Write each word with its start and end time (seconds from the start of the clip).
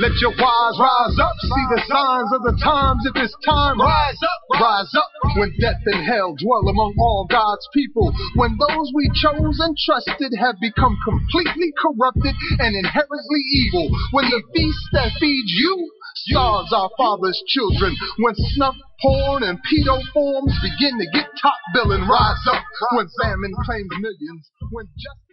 Let 0.00 0.14
your 0.24 0.32
wise 0.32 0.76
rise 0.80 1.16
up. 1.20 1.36
See 1.42 1.66
the 1.68 1.82
signs 1.84 2.30
of 2.32 2.42
the 2.48 2.56
times. 2.64 3.04
If 3.04 3.16
it's 3.20 3.36
time, 3.44 3.76
rise 3.76 4.20
up, 4.22 4.40
rise 4.56 4.92
up. 4.96 5.10
When 5.36 5.52
death 5.60 5.82
and 5.86 6.04
hell 6.06 6.32
dwell 6.36 6.64
among 6.68 6.96
all 6.98 7.26
God's 7.28 7.66
people, 7.74 8.12
when 8.36 8.56
those 8.56 8.88
we 8.94 9.10
chose 9.20 9.56
and 9.60 9.76
trusted 9.76 10.32
have 10.40 10.56
become 10.60 10.96
completely 11.04 11.72
corrupted 11.76 12.34
and 12.60 12.72
inherently 12.72 13.42
evil, 13.52 13.90
when 14.12 14.30
the 14.32 14.42
feast 14.54 14.84
that 14.92 15.12
feeds 15.20 15.52
you 15.52 15.90
starves 16.28 16.72
our 16.72 16.90
father's 16.96 17.40
children, 17.48 17.92
when 18.18 18.34
snuff 18.56 18.76
porn 19.00 19.42
and 19.42 19.58
pedo 19.68 20.00
forms 20.12 20.54
begin 20.62 20.96
to 20.98 21.08
get 21.12 21.28
top 21.40 21.58
billing, 21.74 22.08
rise 22.08 22.44
up. 22.48 22.64
When 22.96 23.08
famine 23.20 23.52
claims 23.64 23.92
millions, 24.00 24.44
when 24.70 24.86
justice 24.96 25.32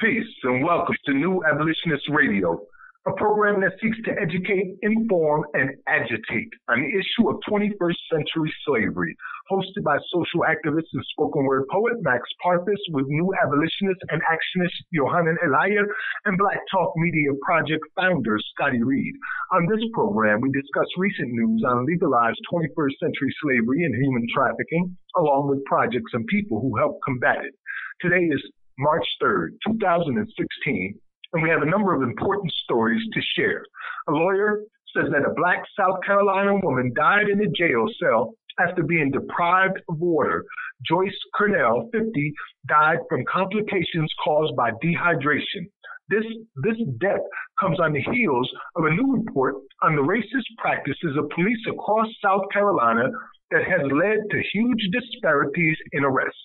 Peace 0.00 0.34
and 0.42 0.64
welcome 0.64 0.96
to 1.06 1.14
New 1.14 1.40
Abolitionist 1.44 2.02
Radio, 2.10 2.60
a 3.06 3.12
program 3.20 3.60
that 3.60 3.76
seeks 3.82 3.98
to 4.04 4.12
educate, 4.16 4.80
inform, 4.80 5.44
and 5.52 5.76
agitate 5.86 6.48
on 6.72 6.80
the 6.80 6.88
issue 6.88 7.28
of 7.28 7.36
21st 7.44 8.00
century 8.08 8.52
slavery. 8.64 9.14
Hosted 9.52 9.84
by 9.84 9.98
social 10.08 10.40
activist 10.48 10.88
and 10.94 11.04
spoken 11.12 11.44
word 11.44 11.64
poet 11.70 12.00
Max 12.00 12.24
Parthas 12.40 12.80
with 12.96 13.04
New 13.08 13.28
Abolitionist 13.44 14.00
and 14.08 14.22
Actionist 14.24 14.72
Yohanan 14.90 15.36
Elias 15.44 15.84
and 16.24 16.38
Black 16.38 16.60
Talk 16.72 16.92
Media 16.96 17.28
Project 17.44 17.84
founder 17.94 18.38
Scotty 18.54 18.82
Reed. 18.82 19.12
On 19.52 19.68
this 19.68 19.84
program, 19.92 20.40
we 20.40 20.50
discuss 20.50 20.88
recent 20.96 21.28
news 21.28 21.62
on 21.68 21.84
legalized 21.84 22.40
21st 22.50 22.96
century 23.04 23.34
slavery 23.44 23.84
and 23.84 23.94
human 23.94 24.26
trafficking, 24.34 24.96
along 25.18 25.50
with 25.50 25.62
projects 25.66 26.12
and 26.14 26.26
people 26.26 26.62
who 26.62 26.78
help 26.78 26.96
combat 27.04 27.44
it. 27.44 27.52
Today 28.00 28.24
is 28.24 28.40
March 28.78 29.06
3rd, 29.22 29.50
2016, 29.68 30.98
and 31.34 31.42
we 31.42 31.50
have 31.50 31.62
a 31.62 31.70
number 31.70 31.94
of 31.94 32.02
important 32.02 32.52
stories 32.62 33.02
to 33.12 33.20
share. 33.36 33.64
A 34.08 34.12
lawyer 34.12 34.62
says 34.96 35.06
that 35.10 35.28
a 35.28 35.34
black 35.34 35.62
South 35.78 35.98
Carolina 36.06 36.54
woman 36.62 36.92
died 36.94 37.28
in 37.28 37.40
a 37.40 37.50
jail 37.50 37.86
cell 38.00 38.34
after 38.60 38.84
being 38.84 39.10
deprived 39.10 39.80
of 39.88 39.98
water. 39.98 40.44
Joyce 40.88 41.18
Curnell, 41.34 41.90
50, 41.92 42.32
died 42.68 42.98
from 43.08 43.24
complications 43.30 44.12
caused 44.22 44.54
by 44.56 44.70
dehydration. 44.82 45.66
This, 46.08 46.24
this 46.62 46.76
death 47.00 47.24
comes 47.58 47.80
on 47.80 47.92
the 47.92 48.02
heels 48.12 48.48
of 48.76 48.84
a 48.84 48.90
new 48.90 49.14
report 49.24 49.54
on 49.82 49.96
the 49.96 50.02
racist 50.02 50.46
practices 50.58 51.16
of 51.18 51.30
police 51.30 51.64
across 51.68 52.06
South 52.22 52.42
Carolina 52.52 53.08
that 53.50 53.64
has 53.64 53.80
led 53.90 54.18
to 54.30 54.42
huge 54.52 54.88
disparities 54.92 55.76
in 55.92 56.04
arrests. 56.04 56.38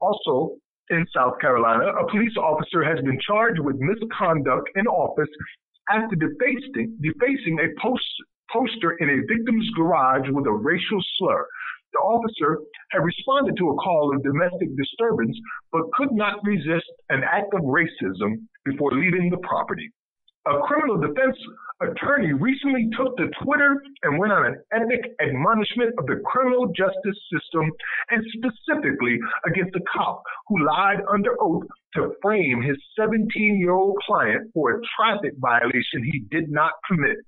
Also, 0.00 0.56
in 0.90 1.06
South 1.14 1.40
Carolina, 1.40 1.86
a 1.86 2.10
police 2.10 2.36
officer 2.36 2.84
has 2.84 2.98
been 3.04 3.18
charged 3.26 3.60
with 3.60 3.76
misconduct 3.78 4.68
in 4.76 4.86
office 4.86 5.28
after 5.90 6.16
defacing, 6.16 6.96
defacing 7.00 7.58
a 7.60 7.68
post, 7.80 8.04
poster 8.52 8.92
in 9.00 9.08
a 9.08 9.26
victim's 9.26 9.68
garage 9.76 10.28
with 10.30 10.46
a 10.46 10.52
racial 10.52 11.00
slur. 11.18 11.46
The 11.92 12.00
officer 12.00 12.58
had 12.90 13.04
responded 13.04 13.56
to 13.56 13.70
a 13.70 13.76
call 13.76 14.14
of 14.14 14.22
domestic 14.22 14.76
disturbance, 14.76 15.38
but 15.72 15.92
could 15.94 16.12
not 16.12 16.42
resist 16.42 16.90
an 17.10 17.22
act 17.22 17.54
of 17.54 17.62
racism 17.62 18.44
before 18.64 18.90
leaving 18.92 19.30
the 19.30 19.38
property. 19.38 19.90
A 20.46 20.60
criminal 20.66 20.98
defense 20.98 21.38
attorney 21.80 22.32
recently 22.32 22.88
took 22.96 23.16
to 23.16 23.28
Twitter 23.42 23.82
and 24.02 24.18
went 24.18 24.32
on 24.32 24.46
an 24.46 24.56
epic 24.72 25.12
admonishment 25.20 25.92
of 25.98 26.06
the 26.06 26.20
criminal 26.24 26.66
justice 26.68 27.18
system 27.32 27.70
and 28.10 28.24
specifically 28.36 29.18
against 29.46 29.76
a 29.76 29.80
cop 29.92 30.22
who 30.48 30.64
lied 30.64 31.02
under 31.12 31.36
oath 31.40 31.64
to 31.94 32.14
frame 32.22 32.62
his 32.62 32.76
17 32.98 33.58
year 33.58 33.72
old 33.72 33.96
client 34.06 34.50
for 34.54 34.70
a 34.72 34.80
traffic 34.96 35.34
violation 35.38 36.04
he 36.04 36.20
did 36.30 36.50
not 36.50 36.72
commit. 36.88 37.18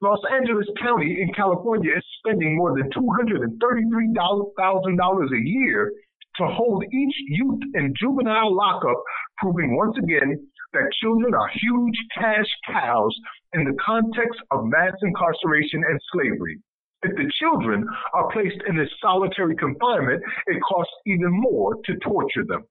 Los 0.00 0.20
Angeles 0.32 0.68
County 0.80 1.20
in 1.20 1.34
California 1.34 1.90
is 1.96 2.04
spending 2.20 2.56
more 2.56 2.72
than 2.76 2.88
$233,000 2.90 5.32
a 5.32 5.40
year 5.44 5.92
to 6.38 6.46
hold 6.46 6.84
each 6.84 7.14
youth 7.28 7.60
in 7.74 7.94
juvenile 7.98 8.54
lockup, 8.54 9.02
proving 9.38 9.76
once 9.76 9.96
again 9.98 10.38
that 10.72 10.92
children 11.00 11.34
are 11.34 11.50
huge 11.60 11.98
cash 12.16 12.46
cows 12.66 13.14
in 13.54 13.64
the 13.64 13.76
context 13.84 14.40
of 14.50 14.64
mass 14.64 14.92
incarceration 15.02 15.82
and 15.88 16.00
slavery. 16.12 16.58
If 17.02 17.14
the 17.16 17.30
children 17.38 17.86
are 18.12 18.30
placed 18.32 18.60
in 18.68 18.76
this 18.76 18.90
solitary 19.00 19.56
confinement, 19.56 20.22
it 20.46 20.60
costs 20.68 20.92
even 21.06 21.30
more 21.30 21.76
to 21.86 21.96
torture 22.02 22.44
them. 22.46 22.64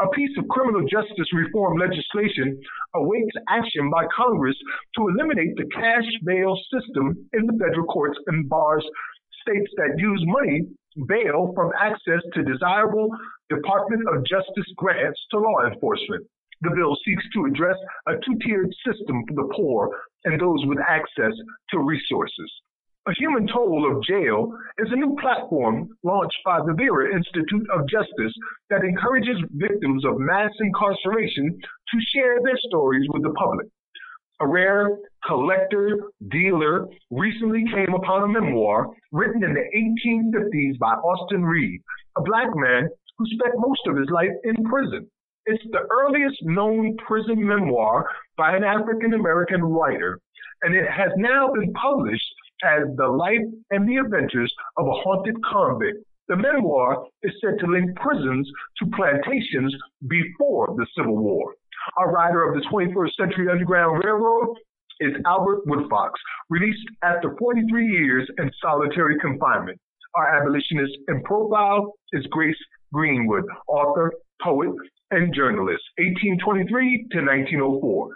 A 0.00 0.08
piece 0.08 0.36
of 0.38 0.48
criminal 0.48 0.82
justice 0.82 1.30
reform 1.32 1.78
legislation 1.78 2.58
awaits 2.94 3.36
action 3.48 3.90
by 3.90 4.04
Congress 4.16 4.56
to 4.96 5.08
eliminate 5.08 5.54
the 5.56 5.68
cash 5.74 6.08
bail 6.24 6.58
system 6.72 7.14
in 7.34 7.46
the 7.46 7.58
federal 7.60 7.86
courts 7.86 8.18
and 8.26 8.48
bars 8.48 8.84
states 9.42 9.70
that 9.76 9.98
use 9.98 10.22
money 10.26 10.62
bail 11.06 11.52
from 11.54 11.72
access 11.78 12.22
to 12.34 12.42
desirable 12.42 13.08
Department 13.50 14.02
of 14.08 14.24
Justice 14.24 14.70
grants 14.76 15.20
to 15.30 15.38
law 15.38 15.66
enforcement. 15.66 16.26
The 16.62 16.70
bill 16.70 16.96
seeks 17.04 17.24
to 17.34 17.46
address 17.46 17.76
a 18.06 18.12
two 18.24 18.38
tiered 18.44 18.72
system 18.86 19.24
for 19.26 19.34
the 19.34 19.52
poor 19.54 19.90
and 20.24 20.40
those 20.40 20.64
with 20.66 20.78
access 20.78 21.34
to 21.70 21.78
resources. 21.78 22.50
A 23.08 23.14
Human 23.14 23.48
Toll 23.48 23.90
of 23.90 24.00
Jail 24.04 24.56
is 24.78 24.86
a 24.92 24.96
new 24.96 25.16
platform 25.20 25.88
launched 26.04 26.38
by 26.44 26.60
the 26.60 26.72
Vera 26.72 27.12
Institute 27.12 27.66
of 27.74 27.88
Justice 27.88 28.32
that 28.70 28.84
encourages 28.84 29.42
victims 29.50 30.04
of 30.04 30.20
mass 30.20 30.52
incarceration 30.60 31.50
to 31.58 32.06
share 32.14 32.38
their 32.44 32.58
stories 32.68 33.08
with 33.12 33.24
the 33.24 33.34
public. 33.34 33.66
A 34.40 34.46
rare 34.46 34.86
collector 35.26 35.98
dealer 36.30 36.86
recently 37.10 37.64
came 37.72 37.94
upon 37.94 38.22
a 38.22 38.28
memoir 38.28 38.88
written 39.12 39.44
in 39.44 39.54
the 39.54 39.64
1850s 39.74 40.78
by 40.78 40.92
Austin 40.92 41.44
Reed, 41.44 41.80
a 42.16 42.22
black 42.22 42.48
man 42.54 42.88
who 43.18 43.26
spent 43.26 43.54
most 43.56 43.80
of 43.86 43.96
his 43.96 44.08
life 44.10 44.32
in 44.44 44.64
prison. 44.64 45.08
It's 45.46 45.62
the 45.72 45.86
earliest 45.90 46.38
known 46.42 46.96
prison 47.06 47.44
memoir 47.46 48.06
by 48.36 48.56
an 48.56 48.64
African 48.64 49.14
American 49.14 49.62
writer, 49.62 50.20
and 50.62 50.74
it 50.74 50.88
has 50.90 51.10
now 51.16 51.52
been 51.52 51.72
published 51.72 52.34
as 52.64 52.84
The 52.96 53.08
Life 53.08 53.46
and 53.70 53.88
the 53.88 53.96
Adventures 53.96 54.52
of 54.76 54.86
a 54.86 54.92
Haunted 55.02 55.36
Convict. 55.50 55.98
The 56.28 56.36
memoir 56.36 57.04
is 57.22 57.32
said 57.40 57.58
to 57.58 57.66
link 57.66 57.94
prisons 57.96 58.48
to 58.78 58.90
plantations 58.96 59.74
before 60.06 60.74
the 60.76 60.86
Civil 60.96 61.16
War. 61.16 61.54
Our 61.98 62.12
writer 62.12 62.48
of 62.48 62.54
the 62.54 62.66
21st 62.72 63.14
Century 63.18 63.48
Underground 63.50 64.02
Railroad 64.04 64.56
is 65.02 65.20
Albert 65.26 65.66
Woodfox, 65.66 66.10
released 66.48 66.86
after 67.02 67.34
43 67.36 67.86
years 67.86 68.30
in 68.38 68.50
solitary 68.62 69.18
confinement. 69.18 69.78
Our 70.14 70.40
abolitionist 70.40 70.92
in 71.08 71.22
profile 71.24 71.94
is 72.12 72.24
Grace 72.30 72.56
Greenwood, 72.92 73.44
author, 73.66 74.12
poet, 74.40 74.70
and 75.10 75.34
journalist, 75.34 75.82
1823 75.98 77.08
to 77.10 77.18
1904. 77.18 78.08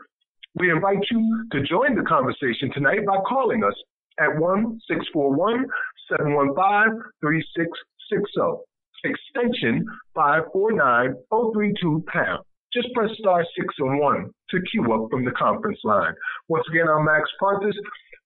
We 0.54 0.70
invite 0.70 1.04
you 1.10 1.46
to 1.52 1.62
join 1.62 1.96
the 1.96 2.04
conversation 2.08 2.70
tonight 2.72 3.04
by 3.04 3.18
calling 3.28 3.64
us 3.64 3.74
at 4.20 4.38
1 4.38 4.80
641 4.88 5.66
715 6.08 7.02
3660, 7.20 8.62
extension 9.04 9.84
549 10.14 11.14
032 11.30 12.04
pound. 12.06 12.44
Just 12.72 12.92
press 12.94 13.10
star 13.18 13.44
6 13.44 13.74
and 13.78 14.00
1 14.00 14.30
to 14.50 14.56
queue 14.70 14.92
up 14.92 15.08
from 15.10 15.24
the 15.24 15.30
conference 15.32 15.78
line. 15.84 16.14
Once 16.48 16.64
again, 16.68 16.86
I'm 16.90 17.04
Max 17.04 17.30
Parthas. 17.40 17.74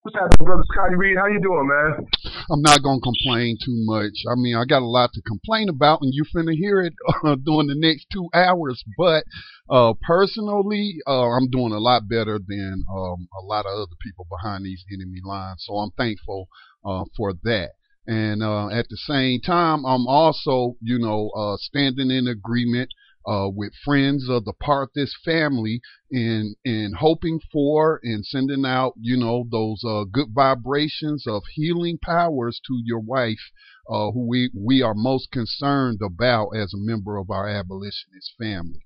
What's 0.02 0.16
happening, 0.16 0.46
brother 0.46 0.64
Scotty 0.72 0.94
Reed? 0.94 1.18
How 1.18 1.26
you 1.26 1.40
doing, 1.42 1.68
man? 1.68 2.06
I'm 2.50 2.62
not 2.62 2.82
gonna 2.82 3.02
complain 3.02 3.58
too 3.62 3.76
much. 3.84 4.16
I 4.32 4.34
mean, 4.36 4.56
I 4.56 4.64
got 4.64 4.80
a 4.80 4.86
lot 4.86 5.10
to 5.12 5.20
complain 5.22 5.68
about, 5.68 6.00
and 6.00 6.14
you're 6.14 6.24
finna 6.34 6.56
hear 6.56 6.80
it 6.80 6.94
uh, 7.22 7.34
during 7.44 7.66
the 7.66 7.76
next 7.76 8.06
two 8.10 8.28
hours. 8.32 8.82
But 8.96 9.24
uh, 9.68 9.92
personally, 10.00 10.94
uh, 11.06 11.28
I'm 11.28 11.50
doing 11.50 11.72
a 11.72 11.78
lot 11.78 12.08
better 12.08 12.38
than 12.38 12.82
um, 12.90 13.28
a 13.42 13.44
lot 13.44 13.66
of 13.66 13.76
other 13.76 13.96
people 14.02 14.26
behind 14.30 14.64
these 14.64 14.82
enemy 14.90 15.20
lines. 15.22 15.64
So 15.68 15.74
I'm 15.74 15.90
thankful 15.98 16.48
uh, 16.82 17.04
for 17.14 17.34
that. 17.44 17.72
And 18.06 18.42
uh, 18.42 18.70
at 18.70 18.88
the 18.88 18.96
same 18.96 19.42
time, 19.42 19.84
I'm 19.84 20.06
also, 20.06 20.76
you 20.80 20.98
know, 20.98 21.28
uh, 21.36 21.56
standing 21.58 22.10
in 22.10 22.26
agreement 22.26 22.88
uh, 23.26 23.48
with 23.48 23.72
friends 23.84 24.28
of 24.28 24.44
the 24.44 24.54
Parthas 24.62 25.12
family 25.24 25.80
in 26.10 26.54
in 26.64 26.92
hoping 26.98 27.40
for 27.52 28.00
and 28.02 28.24
sending 28.24 28.64
out, 28.64 28.94
you 29.00 29.16
know, 29.16 29.44
those 29.50 29.82
uh, 29.84 30.04
good 30.10 30.28
vibrations 30.34 31.26
of 31.26 31.42
healing 31.54 31.98
powers 32.02 32.60
to 32.66 32.80
your 32.84 33.00
wife, 33.00 33.50
uh, 33.88 34.10
who 34.10 34.26
we 34.26 34.50
we 34.56 34.82
are 34.82 34.94
most 34.94 35.30
concerned 35.30 36.00
about 36.02 36.50
as 36.50 36.72
a 36.74 36.78
member 36.78 37.16
of 37.16 37.30
our 37.30 37.48
abolitionist 37.48 38.32
family. 38.38 38.80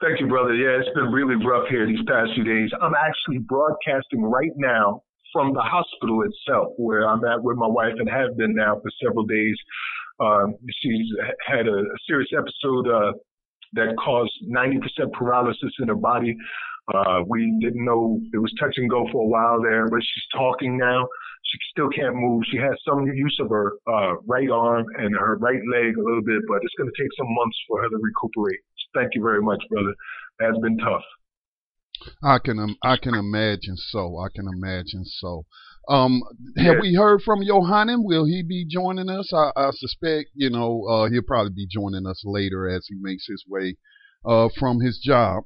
Thank 0.00 0.18
you, 0.18 0.28
brother. 0.28 0.54
Yeah, 0.54 0.80
it's 0.80 0.94
been 0.94 1.12
really 1.12 1.36
rough 1.44 1.68
here 1.68 1.86
these 1.86 2.00
past 2.08 2.30
few 2.34 2.44
days. 2.44 2.70
I'm 2.80 2.94
actually 2.94 3.38
broadcasting 3.38 4.22
right 4.22 4.52
now 4.56 5.02
from 5.30 5.52
the 5.52 5.60
hospital 5.60 6.22
itself, 6.22 6.72
where 6.76 7.06
I'm 7.06 7.24
at 7.24 7.42
with 7.42 7.56
my 7.56 7.66
wife 7.66 7.94
and 7.98 8.08
have 8.08 8.36
been 8.36 8.54
now 8.54 8.80
for 8.80 8.90
several 9.04 9.26
days. 9.26 9.56
Um, 10.20 10.54
she's 10.82 11.06
had 11.46 11.66
a, 11.66 11.82
serious 12.06 12.28
episode 12.36 12.88
uh, 12.88 13.12
that 13.74 13.94
caused 14.02 14.32
90% 14.48 15.12
paralysis 15.12 15.72
in 15.80 15.88
her 15.88 15.94
body. 15.94 16.36
Uh, 16.92 17.22
we 17.26 17.56
didn't 17.60 17.84
know 17.84 18.20
it 18.32 18.38
was 18.38 18.52
touch 18.58 18.74
and 18.76 18.90
go 18.90 19.06
for 19.12 19.22
a 19.22 19.26
while 19.26 19.62
there, 19.62 19.88
but 19.88 20.00
she's 20.00 20.24
talking 20.34 20.76
now. 20.76 21.06
She 21.44 21.58
still 21.70 21.88
can't 21.88 22.14
move. 22.14 22.42
She 22.50 22.58
has 22.58 22.74
some 22.86 23.06
use 23.06 23.38
of 23.40 23.48
her 23.48 23.74
uh, 23.86 24.14
right 24.26 24.50
arm 24.50 24.84
and 24.98 25.14
her 25.16 25.36
right 25.38 25.60
leg 25.72 25.96
a 25.96 26.02
little 26.02 26.22
bit, 26.22 26.42
but 26.48 26.58
it's 26.62 26.74
going 26.76 26.90
to 26.90 27.02
take 27.02 27.10
some 27.16 27.32
months 27.34 27.56
for 27.66 27.80
her 27.82 27.88
to 27.88 27.96
recuperate. 27.96 28.60
So 28.76 29.00
thank 29.00 29.14
you 29.14 29.22
very 29.22 29.42
much, 29.42 29.62
brother. 29.70 29.94
That's 30.38 30.58
been 30.58 30.78
tough. 30.78 31.04
I 32.22 32.38
can 32.38 32.76
I 32.82 32.96
can 32.96 33.14
imagine 33.14 33.76
so. 33.76 34.18
I 34.18 34.28
can 34.34 34.46
imagine 34.48 35.04
so. 35.04 35.44
Um, 35.90 36.22
have 36.56 36.76
we 36.80 36.94
heard 36.94 37.20
from 37.22 37.42
Yohanan? 37.42 38.04
Will 38.04 38.24
he 38.24 38.44
be 38.44 38.64
joining 38.64 39.08
us? 39.08 39.32
I, 39.34 39.50
I 39.56 39.70
suspect 39.72 40.30
you 40.34 40.48
know 40.48 40.84
uh, 40.88 41.10
he'll 41.10 41.22
probably 41.22 41.52
be 41.52 41.66
joining 41.66 42.06
us 42.06 42.22
later 42.24 42.68
as 42.68 42.86
he 42.88 42.94
makes 43.00 43.26
his 43.26 43.44
way 43.48 43.76
uh, 44.24 44.48
from 44.56 44.80
his 44.80 45.00
job. 45.04 45.44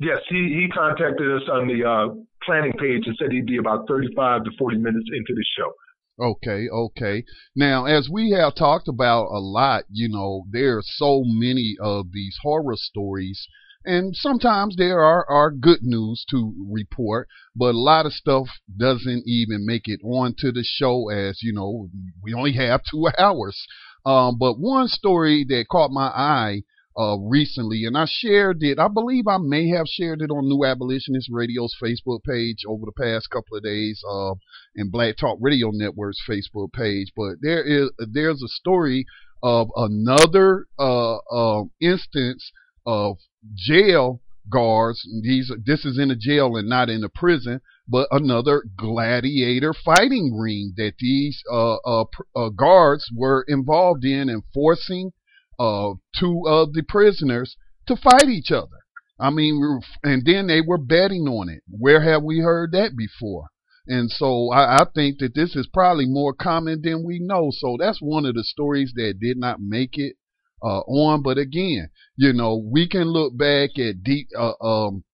Yes, 0.00 0.18
he, 0.28 0.36
he 0.36 0.68
contacted 0.74 1.30
us 1.30 1.48
on 1.48 1.68
the 1.68 1.88
uh, 1.88 2.14
planning 2.44 2.72
page 2.72 3.06
and 3.06 3.16
said 3.16 3.30
he'd 3.30 3.46
be 3.46 3.58
about 3.58 3.86
35 3.86 4.44
to 4.44 4.50
40 4.58 4.78
minutes 4.78 5.08
into 5.12 5.32
the 5.32 5.44
show. 5.56 5.72
Okay, 6.20 6.68
okay. 6.68 7.24
Now, 7.54 7.86
as 7.86 8.08
we 8.12 8.30
have 8.32 8.56
talked 8.56 8.88
about 8.88 9.26
a 9.26 9.38
lot, 9.38 9.84
you 9.90 10.08
know, 10.08 10.44
there 10.50 10.78
are 10.78 10.82
so 10.84 11.22
many 11.24 11.76
of 11.80 12.06
these 12.12 12.36
horror 12.42 12.74
stories 12.76 13.46
and 13.84 14.14
sometimes 14.14 14.76
there 14.76 15.00
are, 15.02 15.28
are 15.28 15.50
good 15.50 15.82
news 15.82 16.24
to 16.30 16.54
report, 16.70 17.28
but 17.56 17.74
a 17.74 17.78
lot 17.78 18.06
of 18.06 18.12
stuff 18.12 18.46
doesn't 18.76 19.24
even 19.26 19.66
make 19.66 19.82
it 19.86 20.00
onto 20.04 20.52
the 20.52 20.64
show 20.64 21.08
as, 21.10 21.42
you 21.42 21.52
know, 21.52 21.88
we 22.22 22.34
only 22.34 22.52
have 22.52 22.82
two 22.90 23.08
hours. 23.18 23.66
Um, 24.04 24.36
but 24.38 24.58
one 24.58 24.88
story 24.88 25.44
that 25.48 25.66
caught 25.70 25.90
my 25.90 26.08
eye 26.08 26.62
uh, 26.98 27.16
recently, 27.18 27.84
and 27.84 27.96
I 27.96 28.06
shared 28.06 28.62
it. 28.62 28.78
I 28.78 28.88
believe 28.88 29.26
I 29.26 29.38
may 29.38 29.68
have 29.70 29.86
shared 29.86 30.20
it 30.20 30.30
on 30.30 30.48
New 30.48 30.64
Abolitionist 30.64 31.28
Radio's 31.32 31.74
Facebook 31.82 32.22
page 32.24 32.64
over 32.68 32.84
the 32.84 33.02
past 33.02 33.30
couple 33.30 33.56
of 33.56 33.62
days, 33.62 34.02
uh, 34.08 34.34
and 34.76 34.92
Black 34.92 35.16
Talk 35.16 35.38
Radio 35.40 35.70
Network's 35.72 36.22
Facebook 36.28 36.72
page. 36.72 37.08
But 37.16 37.36
there 37.40 37.62
is 37.62 37.90
there's 37.98 38.42
a 38.42 38.48
story 38.48 39.06
of 39.42 39.68
another 39.74 40.66
uh, 40.78 41.16
uh 41.16 41.64
instance 41.80 42.52
of 42.86 43.18
jail 43.54 44.20
guards. 44.50 45.06
These 45.22 45.52
this 45.64 45.84
is 45.84 45.98
in 45.98 46.10
a 46.10 46.16
jail 46.16 46.56
and 46.56 46.68
not 46.68 46.90
in 46.90 47.04
a 47.04 47.08
prison, 47.08 47.60
but 47.88 48.08
another 48.10 48.64
gladiator 48.76 49.72
fighting 49.72 50.36
ring 50.36 50.74
that 50.76 50.94
these 50.98 51.42
uh, 51.50 51.76
uh, 51.84 52.04
uh, 52.34 52.48
guards 52.50 53.08
were 53.14 53.44
involved 53.48 54.04
in 54.04 54.28
and 54.28 54.42
forcing 54.52 55.12
uh, 55.58 55.94
two 56.18 56.42
of 56.46 56.72
the 56.72 56.82
prisoners 56.82 57.56
to 57.86 57.96
fight 57.96 58.28
each 58.28 58.50
other. 58.50 58.78
I 59.18 59.30
mean, 59.30 59.80
and 60.02 60.24
then 60.24 60.46
they 60.48 60.60
were 60.60 60.78
betting 60.78 61.28
on 61.28 61.48
it. 61.48 61.62
Where 61.68 62.00
have 62.00 62.22
we 62.22 62.40
heard 62.40 62.72
that 62.72 62.96
before? 62.96 63.48
And 63.86 64.10
so 64.10 64.50
I, 64.50 64.82
I 64.82 64.86
think 64.94 65.18
that 65.18 65.34
this 65.34 65.54
is 65.56 65.68
probably 65.72 66.06
more 66.06 66.32
common 66.32 66.82
than 66.82 67.04
we 67.04 67.18
know. 67.18 67.50
So 67.52 67.76
that's 67.78 68.00
one 68.00 68.24
of 68.26 68.34
the 68.34 68.44
stories 68.44 68.92
that 68.96 69.20
did 69.20 69.36
not 69.36 69.60
make 69.60 69.98
it 69.98 70.16
uh, 70.62 70.80
on. 70.80 71.22
But 71.22 71.38
again, 71.38 71.90
you 72.16 72.32
know, 72.32 72.56
we 72.56 72.88
can 72.88 73.04
look 73.04 73.36
back 73.36 73.78
at 73.78 74.02
deep, 74.02 74.28
uh, 74.38 74.52
um, 74.60 75.04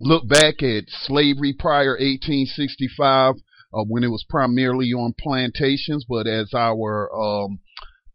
look 0.00 0.26
back 0.28 0.62
at 0.62 0.84
slavery 0.88 1.54
prior 1.58 1.92
1865 1.92 3.34
uh, 3.74 3.84
when 3.84 4.04
it 4.04 4.08
was 4.08 4.24
primarily 4.28 4.92
on 4.92 5.14
plantations. 5.18 6.04
But 6.08 6.26
as 6.26 6.54
our 6.54 7.10
um, 7.14 7.60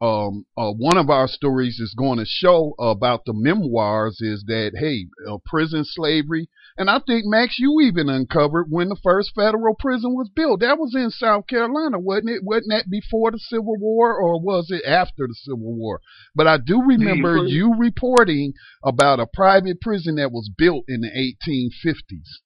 um, 0.01 0.45
uh, 0.57 0.71
one 0.71 0.97
of 0.97 1.09
our 1.09 1.29
stories 1.29 1.79
is 1.79 1.95
going 1.97 2.19
to 2.19 2.25
show 2.25 2.73
about 2.77 3.23
the 3.25 3.33
memoirs 3.33 4.19
is 4.19 4.43
that 4.47 4.71
hey, 4.77 5.07
uh, 5.29 5.37
prison 5.45 5.85
slavery, 5.85 6.49
and 6.77 6.89
I 6.89 6.99
think 7.05 7.25
Max, 7.25 7.57
you 7.59 7.81
even 7.81 8.09
uncovered 8.09 8.67
when 8.69 8.89
the 8.89 8.97
first 9.03 9.31
federal 9.35 9.75
prison 9.77 10.13
was 10.13 10.29
built. 10.35 10.61
That 10.61 10.79
was 10.79 10.95
in 10.95 11.11
South 11.11 11.47
Carolina, 11.47 11.99
wasn't 11.99 12.31
it? 12.31 12.43
Wasn't 12.43 12.69
that 12.69 12.89
before 12.89 13.31
the 13.31 13.39
Civil 13.39 13.77
War, 13.77 14.15
or 14.15 14.41
was 14.41 14.71
it 14.71 14.83
after 14.87 15.27
the 15.27 15.35
Civil 15.35 15.75
War? 15.75 15.99
But 16.35 16.47
I 16.47 16.57
do 16.57 16.81
remember 16.81 17.45
you 17.45 17.75
reporting 17.77 18.53
about 18.83 19.19
a 19.19 19.27
private 19.31 19.81
prison 19.81 20.15
that 20.15 20.31
was 20.31 20.49
built 20.57 20.85
in 20.87 21.01
the 21.01 21.09
1850s. 21.09 22.41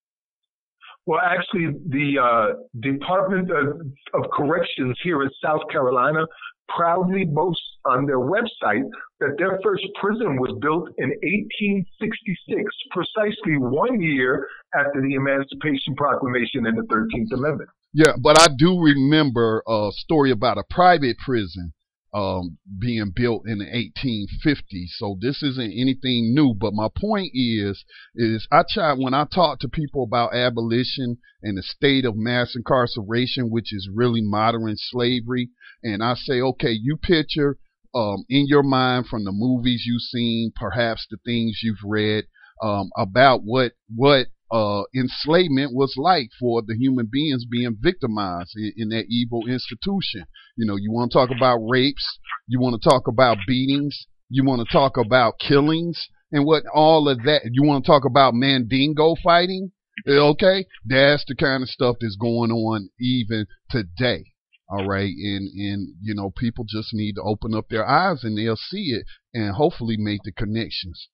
Well, 1.05 1.21
actually, 1.23 1.67
the 1.87 2.19
uh, 2.21 2.59
Department 2.81 3.49
of, 3.49 3.79
of 4.13 4.29
Corrections 4.35 4.97
here 5.03 5.23
in 5.23 5.29
South 5.41 5.61
Carolina 5.71 6.25
proudly 6.75 7.25
boast 7.25 7.61
on 7.85 8.05
their 8.05 8.19
website 8.19 8.83
that 9.19 9.35
their 9.37 9.59
first 9.63 9.83
prison 9.99 10.37
was 10.37 10.57
built 10.61 10.89
in 10.97 11.09
1866, 11.09 12.63
precisely 12.91 13.57
one 13.57 14.01
year 14.01 14.47
after 14.75 15.01
the 15.01 15.15
Emancipation 15.15 15.95
Proclamation 15.95 16.65
and 16.65 16.77
the 16.77 16.83
13th 16.83 17.33
Amendment. 17.33 17.69
Yeah, 17.93 18.13
but 18.21 18.39
I 18.39 18.47
do 18.57 18.79
remember 18.79 19.63
a 19.67 19.89
story 19.91 20.31
about 20.31 20.57
a 20.57 20.63
private 20.69 21.17
prison 21.23 21.73
um, 22.13 22.57
being 22.79 23.11
built 23.15 23.43
in 23.45 23.59
the 23.59 23.65
1850s. 23.65 24.89
So 24.97 25.17
this 25.19 25.43
isn't 25.43 25.73
anything 25.73 26.33
new. 26.33 26.55
But 26.57 26.73
my 26.73 26.87
point 26.95 27.31
is, 27.33 27.83
is 28.15 28.47
I 28.51 28.63
try 28.67 28.93
when 28.93 29.13
I 29.13 29.25
talk 29.25 29.59
to 29.59 29.69
people 29.69 30.03
about 30.03 30.33
abolition 30.33 31.17
and 31.43 31.57
the 31.57 31.63
state 31.63 32.05
of 32.05 32.15
mass 32.15 32.55
incarceration, 32.55 33.49
which 33.49 33.73
is 33.73 33.89
really 33.93 34.21
modern 34.21 34.73
slavery, 34.77 35.49
and 35.83 36.03
I 36.03 36.15
say, 36.15 36.41
okay, 36.41 36.71
you 36.71 36.97
picture 36.97 37.57
um, 37.93 38.25
in 38.29 38.45
your 38.47 38.63
mind 38.63 39.07
from 39.07 39.23
the 39.23 39.31
movies 39.31 39.83
you've 39.85 40.01
seen, 40.01 40.51
perhaps 40.55 41.07
the 41.09 41.17
things 41.25 41.61
you've 41.63 41.83
read 41.83 42.25
um, 42.61 42.89
about 42.97 43.41
what 43.43 43.73
what 43.93 44.27
uh, 44.51 44.83
enslavement 44.95 45.73
was 45.73 45.95
like 45.97 46.29
for 46.39 46.61
the 46.65 46.75
human 46.75 47.07
beings 47.11 47.45
being 47.49 47.75
victimized 47.79 48.53
in, 48.55 48.71
in 48.77 48.89
that 48.89 49.05
evil 49.09 49.41
institution. 49.47 50.25
You 50.55 50.65
know, 50.65 50.75
you 50.75 50.91
want 50.91 51.11
to 51.11 51.17
talk 51.17 51.29
about 51.35 51.57
rapes, 51.57 52.19
you 52.47 52.59
want 52.59 52.81
to 52.81 52.89
talk 52.89 53.07
about 53.07 53.37
beatings, 53.47 54.07
you 54.29 54.45
want 54.45 54.65
to 54.65 54.71
talk 54.71 54.97
about 54.97 55.39
killings, 55.39 56.07
and 56.31 56.45
what 56.45 56.63
all 56.73 57.09
of 57.09 57.23
that. 57.23 57.41
You 57.51 57.63
want 57.63 57.83
to 57.83 57.91
talk 57.91 58.03
about 58.05 58.33
mandingo 58.33 59.15
fighting, 59.23 59.71
okay? 60.07 60.65
That's 60.85 61.25
the 61.27 61.35
kind 61.35 61.63
of 61.63 61.69
stuff 61.69 61.97
that's 61.99 62.17
going 62.17 62.51
on 62.51 62.89
even 62.99 63.45
today. 63.69 64.33
All 64.69 64.85
right, 64.85 65.13
and 65.15 65.47
and 65.47 65.95
you 66.01 66.13
know 66.13 66.31
people 66.37 66.65
just 66.67 66.93
need 66.93 67.13
to 67.13 67.21
open 67.21 67.53
up 67.55 67.69
their 67.69 67.87
eyes 67.87 68.25
and 68.25 68.37
they'll 68.37 68.57
see 68.57 68.91
it 68.91 69.05
and 69.33 69.55
hopefully 69.55 69.95
make 69.97 70.21
the 70.23 70.33
connections. 70.33 71.07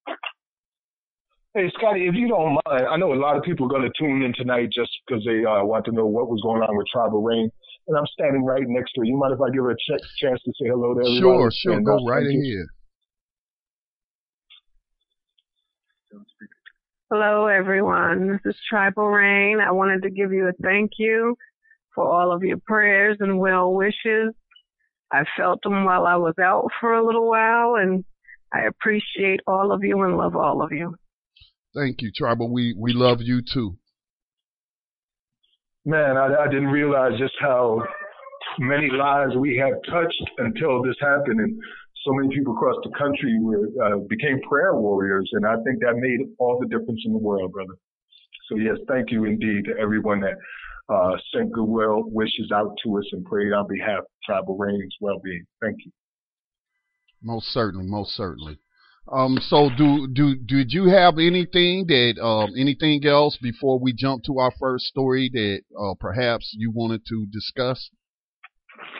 Hey, 1.56 1.72
Scotty, 1.78 2.08
if 2.08 2.16
you 2.16 2.28
don't 2.28 2.58
mind, 2.66 2.88
I 2.90 2.98
know 2.98 3.14
a 3.14 3.16
lot 3.16 3.38
of 3.38 3.44
people 3.44 3.68
are 3.68 3.70
going 3.70 3.84
to 3.84 3.92
tune 4.00 4.24
in 4.24 4.34
tonight 4.34 4.70
just 4.74 4.90
because 5.06 5.24
they 5.24 5.46
uh, 5.46 5.64
want 5.64 5.86
to 5.86 5.92
know 5.92 6.08
what 6.08 6.28
was 6.28 6.42
going 6.42 6.64
on 6.64 6.76
with 6.76 6.88
Tribal 6.92 7.22
Rain. 7.22 7.48
And 7.88 7.96
I'm 7.96 8.08
standing 8.08 8.44
right 8.44 8.64
next 8.66 8.94
to 8.94 9.02
her. 9.02 9.06
You 9.06 9.18
mind 9.18 9.36
if 9.36 9.42
I 9.42 9.52
give 9.52 9.64
her 9.64 9.70
a 9.70 9.76
ch- 9.76 10.02
chance 10.18 10.42
to 10.46 10.52
say 10.60 10.70
hello 10.70 10.96
to 10.96 11.02
everybody? 11.02 11.20
Sure, 11.20 11.52
sure. 11.52 11.74
And, 11.74 11.86
Go 11.86 11.98
uh, 11.98 12.10
right 12.10 12.26
ahead. 12.26 12.66
Hello, 17.12 17.46
everyone. 17.46 18.40
This 18.44 18.56
is 18.56 18.60
Tribal 18.68 19.10
Rain. 19.10 19.60
I 19.60 19.72
wanted 19.72 20.02
to 20.04 20.10
give 20.10 20.32
you 20.32 20.48
a 20.48 20.54
thank 20.64 20.94
you 20.98 21.36
for 21.94 22.04
all 22.04 22.32
of 22.32 22.42
your 22.42 22.58
prayers 22.66 23.18
and 23.20 23.38
well 23.38 23.72
wishes. 23.72 24.34
I 25.12 25.24
felt 25.38 25.62
them 25.62 25.86
while 25.86 26.08
I 26.08 26.16
was 26.16 26.34
out 26.42 26.70
for 26.80 26.96
a 26.96 27.06
little 27.06 27.30
while, 27.30 27.76
and 27.76 28.04
I 28.52 28.62
appreciate 28.62 29.42
all 29.46 29.72
of 29.72 29.84
you 29.84 30.02
and 30.02 30.18
love 30.18 30.36
all 30.36 30.64
of 30.64 30.72
you. 30.72 30.96
Thank 31.75 32.01
you, 32.01 32.12
Tribal. 32.15 32.51
We 32.51 32.75
we 32.77 32.94
love 32.94 33.20
you 33.22 33.42
too. 33.42 33.77
Man, 35.86 36.18
I, 36.18 36.44
I 36.44 36.48
didn't 36.48 36.68
realize 36.68 37.20
just 37.20 37.34
how 37.42 37.84
many 38.60 38.89
lives 38.89 39.36
we 39.36 39.58
have 39.58 39.74
touched 39.89 40.24
until 40.38 40.84
this 40.84 40.96
happened, 41.01 41.39
and 41.39 41.60
so 42.06 42.13
many 42.13 42.36
people 42.36 42.53
across 42.53 42.75
the 42.84 42.92
country 42.98 43.38
were, 43.42 43.68
uh, 43.84 43.98
became 44.08 44.39
prayer 44.48 44.75
warriors, 44.75 45.30
and 45.34 45.46
I 45.46 45.56
think 45.63 45.80
that 45.82 45.96
made 45.96 46.27
all 46.38 46.60
the 46.60 46.68
difference 46.68 47.01
in 47.06 47.12
the 47.12 47.18
world, 47.18 47.51
brother. 47.51 47.74
So 48.50 48.58
yes, 48.58 48.77
thank 48.88 49.12
you 49.12 49.25
indeed 49.25 49.65
to 49.65 49.82
everyone 49.82 50.22
that 50.22 50.36
uh, 50.94 51.18
sent 51.34 51.51
goodwill 51.51 52.03
wishes 52.06 52.51
out 52.53 52.75
to 52.84 52.98
us 52.98 53.06
and 53.13 53.25
prayed 53.25 53.53
on 53.53 53.68
behalf 53.68 54.00
of 54.00 54.06
Tribal 54.25 54.58
Rain's 54.58 54.96
well-being. 55.01 55.46
Thank 55.62 55.77
you. 55.86 55.92
Most 57.22 57.48
certainly, 57.48 57.88
most 57.88 58.15
certainly. 58.15 58.60
Um, 59.12 59.38
so 59.42 59.70
do 59.78 60.08
do 60.08 60.36
did 60.36 60.72
you 60.72 60.86
have 60.88 61.20
anything 61.20 61.86
that 61.88 62.16
um 62.24 62.52
anything 62.58 63.06
else 63.06 63.38
before 63.42 63.78
we 63.78 63.92
jump 63.94 64.24
to 64.26 64.40
our 64.40 64.52
first 64.60 64.86
story 64.86 65.30
that 65.34 65.62
uh, 65.78 65.94
perhaps 66.00 66.54
you 66.58 66.72
wanted 66.72 67.02
to 67.08 67.26
discuss? 67.32 67.90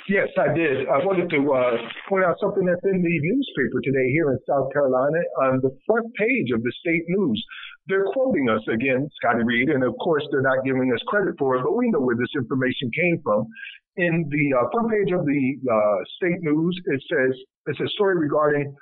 Yes, 0.10 0.28
I 0.36 0.54
did. 0.54 0.88
I 0.92 1.00
wanted 1.00 1.32
to 1.32 1.40
uh, 1.54 1.80
point 2.10 2.26
out 2.26 2.36
something 2.40 2.66
that's 2.68 2.84
in 2.84 3.00
the 3.00 3.18
newspaper 3.24 3.80
today 3.80 4.12
here 4.12 4.32
in 4.32 4.40
South 4.44 4.72
Carolina 4.74 5.20
on 5.48 5.64
the 5.64 5.72
front 5.88 6.12
page 6.20 6.52
of 6.54 6.62
the 6.62 6.74
state 6.84 7.08
news. 7.08 7.40
They're 7.88 8.12
quoting 8.12 8.50
us 8.50 8.62
again, 8.68 9.08
Scotty 9.20 9.44
Reed, 9.44 9.70
and 9.70 9.84
of 9.84 9.96
course 10.04 10.28
they're 10.32 10.44
not 10.44 10.64
giving 10.66 10.92
us 10.92 11.00
credit 11.08 11.36
for 11.40 11.56
it, 11.56 11.64
but 11.64 11.76
we 11.76 11.90
know 11.90 12.02
where 12.02 12.20
this 12.20 12.36
information 12.36 12.92
came 12.92 13.20
from. 13.24 13.48
In 13.96 14.28
the 14.28 14.46
uh, 14.60 14.68
front 14.72 14.92
page 14.92 15.12
of 15.16 15.24
the 15.26 15.44
uh, 15.72 15.98
state 16.20 16.42
news, 16.44 16.76
it 16.86 17.02
says 17.08 17.40
it's 17.68 17.80
a 17.80 17.88
story 17.96 18.20
regarding 18.20 18.76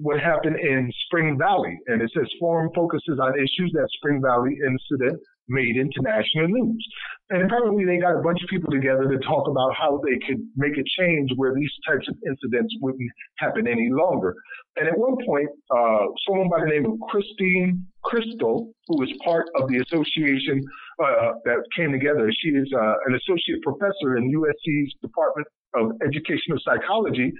what 0.00 0.20
happened 0.20 0.56
in 0.58 0.90
Spring 1.06 1.36
Valley, 1.38 1.78
and 1.88 2.00
it 2.00 2.10
says 2.16 2.26
forum 2.40 2.70
focuses 2.74 3.18
on 3.20 3.34
issues 3.38 3.70
that 3.74 3.88
Spring 3.98 4.20
Valley 4.22 4.56
incident 4.66 5.20
made 5.48 5.76
international 5.76 6.48
news. 6.48 6.86
And 7.30 7.42
apparently 7.42 7.84
they 7.84 7.98
got 7.98 8.18
a 8.18 8.22
bunch 8.22 8.42
of 8.42 8.48
people 8.48 8.70
together 8.70 9.04
to 9.08 9.18
talk 9.18 9.46
about 9.48 9.74
how 9.76 10.00
they 10.04 10.18
could 10.26 10.40
make 10.56 10.72
a 10.78 10.84
change 10.98 11.30
where 11.36 11.54
these 11.54 11.70
types 11.86 12.08
of 12.08 12.16
incidents 12.26 12.74
wouldn't 12.80 13.10
happen 13.38 13.66
any 13.66 13.90
longer. 13.90 14.34
And 14.76 14.88
at 14.88 14.96
one 14.96 15.16
point, 15.24 15.48
uh, 15.70 16.06
someone 16.26 16.48
by 16.48 16.60
the 16.60 16.70
name 16.70 16.86
of 16.86 16.98
Christine 17.08 17.86
Christle, 18.02 18.72
who 18.88 19.02
is 19.02 19.10
part 19.24 19.46
of 19.60 19.68
the 19.68 19.78
association 19.78 20.62
uh, 21.02 21.32
that 21.44 21.62
came 21.76 21.92
together, 21.92 22.30
she 22.40 22.48
is 22.48 22.68
uh, 22.74 22.94
an 23.06 23.14
associate 23.14 23.60
professor 23.62 24.16
in 24.16 24.32
USC's 24.32 24.94
Department 25.02 25.46
of 25.74 25.92
Educational 26.06 26.58
Psychology, 26.64 27.32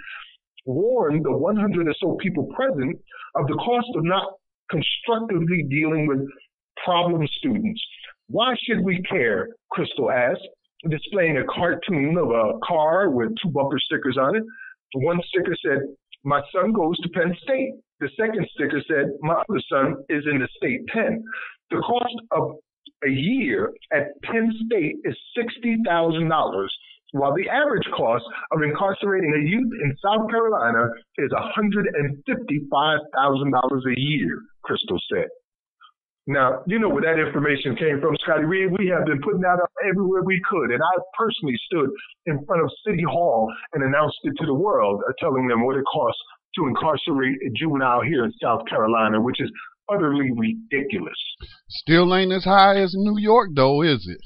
warned 0.65 1.25
the 1.25 1.33
100 1.33 1.89
or 1.89 1.95
so 2.01 2.17
people 2.21 2.49
present 2.55 2.97
of 3.35 3.47
the 3.47 3.55
cost 3.55 3.89
of 3.97 4.05
not 4.05 4.25
constructively 4.71 5.65
dealing 5.69 6.07
with 6.07 6.21
problem 6.85 7.27
students. 7.39 7.81
Why 8.29 8.55
should 8.63 8.85
we 8.85 9.03
care? 9.03 9.49
Christle 9.71 10.11
asked, 10.11 10.49
displaying 10.89 11.39
a 11.39 11.45
cartoon 11.45 12.17
of 12.19 12.31
a 12.31 12.59
car 12.67 13.11
with 13.11 13.31
two 13.43 13.51
bumper 13.51 13.79
stickers 13.79 14.17
on 14.19 14.37
it. 14.37 14.43
One 14.95 15.21
sticker 15.29 15.57
said, 15.65 15.81
My 16.25 16.41
son 16.53 16.73
goes 16.73 16.97
to 16.99 17.09
Penn 17.11 17.37
State. 17.43 17.73
The 18.01 18.09
second 18.19 18.47
sticker 18.55 18.83
said, 18.89 19.07
My 19.21 19.35
other 19.35 19.61
son 19.71 19.97
is 20.09 20.25
in 20.31 20.39
the 20.39 20.49
state 20.57 20.87
pen. 20.89 21.23
The 21.71 21.79
cost 21.79 22.15
of 22.31 22.57
a 23.05 23.11
year 23.11 23.73
at 23.93 24.09
Penn 24.23 24.53
State 24.67 24.97
is 25.05 25.17
$60,000 25.37 26.69
while 27.15 27.33
the 27.33 27.49
average 27.49 27.87
cost 27.95 28.25
of 28.51 28.59
incarcerating 28.63 29.31
a 29.31 29.47
youth 29.47 29.71
in 29.87 29.95
South 30.03 30.27
Carolina 30.29 30.91
is 31.19 31.31
$155,000 31.31 32.19
a 32.27 34.01
year, 34.01 34.43
Christle 34.65 34.99
said. 35.07 35.31
Now, 36.27 36.65
you 36.67 36.81
know 36.81 36.89
where 36.89 37.07
that 37.07 37.21
information 37.21 37.77
came 37.77 38.01
from, 38.01 38.17
Scotty 38.19 38.45
Reed. 38.45 38.73
We 38.77 38.89
have 38.89 39.07
been 39.07 39.21
putting 39.23 39.43
that 39.43 39.61
up 39.63 39.71
everywhere 39.87 40.23
we 40.25 40.41
could. 40.49 40.73
And 40.73 40.83
I 40.83 40.95
personally 41.17 41.55
stood 41.71 41.91
in 42.27 42.45
front 42.47 42.63
of 42.65 42.71
City 42.85 43.05
Hall 43.07 43.47
and 43.75 43.85
announced 43.85 44.19
it 44.25 44.35
to 44.41 44.47
the 44.47 44.55
world, 44.55 45.03
uh, 45.07 45.13
telling 45.21 45.47
them 45.47 45.65
what 45.65 45.77
it 45.77 45.85
costs 45.85 46.21
to 46.57 46.67
incarcerate 46.67 47.37
a 47.47 47.51
juvenile 47.55 48.01
here 48.03 48.25
in 48.25 48.33
South 48.43 48.67
Carolina, 48.67 49.21
which 49.21 49.39
is 49.39 49.51
utterly 49.93 50.31
ridiculous. 50.35 51.21
Still 51.69 52.15
ain't 52.15 52.33
as 52.33 52.45
high 52.45 52.81
as 52.81 52.95
New 52.97 53.19
York, 53.21 53.51
though, 53.55 53.83
is 53.83 54.09
it? 54.09 54.21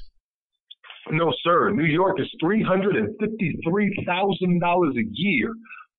No, 1.11 1.33
sir. 1.43 1.71
New 1.71 1.85
York 1.85 2.19
is 2.19 2.27
$353,000 2.43 4.97
a 4.97 5.03
year. 5.11 5.53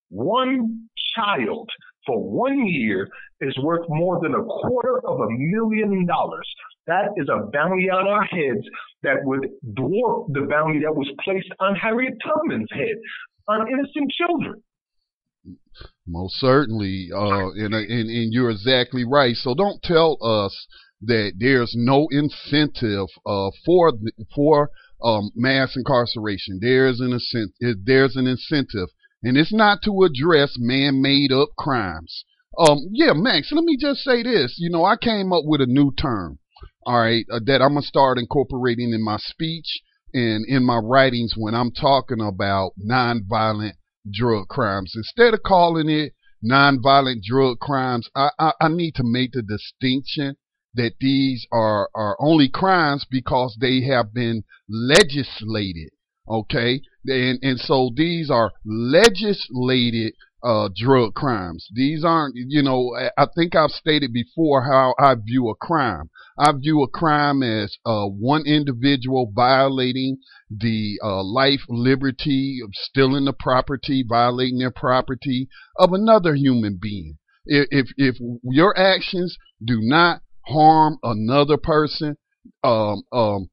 One 0.09 0.87
child 1.15 1.69
for 2.05 2.21
one 2.21 2.65
year 2.65 3.07
is 3.41 3.57
worth 3.61 3.85
more 3.89 4.19
than 4.21 4.33
a 4.33 4.43
quarter 4.43 5.05
of 5.05 5.19
a 5.19 5.29
million 5.29 6.05
dollars. 6.05 6.47
That 6.87 7.09
is 7.17 7.27
a 7.29 7.49
bounty 7.51 7.89
on 7.89 8.07
our 8.07 8.23
heads 8.23 8.65
that 9.03 9.17
would 9.23 9.47
dwarf 9.77 10.33
the 10.33 10.47
bounty 10.49 10.79
that 10.79 10.95
was 10.95 11.11
placed 11.23 11.51
on 11.59 11.75
Harriet 11.75 12.13
Tubman's 12.25 12.71
head 12.71 12.95
on 13.47 13.67
innocent 13.67 14.11
children. 14.11 14.63
Most 16.07 16.39
certainly, 16.39 17.09
uh, 17.13 17.51
and, 17.51 17.73
and, 17.73 18.09
and 18.09 18.33
you're 18.33 18.49
exactly 18.49 19.05
right. 19.05 19.35
So 19.35 19.53
don't 19.53 19.81
tell 19.83 20.17
us 20.21 20.67
that 21.01 21.33
there's 21.37 21.73
no 21.75 22.07
incentive 22.11 23.07
uh, 23.25 23.49
for 23.65 23.93
for 24.35 24.69
um, 25.03 25.31
mass 25.35 25.75
incarceration. 25.75 26.59
There's 26.61 26.99
an 26.99 27.13
incentive. 27.13 27.77
There's 27.85 28.15
an 28.15 28.27
incentive 28.27 28.89
and 29.23 29.37
it's 29.37 29.53
not 29.53 29.81
to 29.83 30.03
address 30.03 30.55
man-made 30.57 31.31
up 31.31 31.49
crimes. 31.57 32.25
Um, 32.57 32.79
yeah, 32.91 33.13
Max, 33.13 33.51
let 33.51 33.63
me 33.63 33.77
just 33.79 34.01
say 34.01 34.23
this. 34.23 34.55
You 34.57 34.69
know, 34.69 34.83
I 34.83 34.95
came 34.97 35.31
up 35.31 35.43
with 35.45 35.61
a 35.61 35.67
new 35.67 35.91
term, 35.93 36.39
all 36.85 36.99
right, 36.99 37.25
uh, 37.31 37.39
that 37.45 37.61
I'm 37.61 37.75
to 37.75 37.81
start 37.81 38.17
incorporating 38.17 38.93
in 38.93 39.03
my 39.03 39.17
speech 39.17 39.81
and 40.13 40.45
in 40.47 40.65
my 40.65 40.77
writings 40.77 41.33
when 41.37 41.53
I'm 41.53 41.71
talking 41.71 42.19
about 42.19 42.71
nonviolent 42.83 43.73
drug 44.11 44.47
crimes. 44.47 44.93
Instead 44.95 45.33
of 45.33 45.43
calling 45.43 45.87
it 45.87 46.13
nonviolent 46.43 47.21
drug 47.23 47.59
crimes, 47.59 48.09
I, 48.15 48.31
I, 48.37 48.53
I 48.59 48.67
need 48.69 48.95
to 48.95 49.03
make 49.05 49.31
the 49.33 49.43
distinction 49.43 50.35
that 50.73 50.93
these 50.99 51.45
are, 51.51 51.89
are 51.93 52.15
only 52.19 52.49
crimes 52.49 53.05
because 53.09 53.57
they 53.59 53.81
have 53.81 54.13
been 54.13 54.43
legislated 54.69 55.89
Okay, 56.31 56.81
and 57.07 57.39
and 57.41 57.59
so 57.59 57.91
these 57.93 58.29
are 58.29 58.51
legislated 58.63 60.13
uh, 60.43 60.69
drug 60.75 61.13
crimes. 61.13 61.67
These 61.73 62.05
aren't, 62.05 62.35
you 62.35 62.61
know, 62.61 62.95
I 63.17 63.27
think 63.35 63.55
I've 63.55 63.71
stated 63.71 64.13
before 64.13 64.63
how 64.63 64.95
I 64.97 65.15
view 65.15 65.49
a 65.49 65.55
crime. 65.55 66.09
I 66.37 66.51
view 66.53 66.81
a 66.83 66.87
crime 66.87 67.43
as 67.43 67.75
uh, 67.85 68.05
one 68.05 68.45
individual 68.45 69.31
violating 69.35 70.19
the 70.49 70.99
uh, 71.03 71.21
life, 71.21 71.61
liberty, 71.67 72.59
stealing 72.71 73.25
the 73.25 73.33
property, 73.33 74.05
violating 74.07 74.59
their 74.59 74.71
property 74.71 75.49
of 75.77 75.91
another 75.91 76.35
human 76.35 76.77
being. 76.81 77.17
If 77.45 77.67
if, 77.71 77.87
if 77.97 78.15
your 78.43 78.77
actions 78.77 79.37
do 79.63 79.79
not 79.81 80.21
harm 80.51 80.97
another 81.03 81.57
person, 81.57 82.17
um, 82.63 83.03
um, 83.11 83.49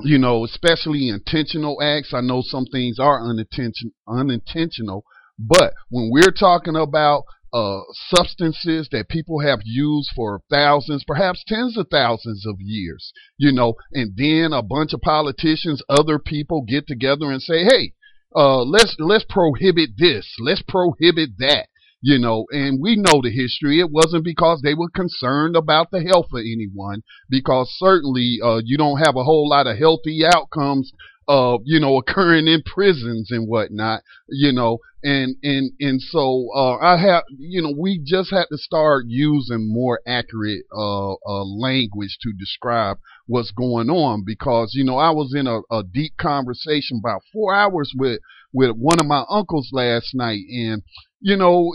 you 0.00 0.18
know, 0.18 0.44
especially 0.44 1.08
intentional 1.08 1.80
acts. 1.82 2.12
I 2.12 2.20
know 2.20 2.42
some 2.42 2.66
things 2.66 2.98
are 2.98 3.20
unintention, 3.22 3.92
unintentional, 4.08 5.04
but 5.38 5.72
when 5.90 6.10
we're 6.12 6.32
talking 6.32 6.76
about 6.76 7.24
uh, 7.52 7.80
substances 8.08 8.88
that 8.90 9.08
people 9.08 9.38
have 9.38 9.60
used 9.64 10.10
for 10.16 10.40
thousands, 10.50 11.04
perhaps 11.06 11.44
tens 11.46 11.76
of 11.76 11.86
thousands 11.88 12.44
of 12.46 12.56
years, 12.58 13.12
you 13.38 13.52
know, 13.52 13.74
and 13.92 14.16
then 14.16 14.52
a 14.52 14.62
bunch 14.62 14.92
of 14.92 15.00
politicians, 15.00 15.80
other 15.88 16.18
people 16.18 16.62
get 16.66 16.86
together 16.88 17.30
and 17.30 17.40
say, 17.40 17.62
hey, 17.64 17.92
uh, 18.34 18.62
let's 18.64 18.96
let's 18.98 19.24
prohibit 19.28 19.90
this, 19.96 20.34
let's 20.40 20.62
prohibit 20.62 21.30
that 21.38 21.68
you 22.04 22.18
know, 22.18 22.44
and 22.50 22.82
we 22.82 22.96
know 22.96 23.22
the 23.22 23.30
history. 23.30 23.80
It 23.80 23.90
wasn't 23.90 24.24
because 24.24 24.60
they 24.60 24.74
were 24.74 24.90
concerned 24.90 25.56
about 25.56 25.90
the 25.90 26.02
health 26.02 26.26
of 26.34 26.40
anyone, 26.40 27.02
because 27.30 27.74
certainly 27.78 28.40
uh, 28.44 28.60
you 28.62 28.76
don't 28.76 28.98
have 28.98 29.16
a 29.16 29.24
whole 29.24 29.48
lot 29.48 29.66
of 29.66 29.78
healthy 29.78 30.20
outcomes 30.22 30.92
uh, 31.26 31.56
you 31.64 31.80
know, 31.80 31.96
occurring 31.96 32.46
in 32.46 32.62
prisons 32.62 33.30
and 33.30 33.48
whatnot, 33.48 34.02
you 34.28 34.52
know, 34.52 34.78
and, 35.02 35.36
and, 35.42 35.72
and 35.80 36.00
so, 36.00 36.48
uh, 36.54 36.76
I 36.76 36.98
have, 36.98 37.24
you 37.30 37.62
know, 37.62 37.72
we 37.78 38.00
just 38.04 38.30
had 38.30 38.44
to 38.50 38.58
start 38.58 39.04
using 39.08 39.72
more 39.72 40.00
accurate, 40.06 40.64
uh, 40.74 41.12
uh, 41.12 41.44
language 41.44 42.18
to 42.22 42.32
describe 42.38 42.98
what's 43.26 43.52
going 43.52 43.88
on 43.88 44.22
because, 44.24 44.72
you 44.74 44.84
know, 44.84 44.98
I 44.98 45.10
was 45.10 45.34
in 45.34 45.46
a, 45.46 45.60
a 45.70 45.82
deep 45.82 46.12
conversation 46.18 47.00
about 47.02 47.22
four 47.32 47.54
hours 47.54 47.92
with, 47.96 48.20
with 48.52 48.76
one 48.76 49.00
of 49.00 49.06
my 49.06 49.24
uncles 49.30 49.70
last 49.72 50.10
night 50.14 50.42
and, 50.50 50.82
you 51.24 51.36
know, 51.36 51.72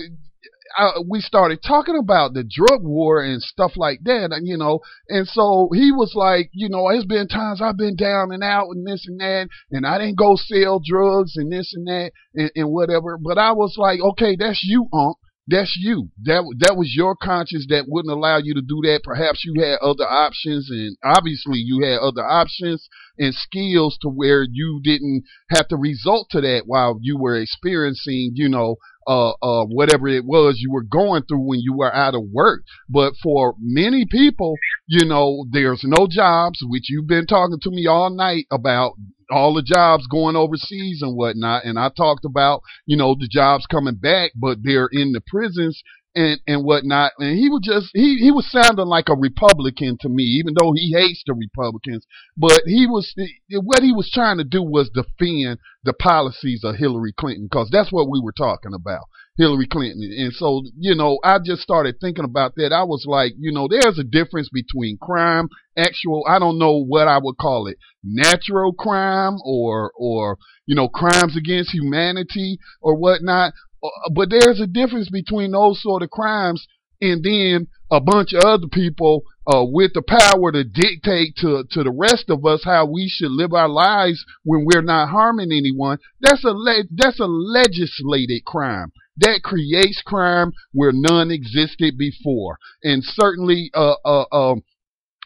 I, 0.78 1.00
we 1.10 1.22
started 1.22 1.60
talking 1.66 1.98
about 1.98 2.34
the 2.34 2.44
drug 2.44 2.84
war 2.84 3.24
and 3.24 3.42
stuff 3.42 3.72
like 3.76 4.02
that, 4.04 4.30
and 4.32 4.48
you 4.48 4.58
know, 4.58 4.80
and 5.08 5.28
so 5.28 5.70
he 5.74 5.92
was 5.92 6.14
like, 6.16 6.52
you 6.54 6.70
know, 6.70 6.88
it's 6.90 7.06
been 7.06 7.28
times 7.28 7.60
I've 7.60 7.76
been 7.76 7.96
down 7.96 8.32
and 8.32 8.44
out 8.44 8.70
and 8.70 8.86
this 8.86 9.06
and 9.08 9.20
that, 9.20 9.50
and 9.72 9.88
I 9.88 9.98
didn't 9.98 10.20
go 10.20 10.36
sell 10.36 10.80
drugs 10.86 11.34
and 11.36 11.52
this 11.52 11.74
and 11.74 11.88
that 11.88 12.12
and, 12.36 12.52
and 12.56 12.70
whatever. 12.70 13.18
But 13.18 13.40
I 13.40 13.54
was 13.54 13.74
like, 13.76 14.00
okay, 14.00 14.38
that's 14.40 14.62
you, 14.64 14.88
Unc. 14.94 15.18
That's 15.48 15.76
you. 15.82 16.10
That 16.26 16.46
that 16.60 16.78
was 16.78 16.94
your 16.96 17.16
conscience 17.16 17.66
that 17.70 17.86
wouldn't 17.88 18.14
allow 18.14 18.38
you 18.38 18.54
to 18.54 18.62
do 18.62 18.82
that. 18.84 19.02
Perhaps 19.04 19.44
you 19.44 19.60
had 19.60 19.80
other 19.82 20.06
options, 20.06 20.70
and 20.70 20.96
obviously 21.04 21.58
you 21.58 21.82
had 21.84 22.06
other 22.06 22.24
options 22.24 22.88
and 23.18 23.34
skills 23.34 23.98
to 24.04 24.10
where 24.10 24.46
you 24.48 24.80
didn't 24.84 25.24
have 25.50 25.68
to 25.70 25.76
result 25.76 26.28
to 26.32 26.42
that 26.42 26.64
while 26.68 27.00
you 27.02 27.18
were 27.18 27.36
experiencing, 27.36 28.34
you 28.36 28.48
know, 28.48 28.76
uh, 29.10 29.32
uh, 29.42 29.66
whatever 29.66 30.08
it 30.08 30.24
was 30.24 30.58
you 30.60 30.72
were 30.72 30.84
going 30.84 31.24
through 31.24 31.42
when 31.42 31.60
you 31.62 31.76
were 31.76 31.94
out 31.94 32.14
of 32.14 32.22
work. 32.32 32.62
But 32.88 33.14
for 33.24 33.56
many 33.60 34.06
people, 34.06 34.56
you 34.88 35.06
know, 35.06 35.46
there's 35.50 35.84
no 35.84 36.08
jobs, 36.08 36.60
which 36.62 36.90
you've 36.90 37.08
been 37.08 37.26
talking 37.26 37.60
to 37.60 37.72
me 37.72 37.88
all 37.88 38.12
night 38.12 38.46
about 38.52 38.94
all 39.32 39.54
the 39.56 39.64
jobs 39.64 40.06
going 40.08 40.36
overseas 40.36 41.02
and 41.02 41.16
whatnot. 41.16 41.66
And 41.66 41.80
I 41.80 41.90
talked 41.90 42.24
about, 42.24 42.62
you 42.86 42.98
know, 42.98 43.16
the 43.20 43.28
jobs 43.28 43.66
coming 43.66 43.96
back, 43.96 44.32
but 44.36 44.60
they're 44.64 44.90
in 44.92 45.12
the 45.12 45.22
prisons 45.26 45.82
and 46.20 46.40
and 46.48 46.64
whatnot. 46.64 47.14
And 47.18 47.38
he 47.38 47.50
was 47.50 47.62
just 47.64 47.90
he 47.94 48.18
he 48.18 48.32
was 48.32 48.52
sounding 48.52 48.88
like 48.88 49.10
a 49.10 49.16
Republican 49.16 49.98
to 50.02 50.10
me, 50.10 50.24
even 50.24 50.54
though 50.60 50.74
he 50.74 50.94
hates 50.94 51.24
the 51.26 51.34
Republicans. 51.34 52.06
But 52.36 52.62
he 52.66 52.86
was 52.88 53.14
what 53.50 53.82
he 53.82 53.94
was 53.94 54.12
trying 54.14 54.38
to 54.38 54.44
do 54.44 54.62
was 54.62 54.90
defend 54.90 55.60
the 55.84 55.94
policies 55.94 56.64
of 56.64 56.76
Hillary 56.76 57.14
Clinton 57.18 57.48
because 57.50 57.70
that's 57.72 57.92
what 57.92 58.10
we 58.10 58.20
were 58.22 58.34
talking 58.34 58.74
about. 58.74 59.06
Hillary 59.40 59.68
Clinton. 59.68 60.02
And 60.18 60.34
so, 60.34 60.64
you 60.78 60.96
know, 60.96 61.18
I 61.24 61.40
just 61.40 61.62
started 61.62 61.96
thinking 62.02 62.26
about 62.26 62.56
that. 62.58 62.74
I 62.74 62.84
was 62.84 63.06
like, 63.08 63.32
you 63.40 63.54
know, 63.54 63.70
there's 63.70 63.98
a 63.98 64.04
difference 64.04 64.50
between 64.52 64.98
crime, 65.02 65.48
actual, 65.78 66.26
I 66.28 66.40
don't 66.40 66.60
know 66.60 66.84
what 66.84 67.08
I 67.08 67.20
would 67.20 67.38
call 67.38 67.68
it, 67.68 67.78
natural 68.04 68.74
crime 68.74 69.38
or, 69.46 69.94
or, 69.96 70.38
you 70.66 70.76
know, 70.76 70.90
crimes 70.90 71.38
against 71.38 71.74
humanity 71.74 72.60
or 72.82 72.98
whatnot. 72.98 73.54
Uh, 73.84 74.10
but 74.14 74.30
there's 74.30 74.60
a 74.60 74.68
difference 74.68 75.10
between 75.10 75.52
those 75.52 75.82
sort 75.82 76.04
of 76.04 76.10
crimes 76.10 76.68
and 77.02 77.24
then 77.24 77.68
a 77.92 78.02
bunch 78.02 78.34
of 78.34 78.44
other 78.44 78.68
people 78.72 79.24
uh, 79.48 79.64
with 79.64 79.94
the 79.94 80.02
power 80.02 80.52
to 80.52 80.64
dictate 80.64 81.36
to 81.38 81.64
to 81.72 81.84
the 81.84 81.92
rest 81.92 82.26
of 82.30 82.46
us 82.46 82.64
how 82.66 82.86
we 82.86 83.08
should 83.10 83.32
live 83.32 83.54
our 83.54 83.70
lives 83.70 84.24
when 84.44 84.66
we're 84.66 84.82
not 84.82 85.10
harming 85.10 85.52
anyone. 85.52 85.98
That's 86.22 86.44
a 86.44 86.52
le- 86.52 86.84
that's 86.92 87.20
a 87.20 87.26
legislated 87.26 88.44
crime 88.46 88.92
that 89.18 89.42
creates 89.44 90.02
crime 90.06 90.52
where 90.72 90.92
none 90.94 91.32
existed 91.32 91.98
before, 91.98 92.58
and 92.84 93.04
certainly, 93.04 93.70
uh, 93.74 93.96
uh, 94.06 94.26
um, 94.32 94.64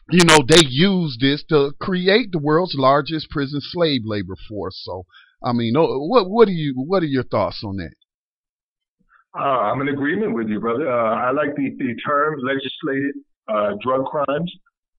you 0.10 0.26
know, 0.26 0.40
they 0.48 0.66
use 0.68 1.18
this 1.20 1.44
to 1.50 1.74
create 1.80 2.32
the 2.32 2.40
world's 2.40 2.76
largest 2.76 3.30
prison 3.30 3.62
slave 3.62 4.02
labor 4.06 4.36
force. 4.48 4.82
So, 4.84 5.06
I 5.44 5.54
mean, 5.54 5.74
what 5.76 6.30
what 6.30 6.48
do 6.48 6.54
you 6.54 6.74
what 6.76 7.04
are 7.04 7.08
your 7.08 7.24
thoughts 7.24 7.62
on 7.64 7.78
that? 7.78 7.94
Uh, 9.36 9.42
I'm 9.42 9.82
in 9.82 9.90
agreement 9.90 10.36
with 10.36 10.48
you, 10.48 10.60
brother. 10.60 10.90
Uh, 10.92 11.16
I 11.16 11.32
like 11.32 11.56
the, 11.56 11.72
the 11.80 11.96
term 12.06 12.36
legislated 12.44 13.16
uh, 13.48 13.72
drug 13.84 14.06
crimes 14.06 14.52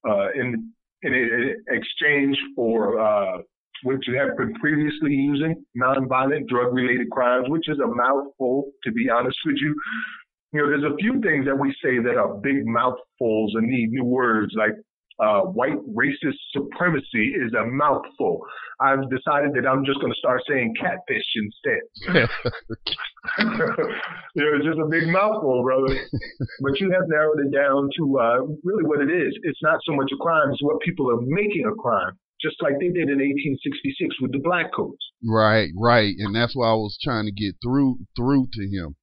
uh, 0.09 0.33
in, 0.35 0.73
in, 1.03 1.55
exchange 1.69 2.37
for 2.57 3.00
uh, 3.00 3.38
which 3.85 4.03
you 4.09 4.19
have 4.19 4.37
been 4.37 4.53
previously 4.55 5.12
using 5.12 5.64
nonviolent 5.81 6.49
drug-related 6.49 7.11
crimes, 7.11 7.47
which 7.49 7.69
is 7.69 7.79
a 7.79 7.87
mouthful, 7.87 8.73
to 8.83 8.91
be 8.93 9.09
honest 9.09 9.38
with 9.47 9.57
you. 9.61 9.75
You 10.53 10.61
know, 10.62 10.69
there's 10.69 10.93
a 10.93 10.97
few 10.97 11.21
things 11.21 11.47
that 11.47 11.59
we 11.59 11.71
say 11.83 11.99
that 11.99 12.17
are 12.17 12.35
big 12.35 12.67
mouthfuls 12.67 13.53
and 13.55 13.69
need 13.69 13.91
new 13.91 14.05
words, 14.05 14.53
like 14.57 14.75
uh, 15.21 15.42
white 15.42 15.78
racist 15.94 16.38
supremacy 16.52 17.35
is 17.35 17.52
a 17.54 17.66
mouthful. 17.66 18.40
I've 18.80 19.09
decided 19.11 19.54
that 19.54 19.66
I'm 19.68 19.85
just 19.85 20.00
going 20.00 20.12
to 20.12 20.18
start 20.18 20.42
saying 20.49 20.75
catfish 20.80 21.25
instead. 21.37 22.26
you 24.35 24.42
know, 24.42 24.50
it's 24.56 24.66
just 24.66 24.78
a 24.78 24.88
big 24.90 25.09
mouthful, 25.09 25.62
brother. 25.62 25.94
but 26.61 26.80
you 26.80 26.90
have 26.90 27.06
narrowed 27.06 27.40
it 27.47 27.52
down 27.54 27.88
to 27.99 28.18
uh, 28.18 28.38
really 28.64 28.85
what 28.85 29.00
it 29.00 29.11
is. 29.11 29.38
It's 29.42 29.62
not 29.62 29.78
so 29.87 29.94
much 29.94 30.11
a 30.12 30.16
crime; 30.16 30.50
it's 30.50 30.62
what 30.62 30.80
people 30.80 31.11
are 31.11 31.21
making 31.23 31.64
a 31.66 31.75
crime. 31.80 32.18
Just 32.42 32.56
like 32.61 32.75
they 32.75 32.88
did 32.88 33.09
in 33.09 33.23
1866 33.23 34.21
with 34.21 34.33
the 34.33 34.40
black 34.42 34.66
codes. 34.75 34.99
Right, 35.25 35.71
right, 35.78 36.12
and 36.18 36.35
that's 36.35 36.54
why 36.54 36.68
I 36.68 36.75
was 36.75 36.99
trying 37.02 37.25
to 37.26 37.33
get 37.33 37.54
through 37.62 38.00
through 38.16 38.49
to 38.52 38.68
him. 38.68 38.97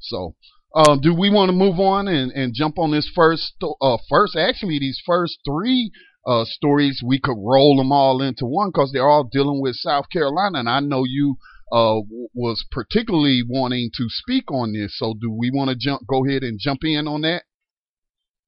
So, 0.00 0.34
uh, 0.74 0.96
do 1.00 1.14
we 1.14 1.30
want 1.30 1.48
to 1.48 1.52
move 1.52 1.80
on 1.80 2.08
and, 2.08 2.30
and 2.32 2.54
jump 2.54 2.78
on 2.78 2.92
this 2.92 3.10
first, 3.14 3.54
uh, 3.62 3.96
first, 4.08 4.36
actually, 4.36 4.78
these 4.78 5.00
first 5.04 5.38
three 5.44 5.90
uh, 6.26 6.44
stories? 6.44 7.02
We 7.04 7.20
could 7.20 7.36
roll 7.36 7.76
them 7.76 7.92
all 7.92 8.22
into 8.22 8.46
one 8.46 8.70
because 8.70 8.90
they're 8.92 9.08
all 9.08 9.28
dealing 9.30 9.60
with 9.60 9.74
South 9.76 10.06
Carolina. 10.12 10.60
And 10.60 10.68
I 10.68 10.80
know 10.80 11.04
you 11.04 11.36
uh, 11.72 12.00
was 12.34 12.64
particularly 12.70 13.42
wanting 13.48 13.90
to 13.96 14.06
speak 14.08 14.50
on 14.50 14.72
this. 14.72 14.96
So, 14.98 15.14
do 15.20 15.30
we 15.30 15.50
want 15.50 15.70
to 15.70 15.76
jump, 15.76 16.02
go 16.08 16.24
ahead 16.24 16.42
and 16.42 16.58
jump 16.60 16.80
in 16.84 17.08
on 17.08 17.22
that? 17.22 17.42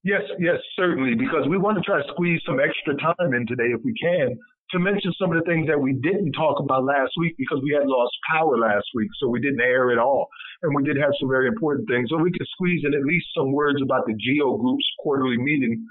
Yes, 0.04 0.22
yes, 0.40 0.56
certainly, 0.74 1.14
because 1.14 1.46
we 1.48 1.58
want 1.58 1.78
to 1.78 1.82
try 1.82 2.02
to 2.02 2.08
squeeze 2.12 2.40
some 2.44 2.58
extra 2.58 2.94
time 2.96 3.34
in 3.34 3.46
today 3.46 3.70
if 3.70 3.80
we 3.84 3.94
can 3.94 4.36
to 4.72 4.78
mention 4.78 5.12
some 5.20 5.30
of 5.32 5.36
the 5.36 5.44
things 5.44 5.68
that 5.68 5.78
we 5.78 5.92
didn't 5.92 6.32
talk 6.32 6.58
about 6.58 6.84
last 6.84 7.12
week 7.18 7.36
because 7.36 7.60
we 7.62 7.76
had 7.76 7.86
lost 7.86 8.12
power 8.32 8.56
last 8.58 8.86
week, 8.94 9.08
so 9.20 9.28
we 9.28 9.40
didn't 9.40 9.60
air 9.60 9.90
it 9.90 9.98
all. 9.98 10.28
And 10.62 10.74
we 10.74 10.82
did 10.82 10.96
have 10.96 11.12
some 11.20 11.28
very 11.28 11.46
important 11.46 11.88
things. 11.88 12.08
So 12.10 12.16
we 12.16 12.32
could 12.32 12.46
squeeze 12.52 12.82
in 12.84 12.94
at 12.94 13.04
least 13.04 13.26
some 13.36 13.52
words 13.52 13.80
about 13.82 14.06
the 14.06 14.14
GEO 14.14 14.56
Group's 14.56 14.88
quarterly 14.98 15.36
meeting 15.36 15.84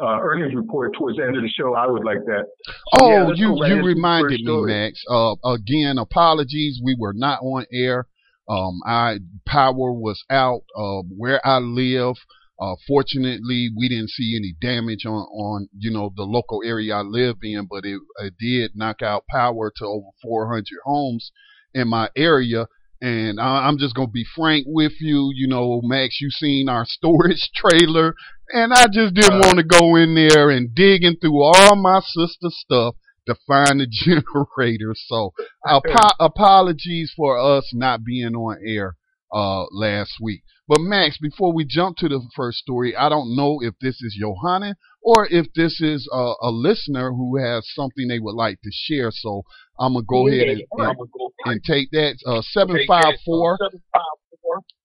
uh, 0.00 0.18
earnings 0.20 0.54
report 0.54 0.94
towards 0.98 1.18
the 1.18 1.24
end 1.24 1.36
of 1.36 1.42
the 1.42 1.48
show. 1.48 1.74
I 1.74 1.86
would 1.86 2.04
like 2.04 2.24
that. 2.26 2.44
So, 2.66 3.04
oh, 3.04 3.10
yeah, 3.10 3.30
you 3.34 3.54
you 3.66 3.84
reminded 3.84 4.40
me, 4.40 4.62
Max. 4.66 5.02
Uh, 5.08 5.34
again, 5.44 5.98
apologies. 5.98 6.80
We 6.82 6.96
were 6.98 7.14
not 7.14 7.40
on 7.42 7.64
air. 7.72 8.06
Um, 8.48 8.80
I 8.84 9.18
power 9.46 9.92
was 9.92 10.24
out. 10.30 10.62
Uh, 10.76 11.02
where 11.16 11.44
I 11.46 11.58
live. 11.58 12.16
Uh, 12.60 12.76
fortunately, 12.86 13.68
we 13.76 13.88
didn't 13.88 14.10
see 14.10 14.36
any 14.36 14.54
damage 14.60 15.04
on, 15.06 15.26
on, 15.32 15.68
you 15.76 15.90
know, 15.90 16.12
the 16.14 16.22
local 16.22 16.62
area 16.64 16.94
I 16.94 17.00
live 17.00 17.36
in, 17.42 17.66
but 17.68 17.84
it, 17.84 18.00
it 18.20 18.34
did 18.38 18.72
knock 18.74 19.02
out 19.02 19.24
power 19.28 19.72
to 19.76 19.84
over 19.84 20.06
400 20.22 20.64
homes 20.84 21.32
in 21.74 21.88
my 21.88 22.08
area. 22.16 22.66
And 23.00 23.40
I, 23.40 23.66
I'm 23.66 23.76
just 23.76 23.94
going 23.94 24.08
to 24.08 24.12
be 24.12 24.24
frank 24.36 24.66
with 24.68 24.94
you. 25.00 25.32
You 25.34 25.48
know, 25.48 25.80
Max, 25.82 26.20
you 26.20 26.30
seen 26.30 26.68
our 26.68 26.84
storage 26.88 27.50
trailer 27.54 28.14
and 28.50 28.72
I 28.72 28.86
just 28.86 29.14
didn't 29.14 29.40
want 29.40 29.58
to 29.58 29.64
go 29.64 29.96
in 29.96 30.14
there 30.14 30.50
and 30.50 30.74
digging 30.74 31.16
through 31.20 31.42
all 31.42 31.76
my 31.76 32.00
sister 32.00 32.48
stuff 32.50 32.94
to 33.26 33.34
find 33.46 33.80
the 33.80 33.86
generator. 33.90 34.94
So 34.94 35.32
ap- 35.66 36.16
apologies 36.20 37.12
for 37.16 37.38
us 37.38 37.70
not 37.72 38.04
being 38.04 38.34
on 38.34 38.58
air, 38.66 38.96
uh, 39.34 39.64
last 39.72 40.12
week. 40.22 40.42
But 40.66 40.80
Max, 40.80 41.18
before 41.20 41.52
we 41.52 41.66
jump 41.66 41.98
to 41.98 42.08
the 42.08 42.22
first 42.34 42.58
story, 42.58 42.96
I 42.96 43.10
don't 43.10 43.36
know 43.36 43.58
if 43.60 43.74
this 43.80 44.00
is 44.00 44.16
Yohanan 44.18 44.76
or 45.02 45.26
if 45.30 45.46
this 45.54 45.80
is 45.80 46.08
a, 46.10 46.32
a 46.40 46.50
listener 46.50 47.10
who 47.10 47.36
has 47.36 47.68
something 47.74 48.08
they 48.08 48.20
would 48.20 48.34
like 48.34 48.58
to 48.62 48.70
share. 48.72 49.10
So 49.10 49.42
I'm 49.78 49.92
gonna 49.92 50.06
go 50.08 50.28
ahead 50.28 50.48
and, 50.48 50.62
and, 50.72 50.96
and 51.44 51.64
take 51.64 51.90
that. 51.90 52.16
Uh, 52.26 52.40
seven 52.42 52.78
five 52.86 53.14
four. 53.26 53.58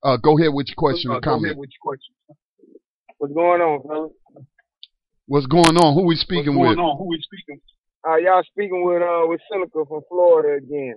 Uh, 0.04 0.18
go 0.18 0.38
ahead 0.38 0.54
with 0.54 0.68
your 0.68 0.76
question 0.76 1.12
or 1.12 1.22
comment. 1.22 1.58
What's 3.18 3.34
going 3.34 3.62
on, 3.62 3.82
fellas? 3.88 4.12
What's 5.28 5.46
going 5.46 5.78
on? 5.78 5.94
Who 5.94 6.08
we 6.08 6.16
speaking 6.16 6.58
What's 6.58 6.72
with? 6.72 6.80
on? 6.80 6.98
Who 6.98 7.08
we 7.08 7.22
speaking? 7.22 7.62
Uh, 8.08 8.16
y'all 8.16 8.44
speaking 8.52 8.84
with 8.84 9.02
uh 9.02 9.28
with 9.28 9.40
Seneca 9.52 9.86
from 9.88 10.02
Florida 10.10 10.58
again. 10.58 10.96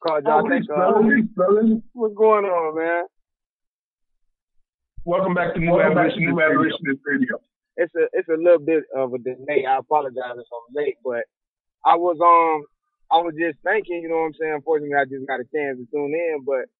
Cause 0.00 0.22
y'all 0.24 0.46
oh, 0.46 0.48
think, 0.48 0.62
uh, 0.70 0.94
what's 1.92 2.14
going 2.14 2.44
on, 2.44 2.78
man? 2.78 3.04
Welcome 5.04 5.34
back 5.34 5.54
to 5.54 5.60
New 5.60 5.80
Abolition, 5.80 6.22
New 6.22 6.40
Abolitionist 6.40 7.02
Radio. 7.04 7.34
It's 7.74 7.92
a 7.96 8.06
it's 8.12 8.28
a 8.28 8.38
little 8.38 8.62
bit 8.62 8.84
of 8.94 9.12
a 9.12 9.18
delay. 9.18 9.66
I 9.66 9.78
apologize 9.78 10.38
if 10.38 10.46
I'm 10.46 10.70
late, 10.70 10.98
but 11.02 11.26
I 11.84 11.96
was 11.96 12.14
um 12.22 12.62
I 13.10 13.18
was 13.24 13.34
just 13.34 13.58
thinking, 13.64 13.98
you 14.02 14.08
know 14.08 14.22
what 14.22 14.30
I'm 14.30 14.38
saying. 14.38 14.54
Unfortunately, 14.54 14.94
I 14.94 15.02
just 15.02 15.26
got 15.26 15.42
a 15.42 15.50
chance 15.50 15.82
to 15.82 15.86
tune 15.90 16.14
in, 16.14 16.44
but 16.46 16.70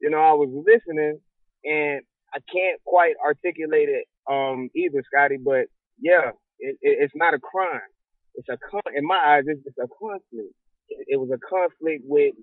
you 0.00 0.08
know 0.08 0.24
I 0.24 0.32
was 0.32 0.48
listening 0.48 1.20
and 1.64 2.00
I 2.32 2.38
can't 2.50 2.80
quite 2.86 3.12
articulate 3.20 3.92
it 3.92 4.08
um 4.24 4.70
either, 4.74 5.04
Scotty. 5.04 5.36
But 5.36 5.68
yeah, 6.00 6.32
it, 6.60 6.80
it, 6.80 6.96
it's 7.04 7.14
not 7.14 7.34
a 7.34 7.38
crime. 7.38 7.92
It's 8.36 8.48
a 8.48 8.56
con- 8.56 8.96
in 8.96 9.04
my 9.04 9.20
eyes, 9.20 9.44
it's, 9.46 9.60
it's 9.66 9.76
a 9.76 9.88
conflict. 10.00 10.56
It, 10.88 11.18
was 11.18 11.30
a 11.32 11.38
conflict 11.38 12.04
with 12.06 12.34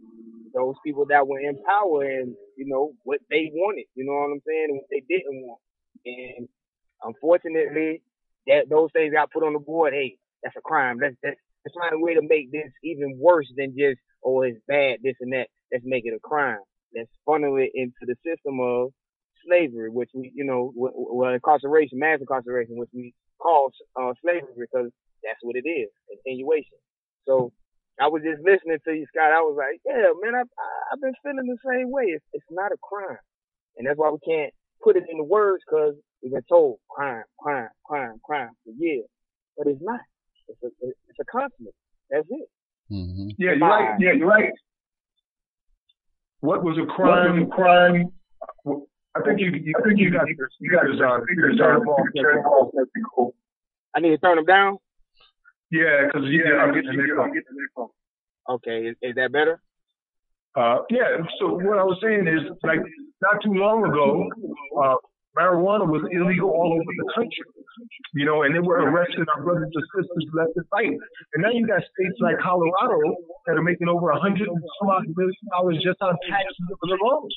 those 0.53 0.75
people 0.85 1.05
that 1.09 1.27
were 1.27 1.39
in 1.39 1.61
power 1.63 2.03
and, 2.03 2.35
you 2.57 2.65
know, 2.67 2.93
what 3.03 3.19
they 3.29 3.51
wanted, 3.53 3.85
you 3.95 4.05
know 4.05 4.13
what 4.13 4.33
I'm 4.33 4.41
saying, 4.45 4.67
and 4.69 4.77
what 4.77 4.89
they 4.89 5.03
didn't 5.07 5.41
want. 5.43 5.61
And 6.05 6.47
unfortunately, 7.03 8.01
that 8.47 8.69
those 8.69 8.89
things 8.93 9.13
got 9.13 9.31
put 9.31 9.43
on 9.43 9.53
the 9.53 9.59
board. 9.59 9.93
Hey, 9.93 10.17
that's 10.43 10.55
a 10.57 10.61
crime. 10.61 10.97
Let's, 11.01 11.15
let's, 11.23 11.39
let's 11.65 11.77
find 11.79 11.93
a 11.93 11.99
way 12.03 12.15
to 12.15 12.21
make 12.21 12.51
this 12.51 12.71
even 12.83 13.17
worse 13.19 13.47
than 13.55 13.75
just, 13.77 13.99
oh, 14.25 14.41
it's 14.41 14.59
bad, 14.67 14.99
this 15.03 15.15
and 15.21 15.33
that. 15.33 15.47
Let's 15.71 15.85
make 15.85 16.05
it 16.05 16.13
a 16.13 16.19
crime. 16.19 16.59
Let's 16.95 17.09
funnel 17.25 17.55
it 17.57 17.71
into 17.73 18.03
the 18.03 18.15
system 18.25 18.59
of 18.59 18.89
slavery, 19.47 19.89
which 19.89 20.09
we, 20.13 20.31
you 20.35 20.43
know, 20.43 20.73
well, 20.75 21.33
incarceration, 21.33 21.99
mass 21.99 22.19
incarceration, 22.19 22.77
which 22.77 22.89
we 22.93 23.13
call 23.39 23.71
uh, 23.99 24.13
slavery 24.21 24.53
because 24.57 24.91
that's 25.23 25.39
what 25.41 25.55
it 25.55 25.67
is, 25.67 25.89
continuation. 26.09 26.77
So 27.27 27.51
I 27.99 28.07
was 28.07 28.23
just 28.23 28.41
listening 28.43 28.79
to 28.85 28.93
you, 28.93 29.05
Scott. 29.13 29.31
I 29.31 29.41
was 29.41 29.55
like, 29.57 29.81
yeah, 29.85 30.09
man, 30.21 30.35
I've, 30.35 30.49
I've 30.91 31.01
been 31.01 31.13
feeling 31.23 31.45
the 31.45 31.57
same 31.65 31.91
way. 31.91 32.05
It's, 32.15 32.25
it's 32.33 32.45
not 32.49 32.71
a 32.71 32.77
crime. 32.81 33.19
And 33.77 33.87
that's 33.87 33.97
why 33.97 34.09
we 34.09 34.19
can't 34.25 34.53
put 34.83 34.95
it 34.95 35.03
into 35.09 35.23
words 35.23 35.63
because 35.65 35.95
we've 36.23 36.31
been 36.31 36.41
told 36.49 36.77
crime, 36.89 37.23
crime, 37.39 37.69
crime, 37.85 38.19
crime 38.23 38.49
for 38.63 38.73
years. 38.77 39.05
But 39.57 39.67
it's 39.67 39.81
not. 39.81 39.99
It's 40.47 40.63
a, 40.63 40.67
it's 40.87 41.19
a 41.19 41.25
conflict. 41.25 41.75
That's 42.09 42.27
it. 42.29 42.49
Mm-hmm. 42.91 43.29
Yeah, 43.37 43.53
you're 43.53 43.69
right. 43.69 43.95
Yeah, 43.99 44.13
you're 44.13 44.27
right. 44.27 44.51
What 46.41 46.63
was 46.63 46.77
a 46.77 46.85
crime? 46.85 47.39
Was 47.39 47.47
a 47.47 47.55
crime? 47.55 48.11
I 49.15 49.21
think 49.21 49.39
you, 49.39 49.51
you 49.51 49.73
I 49.77 49.81
think 49.87 49.99
you 49.99 50.09
got 50.09 50.27
you 50.27 50.71
got 50.71 50.89
his 50.89 50.99
on. 51.01 51.21
I 53.93 53.99
need 53.99 54.09
to 54.09 54.17
turn 54.17 54.37
them 54.37 54.45
down. 54.45 54.77
Yeah, 55.71 56.05
because 56.05 56.27
yeah, 56.29 56.59
I'm 56.59 56.73
getting, 56.73 56.91
I'm 56.91 57.31
getting 57.31 57.55
the 57.55 57.67
phone. 57.75 57.89
Okay, 58.49 58.91
is, 58.91 58.95
is 59.01 59.15
that 59.15 59.31
better? 59.31 59.61
Uh, 60.55 60.83
yeah. 60.89 61.23
So 61.39 61.55
what 61.55 61.79
I 61.79 61.87
was 61.87 61.97
saying 62.03 62.27
is, 62.27 62.43
like, 62.63 62.83
not 63.23 63.39
too 63.39 63.55
long 63.55 63.87
ago, 63.87 64.27
uh, 64.83 64.99
marijuana 65.31 65.87
was 65.87 66.03
illegal 66.11 66.51
all 66.51 66.75
over 66.75 66.91
the 66.91 67.07
country. 67.15 67.47
You 68.13 68.27
know, 68.27 68.43
and 68.43 68.51
they 68.51 68.59
were 68.59 68.83
arresting 68.83 69.23
our 69.31 69.41
brothers 69.47 69.71
and 69.71 69.85
sisters 69.95 70.27
left 70.35 70.51
and 70.59 70.67
right. 70.75 70.91
And 70.91 71.39
now 71.39 71.55
you 71.55 71.63
got 71.63 71.79
states 71.87 72.19
like 72.19 72.35
Colorado 72.43 72.99
that 73.47 73.55
are 73.55 73.63
making 73.63 73.87
over 73.87 74.11
a 74.11 74.19
hundred 74.19 74.51
and 74.51 74.59
some 74.59 74.91
odd 74.91 75.07
million 75.07 75.45
dollars 75.55 75.79
just 75.79 76.03
on 76.03 76.19
taxes 76.27 76.67
alone. 76.83 77.31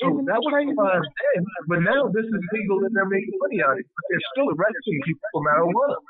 So 0.00 0.16
that 0.24 0.40
was 0.40 0.48
fine 0.48 0.72
then, 0.72 1.44
but 1.68 1.84
now 1.84 2.08
this 2.08 2.24
is 2.24 2.40
legal 2.56 2.88
and 2.88 2.96
they're 2.96 3.04
making 3.04 3.36
money 3.36 3.60
on 3.60 3.76
it. 3.76 3.84
But 3.84 4.04
they're 4.08 4.26
still 4.32 4.48
arresting 4.56 4.96
people 5.04 5.28
for 5.36 5.44
marijuana. 5.44 6.00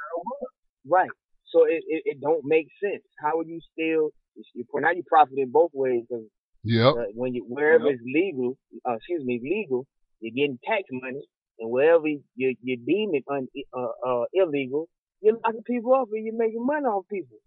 Right. 0.87 1.11
So 1.53 1.65
it, 1.65 1.83
it, 1.87 2.03
it 2.05 2.21
don't 2.21 2.45
make 2.45 2.67
sense. 2.83 3.03
How 3.23 3.37
would 3.37 3.49
you 3.49 3.61
still 3.73 4.11
you 4.55 4.65
now 4.75 4.91
you 4.91 5.03
profit 5.07 5.39
in 5.39 5.51
both 5.51 5.71
ways 5.73 6.05
because 6.09 6.25
Yep. 6.67 6.95
uh, 6.99 7.05
when 7.15 7.33
you 7.33 7.45
wherever 7.49 7.87
it's 7.87 8.03
legal, 8.05 8.59
uh, 8.85 8.95
excuse 8.95 9.23
me, 9.25 9.39
legal, 9.41 9.87
you're 10.19 10.35
getting 10.35 10.59
tax 10.67 10.83
money, 10.91 11.23
and 11.61 11.71
wherever 11.71 12.09
you 12.09 12.19
you 12.35 12.77
deem 12.77 13.15
it 13.15 13.23
un, 13.31 13.47
uh, 13.73 13.95
uh, 14.05 14.25
illegal, 14.35 14.89
you're 15.21 15.39
locking 15.45 15.63
people 15.63 15.95
up 15.95 16.09
and 16.13 16.27
you're 16.27 16.37
making 16.37 16.67
money 16.67 16.85
off 16.87 17.07
people. 17.09 17.39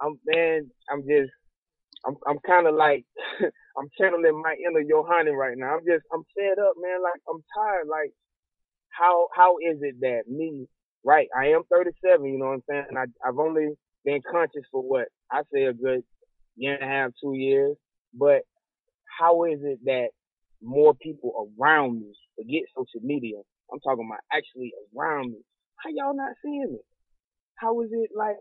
I'm 0.00 0.18
man, 0.24 0.70
I'm 0.90 1.02
just, 1.02 1.30
I'm 2.06 2.16
I'm 2.26 2.38
kind 2.46 2.66
of 2.66 2.74
like, 2.74 3.04
I'm 3.76 3.88
channeling 4.00 4.40
my 4.42 4.56
inner 4.56 4.80
Yohanan 4.80 5.34
right 5.34 5.56
now. 5.56 5.76
I'm 5.76 5.84
just, 5.84 6.04
I'm 6.10 6.24
fed 6.34 6.58
up, 6.58 6.72
man. 6.80 7.02
Like 7.02 7.20
I'm 7.28 7.44
tired. 7.54 7.88
Like 7.90 8.12
how 8.88 9.28
how 9.36 9.56
is 9.58 9.78
it 9.82 9.96
that 10.00 10.22
me, 10.28 10.66
right? 11.04 11.28
I 11.36 11.48
am 11.48 11.62
37. 11.70 12.24
You 12.24 12.38
know 12.38 12.46
what 12.46 12.52
I'm 12.54 12.62
saying? 12.68 12.86
I 12.96 13.28
I've 13.28 13.38
only 13.38 13.68
been 14.04 14.20
conscious 14.30 14.62
for 14.70 14.82
what 14.82 15.08
I 15.30 15.42
say 15.52 15.64
a 15.64 15.72
good 15.72 16.02
year 16.56 16.74
and 16.74 16.82
a 16.82 16.86
half, 16.86 17.10
two 17.22 17.34
years, 17.34 17.76
but 18.14 18.42
how 19.18 19.44
is 19.44 19.60
it 19.62 19.78
that 19.84 20.08
more 20.62 20.94
people 20.94 21.50
around 21.58 22.00
me 22.00 22.12
forget 22.36 22.62
social 22.76 23.04
media? 23.06 23.38
I'm 23.72 23.80
talking 23.80 24.06
about 24.08 24.20
actually 24.32 24.72
around 24.96 25.32
me. 25.32 25.38
How 25.76 25.90
y'all 25.90 26.16
not 26.16 26.34
seeing 26.44 26.76
it? 26.78 26.84
How 27.56 27.80
is 27.82 27.90
it 27.92 28.10
like? 28.16 28.36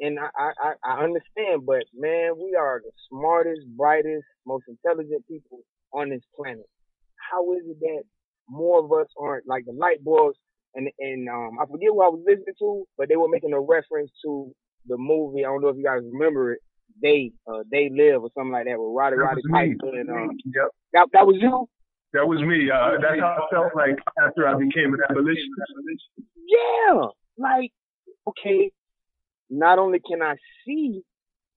And 0.00 0.18
I, 0.18 0.50
I, 0.60 0.72
I 0.84 1.04
understand, 1.04 1.64
but 1.66 1.84
man, 1.94 2.32
we 2.36 2.56
are 2.58 2.82
the 2.84 2.90
smartest, 3.08 3.62
brightest, 3.76 4.24
most 4.44 4.64
intelligent 4.68 5.26
people 5.28 5.60
on 5.92 6.10
this 6.10 6.22
planet. 6.34 6.66
How 7.30 7.52
is 7.54 7.62
it 7.66 7.78
that 7.80 8.02
more 8.48 8.84
of 8.84 8.92
us 8.92 9.06
aren't 9.18 9.46
like 9.46 9.64
the 9.66 9.72
light 9.72 10.02
bulbs? 10.04 10.36
And 10.74 10.88
and 10.98 11.28
um, 11.28 11.58
I 11.60 11.66
forget 11.66 11.94
what 11.94 12.06
I 12.06 12.08
was 12.10 12.22
listening 12.26 12.54
to, 12.58 12.84
but 12.98 13.08
they 13.08 13.16
were 13.16 13.28
making 13.28 13.52
a 13.52 13.60
reference 13.60 14.10
to 14.24 14.52
the 14.86 14.96
movie. 14.98 15.44
I 15.44 15.48
don't 15.48 15.62
know 15.62 15.68
if 15.68 15.76
you 15.76 15.84
guys 15.84 16.00
remember 16.12 16.52
it. 16.54 16.60
They 17.02 17.32
uh, 17.46 17.62
they 17.70 17.90
live 17.90 18.22
or 18.22 18.30
something 18.36 18.52
like 18.52 18.66
that 18.66 18.78
with 18.78 18.94
Roddy 18.94 19.16
That 19.16 19.22
Roddy. 19.22 19.42
Piper 19.78 19.98
and 19.98 20.10
um, 20.10 20.30
Yep. 20.44 20.68
that 20.92 21.06
that 21.12 21.26
was 21.26 21.36
you. 21.40 21.66
That 22.12 22.26
was 22.28 22.40
me. 22.42 22.70
Uh, 22.70 22.98
that's 23.02 23.20
how 23.20 23.42
I 23.42 23.54
felt 23.54 23.74
like 23.74 23.98
after 24.24 24.46
I 24.46 24.54
became 24.54 24.94
an 24.94 25.00
abolitionist. 25.10 26.02
Yeah, 26.46 27.06
like 27.38 27.70
okay. 28.28 28.70
Not 29.50 29.78
only 29.78 30.00
can 30.00 30.22
I 30.22 30.36
see 30.66 31.02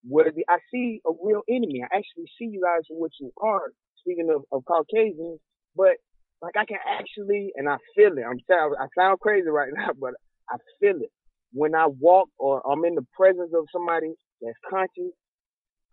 what 0.03 0.27
it, 0.27 0.35
I 0.49 0.57
see 0.71 1.01
a 1.05 1.11
real 1.23 1.41
enemy. 1.49 1.81
I 1.83 1.97
actually 1.97 2.25
see 2.37 2.45
you 2.45 2.61
guys 2.61 2.83
for 2.87 2.99
what 2.99 3.11
you 3.19 3.31
are. 3.41 3.71
Speaking 3.99 4.29
of, 4.33 4.43
of 4.51 4.63
Caucasians, 4.65 5.39
but 5.75 5.97
like 6.41 6.55
I 6.57 6.65
can 6.65 6.77
actually, 6.87 7.51
and 7.55 7.67
I 7.69 7.77
feel 7.95 8.17
it. 8.17 8.23
I'm 8.29 8.39
sorry, 8.47 8.75
I 8.79 8.87
sound 8.97 9.19
crazy 9.19 9.49
right 9.49 9.71
now, 9.75 9.89
but 9.99 10.13
I 10.49 10.57
feel 10.79 10.97
it 11.01 11.11
when 11.53 11.75
I 11.75 11.87
walk 11.87 12.29
or 12.37 12.61
I'm 12.69 12.83
in 12.85 12.95
the 12.95 13.05
presence 13.15 13.51
of 13.55 13.65
somebody 13.73 14.13
that's 14.41 14.57
conscious. 14.69 15.13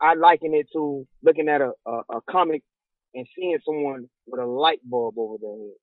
I 0.00 0.14
liken 0.14 0.54
it 0.54 0.66
to 0.74 1.06
looking 1.22 1.48
at 1.48 1.60
a, 1.60 1.70
a, 1.86 1.92
a 2.16 2.20
comic 2.30 2.62
and 3.14 3.26
seeing 3.36 3.58
someone 3.64 4.06
with 4.26 4.40
a 4.40 4.46
light 4.46 4.80
bulb 4.84 5.14
over 5.18 5.36
their 5.40 5.50
head. 5.50 5.76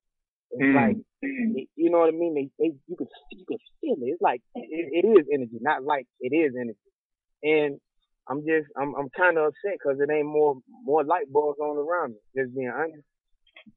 It's 0.52 0.62
Mm. 0.68 0.74
like, 0.74 0.96
it- 1.22 1.68
you 1.76 1.90
know 1.90 1.98
what 2.00 2.08
I 2.08 2.12
mean? 2.12 2.34
They, 2.34 2.50
they, 2.58 2.72
you 2.86 2.96
could, 2.96 3.08
you 3.32 3.44
could 3.48 3.58
feel 3.80 3.94
it. 4.02 4.12
It's 4.12 4.22
like, 4.22 4.42
it, 4.54 5.04
it 5.04 5.08
is 5.08 5.26
energy, 5.32 5.58
not 5.60 5.82
light. 5.82 6.06
It 6.20 6.34
is 6.36 6.52
energy. 6.54 6.78
And 7.42 7.80
I'm 8.28 8.40
just, 8.46 8.68
I'm, 8.76 8.94
I'm 8.96 9.08
kind 9.16 9.38
of 9.38 9.46
upset 9.46 9.78
because 9.82 9.98
it 10.00 10.12
ain't 10.12 10.26
more, 10.26 10.56
more 10.84 11.04
light 11.04 11.32
bulbs 11.32 11.58
on 11.58 11.76
around 11.76 12.12
me. 12.12 12.18
Just 12.36 12.54
being 12.54 12.68
honest. 12.74 13.02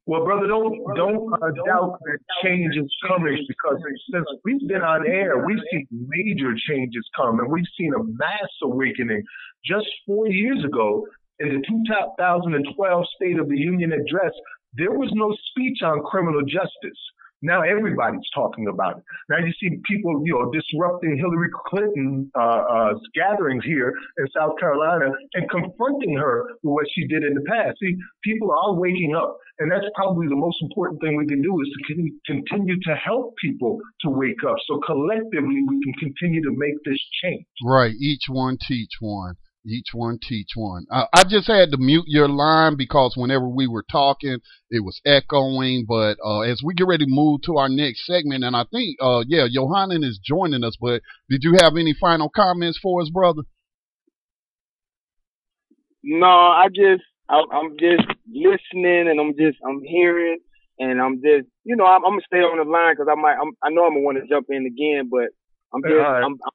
Well, 0.06 0.24
brother, 0.24 0.46
don't 0.46 0.78
don't 0.94 1.32
uh, 1.34 1.50
doubt 1.66 1.98
that 2.04 2.18
change 2.42 2.74
is 2.76 2.90
coming 3.08 3.44
because 3.48 3.82
since 4.12 4.26
we've 4.44 4.66
been 4.68 4.82
on 4.82 5.06
air, 5.06 5.44
we've 5.44 5.62
seen 5.70 5.86
major 5.90 6.54
changes 6.68 7.04
come, 7.16 7.40
and 7.40 7.50
we've 7.50 7.70
seen 7.78 7.92
a 7.94 8.02
mass 8.02 8.50
awakening. 8.62 9.22
Just 9.64 9.86
four 10.06 10.28
years 10.28 10.64
ago, 10.64 11.06
in 11.38 11.48
the 11.48 11.62
2012 11.66 13.04
State 13.16 13.38
of 13.38 13.48
the 13.48 13.58
Union 13.58 13.92
address, 13.92 14.32
there 14.74 14.92
was 14.92 15.10
no 15.14 15.34
speech 15.50 15.78
on 15.82 16.02
criminal 16.02 16.42
justice. 16.42 17.00
Now 17.42 17.62
everybody's 17.62 18.28
talking 18.34 18.66
about 18.68 18.98
it. 18.98 19.04
Now 19.28 19.38
you 19.38 19.52
see 19.60 19.76
people, 19.84 20.22
you 20.24 20.32
know, 20.32 20.50
disrupting 20.50 21.16
Hillary 21.18 21.50
Clinton 21.66 22.30
uh, 22.34 22.40
uh, 22.40 22.92
gatherings 23.14 23.64
here 23.64 23.92
in 24.18 24.26
South 24.36 24.58
Carolina 24.58 25.12
and 25.34 25.50
confronting 25.50 26.16
her 26.16 26.44
for 26.62 26.74
what 26.74 26.86
she 26.94 27.06
did 27.06 27.24
in 27.24 27.34
the 27.34 27.44
past. 27.48 27.76
See, 27.80 27.94
people 28.24 28.50
are 28.50 28.74
waking 28.74 29.14
up, 29.14 29.36
and 29.58 29.70
that's 29.70 29.84
probably 29.94 30.28
the 30.28 30.36
most 30.36 30.56
important 30.62 31.00
thing 31.02 31.16
we 31.16 31.26
can 31.26 31.42
do 31.42 31.60
is 31.60 31.68
to 31.68 31.94
con- 31.94 32.20
continue 32.26 32.76
to 32.80 32.94
help 32.94 33.34
people 33.42 33.78
to 34.02 34.10
wake 34.10 34.42
up. 34.48 34.56
So 34.66 34.80
collectively, 34.86 35.60
we 35.68 35.80
can 35.84 35.94
continue 36.00 36.42
to 36.42 36.52
make 36.56 36.74
this 36.84 37.00
change. 37.22 37.44
Right. 37.64 37.92
Each 38.00 38.24
one 38.28 38.56
teach 38.66 38.96
one. 39.00 39.34
Each 39.66 39.88
one 39.92 40.18
teach 40.22 40.50
one. 40.54 40.86
I, 40.92 41.06
I 41.12 41.24
just 41.24 41.48
had 41.48 41.72
to 41.72 41.76
mute 41.76 42.04
your 42.06 42.28
line 42.28 42.76
because 42.76 43.14
whenever 43.16 43.48
we 43.48 43.66
were 43.66 43.84
talking, 43.90 44.38
it 44.70 44.84
was 44.84 45.00
echoing. 45.04 45.86
But 45.88 46.18
uh, 46.24 46.40
as 46.40 46.62
we 46.64 46.74
get 46.74 46.86
ready 46.86 47.04
to 47.04 47.10
move 47.10 47.42
to 47.42 47.56
our 47.56 47.68
next 47.68 48.06
segment, 48.06 48.44
and 48.44 48.54
I 48.54 48.64
think, 48.70 48.96
uh, 49.00 49.24
yeah, 49.26 49.46
Yohanan 49.50 50.04
is 50.04 50.20
joining 50.22 50.62
us. 50.62 50.76
But 50.80 51.02
did 51.28 51.42
you 51.42 51.56
have 51.58 51.76
any 51.76 51.94
final 52.00 52.28
comments 52.28 52.78
for 52.80 53.02
us, 53.02 53.10
brother? 53.10 53.42
No, 56.04 56.26
I 56.26 56.68
just, 56.68 57.02
I, 57.28 57.42
I'm 57.52 57.76
just 57.78 58.06
listening 58.30 59.08
and 59.10 59.18
I'm 59.20 59.34
just, 59.36 59.58
I'm 59.66 59.82
hearing 59.82 60.38
and 60.78 61.00
I'm 61.00 61.16
just, 61.16 61.50
you 61.64 61.74
know, 61.74 61.84
I'm, 61.84 62.04
I'm 62.04 62.12
gonna 62.12 62.22
stay 62.26 62.38
on 62.38 62.58
the 62.58 62.70
line 62.70 62.94
because 62.94 63.08
I 63.10 63.20
might, 63.20 63.34
I'm, 63.34 63.50
I 63.62 63.70
know 63.70 63.82
I'm 63.84 63.94
gonna 63.94 64.06
want 64.06 64.18
to 64.22 64.28
jump 64.28 64.46
in 64.50 64.66
again, 64.66 65.10
but 65.10 65.34
I'm 65.74 65.82
just, 65.82 65.98
All 65.98 66.12
right. 66.12 66.22
I'm, 66.22 66.32
I'm, 66.32 66.54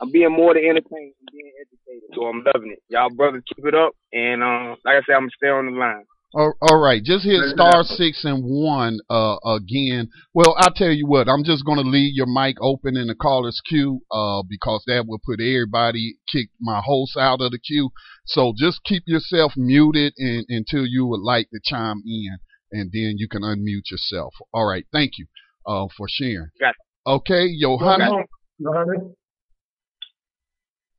I'm 0.00 0.10
being 0.10 0.32
more 0.32 0.54
than 0.54 0.64
entertained 0.64 1.14
and 1.20 1.28
being 1.32 1.52
educated. 1.60 2.10
So 2.14 2.24
I'm 2.26 2.42
loving 2.54 2.72
it. 2.72 2.82
Y'all 2.88 3.10
brothers 3.14 3.42
keep 3.54 3.66
it 3.66 3.74
up. 3.74 3.92
And, 4.12 4.42
um, 4.42 4.76
like 4.84 4.96
I 4.96 5.02
said, 5.06 5.14
I'm 5.14 5.28
gonna 5.28 5.36
stay 5.36 5.48
on 5.48 5.66
the 5.66 5.72
line. 5.72 6.04
All, 6.32 6.54
all 6.62 6.78
right, 6.78 7.02
just 7.02 7.24
hit 7.24 7.42
star 7.54 7.82
six 7.82 8.24
and 8.24 8.44
one 8.44 9.00
uh, 9.10 9.36
again. 9.44 10.10
Well, 10.32 10.54
I'll 10.58 10.72
tell 10.72 10.92
you 10.92 11.08
what, 11.08 11.28
I'm 11.28 11.42
just 11.42 11.64
going 11.64 11.82
to 11.82 11.90
leave 11.90 12.14
your 12.14 12.28
mic 12.28 12.56
open 12.60 12.96
in 12.96 13.08
the 13.08 13.16
caller's 13.16 13.60
queue 13.68 14.02
uh, 14.12 14.44
because 14.48 14.84
that 14.86 15.06
will 15.08 15.18
put 15.26 15.40
everybody, 15.40 16.18
kick 16.30 16.50
my 16.60 16.80
host 16.84 17.16
out 17.16 17.40
of 17.40 17.50
the 17.50 17.58
queue. 17.58 17.90
So 18.26 18.54
just 18.56 18.84
keep 18.84 19.02
yourself 19.06 19.54
muted 19.56 20.12
in, 20.18 20.44
until 20.48 20.86
you 20.86 21.04
would 21.06 21.20
like 21.20 21.50
to 21.50 21.58
chime 21.64 22.00
in, 22.06 22.38
and 22.70 22.92
then 22.92 23.14
you 23.16 23.26
can 23.28 23.42
unmute 23.42 23.90
yourself. 23.90 24.32
All 24.54 24.66
right, 24.66 24.86
thank 24.92 25.18
you 25.18 25.26
uh, 25.66 25.86
for 25.96 26.06
sharing. 26.08 26.50
Got 26.60 26.74
Okay, 27.08 27.48
Welcome 27.60 28.26
Yohanan. 28.60 29.14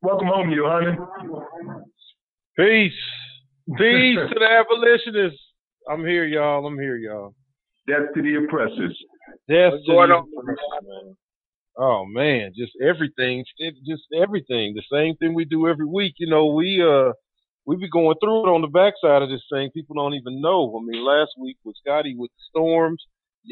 Home, 0.04 0.20
Yohanan. 0.20 0.28
Welcome 0.28 0.28
home, 0.28 0.50
you, 0.52 0.66
honey. 0.68 1.78
Peace. 2.58 3.78
Peace 3.78 4.18
to 4.18 4.40
the 4.40 4.46
abolitionists. 4.50 5.40
I'm 5.90 6.06
here, 6.06 6.26
y'all. 6.26 6.66
I'm 6.66 6.80
here, 6.80 6.98
y'all. 6.98 7.36
Death 7.88 8.14
to 8.16 8.22
the 8.22 8.44
oppressors. 8.44 8.98
Death 9.48 9.74
What's 9.74 9.86
to 9.86 9.92
the 9.92 10.40
oppressors. 10.42 11.16
Oh 11.78 12.04
man, 12.06 12.52
just 12.56 12.74
everything, 12.82 13.46
it, 13.58 13.76
just 13.88 14.04
everything. 14.14 14.76
The 14.76 14.84
same 14.92 15.16
thing 15.16 15.34
we 15.34 15.46
do 15.46 15.68
every 15.70 15.86
week. 15.86 16.16
You 16.18 16.30
know, 16.30 16.48
we 16.48 16.84
uh 16.84 17.14
we 17.66 17.78
be 17.78 17.90
going 17.90 18.16
through 18.22 18.46
it 18.46 18.52
on 18.52 18.62
the 18.62 18.68
backside 18.68 19.22
of 19.22 19.30
this 19.30 19.44
thing. 19.52 19.70
People 19.74 19.96
don't 19.96 20.16
even 20.16 20.42
know. 20.42 20.78
I 20.78 20.84
mean, 20.84 21.06
last 21.06 21.32
week 21.40 21.58
with 21.64 21.78
Scotty 21.78 22.16
with 22.18 22.32
the 22.32 22.44
storms. 22.50 23.06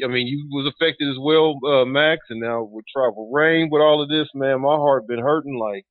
I 0.04 0.08
mean, 0.08 0.26
you 0.26 0.46
was 0.50 0.72
affected 0.72 1.08
as 1.08 1.16
well, 1.18 1.58
uh, 1.66 1.84
Max, 1.84 2.20
and 2.30 2.40
now 2.40 2.62
with 2.62 2.84
Tribal 2.94 3.30
Rain, 3.32 3.70
with 3.72 3.82
all 3.82 4.02
of 4.02 4.08
this, 4.08 4.28
man, 4.34 4.60
my 4.60 4.76
heart 4.76 5.08
been 5.08 5.18
hurting. 5.18 5.58
Like, 5.58 5.84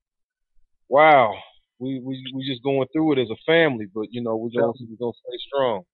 wow, 0.90 1.32
we 1.78 2.02
we 2.04 2.20
we 2.34 2.44
just 2.44 2.62
going 2.62 2.86
through 2.92 3.14
it 3.14 3.22
as 3.22 3.30
a 3.30 3.40
family, 3.46 3.86
but 3.94 4.10
you 4.10 4.20
know, 4.22 4.36
we're 4.36 4.50
gonna 4.50 4.74
we're 4.74 5.00
gonna 5.00 5.16
stay 5.16 5.38
strong. 5.46 5.86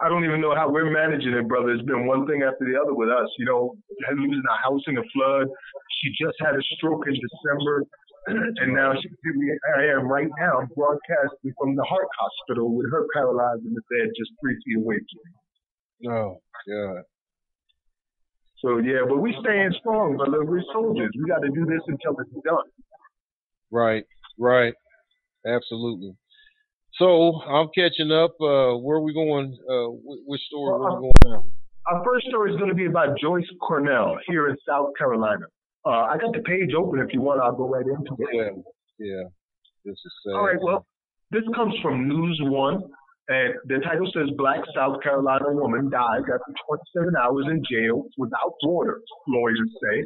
I 0.00 0.08
don't 0.08 0.24
even 0.24 0.40
know 0.40 0.54
how 0.54 0.68
we're 0.68 0.90
managing 0.90 1.32
it, 1.32 1.48
brother. 1.48 1.72
It's 1.72 1.84
been 1.84 2.06
one 2.06 2.26
thing 2.26 2.42
after 2.42 2.64
the 2.68 2.76
other 2.76 2.92
with 2.92 3.08
us. 3.08 3.28
You 3.38 3.46
know, 3.46 3.76
losing 4.16 4.42
our 4.50 4.60
house 4.60 4.82
in 4.88 4.98
a 4.98 5.06
flood. 5.14 5.46
She 6.02 6.10
just 6.20 6.36
had 6.40 6.56
a 6.56 6.62
stroke 6.76 7.06
in 7.06 7.14
December, 7.14 7.84
and 8.60 8.74
now 8.74 8.92
she, 9.00 9.08
I 9.78 9.84
am 9.96 10.08
right 10.08 10.28
now 10.40 10.66
broadcasting 10.74 11.52
from 11.56 11.76
the 11.76 11.84
heart 11.84 12.08
hospital 12.18 12.74
with 12.74 12.90
her 12.90 13.06
paralyzed 13.14 13.64
in 13.64 13.72
the 13.72 13.84
bed, 13.88 14.10
just 14.16 14.32
three 14.40 14.56
feet 14.64 14.82
away 14.82 14.96
from 14.96 15.20
me. 15.24 15.32
Oh 16.10 16.40
God. 16.68 17.02
So 18.64 18.78
yeah, 18.78 19.04
but 19.08 19.18
we 19.18 19.36
staying 19.40 19.72
strong, 19.80 20.16
brother. 20.16 20.44
We're 20.44 20.64
soldiers. 20.72 21.12
We 21.16 21.28
got 21.28 21.40
to 21.40 21.52
do 21.52 21.64
this 21.64 21.84
until 21.86 22.16
it's 22.20 22.32
done. 22.44 22.68
Right, 23.70 24.04
right, 24.38 24.74
absolutely. 25.46 26.14
So 26.98 27.40
I'm 27.42 27.68
catching 27.74 28.10
up. 28.10 28.32
Uh, 28.40 28.76
where 28.78 28.96
are 28.96 29.02
we 29.02 29.12
going? 29.12 29.56
Uh, 29.68 29.88
wh- 30.00 30.26
which 30.26 30.40
story? 30.48 30.72
Where 30.78 30.88
are 30.88 31.00
we 31.02 31.10
going 31.24 31.32
now? 31.34 31.44
Our 31.88 32.04
first 32.04 32.26
story 32.28 32.50
is 32.52 32.56
going 32.56 32.70
to 32.70 32.74
be 32.74 32.86
about 32.86 33.18
Joyce 33.20 33.46
Curnell 33.68 34.18
here 34.26 34.48
in 34.48 34.56
South 34.66 34.90
Carolina. 34.98 35.46
Uh, 35.84 35.90
I 36.10 36.16
got 36.18 36.32
the 36.32 36.40
page 36.42 36.70
open. 36.76 36.98
If 37.00 37.12
you 37.12 37.20
want, 37.20 37.40
I'll 37.40 37.54
go 37.54 37.68
right 37.68 37.84
into 37.86 38.16
it. 38.18 38.28
Yeah, 38.32 38.50
yeah. 38.98 39.22
This 39.84 39.92
is 39.94 40.12
sad. 40.24 40.32
All 40.34 40.46
right. 40.46 40.56
Well, 40.60 40.86
this 41.30 41.44
comes 41.54 41.74
from 41.82 42.08
News 42.08 42.40
One, 42.42 42.82
and 43.28 43.54
the 43.66 43.78
title 43.84 44.10
says 44.12 44.30
Black 44.36 44.60
South 44.74 45.00
Carolina 45.02 45.44
woman 45.52 45.90
dies 45.90 46.22
after 46.22 46.52
27 46.94 47.14
hours 47.14 47.44
in 47.50 47.62
jail 47.70 48.04
without 48.18 48.54
water. 48.64 49.00
Lawyers 49.28 49.70
say 49.82 50.02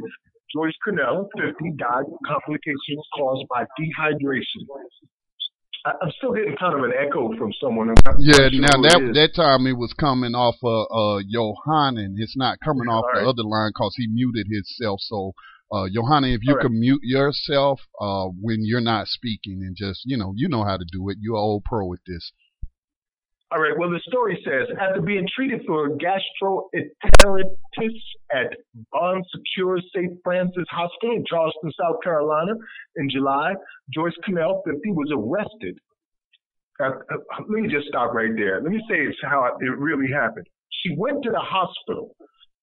Joyce 0.54 0.74
Curnell, 0.84 1.28
50, 1.38 1.72
died 1.78 2.06
of 2.06 2.18
complications 2.26 3.04
caused 3.16 3.46
by 3.48 3.64
dehydration. 3.78 4.66
I, 5.86 5.92
I'm 6.02 6.10
still 6.18 6.32
getting 6.34 6.56
kind 6.58 6.76
of 6.76 6.84
an 6.84 6.92
echo 6.92 7.32
from 7.38 7.52
someone. 7.60 7.88
I'm 7.90 7.96
Yeah, 8.18 8.50
sure 8.50 8.60
now 8.60 8.76
who 8.76 8.84
it 8.84 8.90
that 8.90 9.00
is. 9.00 9.14
that 9.16 9.30
time 9.34 9.66
it 9.66 9.76
was 9.78 9.92
coming 9.94 10.34
off 10.34 10.56
of 10.62 10.86
uh 10.92 11.22
Yohanan. 11.26 12.16
It's 12.18 12.36
not 12.36 12.58
coming 12.64 12.88
off 12.88 13.04
the 13.14 13.20
other 13.22 13.44
line 13.44 13.70
because 13.74 13.94
he 13.96 14.06
muted 14.08 14.46
himself. 14.50 15.00
So 15.00 15.32
uh 15.72 15.84
Yohanan, 15.84 16.30
if 16.32 16.40
you 16.42 16.52
Alright. 16.52 16.66
can 16.66 16.78
mute 16.80 17.00
yourself 17.02 17.80
uh 18.00 18.26
when 18.26 18.58
you're 18.60 18.82
not 18.82 19.06
speaking 19.06 19.62
and 19.62 19.74
just 19.76 20.02
you 20.04 20.18
know 20.18 20.34
you 20.36 20.48
know 20.48 20.64
how 20.64 20.76
to 20.76 20.84
do 20.92 21.08
it. 21.08 21.16
You're 21.20 21.36
an 21.36 21.40
old 21.40 21.64
pro 21.64 21.92
at 21.94 22.00
this. 22.06 22.32
All 23.52 23.60
right. 23.60 23.76
Well, 23.76 23.90
the 23.90 23.98
story 24.06 24.40
says 24.44 24.68
after 24.80 25.02
being 25.02 25.26
treated 25.34 25.62
for 25.66 25.90
gastroenteritis 25.90 27.98
at 28.32 28.54
Bon 28.92 29.24
Secours 29.26 29.84
St. 29.94 30.12
Francis 30.22 30.66
Hospital 30.70 31.16
in 31.16 31.24
Charleston, 31.26 31.72
South 31.80 31.96
Carolina, 32.04 32.52
in 32.96 33.10
July, 33.10 33.54
Joyce 33.92 34.14
Curnell, 34.24 34.62
50, 34.64 34.92
was 34.92 35.10
arrested. 35.10 35.76
Uh, 36.78 37.02
uh, 37.12 37.42
let 37.48 37.62
me 37.62 37.68
just 37.68 37.88
stop 37.88 38.14
right 38.14 38.30
there. 38.36 38.62
Let 38.62 38.70
me 38.70 38.78
say 38.88 39.02
it's 39.02 39.18
how 39.24 39.44
it 39.60 39.66
really 39.66 40.12
happened. 40.12 40.46
She 40.84 40.94
went 40.96 41.24
to 41.24 41.30
the 41.30 41.42
hospital 41.42 42.14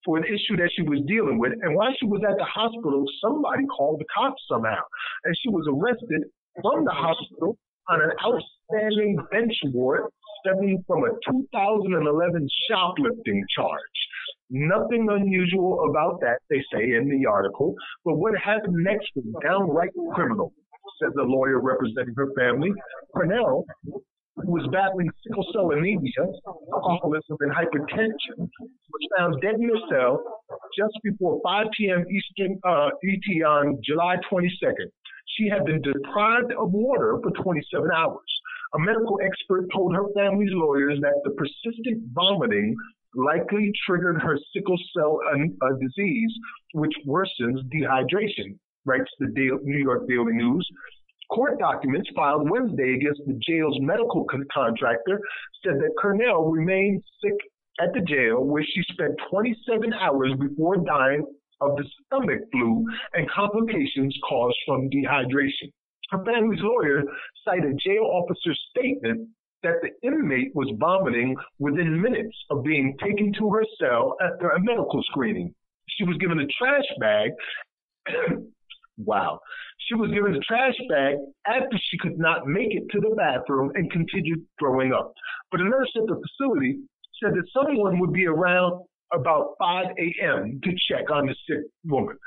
for 0.06 0.18
an 0.18 0.24
issue 0.24 0.56
that 0.56 0.72
she 0.74 0.84
was 0.84 1.02
dealing 1.06 1.38
with, 1.38 1.52
and 1.62 1.76
while 1.76 1.92
she 2.00 2.06
was 2.06 2.22
at 2.24 2.38
the 2.38 2.48
hospital, 2.48 3.04
somebody 3.22 3.66
called 3.66 4.00
the 4.00 4.06
cops 4.08 4.42
somehow, 4.50 4.80
and 5.26 5.36
she 5.44 5.50
was 5.50 5.68
arrested 5.68 6.32
from 6.62 6.86
the 6.86 6.96
hospital 6.96 7.58
on 7.90 8.02
an 8.02 8.12
outstanding 8.24 9.18
bench 9.32 9.54
warrant 9.66 10.14
stemming 10.48 10.84
from 10.88 11.04
a 11.04 11.10
2011 11.30 12.48
shoplifting 12.70 13.44
charge. 13.56 13.80
Nothing 14.50 15.08
unusual 15.10 15.90
about 15.90 16.20
that, 16.22 16.40
they 16.50 16.64
say 16.74 16.96
in 16.96 17.10
the 17.10 17.28
article, 17.30 17.76
but 18.06 18.16
what 18.16 18.34
happened 18.38 18.78
next 18.78 19.08
was 19.16 19.26
downright 19.44 19.90
criminal, 20.14 20.54
said 21.02 21.10
the 21.16 21.24
lawyer 21.24 21.60
representing 21.60 22.14
her 22.16 22.30
family. 22.38 22.72
Curnell, 23.16 23.66
who 23.84 24.52
was 24.52 24.68
battling 24.72 25.10
sickle 25.26 25.46
cell 25.52 25.72
anemia, 25.72 26.12
alcoholism, 26.74 27.38
and 27.42 27.52
hypertension, 27.52 28.38
was 28.38 29.08
found 29.18 29.42
dead 29.42 29.56
in 29.56 29.70
her 29.70 29.82
cell 29.90 30.24
just 30.78 30.94
before 31.04 31.42
5 31.44 31.66
p.m. 31.78 32.06
Eastern 32.10 32.58
uh, 32.64 32.90
ET 33.04 33.44
on 33.44 33.80
July 33.84 34.16
22nd. 34.32 34.88
She 35.38 35.50
had 35.50 35.66
been 35.66 35.82
deprived 35.82 36.54
of 36.54 36.72
water 36.72 37.20
for 37.22 37.32
27 37.44 37.90
hours. 37.94 38.37
A 38.74 38.80
medical 38.80 39.20
expert 39.24 39.68
told 39.74 39.96
her 39.96 40.04
family's 40.14 40.52
lawyers 40.54 41.00
that 41.02 41.22
the 41.24 41.32
persistent 41.32 42.04
vomiting 42.14 42.76
likely 43.16 43.72
triggered 43.86 44.22
her 44.22 44.38
sickle 44.54 44.78
cell 44.96 45.20
uh, 45.34 45.70
disease, 45.80 46.32
which 46.74 46.94
worsens 47.08 47.64
dehydration, 47.74 48.58
writes 48.86 49.10
the 49.20 49.28
Daily, 49.28 49.60
New 49.64 49.80
York 49.80 50.08
Daily 50.08 50.34
News. 50.34 50.68
Court 51.32 51.60
documents 51.60 52.10
filed 52.16 52.50
Wednesday 52.50 52.94
against 52.94 53.22
the 53.26 53.40
jail's 53.48 53.78
medical 53.82 54.26
con- 54.26 54.46
contractor 54.54 55.20
said 55.64 55.76
that 55.80 55.96
Curnell 56.00 56.52
remained 56.52 57.04
sick 57.22 57.36
at 57.80 57.94
the 57.94 58.02
jail, 58.02 58.44
where 58.44 58.64
she 58.64 58.82
spent 58.92 59.14
27 59.30 59.94
hours 59.94 60.34
before 60.40 60.78
dying 60.78 61.24
of 61.62 61.76
the 61.76 61.86
stomach 62.06 62.42
flu 62.52 62.86
and 63.14 63.30
complications 63.30 64.16
caused 64.28 64.58
from 64.66 64.90
dehydration. 64.90 65.72
Her 66.10 66.24
family's 66.24 66.62
lawyer 66.62 67.04
cited 67.44 67.80
jail 67.84 68.04
officer's 68.04 68.60
statement 68.70 69.30
that 69.64 69.82
the 69.82 70.08
inmate 70.08 70.52
was 70.56 70.72
vomiting 70.80 71.36
within 71.60 72.02
minutes 72.02 72.36
of 72.50 72.64
being 72.64 72.96
taken 73.04 73.34
to 73.40 73.50
her 73.50 73.66
cell 73.80 74.16
after 74.22 74.50
a 74.50 74.64
medical 74.64 75.02
screening. 75.04 75.54
She 75.90 76.04
was 76.04 76.18
given 76.18 76.40
a 76.40 76.48
trash 76.58 76.86
bag. 77.00 77.32
wow. 78.98 79.40
She 79.88 79.96
was 79.96 80.12
given 80.12 80.36
a 80.36 80.40
trash 80.40 80.76
bag 80.90 81.16
after 81.46 81.78
she 81.90 81.98
could 81.98 82.18
not 82.18 82.48
make 82.48 82.72
it 82.72 82.84
to 82.92 83.00
the 83.00 83.16
bathroom 83.16 83.72
and 83.76 83.92
continued 83.92 84.46
throwing 84.60 84.94
up. 84.94 85.14
But 85.52 85.62
a 85.62 85.64
nurse 85.64 85.92
at 85.96 86.08
the 86.08 86.22
facility 86.22 86.80
said 87.22 87.34
that 87.34 87.50
someone 87.54 88.00
would 88.00 88.14
be 88.14 88.28
around 88.28 88.84
about 89.14 89.56
5 89.60 89.86
a.m. 89.98 90.60
to 90.64 90.72
check 90.90 91.10
on 91.10 91.28
the 91.28 91.36
sick 91.48 91.66
woman. 91.86 92.18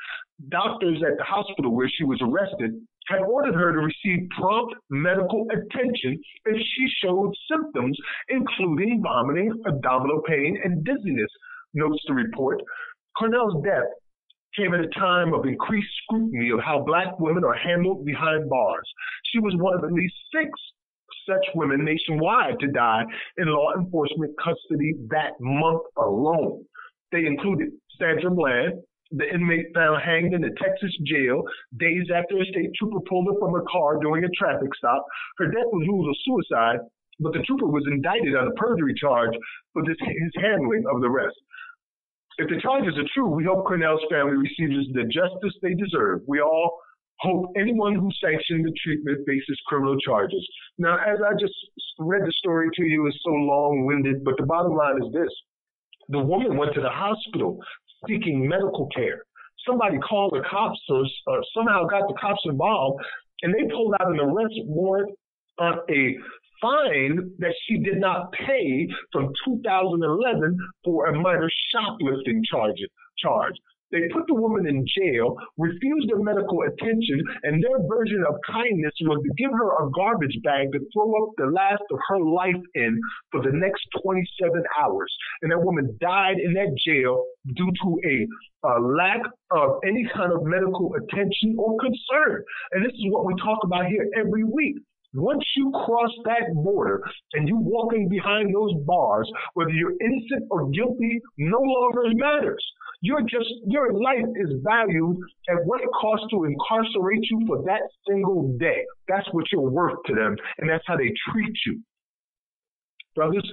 Doctors 0.48 1.03
at 1.07 1.18
the 1.18 1.24
hospital 1.24 1.74
where 1.74 1.88
she 1.88 2.05
was 2.05 2.20
arrested 2.22 2.72
had 3.09 3.20
ordered 3.20 3.55
her 3.55 3.72
to 3.72 3.79
receive 3.79 4.29
prompt 4.38 4.74
medical 4.88 5.46
attention 5.50 6.18
if 6.46 6.57
she 6.57 6.87
showed 7.03 7.35
symptoms, 7.50 7.98
including 8.29 9.03
vomiting, 9.03 9.53
abdominal 9.66 10.22
pain, 10.26 10.59
and 10.64 10.85
dizziness, 10.85 11.31
notes 11.74 12.03
the 12.07 12.14
report. 12.14 12.62
Curnell's 13.18 13.62
death 13.64 13.90
came 14.57 14.74
at 14.74 14.81
a 14.81 14.88
time 14.98 15.35
of 15.35 15.44
increased 15.46 15.90
scrutiny 16.05 16.50
of 16.50 16.61
how 16.61 16.83
black 16.85 17.18
women 17.18 17.44
are 17.44 17.55
handled 17.55 18.05
behind 18.05 18.48
bars. 18.48 18.88
She 19.33 19.40
was 19.40 19.55
one 19.57 19.76
of 19.76 19.85
at 19.85 19.92
least 19.92 20.14
six 20.35 20.50
such 21.29 21.46
women 21.55 21.85
nationwide 21.85 22.59
to 22.61 22.66
die 22.68 23.05
in 23.37 23.46
law 23.46 23.72
enforcement 23.76 24.35
custody 24.38 24.94
that 25.11 25.33
month 25.40 25.83
alone. 25.98 26.64
They 27.12 27.26
included 27.26 27.68
Sandra 27.98 28.31
Bland, 28.31 28.81
the 29.10 29.28
inmate 29.32 29.66
found 29.74 30.02
hanged 30.02 30.34
in 30.34 30.44
a 30.44 30.54
Texas 30.54 30.94
jail 31.04 31.42
days 31.78 32.06
after 32.14 32.38
a 32.38 32.44
state 32.46 32.70
trooper 32.78 33.00
pulled 33.08 33.26
her 33.26 33.38
from 33.38 33.52
her 33.52 33.64
car 33.70 33.98
during 34.00 34.24
a 34.24 34.30
traffic 34.38 34.70
stop. 34.76 35.04
Her 35.38 35.46
death 35.46 35.70
was 35.72 35.86
ruled 35.88 36.08
a 36.08 36.16
suicide, 36.24 36.78
but 37.18 37.32
the 37.32 37.42
trooper 37.42 37.66
was 37.66 37.84
indicted 37.90 38.34
on 38.36 38.48
a 38.48 38.54
perjury 38.54 38.94
charge 38.94 39.34
for 39.72 39.82
this, 39.84 39.96
his 40.00 40.32
handling 40.36 40.84
of 40.92 41.00
the 41.00 41.10
rest. 41.10 41.36
If 42.38 42.48
the 42.48 42.60
charges 42.60 42.96
are 42.96 43.10
true, 43.12 43.28
we 43.28 43.44
hope 43.44 43.66
Curnell's 43.66 44.00
family 44.10 44.36
receives 44.36 44.88
the 44.94 45.04
justice 45.04 45.54
they 45.60 45.74
deserve. 45.74 46.22
We 46.26 46.40
all 46.40 46.78
hope 47.18 47.52
anyone 47.58 47.94
who 47.94 48.08
sanctioned 48.22 48.64
the 48.64 48.72
treatment 48.82 49.26
faces 49.26 49.60
criminal 49.66 49.98
charges. 49.98 50.46
Now, 50.78 50.96
as 50.96 51.18
I 51.20 51.34
just 51.38 51.52
read 51.98 52.22
the 52.24 52.32
story 52.38 52.70
to 52.74 52.84
you, 52.84 53.06
it's 53.06 53.18
so 53.22 53.32
long-winded, 53.32 54.24
but 54.24 54.38
the 54.38 54.46
bottom 54.46 54.74
line 54.74 55.02
is 55.02 55.12
this. 55.12 55.28
The 56.08 56.18
woman 56.18 56.56
went 56.56 56.72
to 56.74 56.80
the 56.80 56.88
hospital 56.88 57.58
seeking 58.06 58.48
medical 58.48 58.88
care. 58.94 59.22
Somebody 59.66 59.98
called 59.98 60.32
the 60.32 60.42
cops 60.48 60.80
or, 60.88 61.04
or 61.26 61.42
somehow 61.54 61.86
got 61.86 62.08
the 62.08 62.14
cops 62.20 62.40
involved, 62.44 63.02
and 63.42 63.54
they 63.54 63.72
pulled 63.72 63.94
out 64.00 64.10
an 64.10 64.20
arrest 64.20 64.54
warrant 64.64 65.10
on 65.58 65.78
a 65.90 66.16
fine 66.60 67.30
that 67.38 67.54
she 67.66 67.78
did 67.78 67.98
not 67.98 68.32
pay 68.32 68.88
from 69.12 69.32
2011 69.44 70.58
for 70.84 71.06
a 71.06 71.18
minor 71.18 71.50
shoplifting 71.72 72.42
charge. 72.50 72.76
charge. 73.18 73.54
They 73.92 74.09
put 74.12 74.26
the 74.29 74.35
woman 74.35 74.66
in 74.66 74.87
jail, 74.87 75.37
refused 75.59 76.11
her 76.11 76.22
medical 76.22 76.62
attention, 76.62 77.22
and 77.42 77.62
their 77.62 77.79
version 77.88 78.24
of 78.29 78.37
kindness 78.46 78.92
was 79.03 79.22
to 79.22 79.35
give 79.37 79.50
her 79.50 79.85
a 79.85 79.90
garbage 79.90 80.38
bag 80.44 80.72
to 80.72 80.81
throw 80.92 81.11
up 81.22 81.31
the 81.37 81.46
last 81.46 81.83
of 81.90 81.98
her 82.09 82.20
life 82.20 82.62
in 82.74 83.00
for 83.33 83.42
the 83.42 83.53
next 83.53 83.83
27 84.03 84.62
hours. 84.81 85.12
And 85.42 85.50
that 85.50 85.62
woman 85.62 85.96
died 86.00 86.38
in 86.38 86.55
that 86.55 86.76
jail 86.87 87.24
due 87.57 87.72
to 87.83 87.98
a, 88.07 88.68
a 88.68 88.81
lack 88.81 89.22
of 89.50 89.81
any 89.85 90.09
kind 90.14 90.33
of 90.33 90.44
medical 90.44 90.94
attention 90.94 91.57
or 91.59 91.76
concern. 91.81 92.44
And 92.72 92.85
this 92.85 92.92
is 92.92 93.07
what 93.11 93.26
we 93.26 93.35
talk 93.42 93.59
about 93.64 93.87
here 93.87 94.07
every 94.16 94.44
week. 94.44 94.76
Once 95.12 95.44
you 95.56 95.72
cross 95.72 96.10
that 96.24 96.54
border 96.54 97.02
and 97.32 97.48
you 97.48 97.56
walking 97.56 98.08
behind 98.08 98.54
those 98.54 98.72
bars, 98.86 99.30
whether 99.54 99.70
you're 99.70 99.96
innocent 100.00 100.46
or 100.50 100.70
guilty 100.70 101.20
no 101.36 101.58
longer 101.58 102.02
matters. 102.14 102.64
You're 103.02 103.22
just 103.22 103.48
your 103.66 103.92
life 103.94 104.26
is 104.36 104.60
valued 104.62 105.16
at 105.48 105.64
what 105.64 105.80
it 105.80 105.88
costs 106.00 106.26
to 106.30 106.44
incarcerate 106.44 107.24
you 107.30 107.44
for 107.46 107.62
that 107.64 107.80
single 108.06 108.56
day. 108.60 108.84
That's 109.08 109.26
what 109.32 109.46
you're 109.50 109.70
worth 109.70 109.98
to 110.06 110.14
them, 110.14 110.36
and 110.58 110.68
that's 110.68 110.84
how 110.86 110.96
they 110.96 111.12
treat 111.32 111.56
you. 111.66 111.80
Brothers? 113.16 113.52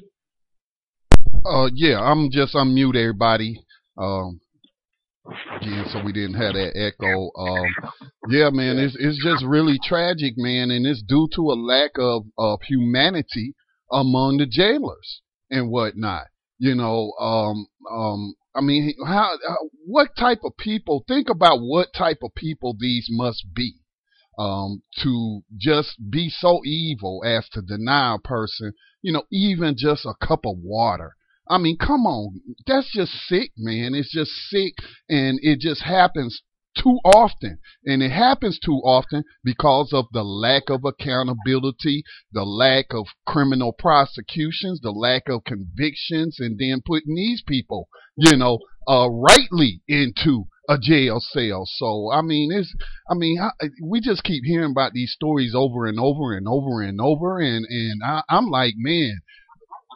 Uh, 1.45 1.69
yeah, 1.73 1.99
I'm 1.99 2.29
just 2.29 2.53
unmute 2.55 2.97
everybody. 2.97 3.61
Um, 3.97 4.41
again, 5.55 5.85
so 5.91 6.01
we 6.03 6.13
didn't 6.13 6.35
have 6.35 6.53
that 6.53 6.73
echo. 6.75 7.31
Um, 7.37 7.67
yeah, 8.29 8.49
man, 8.49 8.77
it's 8.77 8.95
it's 8.99 9.21
just 9.23 9.45
really 9.45 9.79
tragic, 9.83 10.33
man, 10.37 10.71
and 10.71 10.85
it's 10.85 11.01
due 11.01 11.27
to 11.35 11.51
a 11.51 11.57
lack 11.57 11.91
of 11.97 12.25
of 12.37 12.61
humanity 12.67 13.53
among 13.91 14.37
the 14.37 14.45
jailers 14.45 15.21
and 15.49 15.69
whatnot. 15.69 16.27
You 16.59 16.75
know, 16.75 17.11
um, 17.19 17.67
um, 17.91 18.35
I 18.55 18.61
mean, 18.61 18.93
how, 19.05 19.37
how 19.47 19.69
what 19.85 20.15
type 20.17 20.39
of 20.43 20.57
people? 20.57 21.03
Think 21.07 21.29
about 21.29 21.59
what 21.59 21.89
type 21.95 22.19
of 22.23 22.33
people 22.35 22.75
these 22.79 23.07
must 23.09 23.45
be. 23.53 23.75
Um, 24.39 24.83
to 25.01 25.41
just 25.57 25.95
be 26.11 26.29
so 26.29 26.61
evil 26.63 27.23
as 27.25 27.49
to 27.53 27.61
deny 27.63 28.13
a 28.13 28.19
person, 28.19 28.73
you 29.01 29.11
know, 29.11 29.23
even 29.31 29.73
just 29.75 30.05
a 30.05 30.13
cup 30.23 30.45
of 30.45 30.59
water. 30.59 31.15
I 31.49 31.57
mean, 31.57 31.77
come 31.77 32.05
on. 32.05 32.41
That's 32.65 32.91
just 32.91 33.11
sick, 33.27 33.51
man. 33.57 33.95
It's 33.95 34.11
just 34.11 34.31
sick 34.49 34.73
and 35.09 35.39
it 35.41 35.59
just 35.59 35.83
happens 35.83 36.41
too 36.77 36.99
often. 37.03 37.57
And 37.85 38.03
it 38.03 38.11
happens 38.11 38.59
too 38.59 38.79
often 38.83 39.23
because 39.43 39.91
of 39.93 40.05
the 40.11 40.23
lack 40.23 40.69
of 40.69 40.85
accountability, 40.85 42.03
the 42.31 42.43
lack 42.43 42.87
of 42.91 43.07
criminal 43.25 43.73
prosecutions, 43.73 44.81
the 44.81 44.91
lack 44.91 45.29
of 45.29 45.43
convictions, 45.43 46.37
and 46.39 46.59
then 46.59 46.81
putting 46.85 47.15
these 47.15 47.41
people, 47.45 47.89
you 48.15 48.37
know, 48.37 48.59
uh, 48.87 49.09
rightly 49.09 49.81
into 49.87 50.45
a 50.69 50.77
jail 50.77 51.19
cell. 51.19 51.65
So 51.65 52.11
I 52.11 52.21
mean, 52.21 52.51
it's 52.51 52.73
I 53.09 53.15
mean, 53.15 53.39
I, 53.39 53.51
we 53.81 54.01
just 54.01 54.23
keep 54.23 54.43
hearing 54.45 54.71
about 54.71 54.93
these 54.93 55.11
stories 55.11 55.53
over 55.55 55.85
and 55.85 55.99
over 55.99 56.35
and 56.35 56.47
over 56.47 56.81
and 56.81 56.99
over, 57.01 57.39
and 57.39 57.65
and 57.69 58.01
I, 58.05 58.21
I'm 58.29 58.47
like, 58.47 58.73
man, 58.77 59.19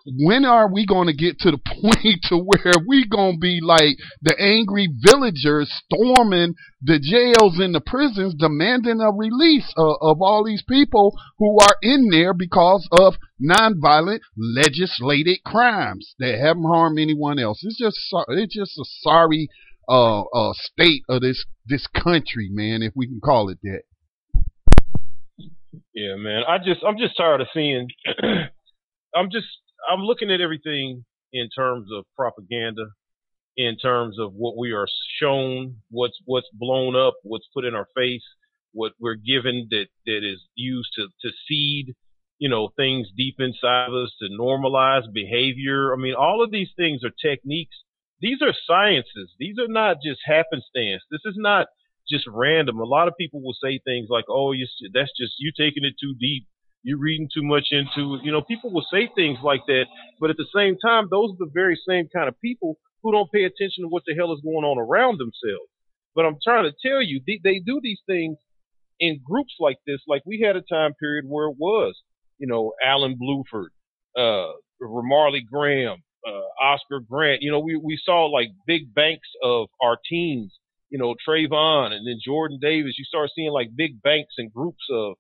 when 0.06 0.46
are 0.46 0.72
we 0.72 0.86
going 0.86 1.08
to 1.08 1.14
get 1.14 1.40
to 1.40 1.52
the 1.52 1.58
point 1.66 2.24
to 2.24 2.38
where 2.38 2.74
we 2.88 3.08
going 3.08 3.34
to 3.34 3.40
be 3.40 3.60
like 3.62 3.98
the 4.22 4.36
angry 4.40 4.88
villagers 5.06 5.72
storming 5.86 6.56
the 6.82 7.00
jails 7.00 7.60
and 7.60 7.76
the 7.76 7.82
prisons 7.82 8.34
demanding 8.38 9.00
a 9.02 9.12
release 9.12 9.72
of, 9.78 9.96
of 10.02 10.22
all 10.22 10.44
these 10.44 10.64
people 10.68 11.16
who 11.38 11.58
are 11.60 11.78
in 11.82 12.10
there 12.10 12.34
because 12.34 12.88
of 12.92 13.16
nonviolent 13.42 14.20
legislated 14.36 15.38
crimes 15.46 16.16
that 16.20 16.40
haven't 16.40 16.64
harmed 16.64 17.00
anyone 17.00 17.40
else? 17.40 17.62
It's 17.64 17.78
just 17.78 17.98
it's 18.30 18.56
just 18.56 18.78
a 18.78 18.86
sorry 19.02 19.48
uh, 19.90 20.22
uh 20.22 20.54
state 20.54 21.04
of 21.10 21.22
this 21.22 21.46
this 21.66 21.88
country 21.88 22.50
man 22.52 22.82
if 22.82 22.94
we 22.96 23.08
can 23.08 23.20
call 23.24 23.50
it 23.50 23.60
that. 23.64 23.82
Yeah 25.94 26.16
man. 26.16 26.44
I 26.48 26.58
just 26.58 26.84
i'm 26.88 26.98
just 26.98 27.18
tired 27.18 27.42
of 27.42 27.48
seeing 27.54 27.88
i'm 29.16 29.30
just 29.30 29.48
I'm 29.90 30.02
looking 30.02 30.32
at 30.32 30.42
everything 30.42 31.06
in 31.34 31.50
terms 31.50 31.90
of 31.96 32.06
propaganda, 32.16 32.86
in 33.58 33.78
terms 33.78 34.18
of 34.20 34.34
what 34.34 34.58
we 34.58 34.72
are 34.72 34.88
shown, 35.20 35.78
what's 35.90 36.18
what's 36.26 36.50
blown 36.54 36.96
up, 36.96 37.16
what's 37.24 37.48
put 37.54 37.66
in 37.66 37.76
our 37.76 37.88
face, 37.96 38.24
what 38.74 38.94
we're 39.00 39.16
given 39.16 39.68
that 39.72 39.88
that 40.06 40.22
is 40.24 40.42
used 40.56 40.90
to 40.96 41.08
to 41.22 41.32
seed, 41.48 41.96
you 42.40 42.50
know, 42.50 42.70
things 42.76 43.08
deep 43.16 43.36
inside 43.40 43.88
of 43.88 43.94
us 43.94 44.12
to 44.20 44.30
normalize 44.40 45.12
behavior. 45.14 45.94
I 45.94 45.98
mean, 45.98 46.16
all 46.16 46.44
of 46.44 46.52
these 46.52 46.70
things 46.76 47.04
are 47.04 47.12
techniques. 47.22 47.76
These 48.22 48.42
are 48.42 48.54
sciences. 48.68 49.32
These 49.40 49.58
are 49.60 49.68
not 49.68 49.98
just 50.04 50.22
happenstance. 50.26 51.04
This 51.10 51.22
is 51.26 51.36
not 51.38 51.68
just 52.10 52.26
random. 52.28 52.80
A 52.80 52.86
lot 52.86 53.08
of 53.08 53.18
people 53.18 53.42
will 53.42 53.56
say 53.62 53.80
things 53.80 54.08
like, 54.10 54.26
"Oh, 54.30 54.52
you, 54.52 54.68
that's 54.94 55.12
just 55.18 55.34
you 55.40 55.52
taking 55.56 55.84
it 55.84 55.96
too 56.00 56.16
deep." 56.20 56.46
You're 56.84 57.00
reading 57.00 57.30
too 57.34 57.44
much 57.44 57.68
into 57.72 58.16
it. 58.16 58.24
You 58.24 58.32
know, 58.32 58.42
people 58.42 58.72
will 58.72 58.86
say 58.92 59.10
things 59.16 59.40
like 59.44 59.62
that, 59.68 59.86
but 60.20 60.30
at 60.30 60.38
the 60.38 60.48
same 60.56 60.78
time, 60.78 61.08
those 61.10 61.32
are 61.32 61.46
the 61.46 61.52
very 61.54 61.80
same 61.88 62.08
kind 62.14 62.28
of 62.28 62.40
people 62.42 62.78
who 63.04 63.12
don't 63.12 63.32
pay 63.32 63.44
attention 63.44 63.84
to 63.84 63.88
what 63.88 64.04
the 64.06 64.16
hell 64.16 64.34
is 64.34 64.42
going 64.44 64.66
on 64.66 64.78
around 64.78 65.18
themselves. 65.20 65.70
But 66.16 66.26
I'm 66.26 66.38
trying 66.44 66.66
to 66.66 66.74
tell 66.88 67.02
you, 67.02 67.22
they, 67.26 67.40
they 67.44 67.60
do 67.60 67.80
these 67.82 68.00
things 68.06 68.38
in 69.00 69.22
groups 69.24 69.56
like 69.60 69.78
this. 69.88 70.00
Like 70.08 70.22
we 70.26 70.44
had 70.46 70.56
a 70.56 70.62
time 70.62 70.94
period 70.94 71.26
where 71.28 71.48
it 71.48 71.56
was, 71.58 71.96
you 72.38 72.48
know, 72.48 72.74
Alan 72.84 73.18
Bluford, 73.18 73.70
uh, 74.18 74.54
Ramarley 74.82 75.46
Graham, 75.50 75.98
uh, 76.28 76.64
Oscar 76.64 77.00
Grant. 77.00 77.42
You 77.42 77.52
know, 77.52 77.60
we, 77.60 77.76
we 77.76 78.00
saw 78.04 78.26
like 78.26 78.50
big 78.68 78.94
banks 78.94 79.28
of 79.44 79.68
our 79.82 79.98
teams, 80.10 80.54
you 80.90 81.00
know, 81.00 81.16
Trayvon 81.28 81.94
and 81.94 82.06
then 82.06 82.20
Jordan 82.24 82.60
Davis. 82.62 82.96
You 82.98 83.06
start 83.06 83.30
seeing 83.36 83.52
like 83.52 83.70
big 83.76 84.02
banks 84.02 84.36
and 84.38 84.54
groups 84.54 84.84
of 84.92 85.16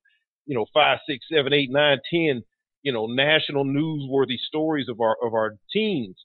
you 0.52 0.58
know, 0.58 0.66
five, 0.74 1.00
six, 1.08 1.26
seven, 1.34 1.54
eight, 1.54 1.70
nine, 1.72 2.00
ten, 2.14 2.44
you 2.84 2.92
know, 2.92 3.08
national 3.08 3.64
newsworthy 3.64 4.36
stories 4.38 4.90
of 4.90 5.00
our 5.00 5.16
of 5.24 5.34
our 5.34 5.56
teens 5.72 6.18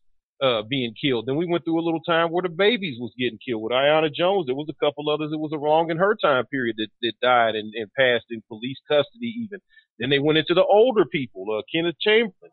uh, 0.42 0.62
being 0.68 0.94
killed. 1.00 1.26
Then 1.26 1.36
we 1.36 1.46
went 1.46 1.64
through 1.64 1.78
a 1.78 1.86
little 1.86 2.00
time 2.00 2.32
where 2.32 2.42
the 2.42 2.48
babies 2.48 2.96
was 2.98 3.12
getting 3.16 3.38
killed 3.38 3.62
with 3.62 3.70
Aiyana 3.70 4.12
Jones. 4.12 4.46
There 4.46 4.56
was 4.56 4.66
a 4.68 4.84
couple 4.84 5.08
others 5.08 5.30
that 5.30 5.38
was 5.38 5.52
along 5.52 5.92
in 5.92 5.98
her 5.98 6.16
time 6.20 6.44
period 6.46 6.74
that, 6.78 6.88
that 7.02 7.12
died 7.22 7.54
and, 7.54 7.72
and 7.72 7.88
passed 7.96 8.26
in 8.30 8.42
police 8.48 8.78
custody 8.88 9.32
even. 9.44 9.60
Then 10.00 10.10
they 10.10 10.18
went 10.18 10.38
into 10.38 10.54
the 10.54 10.64
older 10.64 11.04
people, 11.04 11.46
uh, 11.56 11.62
Kenneth 11.72 12.00
Chamberlain, 12.00 12.50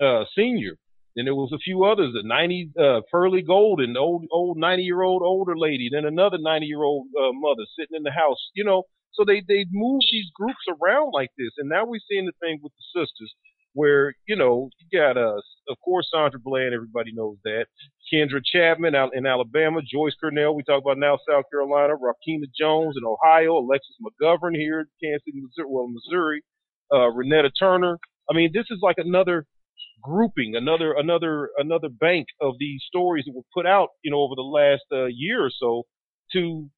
uh, 0.00 0.24
senior. 0.34 0.78
Then 1.14 1.26
there 1.26 1.34
was 1.34 1.52
a 1.52 1.58
few 1.58 1.84
others, 1.84 2.14
a 2.16 2.26
90, 2.26 2.70
uh, 2.80 3.00
Pearlie 3.10 3.42
Golden, 3.42 3.98
old, 3.98 4.24
old 4.32 4.56
90 4.56 4.82
year 4.82 5.02
old 5.02 5.20
older 5.20 5.58
lady. 5.58 5.90
Then 5.92 6.06
another 6.06 6.38
90 6.40 6.64
year 6.64 6.82
old, 6.82 7.08
uh, 7.20 7.32
mother 7.34 7.66
sitting 7.78 7.98
in 7.98 8.02
the 8.02 8.10
house, 8.10 8.38
you 8.54 8.64
know, 8.64 8.84
so 9.14 9.24
they 9.24 9.42
they 9.46 9.66
move 9.70 10.00
these 10.10 10.30
groups 10.34 10.64
around 10.68 11.10
like 11.12 11.30
this, 11.38 11.50
and 11.58 11.68
now 11.68 11.84
we're 11.84 12.00
seeing 12.08 12.26
the 12.26 12.32
thing 12.40 12.58
with 12.62 12.72
the 12.72 13.00
sisters, 13.00 13.32
where 13.74 14.14
you 14.26 14.36
know 14.36 14.68
you 14.78 14.98
got 14.98 15.16
uh 15.16 15.40
of 15.68 15.76
course 15.84 16.08
Sandra 16.12 16.40
Bland, 16.40 16.74
everybody 16.74 17.12
knows 17.12 17.36
that. 17.44 17.66
Kindra 18.12 18.40
Chapman 18.44 18.94
out 18.94 19.14
in 19.14 19.26
Alabama, 19.26 19.80
Joyce 19.80 20.14
Curnell, 20.20 20.54
we 20.54 20.62
talk 20.64 20.82
about 20.82 20.98
now 20.98 21.18
South 21.28 21.44
Carolina, 21.50 21.94
Rakina 21.94 22.44
Jones 22.58 22.96
in 22.98 23.04
Ohio, 23.06 23.56
Alexis 23.56 23.96
McGovern 24.04 24.54
here 24.54 24.80
in 24.80 24.86
Kansas 25.02 25.22
City, 25.24 25.40
Missouri, 25.40 25.66
well 25.68 25.88
Missouri, 25.88 26.42
uh, 26.92 27.08
Renetta 27.10 27.50
Turner. 27.58 27.98
I 28.30 28.34
mean, 28.34 28.50
this 28.52 28.66
is 28.70 28.78
like 28.82 28.96
another 28.98 29.46
grouping, 30.02 30.56
another 30.56 30.92
another 30.92 31.50
another 31.58 31.88
bank 31.88 32.26
of 32.40 32.54
these 32.58 32.82
stories 32.86 33.24
that 33.26 33.34
were 33.34 33.42
put 33.54 33.66
out, 33.66 33.88
you 34.02 34.10
know, 34.10 34.20
over 34.20 34.34
the 34.34 34.42
last 34.42 34.82
uh, 34.92 35.06
year 35.06 35.44
or 35.44 35.50
so 35.50 35.84
to 36.32 36.68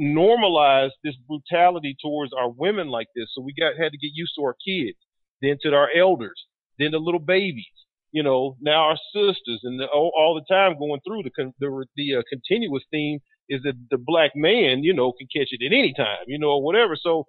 normalize 0.00 0.90
this 1.04 1.16
brutality 1.28 1.96
towards 2.02 2.32
our 2.32 2.50
women 2.50 2.88
like 2.88 3.08
this. 3.14 3.28
So 3.34 3.42
we 3.42 3.54
got 3.58 3.76
had 3.76 3.92
to 3.92 3.98
get 3.98 4.12
used 4.14 4.32
to 4.36 4.42
our 4.42 4.56
kids, 4.66 4.98
then 5.42 5.58
to 5.62 5.74
our 5.74 5.88
elders, 5.96 6.40
then 6.78 6.92
the 6.92 6.98
little 6.98 7.20
babies. 7.20 7.66
You 8.12 8.24
know, 8.24 8.56
now 8.60 8.88
our 8.88 8.98
sisters, 9.14 9.60
and 9.62 9.78
the, 9.78 9.86
all, 9.86 10.10
all, 10.18 10.34
the 10.34 10.52
time 10.52 10.78
going 10.78 11.00
through 11.06 11.22
the 11.22 11.52
the, 11.60 11.86
the 11.94 12.16
uh, 12.16 12.22
continuous 12.28 12.82
theme 12.90 13.20
is 13.48 13.62
that 13.62 13.74
the 13.90 13.98
black 13.98 14.32
man, 14.34 14.82
you 14.82 14.92
know, 14.92 15.12
can 15.12 15.28
catch 15.28 15.48
it 15.52 15.64
at 15.64 15.72
any 15.72 15.92
time, 15.96 16.24
you 16.26 16.38
know, 16.38 16.48
or 16.48 16.62
whatever. 16.62 16.96
So 17.00 17.24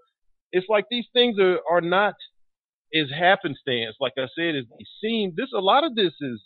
it's 0.51 0.67
like 0.69 0.86
these 0.89 1.05
things 1.13 1.38
are 1.39 1.60
are 1.69 1.81
not 1.81 2.15
as 2.95 3.07
happenstance, 3.12 3.95
like 3.99 4.13
I 4.17 4.27
said, 4.36 4.55
as 4.55 4.65
they 4.69 4.86
seem. 5.01 5.34
This 5.36 5.49
a 5.55 5.60
lot 5.60 5.84
of 5.84 5.95
this 5.95 6.13
is 6.19 6.41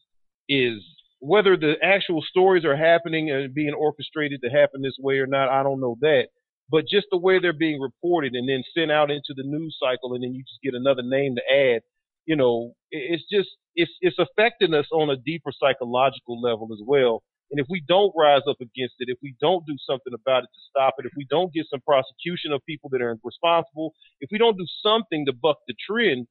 is 0.50 0.84
whether 1.20 1.58
the 1.58 1.76
actual 1.82 2.22
stories 2.22 2.66
are 2.66 2.76
happening 2.76 3.32
and 3.32 3.54
being 3.54 3.74
orchestrated 3.74 4.42
to 4.44 4.50
happen 4.50 4.82
this 4.82 4.98
way 5.00 5.20
or 5.20 5.28
not, 5.28 5.50
I 5.50 5.64
don't 5.64 5.80
know 5.80 5.98
that. 6.02 6.28
But 6.70 6.88
just 6.88 7.08
the 7.12 7.18
way 7.18 7.40
they're 7.40 7.54
being 7.54 7.80
reported 7.80 8.34
and 8.34 8.50
then 8.50 8.64
sent 8.76 8.92
out 8.92 9.12
into 9.12 9.34
the 9.36 9.44
news 9.44 9.78
cycle, 9.80 10.14
and 10.14 10.24
then 10.24 10.34
you 10.34 10.44
just 10.44 10.62
get 10.64 10.74
another 10.74 11.04
name 11.04 11.36
to 11.36 11.42
add. 11.54 11.82
You 12.26 12.36
know, 12.36 12.74
it's 12.90 13.24
just 13.32 13.50
it's 13.76 13.92
it's 14.02 14.18
affecting 14.18 14.74
us 14.74 14.88
on 14.92 15.10
a 15.10 15.16
deeper 15.16 15.52
psychological 15.52 16.42
level 16.42 16.70
as 16.74 16.82
well. 16.86 17.22
And 17.52 17.60
if 17.60 17.68
we 17.70 17.84
don't 17.88 18.12
rise 18.18 18.42
up 18.50 18.58
against 18.60 18.96
it, 18.98 19.10
if 19.10 19.20
we 19.22 19.36
don't 19.40 19.66
do 19.68 19.76
something 19.88 20.14
about 20.14 20.44
it 20.44 20.50
to 20.50 20.62
stop 20.70 20.96
it, 20.98 21.06
if 21.06 21.12
we 21.16 21.28
don't 21.30 21.54
get 21.54 21.68
some 21.70 21.82
prosecution 21.82 22.52
of 22.52 22.66
people 22.66 22.90
that 22.92 23.02
are 23.02 23.16
responsible, 23.24 23.94
if 24.20 24.30
we 24.32 24.40
don't 24.40 24.58
do 24.58 24.66
something 24.82 25.26
to 25.28 25.34
buck 25.34 25.58
the 25.68 25.76
trend, 25.88 26.26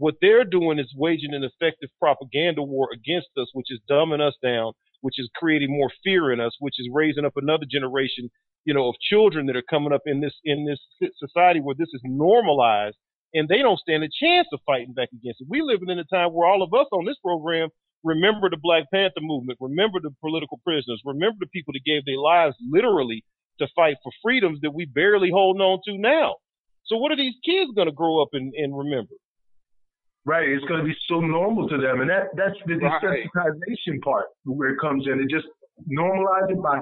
what 0.00 0.14
they're 0.22 0.44
doing 0.44 0.78
is 0.78 0.94
waging 0.96 1.34
an 1.34 1.44
effective 1.44 1.90
propaganda 1.98 2.62
war 2.62 2.88
against 2.90 3.28
us, 3.36 3.48
which 3.52 3.70
is 3.70 3.80
dumbing 3.88 4.26
us 4.26 4.32
down, 4.42 4.72
which 5.02 5.18
is 5.18 5.28
creating 5.36 5.70
more 5.70 5.92
fear 6.02 6.32
in 6.32 6.40
us, 6.40 6.56
which 6.58 6.76
is 6.78 6.88
raising 6.90 7.26
up 7.26 7.34
another 7.36 7.66
generation, 7.70 8.30
you 8.64 8.72
know, 8.72 8.88
of 8.88 8.94
children 8.98 9.44
that 9.44 9.56
are 9.56 9.68
coming 9.68 9.92
up 9.92 10.00
in 10.06 10.22
this 10.22 10.32
in 10.42 10.64
this 10.64 10.80
society 11.18 11.60
where 11.60 11.74
this 11.78 11.92
is 11.92 12.00
normalized, 12.02 12.96
and 13.34 13.46
they 13.46 13.58
don't 13.58 13.78
stand 13.78 14.02
a 14.02 14.08
chance 14.08 14.48
of 14.54 14.60
fighting 14.64 14.94
back 14.94 15.10
against 15.12 15.42
it. 15.42 15.48
We 15.50 15.60
live 15.60 15.80
in 15.86 15.98
a 15.98 16.04
time 16.04 16.32
where 16.32 16.48
all 16.48 16.62
of 16.62 16.72
us 16.72 16.88
on 16.92 17.04
this 17.04 17.20
program 17.22 17.68
remember 18.02 18.48
the 18.48 18.56
Black 18.56 18.84
Panther 18.90 19.20
movement, 19.20 19.58
remember 19.60 20.00
the 20.00 20.16
political 20.22 20.62
prisoners, 20.64 21.02
remember 21.04 21.36
the 21.40 21.52
people 21.52 21.74
that 21.74 21.84
gave 21.84 22.06
their 22.06 22.16
lives 22.16 22.56
literally 22.66 23.22
to 23.58 23.68
fight 23.76 23.96
for 24.02 24.12
freedoms 24.22 24.60
that 24.62 24.72
we 24.72 24.86
barely 24.86 25.30
hold 25.30 25.60
on 25.60 25.80
to 25.84 25.98
now. 25.98 26.36
So 26.86 26.96
what 26.96 27.12
are 27.12 27.16
these 27.16 27.36
kids 27.44 27.70
going 27.76 27.88
to 27.88 27.92
grow 27.92 28.22
up 28.22 28.30
and, 28.32 28.54
and 28.54 28.72
remember? 28.72 29.12
Right. 30.26 30.48
It's 30.48 30.64
going 30.66 30.80
to 30.80 30.86
be 30.86 30.96
so 31.08 31.20
normal 31.20 31.68
to 31.68 31.78
them. 31.78 32.00
And 32.00 32.10
that, 32.10 32.28
that's 32.36 32.56
the 32.66 32.74
desensitization 32.74 34.00
part 34.02 34.26
where 34.44 34.70
it 34.70 34.80
comes 34.80 35.06
in. 35.06 35.20
It 35.20 35.30
just 35.30 35.46
normalize 35.90 36.50
it 36.50 36.62
by 36.62 36.80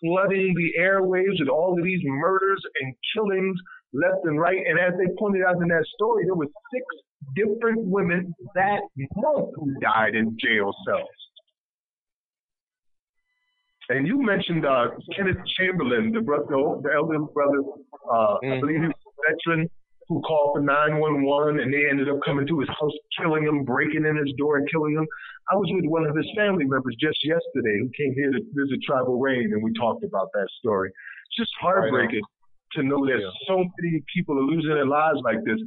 flooding 0.00 0.54
the 0.56 0.80
airwaves 0.80 1.38
with 1.38 1.48
all 1.48 1.76
of 1.76 1.84
these 1.84 2.00
murders 2.04 2.62
and 2.80 2.94
killings 3.14 3.56
left 3.92 4.24
and 4.24 4.40
right. 4.40 4.58
And 4.66 4.78
as 4.78 4.94
they 4.98 5.12
pointed 5.18 5.42
out 5.44 5.60
in 5.60 5.68
that 5.68 5.84
story, 5.94 6.24
there 6.24 6.34
were 6.34 6.48
six 6.72 6.84
different 7.36 7.86
women 7.86 8.32
that 8.54 8.80
month 9.16 9.50
who 9.56 9.74
died 9.80 10.14
in 10.14 10.36
jail 10.40 10.72
cells. 10.86 11.08
And 13.90 14.06
you 14.06 14.20
mentioned 14.22 14.66
uh, 14.66 14.88
Kenneth 15.16 15.38
Chamberlain, 15.58 16.12
the 16.12 16.20
brother, 16.20 16.46
the 16.82 16.90
elder 16.94 17.20
brother, 17.20 17.60
uh, 18.10 18.36
mm-hmm. 18.36 18.52
I 18.52 18.60
believe 18.60 18.80
he 18.80 18.86
was 18.86 18.92
a 18.92 19.32
veteran 19.32 19.70
who 20.08 20.20
called 20.22 20.56
for 20.56 20.62
911 20.64 21.60
and 21.60 21.72
they 21.72 21.84
ended 21.88 22.08
up 22.08 22.16
coming 22.24 22.46
to 22.46 22.60
his 22.60 22.68
house, 22.68 22.96
killing 23.20 23.44
him, 23.44 23.64
breaking 23.64 24.08
in 24.08 24.16
his 24.16 24.32
door 24.38 24.56
and 24.56 24.68
killing 24.70 24.96
him. 24.96 25.06
I 25.52 25.56
was 25.56 25.68
with 25.72 25.84
one 25.84 26.06
of 26.06 26.16
his 26.16 26.26
family 26.34 26.64
members 26.64 26.96
just 27.00 27.20
yesterday 27.24 27.76
who 27.80 27.92
came 27.92 28.14
here 28.14 28.32
to 28.32 28.40
visit 28.56 28.80
Tribal 28.84 29.20
Rain 29.20 29.52
and 29.52 29.62
we 29.62 29.72
talked 29.74 30.04
about 30.04 30.32
that 30.32 30.48
story. 30.58 30.88
It's 30.88 31.36
just 31.36 31.52
heartbreaking 31.60 32.24
to 32.72 32.82
know 32.82 33.04
that 33.04 33.20
yeah. 33.20 33.30
so 33.46 33.64
many 33.80 34.02
people 34.14 34.38
are 34.38 34.48
losing 34.48 34.72
their 34.72 34.86
lives 34.88 35.20
like 35.24 35.44
this. 35.44 35.60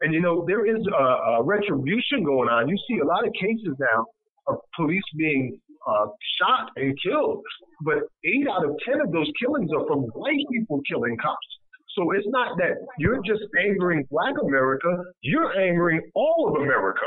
And 0.00 0.14
you 0.14 0.20
know, 0.20 0.44
there 0.46 0.64
is 0.64 0.86
a, 0.86 1.42
a 1.42 1.42
retribution 1.42 2.22
going 2.22 2.48
on. 2.48 2.68
You 2.68 2.78
see 2.88 2.98
a 2.98 3.06
lot 3.06 3.26
of 3.26 3.32
cases 3.34 3.74
now 3.80 4.06
of 4.46 4.56
police 4.76 5.02
being 5.16 5.58
uh, 5.86 6.06
shot 6.38 6.70
and 6.76 6.96
killed, 7.02 7.42
but 7.84 7.98
eight 8.24 8.46
out 8.48 8.64
of 8.64 8.76
ten 8.86 9.00
of 9.00 9.10
those 9.12 9.30
killings 9.42 9.70
are 9.74 9.86
from 9.86 10.02
white 10.14 10.46
people 10.52 10.80
killing 10.88 11.16
cops. 11.20 11.48
So 11.96 12.10
it's 12.12 12.26
not 12.28 12.56
that 12.58 12.76
you're 12.98 13.22
just 13.24 13.44
angering 13.58 14.06
Black 14.10 14.34
America; 14.42 14.88
you're 15.20 15.58
angering 15.58 16.02
all 16.14 16.52
of 16.54 16.62
America. 16.62 17.06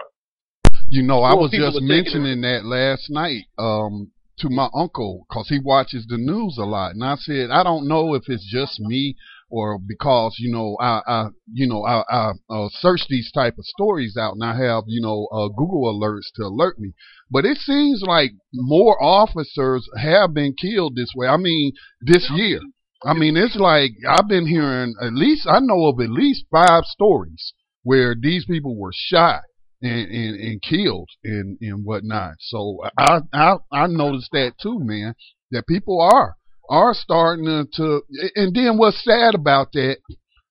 You 0.89 1.03
know, 1.03 1.21
I 1.21 1.33
was 1.33 1.51
just 1.51 1.81
mentioning 1.81 2.41
that 2.41 2.65
last 2.65 3.09
night 3.09 3.45
um, 3.57 4.11
to 4.39 4.49
my 4.49 4.67
uncle 4.73 5.25
because 5.29 5.47
he 5.47 5.59
watches 5.63 6.05
the 6.07 6.17
news 6.17 6.57
a 6.57 6.65
lot, 6.65 6.93
and 6.93 7.03
I 7.03 7.15
said 7.15 7.51
I 7.51 7.63
don't 7.63 7.87
know 7.87 8.15
if 8.15 8.23
it's 8.27 8.45
just 8.51 8.79
me 8.79 9.15
or 9.51 9.77
because 9.77 10.37
you 10.39 10.51
know 10.51 10.77
I, 10.79 11.01
I 11.05 11.27
you 11.53 11.67
know 11.67 11.83
I, 11.83 12.03
I 12.09 12.31
uh, 12.49 12.69
search 12.79 13.01
these 13.09 13.31
type 13.31 13.57
of 13.57 13.65
stories 13.65 14.17
out, 14.17 14.33
and 14.33 14.43
I 14.43 14.55
have 14.55 14.85
you 14.87 15.01
know 15.01 15.27
uh, 15.31 15.49
Google 15.49 15.93
alerts 15.93 16.31
to 16.35 16.43
alert 16.43 16.79
me. 16.79 16.93
But 17.29 17.45
it 17.45 17.57
seems 17.57 18.01
like 18.05 18.31
more 18.53 19.01
officers 19.01 19.87
have 19.97 20.33
been 20.33 20.53
killed 20.53 20.95
this 20.95 21.11
way. 21.15 21.27
I 21.27 21.37
mean, 21.37 21.73
this 22.01 22.29
year. 22.33 22.59
I 23.03 23.13
mean, 23.13 23.35
it's 23.35 23.55
like 23.55 23.91
I've 24.07 24.27
been 24.27 24.45
hearing 24.45 24.93
at 25.01 25.13
least 25.13 25.47
I 25.47 25.59
know 25.59 25.87
of 25.87 25.99
at 25.99 26.09
least 26.09 26.45
five 26.51 26.83
stories 26.85 27.53
where 27.83 28.15
these 28.19 28.45
people 28.45 28.77
were 28.79 28.91
shot 28.93 29.41
and, 29.81 30.11
and, 30.11 30.39
and 30.39 30.61
killed 30.61 31.09
and, 31.23 31.57
and 31.61 31.83
whatnot. 31.83 32.35
So 32.39 32.79
I, 32.97 33.21
I 33.33 33.55
I 33.71 33.87
noticed 33.87 34.29
that 34.33 34.53
too, 34.61 34.79
man. 34.79 35.15
That 35.51 35.67
people 35.67 35.99
are 35.99 36.35
are 36.69 36.93
starting 36.93 37.45
to, 37.45 37.67
to 37.75 38.01
and 38.35 38.55
then 38.55 38.77
what's 38.77 39.03
sad 39.03 39.35
about 39.35 39.71
that, 39.73 39.97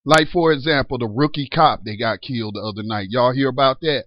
like 0.05 0.29
for 0.29 0.53
example, 0.53 0.99
the 0.99 1.07
rookie 1.07 1.49
cop 1.49 1.81
they 1.85 1.97
got 1.97 2.21
killed 2.21 2.55
the 2.55 2.61
other 2.61 2.83
night. 2.83 3.09
Y'all 3.11 3.33
hear 3.33 3.49
about 3.49 3.81
that? 3.81 4.05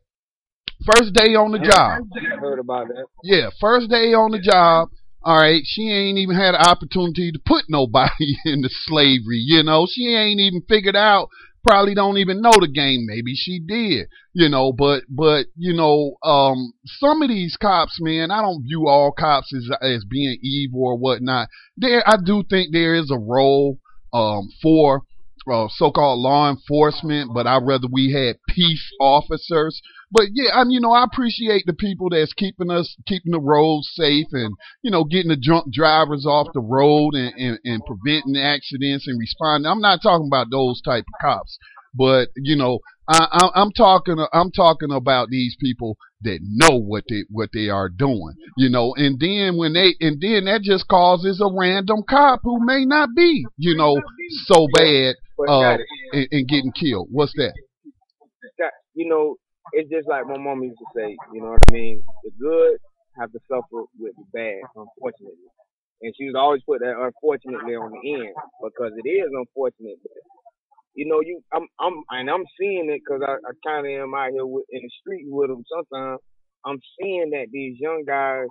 First 0.86 1.14
day 1.14 1.36
on 1.36 1.52
the 1.52 1.60
job. 1.60 2.02
I 2.14 2.40
heard 2.40 2.60
about 2.60 2.88
that. 2.90 3.06
Yeah, 3.24 3.50
first 3.62 3.90
day 3.90 4.14
on 4.14 4.32
the 4.32 4.40
job. 4.40 4.90
All 5.26 5.38
right, 5.38 5.62
she 5.66 5.90
ain't 5.90 6.18
even 6.18 6.36
had 6.36 6.54
an 6.54 6.62
opportunity 6.68 7.32
to 7.32 7.40
put 7.46 7.66
nobody 7.70 8.36
into 8.46 8.70
slavery. 8.70 9.42
You 9.46 9.64
know, 9.64 9.88
she 9.90 10.14
ain't 10.14 10.40
even 10.40 10.62
figured 10.68 10.96
out. 10.96 11.30
Probably 11.66 11.96
don't 11.96 12.18
even 12.18 12.42
know 12.42 12.52
the 12.60 12.68
game. 12.68 13.06
Maybe 13.08 13.36
she 13.36 13.62
did. 13.66 14.10
You 14.34 14.50
know, 14.50 14.74
but 14.74 15.04
but 15.08 15.46
you 15.56 15.74
know, 15.74 16.18
um, 16.22 16.74
some 16.86 17.22
of 17.22 17.30
these 17.30 17.56
cops, 17.56 18.00
man, 18.02 18.32
I 18.32 18.42
don't 18.42 18.64
view 18.64 18.90
all 18.90 19.14
cops 19.18 19.54
as 19.56 19.70
as 19.82 20.04
being 20.04 20.38
evil 20.42 20.82
or 20.84 20.98
whatnot. 20.98 21.48
There, 21.78 22.04
I 22.06 22.18
do 22.24 22.44
think 22.50 22.74
there 22.74 22.96
is 22.96 23.10
a 23.10 23.18
role 23.18 23.78
um 24.12 24.50
for 24.62 25.04
uh, 25.50 25.68
so-called 25.70 26.20
law 26.20 26.50
enforcement, 26.50 27.32
but 27.34 27.48
I'd 27.48 27.66
rather 27.66 27.88
we 27.92 28.12
had 28.14 28.38
peace 28.48 28.90
officers. 29.00 29.82
But 30.14 30.28
yeah, 30.34 30.52
I 30.54 30.64
mean, 30.64 30.74
you 30.74 30.80
know, 30.80 30.92
I 30.92 31.04
appreciate 31.04 31.64
the 31.66 31.74
people 31.74 32.10
that's 32.10 32.34
keeping 32.34 32.70
us, 32.70 32.96
keeping 33.08 33.32
the 33.32 33.40
roads 33.40 33.90
safe 33.96 34.28
and, 34.32 34.54
you 34.84 34.92
know, 34.92 35.04
getting 35.06 35.30
the 35.30 35.36
drunk 35.42 35.74
drivers 35.74 36.24
off 36.28 36.54
the 36.54 36.62
road 36.62 37.16
and, 37.16 37.34
and, 37.36 37.60
and 37.64 37.82
preventing 37.84 38.38
accidents 38.38 39.08
and 39.08 39.20
responding. 39.20 39.70
I'm 39.70 39.82
not 39.82 40.02
talking 40.04 40.28
about 40.28 40.52
those 40.52 40.82
type 40.82 41.04
of 41.08 41.20
cops, 41.20 41.58
but, 41.96 42.30
you 42.36 42.56
know, 42.56 42.78
I, 43.10 43.28
I, 43.32 43.62
I'm 43.62 43.72
talking, 43.72 44.24
I'm 44.32 44.52
talking 44.52 44.92
about 44.92 45.30
these 45.30 45.58
people 45.60 45.98
that 46.22 46.40
know 46.44 46.78
what 46.78 47.06
they, 47.10 47.24
what 47.30 47.50
they 47.52 47.70
are 47.70 47.90
doing, 47.90 48.36
you 48.56 48.70
know, 48.70 48.94
and 48.96 49.20
then 49.20 49.58
when 49.58 49.74
they, 49.74 49.96
and 50.00 50.22
then 50.22 50.46
that 50.46 50.62
just 50.62 50.88
causes 50.88 51.42
a 51.42 51.50
random 51.52 52.04
cop 52.08 52.42
who 52.44 52.64
may 52.64 52.86
not 52.86 53.10
be, 53.16 53.44
you 53.58 53.76
know, 53.76 54.00
so 54.46 54.68
bad, 54.74 55.16
uh, 55.50 55.78
and, 56.14 56.28
and 56.32 56.48
getting 56.48 56.72
killed. 56.72 57.08
What's 57.12 57.34
that? 57.34 57.54
You 58.94 59.10
know, 59.10 59.36
it's 59.72 59.90
just 59.90 60.08
like 60.08 60.28
my 60.28 60.38
mom 60.38 60.64
used 60.64 60.78
to 60.78 60.86
say, 60.96 61.16
you 61.34 61.42
know 61.42 61.52
what 61.52 61.64
I 61.70 61.74
mean? 61.74 62.02
The 62.24 62.32
good 62.40 62.78
have 63.20 63.32
to 63.32 63.40
suffer 63.48 63.86
with 64.00 64.14
the 64.18 64.26
bad, 64.34 64.62
unfortunately. 64.76 65.50
And 66.02 66.14
she 66.18 66.26
would 66.26 66.36
always 66.36 66.62
put 66.68 66.82
that 66.82 67.00
unfortunately 67.00 67.76
on 67.76 67.92
the 67.92 68.14
end 68.14 68.34
because 68.62 68.92
it 68.98 69.08
is 69.08 69.30
unfortunate. 69.32 69.98
But, 70.04 70.22
you 70.96 71.08
know, 71.08 71.22
you, 71.22 71.42
I'm, 71.54 71.68
I'm, 71.80 72.04
and 72.10 72.30
I'm 72.30 72.44
seeing 72.60 72.90
it 72.90 73.02
because 73.06 73.22
I, 73.26 73.34
I 73.34 73.52
kind 73.66 73.88
of 73.88 74.04
am 74.04 74.14
out 74.14 74.32
here 74.32 74.46
with, 74.46 74.66
in 74.72 74.82
the 74.82 74.92
street 75.00 75.26
with 75.28 75.50
them 75.50 75.64
sometimes. 75.72 76.20
I'm 76.66 76.80
seeing 77.00 77.32
that 77.32 77.48
these 77.52 77.78
young 77.80 78.04
guys, 78.06 78.48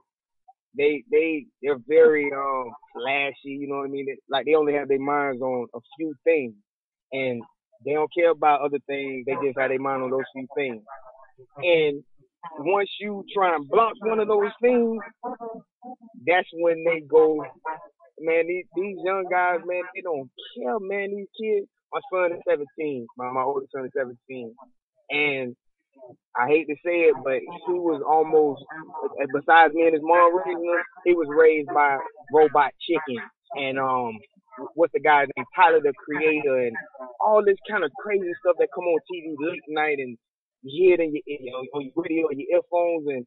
they, 0.77 1.03
they, 1.11 1.47
they're 1.63 1.79
very, 1.87 2.31
um, 2.33 2.71
flashy, 2.95 3.57
you 3.61 3.69
know 3.69 3.77
what 3.77 3.89
I 3.89 3.91
mean? 3.91 4.07
Like 4.31 4.47
they 4.47 4.55
only 4.55 4.75
have 4.75 4.89
their 4.89 4.99
minds 4.99 5.43
on 5.43 5.67
a 5.75 5.81
few 5.97 6.15
things 6.25 6.55
and 7.13 7.43
they 7.85 7.93
don't 7.93 8.11
care 8.17 8.31
about 8.31 8.61
other 8.61 8.79
things. 8.87 9.25
They 9.27 9.35
just 9.35 9.59
have 9.59 9.71
their 9.71 9.79
mind 9.79 10.03
on 10.03 10.11
those 10.11 10.29
few 10.33 10.47
things. 10.57 10.83
And 11.63 12.03
once 12.59 12.91
you 13.01 13.25
try 13.35 13.55
and 13.55 13.69
block 13.69 13.95
one 14.01 14.21
of 14.21 14.29
those 14.29 14.51
things, 14.61 14.99
that's 16.27 16.49
when 16.55 16.85
they 16.85 17.01
go, 17.01 17.45
man, 18.21 18.47
these, 18.47 18.65
these 18.75 18.97
young 19.05 19.25
guys, 19.31 19.61
man, 19.65 19.83
they 19.95 20.03
don't 20.03 20.31
care, 20.57 20.79
man. 20.81 21.17
These 21.17 21.29
kids, 21.39 21.67
my 21.93 22.01
son 22.13 22.33
is 22.33 22.43
17, 22.49 23.07
my, 23.17 23.31
my 23.31 23.43
oldest 23.43 23.73
son 23.73 23.85
is 23.85 23.93
17. 23.97 24.55
And 25.11 25.57
I 26.37 26.49
hate 26.49 26.67
to 26.67 26.77
say 26.85 27.11
it, 27.11 27.15
but 27.23 27.41
he 27.41 27.75
was 27.79 28.03
almost, 28.07 28.63
besides 29.33 29.75
me 29.75 29.85
and 29.85 29.95
his 29.95 30.03
mom 30.03 30.37
raising 30.37 30.65
him, 30.65 30.81
he 31.05 31.15
was 31.15 31.29
raised 31.29 31.69
by 31.75 31.99
robot 32.33 32.73
chicken. 32.81 33.23
And, 33.57 33.79
um, 33.79 34.19
what's 34.75 34.93
the 34.93 35.01
guy's 35.01 35.29
name? 35.37 35.47
Tyler 35.55 35.81
the 35.81 35.93
Creator 36.05 36.67
and 36.67 36.77
all 37.21 37.43
this 37.45 37.57
kind 37.71 37.85
of 37.85 37.91
crazy 38.01 38.31
stuff 38.41 38.57
that 38.59 38.69
come 38.75 38.85
on 38.85 39.01
TV 39.11 39.35
late 39.39 39.61
night 39.69 39.99
and 39.99 40.17
you 40.63 40.87
hear 40.87 40.95
it 40.95 41.01
in 41.01 41.13
your, 41.15 41.23
in 41.27 41.47
your, 41.47 41.57
on 41.75 41.83
your 41.83 42.05
radio 42.05 42.27
or 42.27 42.33
your 42.33 42.59
earphones. 42.59 43.07
And 43.09 43.27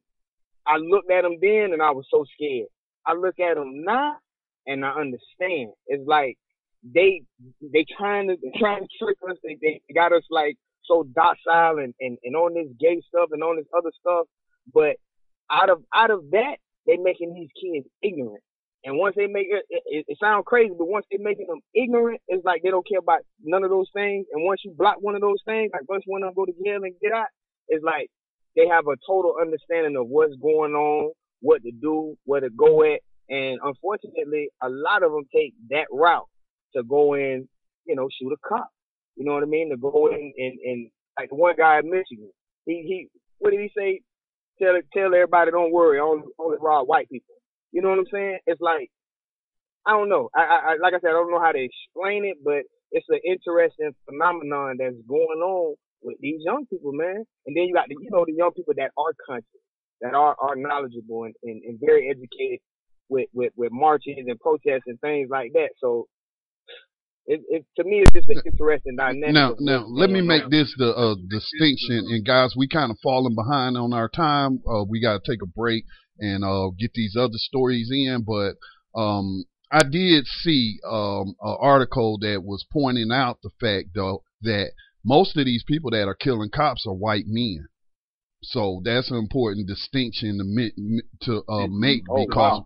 I 0.66 0.76
looked 0.76 1.10
at 1.10 1.22
them 1.22 1.36
then 1.40 1.72
and 1.72 1.82
I 1.82 1.90
was 1.90 2.06
so 2.10 2.24
scared. 2.34 2.68
I 3.06 3.14
look 3.14 3.38
at 3.38 3.54
them 3.54 3.84
now 3.84 4.16
and 4.66 4.84
I 4.84 4.90
understand. 4.90 5.72
It's 5.86 6.06
like 6.06 6.36
they 6.82 7.22
they 7.60 7.84
trying 7.96 8.28
to 8.28 8.36
trying 8.58 8.82
to 8.82 8.88
trick 8.98 9.18
us. 9.28 9.36
They 9.42 9.56
they 9.60 9.80
got 9.94 10.12
us 10.12 10.24
like 10.30 10.56
so 10.84 11.04
docile 11.14 11.78
and, 11.78 11.94
and, 12.00 12.18
and 12.22 12.36
on 12.36 12.54
this 12.54 12.68
gay 12.78 13.00
stuff 13.08 13.30
and 13.32 13.42
on 13.42 13.56
this 13.56 13.66
other 13.76 13.90
stuff. 14.00 14.26
But 14.72 14.96
out 15.50 15.70
of 15.70 15.82
out 15.94 16.10
of 16.10 16.30
that, 16.32 16.56
they 16.86 16.96
making 16.96 17.34
these 17.34 17.50
kids 17.60 17.86
ignorant. 18.02 18.42
And 18.86 18.96
once 18.98 19.16
they 19.16 19.26
make 19.26 19.48
it, 19.50 19.66
it, 19.68 20.04
it, 20.06 20.16
sounds 20.22 20.44
crazy, 20.46 20.70
but 20.70 20.86
once 20.86 21.04
they 21.10 21.18
making 21.18 21.48
them 21.48 21.58
ignorant, 21.74 22.20
it's 22.28 22.44
like 22.44 22.62
they 22.62 22.70
don't 22.70 22.86
care 22.86 23.00
about 23.00 23.18
none 23.42 23.64
of 23.64 23.70
those 23.70 23.90
things. 23.92 24.26
And 24.32 24.46
once 24.46 24.60
you 24.64 24.72
block 24.78 24.98
one 25.00 25.16
of 25.16 25.20
those 25.20 25.42
things, 25.44 25.72
like 25.72 25.88
once 25.88 26.04
one 26.06 26.22
of 26.22 26.28
them 26.28 26.34
go 26.36 26.46
to 26.46 26.52
jail 26.64 26.78
and 26.84 26.94
get 27.02 27.10
out, 27.10 27.26
it's 27.66 27.82
like 27.82 28.06
they 28.54 28.68
have 28.68 28.86
a 28.86 28.94
total 29.04 29.34
understanding 29.42 29.96
of 29.98 30.06
what's 30.06 30.36
going 30.40 30.74
on, 30.74 31.10
what 31.40 31.64
to 31.64 31.72
do, 31.72 32.14
where 32.26 32.40
to 32.40 32.48
go 32.48 32.84
at. 32.84 33.00
And 33.28 33.58
unfortunately, 33.60 34.50
a 34.62 34.68
lot 34.70 35.02
of 35.02 35.10
them 35.10 35.26
take 35.34 35.54
that 35.70 35.90
route 35.90 36.30
to 36.76 36.84
go 36.84 37.14
in, 37.14 37.48
you 37.86 37.96
know, 37.96 38.06
shoot 38.06 38.32
a 38.32 38.38
cop. 38.48 38.68
You 39.16 39.24
know 39.24 39.34
what 39.34 39.42
I 39.42 39.46
mean? 39.46 39.70
To 39.70 39.76
go 39.76 40.06
in 40.06 40.32
and, 40.38 40.58
and 40.62 40.90
like 41.18 41.30
the 41.30 41.34
one 41.34 41.56
guy 41.58 41.80
in 41.80 41.90
Michigan, 41.90 42.30
he, 42.66 42.86
he, 42.86 43.08
what 43.38 43.50
did 43.50 43.58
he 43.58 43.70
say? 43.76 44.00
Tell, 44.62 44.78
tell 44.94 45.12
everybody 45.12 45.50
don't 45.50 45.72
worry, 45.72 45.98
only, 45.98 46.22
only 46.38 46.58
rob 46.60 46.86
white 46.86 47.10
people. 47.10 47.34
You 47.76 47.82
know 47.82 47.90
what 47.90 47.98
I'm 47.98 48.08
saying? 48.10 48.38
It's 48.46 48.60
like, 48.62 48.88
I 49.84 49.92
don't 49.92 50.08
know. 50.08 50.30
I, 50.34 50.40
I, 50.40 50.56
I 50.56 50.72
like 50.80 50.94
I 50.96 51.00
said, 51.04 51.12
I 51.12 51.20
don't 51.20 51.30
know 51.30 51.44
how 51.44 51.52
to 51.52 51.60
explain 51.60 52.24
it, 52.24 52.38
but 52.42 52.64
it's 52.90 53.04
an 53.10 53.20
interesting 53.20 53.92
phenomenon 54.08 54.76
that's 54.80 54.96
going 55.06 55.44
on 55.44 55.76
with 56.00 56.16
these 56.24 56.40
young 56.40 56.64
people, 56.72 56.92
man. 56.96 57.28
And 57.44 57.52
then 57.54 57.64
you 57.64 57.74
got 57.74 57.88
the, 57.88 57.96
you 58.00 58.08
know, 58.10 58.24
the 58.24 58.32
young 58.32 58.52
people 58.56 58.72
that 58.78 58.96
are 58.96 59.12
conscious, 59.28 59.60
that 60.00 60.14
are, 60.14 60.34
are 60.40 60.56
knowledgeable 60.56 61.24
and, 61.24 61.34
and, 61.42 61.60
and 61.68 61.78
very 61.78 62.08
educated 62.08 62.60
with, 63.10 63.28
with, 63.34 63.52
with 63.56 63.72
marches 63.72 64.24
and 64.24 64.40
protests 64.40 64.88
and 64.88 64.98
things 65.00 65.28
like 65.30 65.52
that. 65.52 65.76
So 65.78 66.06
it, 67.26 67.42
it 67.50 67.66
to 67.76 67.84
me 67.84 68.00
it's 68.00 68.12
just 68.12 68.30
an 68.30 68.40
interesting 68.46 68.96
dynamic. 68.96 69.34
Now, 69.34 69.54
now 69.58 69.84
let 69.84 70.08
me 70.08 70.22
make 70.22 70.48
this 70.48 70.72
the 70.78 70.96
uh, 70.96 71.16
distinction. 71.28 72.08
And 72.08 72.24
guys, 72.24 72.54
we 72.56 72.68
kind 72.68 72.90
of 72.90 72.96
falling 73.02 73.34
behind 73.34 73.76
on 73.76 73.92
our 73.92 74.08
time. 74.08 74.60
Uh, 74.66 74.84
we 74.88 75.02
got 75.02 75.20
to 75.20 75.30
take 75.30 75.42
a 75.42 75.46
break 75.46 75.84
and 76.18 76.44
uh, 76.44 76.70
get 76.78 76.92
these 76.94 77.16
other 77.18 77.36
stories 77.36 77.90
in. 77.90 78.24
But 78.26 78.56
um, 78.98 79.44
I 79.70 79.82
did 79.82 80.26
see 80.26 80.78
um, 80.88 81.34
an 81.40 81.56
article 81.60 82.18
that 82.20 82.42
was 82.44 82.64
pointing 82.72 83.10
out 83.12 83.38
the 83.42 83.50
fact 83.60 83.88
though 83.94 84.22
that 84.42 84.72
most 85.04 85.36
of 85.36 85.44
these 85.44 85.64
people 85.66 85.90
that 85.90 86.08
are 86.08 86.14
killing 86.14 86.50
cops 86.50 86.86
are 86.86 86.94
white 86.94 87.26
men. 87.26 87.68
So 88.42 88.80
that's 88.84 89.10
an 89.10 89.16
important 89.16 89.66
distinction 89.66 90.38
to 90.38 91.02
to 91.26 91.42
uh, 91.48 91.66
make 91.68 92.04
because 92.04 92.62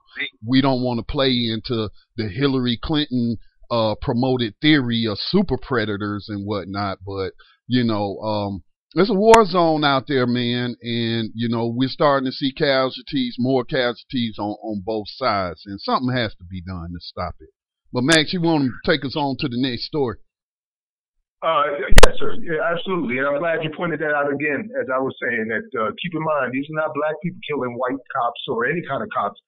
we 0.47 0.61
don't 0.61 0.83
want 0.83 0.99
to 0.99 1.13
play 1.13 1.31
into 1.31 1.91
the 2.17 2.29
Hillary 2.29 2.79
Clinton 2.83 3.39
uh, 3.71 3.95
promoted 4.03 4.55
theory 4.61 5.07
of 5.07 5.19
super 5.19 5.57
predators 5.57 6.27
and 6.29 6.45
whatnot. 6.45 6.99
But 7.07 7.33
you 7.67 7.85
know, 7.85 8.19
um, 8.19 8.63
there's 8.95 9.11
a 9.11 9.15
war 9.15 9.45
zone 9.45 9.85
out 9.85 10.05
there, 10.09 10.27
man, 10.27 10.75
and 10.83 11.31
you 11.35 11.49
know 11.49 11.67
we're 11.67 11.89
starting 11.89 12.27
to 12.27 12.33
see 12.33 12.53
casualties, 12.53 13.37
more 13.39 13.65
casualties 13.65 14.37
on 14.39 14.57
on 14.63 14.83
both 14.85 15.07
sides, 15.09 15.63
and 15.67 15.81
something 15.81 16.15
has 16.15 16.35
to 16.37 16.45
be 16.45 16.61
done 16.61 16.91
to 16.93 17.01
stop 17.01 17.35
it. 17.41 17.51
But 17.93 18.05
Max, 18.05 18.33
you 18.33 18.41
want 18.41 18.71
to 18.71 18.91
take 18.91 19.05
us 19.05 19.17
on 19.17 19.37
to 19.41 19.49
the 19.49 19.61
next 19.61 19.85
story? 19.85 20.19
Uh, 21.43 21.65
yes, 22.05 22.15
sir. 22.21 22.37
Yeah, 22.45 22.61
absolutely. 22.61 23.17
And 23.19 23.27
I'm 23.27 23.39
glad 23.39 23.65
you 23.65 23.71
pointed 23.75 24.01
that 24.01 24.13
out 24.13 24.29
again, 24.29 24.69
as 24.77 24.87
I 24.93 25.01
was 25.01 25.17
saying 25.25 25.49
that, 25.49 25.67
uh, 25.73 25.91
keep 25.97 26.13
in 26.13 26.23
mind, 26.23 26.53
these 26.53 26.69
are 26.69 26.79
not 26.85 26.93
black 26.93 27.17
people 27.23 27.41
killing 27.49 27.73
white 27.81 27.99
cops 28.13 28.43
or 28.49 28.67
any 28.67 28.83
kind 28.87 29.03
of 29.03 29.09
cops. 29.09 29.41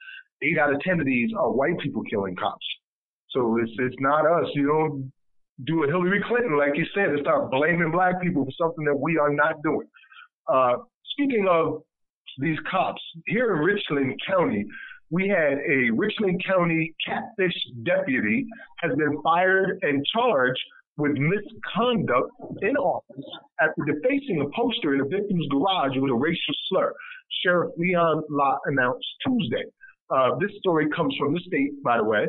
Eight 0.43 0.59
out 0.59 0.73
of 0.73 0.81
10 0.81 1.01
of 1.01 1.07
these 1.07 1.31
are 1.39 1.53
white 1.53 1.79
people 1.79 2.03
killing 2.09 2.35
cops. 2.35 2.65
So 3.31 3.59
it's, 3.61 3.71
it's 3.79 4.01
not 4.01 4.25
us. 4.25 4.49
You 4.55 4.67
don't 4.67 5.13
do 5.67 5.85
a 5.85 5.87
Hillary 5.87 6.23
Clinton, 6.27 6.57
like 6.59 6.77
you 6.77 6.85
said, 6.95 7.11
and 7.11 7.21
start 7.21 7.51
blaming 7.51 7.91
black 7.91 8.21
people 8.21 8.45
for 8.45 8.53
something 8.59 8.85
that 8.85 8.97
we 8.97 9.19
are 9.19 9.33
not 9.33 9.63
doing. 9.63 9.89
Uh, 10.49 10.75
speaking 11.13 11.47
of 11.49 11.83
these 12.39 12.59
cops, 12.71 13.03
here 13.27 13.55
in 13.55 13.61
Richland 13.61 14.21
County, 14.27 14.65
we 15.11 15.29
had 15.29 15.59
a 15.59 15.91
Richland 15.95 16.43
County 16.45 16.95
catfish 17.07 17.55
deputy 17.85 18.47
has 18.79 18.93
been 18.97 19.21
fired 19.23 19.79
and 19.83 20.05
charged 20.15 20.61
with 20.97 21.13
misconduct 21.13 22.31
in 22.63 22.77
office 22.77 23.25
after 23.61 23.85
defacing 23.85 24.41
a 24.41 24.57
poster 24.57 24.95
in 24.95 25.01
a 25.01 25.05
victim's 25.05 25.47
garage 25.51 25.97
with 25.97 26.11
a 26.11 26.15
racial 26.15 26.55
slur. 26.69 26.93
Sheriff 27.43 27.73
Leon 27.77 28.23
Lott 28.31 28.59
announced 28.67 29.07
Tuesday. 29.27 29.65
Uh, 30.11 30.31
this 30.41 30.51
story 30.59 30.89
comes 30.95 31.15
from 31.19 31.35
the 31.35 31.41
state, 31.41 31.83
by 31.83 31.97
the 31.99 32.05
way. 32.05 32.27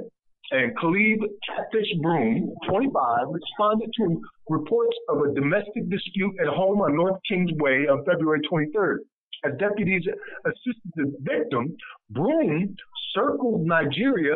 And 0.51 0.77
Caleb 0.79 1.21
Catfish 1.47 1.93
Broom, 2.01 2.53
25, 2.67 3.27
responded 3.29 3.89
to 3.97 4.21
reports 4.49 4.95
of 5.09 5.21
a 5.21 5.33
domestic 5.33 5.89
dispute 5.89 6.35
at 6.41 6.47
home 6.47 6.81
on 6.81 6.95
North 6.95 7.19
Kings 7.27 7.51
Way 7.55 7.87
on 7.87 8.03
February 8.05 8.41
23rd. 8.51 8.97
As 9.45 9.57
deputies 9.57 10.03
assisted 10.45 10.91
the 10.95 11.13
victim, 11.21 11.75
Broom 12.11 12.75
circled 13.15 13.65
Nigeria 13.65 14.35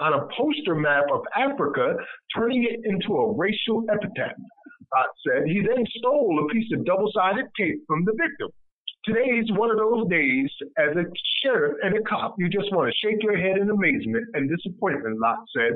on 0.00 0.14
a 0.14 0.26
poster 0.36 0.74
map 0.74 1.04
of 1.12 1.22
Africa, 1.36 1.96
turning 2.34 2.64
it 2.64 2.80
into 2.84 3.16
a 3.16 3.36
racial 3.36 3.84
epithet. 3.90 4.36
Lott 4.94 5.06
said 5.26 5.46
he 5.46 5.60
then 5.60 5.84
stole 5.98 6.44
a 6.44 6.52
piece 6.52 6.70
of 6.72 6.84
double-sided 6.84 7.46
tape 7.58 7.82
from 7.86 8.04
the 8.04 8.12
victim. 8.12 8.48
Today's 9.04 9.46
one 9.50 9.70
of 9.70 9.78
those 9.78 10.08
days, 10.08 10.50
as 10.76 10.96
a 10.96 11.04
sheriff 11.42 11.76
and 11.82 11.96
a 11.96 12.02
cop, 12.02 12.34
you 12.38 12.48
just 12.48 12.72
want 12.72 12.92
to 12.92 13.06
shake 13.06 13.22
your 13.22 13.36
head 13.36 13.58
in 13.58 13.70
amazement 13.70 14.26
and 14.34 14.50
disappointment, 14.50 15.18
Lott 15.20 15.38
said. 15.56 15.72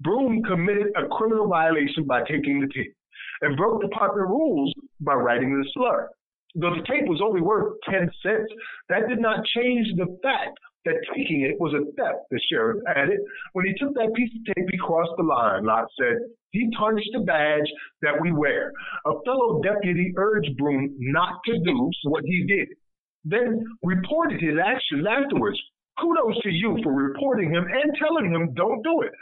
Broom 0.00 0.42
committed 0.42 0.88
a 0.96 1.06
criminal 1.08 1.48
violation 1.48 2.04
by 2.04 2.22
taking 2.22 2.60
the 2.60 2.68
tape 2.74 2.94
and 3.40 3.56
broke 3.56 3.80
department 3.80 4.28
rules 4.28 4.72
by 5.00 5.14
writing 5.14 5.56
the 5.56 5.68
slur. 5.72 6.10
Though 6.56 6.74
the 6.74 6.86
tape 6.86 7.08
was 7.08 7.20
only 7.22 7.40
worth 7.40 7.74
10 7.88 8.10
cents, 8.22 8.52
that 8.88 9.08
did 9.08 9.20
not 9.20 9.44
change 9.56 9.88
the 9.96 10.18
fact 10.22 10.58
that 10.84 11.00
taking 11.14 11.42
it 11.42 11.58
was 11.58 11.72
a 11.72 11.84
theft, 11.96 12.28
the 12.30 12.40
sheriff 12.50 12.82
added. 12.86 13.20
When 13.52 13.66
he 13.66 13.74
took 13.78 13.94
that 13.94 14.12
piece 14.14 14.30
of 14.36 14.54
tape, 14.54 14.66
he 14.70 14.78
crossed 14.78 15.12
the 15.16 15.24
line, 15.24 15.64
Lott 15.64 15.88
said. 15.98 16.18
He 16.50 16.70
tarnished 16.78 17.10
the 17.12 17.20
badge 17.20 17.68
that 18.02 18.20
we 18.20 18.32
wear. 18.32 18.72
A 19.06 19.12
fellow 19.24 19.60
deputy 19.62 20.12
urged 20.16 20.56
Broom 20.56 20.94
not 21.00 21.40
to 21.46 21.58
do 21.64 21.90
what 22.04 22.24
he 22.24 22.44
did, 22.46 22.68
then 23.24 23.64
reported 23.82 24.40
his 24.40 24.56
actions 24.60 25.06
afterwards. 25.08 25.58
Kudos 26.00 26.42
to 26.42 26.50
you 26.50 26.78
for 26.82 26.92
reporting 26.92 27.50
him 27.54 27.64
and 27.64 27.94
telling 27.98 28.32
him 28.32 28.52
don't 28.54 28.82
do 28.82 29.02
it, 29.02 29.12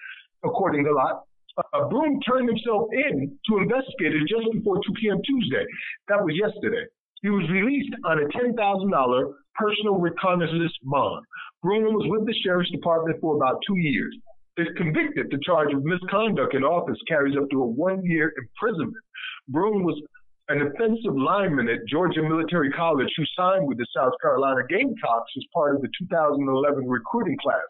according 0.45 0.85
to 0.85 0.93
Lott. 0.93 1.25
Uh, 1.57 1.89
Broom 1.89 2.19
turned 2.21 2.49
himself 2.49 2.89
in 2.93 3.39
to 3.49 3.59
investigators 3.59 4.25
just 4.29 4.51
before 4.53 4.77
2 4.77 4.81
p.m. 5.01 5.21
Tuesday. 5.25 5.65
That 6.09 6.25
was 6.25 6.35
yesterday. 6.35 6.89
He 7.21 7.29
was 7.29 7.49
released 7.51 7.95
on 8.05 8.19
a 8.19 8.27
$10,000 8.29 9.33
personal 9.55 9.99
reconnaissance 9.99 10.73
bond. 10.83 11.25
Broom 11.63 11.95
was 11.95 12.07
with 12.09 12.27
the 12.27 12.35
sheriff's 12.43 12.71
department 12.71 13.21
for 13.21 13.37
about 13.37 13.63
two 13.67 13.79
years. 13.79 14.15
If 14.57 14.75
convicted, 14.77 15.29
the 15.31 15.41
charge 15.47 15.73
of 15.73 15.85
misconduct 15.85 16.55
in 16.55 16.65
office 16.65 16.99
carries 17.09 17.37
up 17.37 17.49
to 17.51 17.63
a 17.63 17.67
one-year 17.67 18.35
imprisonment. 18.37 19.05
Broom 19.49 19.85
was 19.85 20.01
an 20.49 20.61
offensive 20.61 21.17
lineman 21.17 21.69
at 21.69 21.87
Georgia 21.89 22.21
Military 22.23 22.71
College 22.71 23.09
who 23.17 23.25
signed 23.37 23.67
with 23.67 23.79
the 23.79 23.87
South 23.97 24.13
Carolina 24.21 24.61
Gamecocks 24.69 25.33
as 25.39 25.45
part 25.55 25.77
of 25.77 25.83
the 25.83 25.89
2011 25.99 26.87
recruiting 26.87 27.37
class. 27.41 27.65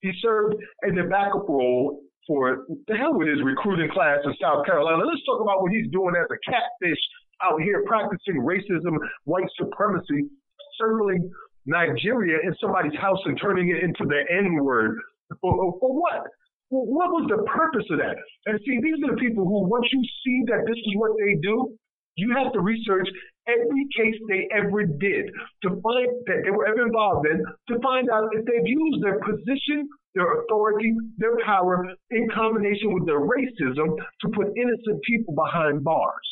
He 0.00 0.12
served 0.22 0.54
in 0.86 0.94
the 0.94 1.04
backup 1.04 1.48
role 1.48 2.00
for 2.26 2.64
the 2.86 2.96
hell 2.96 3.18
with 3.18 3.28
his 3.28 3.42
recruiting 3.42 3.90
class 3.90 4.18
in 4.24 4.32
South 4.40 4.64
Carolina. 4.64 5.02
Let's 5.04 5.24
talk 5.26 5.40
about 5.42 5.60
what 5.60 5.72
he's 5.72 5.90
doing 5.90 6.14
as 6.14 6.28
a 6.30 6.38
catfish 6.48 7.02
out 7.42 7.60
here 7.60 7.82
practicing 7.86 8.40
racism, 8.40 8.96
white 9.24 9.48
supremacy, 9.58 10.30
circling 10.78 11.30
Nigeria 11.68 12.38
in 12.42 12.54
somebody's 12.60 12.98
house 12.98 13.20
and 13.26 13.38
turning 13.40 13.68
it 13.68 13.84
into 13.84 14.04
the 14.08 14.24
N 14.32 14.64
word. 14.64 14.96
For, 15.40 15.52
for 15.78 15.92
what? 15.92 16.24
What 16.70 17.12
was 17.12 17.28
the 17.28 17.44
purpose 17.44 17.84
of 17.90 17.98
that? 17.98 18.16
And 18.46 18.58
see, 18.64 18.80
these 18.82 18.96
are 19.04 19.14
the 19.14 19.20
people 19.20 19.44
who, 19.44 19.68
once 19.68 19.86
you 19.92 20.02
see 20.24 20.42
that 20.48 20.64
this 20.66 20.76
is 20.76 20.92
what 20.96 21.12
they 21.20 21.36
do, 21.40 21.76
you 22.16 22.34
have 22.36 22.52
to 22.52 22.60
research 22.60 23.08
every 23.46 23.86
case 23.96 24.16
they 24.28 24.48
ever 24.52 24.84
did 24.84 25.30
to 25.62 25.68
find 25.80 26.08
that 26.26 26.42
they 26.44 26.50
were 26.50 26.66
ever 26.66 26.84
involved 26.84 27.26
in, 27.26 27.44
to 27.68 27.80
find 27.80 28.10
out 28.10 28.28
if 28.32 28.44
they've 28.44 28.66
used 28.66 29.02
their 29.04 29.20
position, 29.20 29.88
their 30.14 30.42
authority, 30.42 30.92
their 31.16 31.38
power 31.44 31.86
in 32.10 32.28
combination 32.34 32.92
with 32.92 33.06
their 33.06 33.20
racism 33.20 33.96
to 34.20 34.28
put 34.34 34.48
innocent 34.56 35.02
people 35.04 35.34
behind 35.34 35.84
bars. 35.84 36.28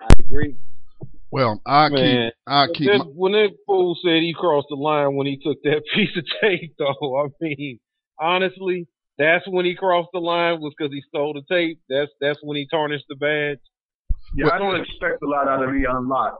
I 0.00 0.08
agree. 0.20 0.56
Well, 1.32 1.62
I 1.66 1.88
Man, 1.88 2.26
keep, 2.30 2.34
I 2.46 2.66
keep. 2.74 2.86
That, 2.90 2.98
my- 2.98 3.04
when 3.06 3.32
that 3.32 3.50
fool 3.66 3.96
said 4.04 4.20
he 4.22 4.34
crossed 4.36 4.68
the 4.70 4.76
line 4.76 5.16
when 5.16 5.26
he 5.26 5.38
took 5.42 5.62
that 5.64 5.82
piece 5.94 6.14
of 6.16 6.24
tape, 6.42 6.74
though, 6.78 7.24
I 7.24 7.28
mean, 7.40 7.80
honestly, 8.20 8.86
that's 9.18 9.44
when 9.48 9.64
he 9.64 9.74
crossed 9.74 10.10
the 10.12 10.20
line 10.20 10.60
was 10.60 10.74
because 10.76 10.92
he 10.92 11.02
stole 11.08 11.32
the 11.34 11.42
tape. 11.52 11.80
That's 11.88 12.10
that's 12.20 12.38
when 12.42 12.56
he 12.56 12.66
tarnished 12.70 13.06
the 13.08 13.16
badge. 13.16 13.58
Yeah, 14.36 14.50
I 14.52 14.58
don't 14.58 14.80
expect 14.80 15.22
a 15.22 15.28
lot 15.28 15.48
out 15.48 15.62
of 15.62 15.74
Leon 15.74 16.08
Lott. 16.08 16.34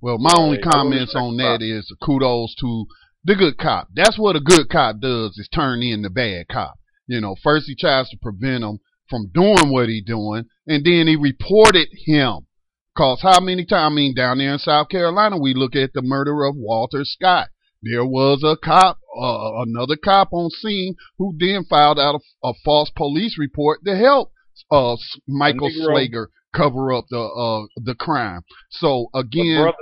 Well, 0.00 0.18
my 0.18 0.32
only 0.36 0.58
Right. 0.58 0.64
comments 0.72 1.14
on 1.14 1.36
that 1.38 1.62
is 1.62 1.90
kudos 2.02 2.54
to 2.60 2.86
the 3.24 3.34
good 3.34 3.58
cop. 3.58 3.88
That's 3.94 4.18
what 4.18 4.36
a 4.36 4.40
good 4.40 4.68
cop 4.68 5.00
does 5.00 5.36
is 5.38 5.48
turn 5.48 5.82
in 5.82 6.02
the 6.02 6.10
bad 6.10 6.46
cop. 6.48 6.74
You 7.06 7.20
know, 7.20 7.36
first 7.42 7.66
he 7.66 7.74
tries 7.74 8.08
to 8.10 8.16
prevent 8.20 8.64
him 8.64 8.78
from 9.08 9.30
doing 9.32 9.70
what 9.70 9.88
he 9.88 10.00
doing, 10.02 10.44
and 10.66 10.84
then 10.84 11.06
he 11.06 11.16
reported 11.16 11.88
him. 12.06 12.45
Cause 12.96 13.20
how 13.22 13.40
many 13.40 13.64
times, 13.66 13.92
I 13.92 13.94
mean, 13.94 14.14
down 14.14 14.38
there 14.38 14.52
in 14.52 14.58
South 14.58 14.88
Carolina, 14.88 15.36
we 15.38 15.52
look 15.54 15.76
at 15.76 15.92
the 15.92 16.02
murder 16.02 16.44
of 16.44 16.56
Walter 16.56 17.04
Scott. 17.04 17.48
There 17.82 18.06
was 18.06 18.42
a 18.42 18.56
cop, 18.56 18.98
uh, 19.16 19.62
another 19.62 19.96
cop 20.02 20.32
on 20.32 20.50
scene 20.50 20.96
who 21.18 21.34
then 21.38 21.64
filed 21.68 21.98
out 21.98 22.14
a, 22.14 22.48
a 22.48 22.54
false 22.64 22.90
police 22.96 23.36
report 23.38 23.80
to 23.84 23.96
help 23.96 24.32
uh, 24.70 24.96
Michael 25.28 25.70
Slager 25.70 26.28
cover 26.54 26.92
up 26.92 27.04
the 27.10 27.20
uh, 27.20 27.66
the 27.76 27.94
crime. 27.94 28.42
So 28.70 29.08
again, 29.14 29.72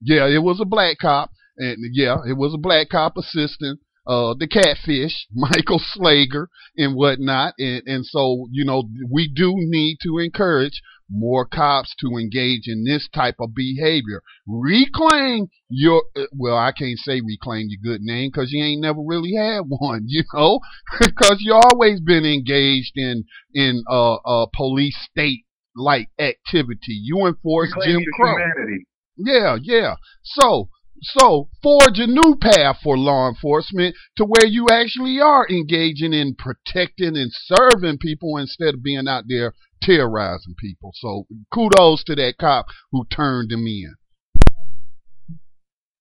yeah, 0.00 0.26
it 0.28 0.42
was 0.42 0.60
a 0.60 0.64
black 0.64 0.98
cop, 0.98 1.30
and 1.58 1.76
yeah, 1.92 2.18
it 2.26 2.36
was 2.36 2.54
a 2.54 2.58
black 2.58 2.88
cop 2.90 3.16
assistant, 3.16 3.80
uh, 4.06 4.34
the 4.38 4.46
catfish, 4.46 5.26
Michael 5.34 5.80
Slager, 5.96 6.46
and 6.76 6.94
whatnot, 6.94 7.54
and 7.58 7.82
and 7.86 8.06
so 8.06 8.46
you 8.52 8.64
know 8.64 8.84
we 9.10 9.28
do 9.28 9.54
need 9.56 9.98
to 10.02 10.18
encourage 10.18 10.80
more 11.10 11.44
cops 11.44 11.94
to 12.00 12.16
engage 12.16 12.66
in 12.66 12.84
this 12.84 13.08
type 13.14 13.36
of 13.40 13.54
behavior. 13.54 14.22
Reclaim 14.46 15.48
your 15.68 16.04
uh, 16.16 16.24
well, 16.36 16.56
I 16.56 16.72
can't 16.72 16.98
say 16.98 17.20
reclaim 17.20 17.66
your 17.68 17.92
good 17.92 18.02
name 18.02 18.30
because 18.32 18.52
you 18.52 18.64
ain't 18.64 18.80
never 18.80 19.00
really 19.04 19.34
had 19.34 19.60
one, 19.68 20.04
you 20.06 20.24
know, 20.34 20.60
because 21.00 21.38
you 21.40 21.54
always 21.54 22.00
been 22.00 22.24
engaged 22.24 22.92
in 22.96 23.24
in 23.54 23.82
uh 23.90 24.14
uh 24.14 24.46
police 24.54 24.96
state 25.10 25.44
like 25.76 26.08
activity. 26.18 26.98
You 27.02 27.26
enforce 27.26 27.74
Jim 27.84 28.02
Crow. 28.14 28.36
humanity. 28.36 28.86
Yeah, 29.16 29.56
yeah. 29.62 29.94
So, 30.22 30.70
so 31.02 31.48
forge 31.62 31.98
a 31.98 32.06
new 32.06 32.36
path 32.40 32.78
for 32.82 32.96
law 32.96 33.28
enforcement 33.28 33.94
to 34.16 34.24
where 34.24 34.46
you 34.46 34.66
actually 34.70 35.20
are 35.20 35.46
engaging 35.48 36.12
in 36.12 36.34
protecting 36.36 37.16
and 37.16 37.30
serving 37.32 37.98
people 37.98 38.36
instead 38.36 38.74
of 38.74 38.82
being 38.82 39.08
out 39.08 39.24
there 39.28 39.54
terrorizing 39.82 40.54
people. 40.58 40.92
So, 40.94 41.26
kudos 41.52 42.04
to 42.04 42.14
that 42.16 42.34
cop 42.38 42.66
who 42.92 43.04
turned 43.10 43.50
them 43.50 43.66
in. 43.66 43.94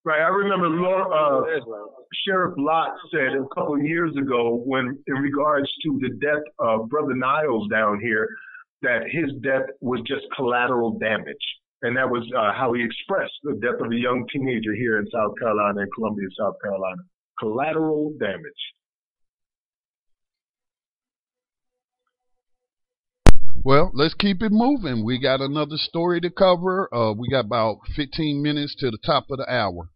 Right. 0.05 0.21
I 0.21 0.29
remember 0.29 0.65
uh, 0.65 1.41
Sheriff 2.25 2.55
Lott 2.57 2.95
said 3.11 3.35
a 3.35 3.45
couple 3.53 3.75
of 3.75 3.83
years 3.83 4.15
ago, 4.17 4.61
when 4.65 4.97
in 5.07 5.13
regards 5.15 5.69
to 5.83 5.99
the 6.01 6.09
death 6.19 6.43
of 6.57 6.89
Brother 6.89 7.15
Niles 7.15 7.67
down 7.69 7.99
here, 7.99 8.27
that 8.81 9.03
his 9.11 9.31
death 9.43 9.69
was 9.81 10.01
just 10.07 10.25
collateral 10.35 10.97
damage. 10.99 11.35
And 11.81 11.95
that 11.95 12.09
was 12.09 12.27
uh, 12.35 12.51
how 12.53 12.73
he 12.73 12.83
expressed 12.83 13.39
the 13.43 13.53
death 13.61 13.79
of 13.79 13.91
a 13.91 13.95
young 13.95 14.25
teenager 14.31 14.73
here 14.75 14.99
in 14.99 15.07
South 15.11 15.31
Carolina, 15.39 15.81
in 15.81 15.87
Columbia, 15.95 16.27
South 16.37 16.55
Carolina. 16.61 17.01
Collateral 17.39 18.13
damage. 18.19 18.63
Well, 23.63 23.91
let's 23.93 24.13
keep 24.13 24.41
it 24.41 24.51
moving. 24.51 25.05
We 25.05 25.19
got 25.19 25.41
another 25.41 25.75
story 25.75 26.19
to 26.21 26.29
cover. 26.29 26.87
Uh, 26.93 27.13
we 27.13 27.29
got 27.29 27.45
about 27.45 27.79
15 27.95 28.41
minutes 28.41 28.75
to 28.79 28.89
the 28.89 28.97
top 29.05 29.25
of 29.31 29.37
the 29.37 29.51
hour. 29.51 29.89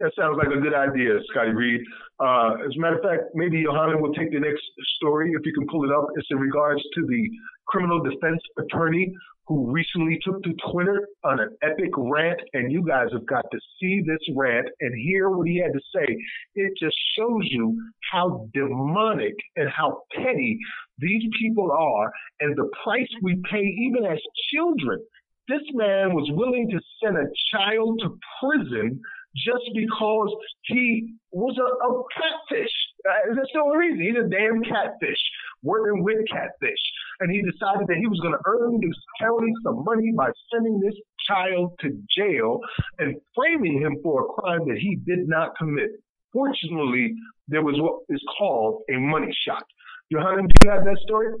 That 0.00 0.12
sounds 0.16 0.38
like 0.38 0.48
a 0.48 0.60
good 0.60 0.74
idea, 0.74 1.20
Scotty 1.30 1.50
Reed. 1.50 1.80
Uh, 2.18 2.56
as 2.66 2.74
a 2.76 2.80
matter 2.80 2.96
of 2.96 3.02
fact, 3.02 3.32
maybe 3.34 3.60
Yohanan 3.60 4.00
will 4.00 4.14
take 4.14 4.32
the 4.32 4.40
next 4.40 4.62
story 4.96 5.32
if 5.32 5.44
you 5.44 5.52
can 5.52 5.66
pull 5.68 5.84
it 5.84 5.92
up. 5.94 6.08
It's 6.16 6.26
in 6.30 6.38
regards 6.38 6.82
to 6.82 7.06
the 7.06 7.22
criminal 7.68 8.02
defense 8.02 8.40
attorney 8.58 9.12
who 9.50 9.68
recently 9.72 10.16
took 10.22 10.40
to 10.44 10.54
Twitter 10.70 11.08
on 11.24 11.40
an 11.40 11.56
epic 11.60 11.90
rant, 11.96 12.40
and 12.52 12.70
you 12.70 12.86
guys 12.86 13.08
have 13.12 13.26
got 13.26 13.44
to 13.50 13.58
see 13.80 14.00
this 14.06 14.20
rant 14.36 14.68
and 14.80 14.94
hear 14.94 15.28
what 15.28 15.48
he 15.48 15.60
had 15.60 15.72
to 15.72 15.80
say. 15.92 16.06
It 16.54 16.72
just 16.80 16.94
shows 17.18 17.42
you 17.50 17.76
how 18.12 18.48
demonic 18.54 19.34
and 19.56 19.68
how 19.68 20.02
petty 20.14 20.56
these 20.98 21.24
people 21.40 21.72
are 21.72 22.12
and 22.38 22.56
the 22.56 22.70
price 22.84 23.08
we 23.22 23.42
pay 23.50 23.64
even 23.88 24.04
as 24.04 24.20
children. 24.54 25.00
This 25.48 25.66
man 25.74 26.14
was 26.14 26.30
willing 26.30 26.70
to 26.70 26.80
send 27.02 27.16
a 27.16 27.26
child 27.50 28.00
to 28.04 28.16
prison 28.40 29.00
just 29.34 29.68
because 29.74 30.32
he 30.62 31.14
was 31.32 31.58
a, 31.58 31.86
a 31.86 32.02
catfish. 32.14 32.70
Uh, 33.08 33.34
that's 33.34 33.50
the 33.52 33.60
only 33.60 33.78
reason. 33.78 34.00
He's 34.00 34.24
a 34.24 34.28
damn 34.28 34.62
catfish, 34.62 35.18
working 35.64 36.04
with 36.04 36.18
catfish. 36.30 36.78
And 37.20 37.30
he 37.30 37.42
decided 37.42 37.86
that 37.88 37.98
he 37.98 38.06
was 38.06 38.18
going 38.20 38.32
to 38.32 38.40
earn 38.46 38.80
this 38.80 38.96
county 39.20 39.52
some 39.62 39.84
money 39.84 40.12
by 40.16 40.30
sending 40.52 40.80
this 40.80 40.94
child 41.28 41.72
to 41.80 41.90
jail 42.16 42.60
and 42.98 43.16
framing 43.34 43.80
him 43.80 43.96
for 44.02 44.22
a 44.22 44.28
crime 44.40 44.66
that 44.68 44.78
he 44.78 44.96
did 45.06 45.28
not 45.28 45.56
commit. 45.58 45.90
Fortunately, 46.32 47.14
there 47.48 47.62
was 47.62 47.74
what 47.78 48.00
is 48.08 48.22
called 48.38 48.82
a 48.90 48.98
money 48.98 49.34
shot. 49.46 49.64
Yohanan, 50.08 50.46
do 50.46 50.54
you 50.64 50.70
have 50.70 50.84
that 50.84 50.98
story? 51.02 51.34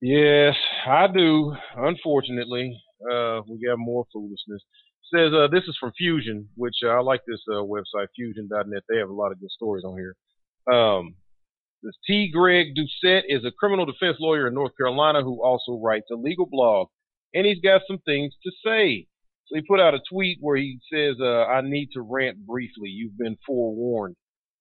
Yes, 0.00 0.54
I 0.86 1.08
do. 1.08 1.54
Unfortunately, 1.76 2.80
uh, 3.10 3.42
we 3.48 3.60
got 3.66 3.78
more 3.78 4.06
foolishness 4.12 4.62
says 5.14 5.32
uh, 5.32 5.48
this 5.50 5.64
is 5.64 5.76
from 5.80 5.92
Fusion, 5.96 6.48
which 6.54 6.76
uh, 6.84 6.88
I 6.88 7.00
like 7.00 7.20
this 7.26 7.40
uh, 7.48 7.62
website, 7.62 8.08
fusion.net. 8.14 8.82
They 8.88 8.98
have 8.98 9.08
a 9.08 9.12
lot 9.12 9.32
of 9.32 9.40
good 9.40 9.50
stories 9.50 9.84
on 9.84 9.96
here. 9.96 10.16
Um, 10.72 11.14
this 11.82 11.94
T. 12.06 12.30
Greg 12.32 12.74
Doucette 12.74 13.22
is 13.28 13.44
a 13.44 13.52
criminal 13.52 13.86
defense 13.86 14.16
lawyer 14.18 14.48
in 14.48 14.54
North 14.54 14.76
Carolina 14.76 15.22
who 15.22 15.42
also 15.42 15.78
writes 15.80 16.08
a 16.10 16.16
legal 16.16 16.46
blog, 16.50 16.88
and 17.34 17.46
he's 17.46 17.60
got 17.60 17.82
some 17.86 17.98
things 17.98 18.34
to 18.42 18.50
say. 18.64 19.06
So 19.46 19.56
he 19.56 19.62
put 19.62 19.80
out 19.80 19.94
a 19.94 20.00
tweet 20.10 20.38
where 20.40 20.56
he 20.56 20.78
says, 20.92 21.16
uh, 21.20 21.44
"I 21.44 21.60
need 21.62 21.90
to 21.92 22.02
rant 22.02 22.46
briefly. 22.46 22.88
You've 22.88 23.16
been 23.16 23.36
forewarned." 23.46 24.16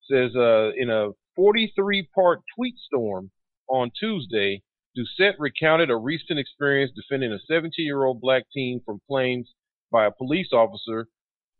Says 0.09 0.36
uh, 0.36 0.72
in 0.78 0.89
a 0.89 1.09
43-part 1.38 2.41
tweet 2.55 2.76
storm 2.78 3.32
on 3.68 3.91
Tuesday, 3.99 4.61
Doucette 4.97 5.36
recounted 5.39 5.89
a 5.89 5.97
recent 5.97 6.39
experience 6.39 6.91
defending 6.95 7.34
a 7.34 7.51
17-year-old 7.51 8.22
black 8.22 8.43
teen 8.53 8.82
from 8.86 9.01
Plains 9.07 9.51
by 9.91 10.05
a 10.05 10.11
police 10.11 10.53
officer 10.53 11.07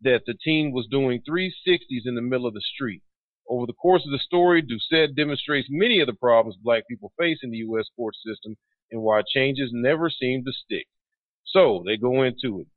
that 0.02 0.22
the 0.26 0.36
teen 0.44 0.72
was 0.72 0.88
doing 0.90 1.22
360s 1.28 2.06
in 2.06 2.16
the 2.16 2.22
middle 2.22 2.48
of 2.48 2.54
the 2.54 2.62
street. 2.62 3.02
Over 3.50 3.66
the 3.66 3.74
course 3.74 4.04
of 4.06 4.12
the 4.12 4.20
story, 4.20 4.62
Doucette 4.62 5.16
demonstrates 5.16 5.68
many 5.70 6.00
of 6.00 6.08
the 6.08 6.14
problems 6.14 6.58
black 6.62 6.84
people 6.90 7.14
face 7.20 7.40
in 7.44 7.52
the 7.52 7.58
U.S. 7.58 7.86
court 7.96 8.16
system 8.26 8.56
and 8.92 9.02
why 9.02 9.22
changes 9.28 9.70
never 9.74 10.10
seem 10.10 10.44
to 10.44 10.52
stick. 10.52 10.88
So 11.46 11.84
they 11.86 11.98
go 11.98 12.24
into 12.24 12.62
it. 12.62 12.68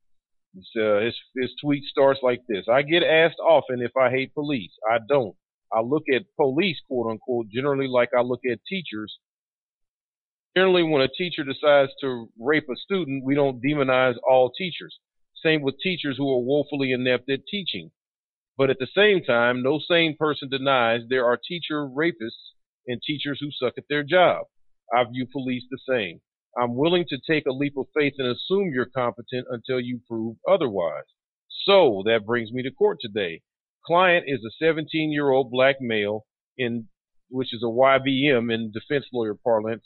Uh, 0.76 1.04
his, 1.04 1.16
his 1.36 1.54
tweet 1.62 1.84
starts 1.84 2.18
like 2.24 2.40
this 2.48 2.66
I 2.68 2.82
get 2.82 3.04
asked 3.04 3.38
often 3.38 3.80
if 3.80 3.92
I 3.96 4.10
hate 4.10 4.34
police. 4.34 4.72
I 4.90 4.98
don't. 5.08 5.36
I 5.72 5.80
look 5.80 6.02
at 6.12 6.22
police, 6.36 6.78
quote 6.88 7.10
unquote, 7.10 7.48
generally 7.48 7.86
like 7.86 8.10
I 8.16 8.22
look 8.22 8.40
at 8.50 8.58
teachers. 8.68 9.18
Generally, 10.56 10.82
when 10.84 11.02
a 11.02 11.08
teacher 11.08 11.44
decides 11.44 11.92
to 12.00 12.28
rape 12.38 12.66
a 12.68 12.76
student, 12.76 13.24
we 13.24 13.36
don't 13.36 13.62
demonize 13.62 14.16
all 14.28 14.50
teachers. 14.50 14.98
Same 15.40 15.62
with 15.62 15.78
teachers 15.80 16.16
who 16.16 16.28
are 16.28 16.42
woefully 16.42 16.90
inept 16.90 17.30
at 17.30 17.46
teaching. 17.48 17.92
But 18.56 18.70
at 18.70 18.78
the 18.78 18.88
same 18.94 19.22
time, 19.22 19.62
no 19.62 19.78
sane 19.78 20.16
person 20.18 20.48
denies 20.50 21.02
there 21.08 21.24
are 21.24 21.36
teacher 21.36 21.86
rapists 21.86 22.52
and 22.86 23.00
teachers 23.02 23.38
who 23.40 23.50
suck 23.50 23.74
at 23.78 23.84
their 23.88 24.02
job. 24.02 24.46
I 24.94 25.04
view 25.04 25.26
police 25.30 25.64
the 25.70 25.78
same. 25.88 26.20
I'm 26.60 26.76
willing 26.76 27.04
to 27.08 27.18
take 27.26 27.46
a 27.46 27.52
leap 27.52 27.74
of 27.76 27.86
faith 27.96 28.14
and 28.18 28.28
assume 28.28 28.72
you're 28.72 28.86
competent 28.86 29.46
until 29.50 29.80
you 29.80 30.00
prove 30.08 30.36
otherwise. 30.48 31.04
So 31.64 32.02
that 32.06 32.26
brings 32.26 32.50
me 32.52 32.62
to 32.62 32.70
court 32.70 32.98
today. 33.00 33.42
Client 33.86 34.24
is 34.26 34.44
a 34.44 34.50
17 34.64 35.12
year 35.12 35.30
old 35.30 35.50
black 35.50 35.76
male 35.80 36.26
in, 36.58 36.88
which 37.28 37.54
is 37.54 37.62
a 37.62 37.66
YBM 37.66 38.52
in 38.52 38.72
defense 38.72 39.06
lawyer 39.12 39.36
parlance. 39.42 39.84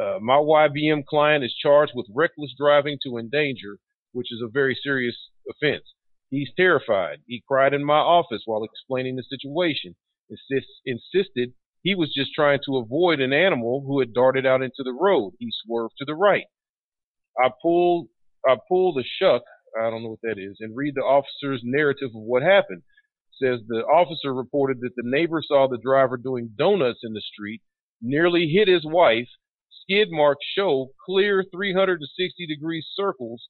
Uh, 0.00 0.18
my 0.20 0.36
YBM 0.36 1.04
client 1.04 1.44
is 1.44 1.54
charged 1.54 1.92
with 1.94 2.06
reckless 2.14 2.54
driving 2.58 2.98
to 3.04 3.18
endanger 3.18 3.78
which 4.12 4.32
is 4.32 4.40
a 4.42 4.48
very 4.48 4.76
serious 4.82 5.16
offense. 5.50 5.84
He's 6.30 6.50
terrified. 6.56 7.18
He 7.26 7.42
cried 7.46 7.72
in 7.72 7.84
my 7.84 7.98
office 7.98 8.42
while 8.44 8.64
explaining 8.64 9.16
the 9.16 9.22
situation. 9.22 9.94
Insist, 10.28 10.68
insisted 10.84 11.54
he 11.82 11.94
was 11.94 12.12
just 12.14 12.34
trying 12.34 12.60
to 12.66 12.76
avoid 12.76 13.20
an 13.20 13.32
animal 13.32 13.82
who 13.86 14.00
had 14.00 14.12
darted 14.12 14.44
out 14.44 14.62
into 14.62 14.82
the 14.84 14.92
road. 14.92 15.32
He 15.38 15.48
swerved 15.64 15.94
to 15.98 16.04
the 16.04 16.14
right. 16.14 16.44
I 17.38 17.50
pulled 17.62 18.08
I 18.46 18.56
pulled 18.68 18.96
the 18.96 19.04
shuck, 19.04 19.42
I 19.80 19.90
don't 19.90 20.02
know 20.02 20.10
what 20.10 20.22
that 20.22 20.38
is, 20.38 20.58
and 20.60 20.76
read 20.76 20.94
the 20.94 21.02
officer's 21.02 21.62
narrative 21.64 22.10
of 22.14 22.22
what 22.22 22.42
happened. 22.42 22.82
says 23.32 23.60
the 23.66 23.84
officer 23.84 24.32
reported 24.34 24.80
that 24.80 24.94
the 24.96 25.02
neighbor 25.04 25.42
saw 25.42 25.66
the 25.66 25.78
driver 25.78 26.16
doing 26.16 26.54
donuts 26.56 27.00
in 27.02 27.14
the 27.14 27.20
street, 27.20 27.62
nearly 28.00 28.48
hit 28.48 28.68
his 28.68 28.84
wife. 28.84 29.28
Skid 29.70 30.08
marks 30.10 30.44
show 30.54 30.90
clear 31.04 31.44
360 31.50 32.46
degree 32.46 32.84
circles 32.94 33.48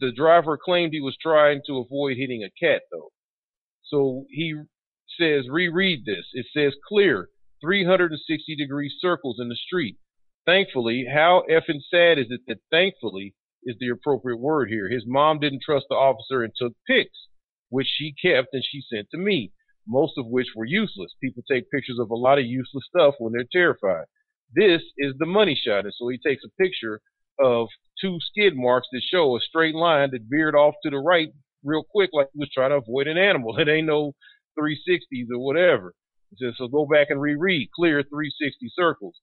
the 0.00 0.12
driver 0.12 0.58
claimed 0.62 0.92
he 0.92 1.00
was 1.00 1.16
trying 1.20 1.62
to 1.66 1.78
avoid 1.78 2.16
hitting 2.16 2.42
a 2.42 2.50
cat, 2.64 2.82
though. 2.90 3.10
So 3.84 4.24
he 4.30 4.54
says, 5.18 5.48
reread 5.48 6.04
this. 6.04 6.26
It 6.32 6.46
says 6.54 6.74
clear, 6.88 7.28
360 7.60 8.56
degree 8.56 8.92
circles 9.00 9.38
in 9.40 9.48
the 9.48 9.56
street. 9.56 9.96
Thankfully, 10.46 11.06
how 11.12 11.44
effing 11.50 11.80
sad 11.90 12.18
is 12.18 12.26
it 12.30 12.42
that 12.46 12.58
thankfully 12.70 13.34
is 13.64 13.76
the 13.78 13.88
appropriate 13.88 14.38
word 14.38 14.68
here. 14.68 14.88
His 14.90 15.04
mom 15.06 15.38
didn't 15.38 15.62
trust 15.64 15.86
the 15.88 15.94
officer 15.94 16.42
and 16.42 16.52
took 16.54 16.74
pics, 16.86 17.28
which 17.70 17.86
she 17.86 18.14
kept 18.20 18.48
and 18.52 18.62
she 18.62 18.82
sent 18.92 19.08
to 19.10 19.18
me, 19.18 19.52
most 19.86 20.14
of 20.18 20.26
which 20.26 20.48
were 20.54 20.66
useless. 20.66 21.12
People 21.22 21.42
take 21.50 21.70
pictures 21.70 21.98
of 21.98 22.10
a 22.10 22.14
lot 22.14 22.38
of 22.38 22.44
useless 22.44 22.84
stuff 22.88 23.14
when 23.18 23.32
they're 23.32 23.46
terrified. 23.50 24.04
This 24.54 24.82
is 24.98 25.14
the 25.18 25.26
money 25.26 25.54
shot. 25.54 25.84
And 25.84 25.94
so 25.96 26.08
he 26.08 26.18
takes 26.18 26.42
a 26.44 26.62
picture 26.62 27.00
of 27.38 27.68
two 28.00 28.18
skid 28.20 28.54
marks 28.56 28.88
that 28.92 29.02
show 29.02 29.36
a 29.36 29.40
straight 29.40 29.74
line 29.74 30.10
that 30.12 30.28
veered 30.28 30.54
off 30.54 30.74
to 30.82 30.90
the 30.90 30.98
right 30.98 31.28
real 31.62 31.84
quick, 31.88 32.10
like 32.12 32.28
he 32.32 32.38
was 32.38 32.50
trying 32.52 32.70
to 32.70 32.76
avoid 32.76 33.06
an 33.06 33.18
animal. 33.18 33.56
It 33.58 33.68
ain't 33.68 33.86
no 33.86 34.12
360s 34.58 35.26
or 35.32 35.38
whatever. 35.38 35.94
He 36.30 36.44
says, 36.44 36.54
so 36.58 36.68
go 36.68 36.86
back 36.86 37.08
and 37.10 37.20
reread 37.20 37.70
clear 37.74 38.02
360 38.02 38.70
circles. 38.76 39.14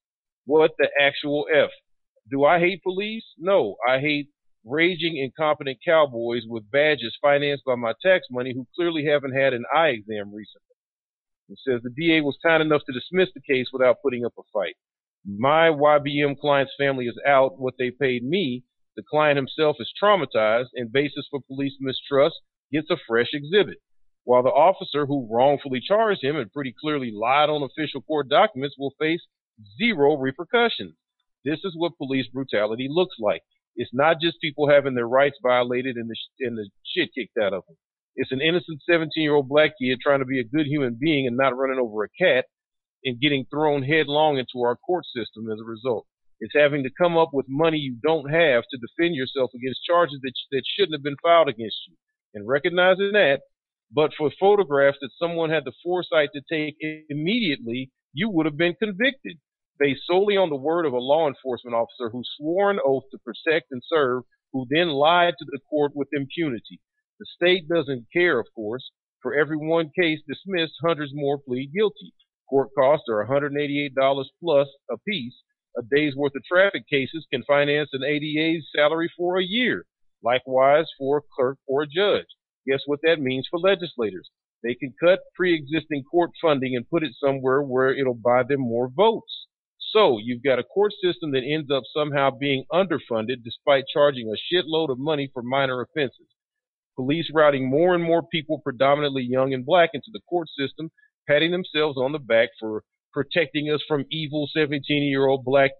What 0.45 0.71
the 0.77 0.89
actual 0.99 1.45
F? 1.53 1.69
Do 2.29 2.45
I 2.45 2.59
hate 2.59 2.83
police? 2.83 3.25
No, 3.37 3.75
I 3.87 3.99
hate 3.99 4.29
raging 4.65 5.17
incompetent 5.17 5.79
cowboys 5.85 6.43
with 6.47 6.69
badges 6.71 7.17
financed 7.21 7.65
by 7.65 7.75
my 7.75 7.93
tax 8.01 8.27
money 8.29 8.53
who 8.53 8.67
clearly 8.75 9.05
haven't 9.05 9.33
had 9.33 9.53
an 9.53 9.63
eye 9.75 9.89
exam 9.89 10.33
recently. 10.33 10.75
It 11.49 11.59
says 11.67 11.81
the 11.83 11.89
DA 11.89 12.21
was 12.21 12.37
kind 12.43 12.61
enough 12.61 12.81
to 12.85 12.93
dismiss 12.93 13.29
the 13.33 13.41
case 13.41 13.67
without 13.73 14.01
putting 14.01 14.23
up 14.23 14.33
a 14.37 14.43
fight. 14.53 14.75
My 15.25 15.69
YBM 15.69 16.39
client's 16.39 16.73
family 16.79 17.05
is 17.05 17.19
out 17.27 17.59
what 17.59 17.75
they 17.77 17.91
paid 17.91 18.23
me. 18.23 18.63
The 18.95 19.03
client 19.03 19.37
himself 19.37 19.77
is 19.79 19.93
traumatized, 20.01 20.69
and 20.73 20.91
basis 20.91 21.27
for 21.29 21.39
police 21.41 21.77
mistrust 21.79 22.41
gets 22.71 22.89
a 22.89 22.97
fresh 23.07 23.29
exhibit. 23.33 23.77
While 24.23 24.41
the 24.41 24.49
officer 24.49 25.05
who 25.05 25.27
wrongfully 25.31 25.79
charged 25.79 26.23
him 26.23 26.37
and 26.37 26.51
pretty 26.51 26.73
clearly 26.79 27.11
lied 27.11 27.49
on 27.49 27.61
official 27.61 28.01
court 28.01 28.29
documents 28.29 28.75
will 28.79 28.95
face 28.99 29.21
zero 29.77 30.17
repercussions. 30.17 30.95
This 31.45 31.59
is 31.63 31.75
what 31.75 31.97
police 31.97 32.27
brutality 32.27 32.87
looks 32.89 33.15
like. 33.19 33.43
It's 33.75 33.93
not 33.93 34.19
just 34.19 34.41
people 34.41 34.69
having 34.69 34.95
their 34.95 35.07
rights 35.07 35.37
violated 35.41 35.97
and 35.97 36.09
the, 36.09 36.15
and 36.45 36.57
the 36.57 36.69
shit 36.83 37.09
kicked 37.13 37.37
out 37.37 37.53
of 37.53 37.63
them. 37.67 37.77
It's 38.15 38.31
an 38.31 38.41
innocent 38.41 38.81
17 38.89 39.11
year 39.23 39.35
old 39.35 39.49
black 39.49 39.73
kid 39.79 39.99
trying 40.01 40.19
to 40.19 40.25
be 40.25 40.39
a 40.39 40.43
good 40.43 40.65
human 40.65 40.97
being 40.99 41.27
and 41.27 41.37
not 41.37 41.55
running 41.55 41.79
over 41.79 42.03
a 42.03 42.09
cat 42.19 42.45
and 43.03 43.19
getting 43.19 43.45
thrown 43.49 43.83
headlong 43.83 44.37
into 44.37 44.63
our 44.63 44.75
court 44.75 45.05
system 45.15 45.49
as 45.51 45.59
a 45.59 45.65
result. 45.65 46.05
It's 46.39 46.55
having 46.55 46.83
to 46.83 46.89
come 46.99 47.17
up 47.17 47.29
with 47.33 47.45
money 47.47 47.77
you 47.77 47.97
don't 48.03 48.29
have 48.31 48.63
to 48.63 48.77
defend 48.77 49.15
yourself 49.15 49.51
against 49.53 49.83
charges 49.83 50.19
that, 50.23 50.33
that 50.51 50.63
shouldn't 50.65 50.95
have 50.95 51.03
been 51.03 51.21
filed 51.21 51.49
against 51.49 51.77
you. 51.87 51.95
And 52.33 52.47
recognizing 52.47 53.11
that, 53.13 53.41
but 53.93 54.11
for 54.17 54.31
photographs 54.39 54.97
that 55.01 55.11
someone 55.19 55.49
had 55.49 55.65
the 55.65 55.73
foresight 55.83 56.29
to 56.33 56.41
take 56.49 56.77
immediately, 57.09 57.91
you 58.13 58.29
would 58.29 58.45
have 58.45 58.57
been 58.57 58.75
convicted 58.75 59.37
based 59.79 60.01
solely 60.05 60.37
on 60.37 60.49
the 60.49 60.55
word 60.55 60.85
of 60.85 60.93
a 60.93 60.97
law 60.97 61.27
enforcement 61.27 61.75
officer 61.75 62.09
who 62.09 62.21
swore 62.37 62.71
an 62.71 62.79
oath 62.85 63.03
to 63.11 63.17
protect 63.19 63.71
and 63.71 63.81
serve, 63.87 64.23
who 64.53 64.65
then 64.69 64.89
lied 64.89 65.33
to 65.39 65.45
the 65.45 65.59
court 65.69 65.91
with 65.95 66.07
impunity. 66.13 66.79
The 67.19 67.25
state 67.35 67.67
doesn't 67.67 68.05
care, 68.13 68.39
of 68.39 68.47
course. 68.55 68.91
For 69.21 69.33
every 69.35 69.57
one 69.57 69.91
case 69.97 70.19
dismissed, 70.27 70.73
hundreds 70.81 71.11
more 71.13 71.37
plead 71.37 71.71
guilty. 71.73 72.13
Court 72.51 72.67
costs 72.77 73.05
are 73.09 73.25
$188 73.25 74.25
plus 74.43 74.67
a 74.91 74.97
piece. 75.07 75.35
A 75.77 75.81
day's 75.89 76.17
worth 76.17 76.35
of 76.35 76.43
traffic 76.43 76.83
cases 76.89 77.25
can 77.31 77.43
finance 77.47 77.91
an 77.93 78.03
ADA's 78.03 78.67
salary 78.75 79.09
for 79.15 79.39
a 79.39 79.43
year. 79.43 79.85
Likewise 80.21 80.87
for 80.99 81.19
a 81.19 81.21
clerk 81.33 81.59
or 81.65 81.83
a 81.83 81.87
judge. 81.87 82.25
Guess 82.67 82.81
what 82.87 82.99
that 83.03 83.21
means 83.21 83.47
for 83.49 83.57
legislators? 83.57 84.29
They 84.63 84.75
can 84.75 84.93
cut 84.99 85.21
pre-existing 85.33 86.03
court 86.03 86.31
funding 86.41 86.75
and 86.75 86.89
put 86.89 87.03
it 87.03 87.13
somewhere 87.23 87.61
where 87.61 87.95
it'll 87.95 88.15
buy 88.15 88.43
them 88.43 88.59
more 88.59 88.89
votes. 88.89 89.47
So 89.93 90.19
you've 90.21 90.43
got 90.43 90.59
a 90.59 90.63
court 90.63 90.91
system 91.01 91.31
that 91.31 91.47
ends 91.47 91.71
up 91.71 91.83
somehow 91.95 92.31
being 92.31 92.65
underfunded 92.69 93.45
despite 93.45 93.85
charging 93.93 94.27
a 94.27 94.53
shitload 94.53 94.89
of 94.89 94.99
money 94.99 95.31
for 95.33 95.41
minor 95.41 95.79
offenses. 95.79 96.27
Police 96.97 97.31
routing 97.33 97.69
more 97.69 97.95
and 97.95 98.03
more 98.03 98.23
people, 98.23 98.59
predominantly 98.59 99.23
young 99.23 99.53
and 99.53 99.65
black, 99.65 99.91
into 99.93 100.11
the 100.11 100.19
court 100.29 100.49
system, 100.59 100.91
patting 101.31 101.51
themselves 101.51 101.97
on 101.97 102.11
the 102.11 102.19
back 102.19 102.49
for 102.59 102.83
protecting 103.13 103.67
us 103.67 103.81
from 103.87 104.05
evil 104.11 104.49
17 104.53 104.81
year 105.03 105.27
old 105.27 105.45
black 105.45 105.71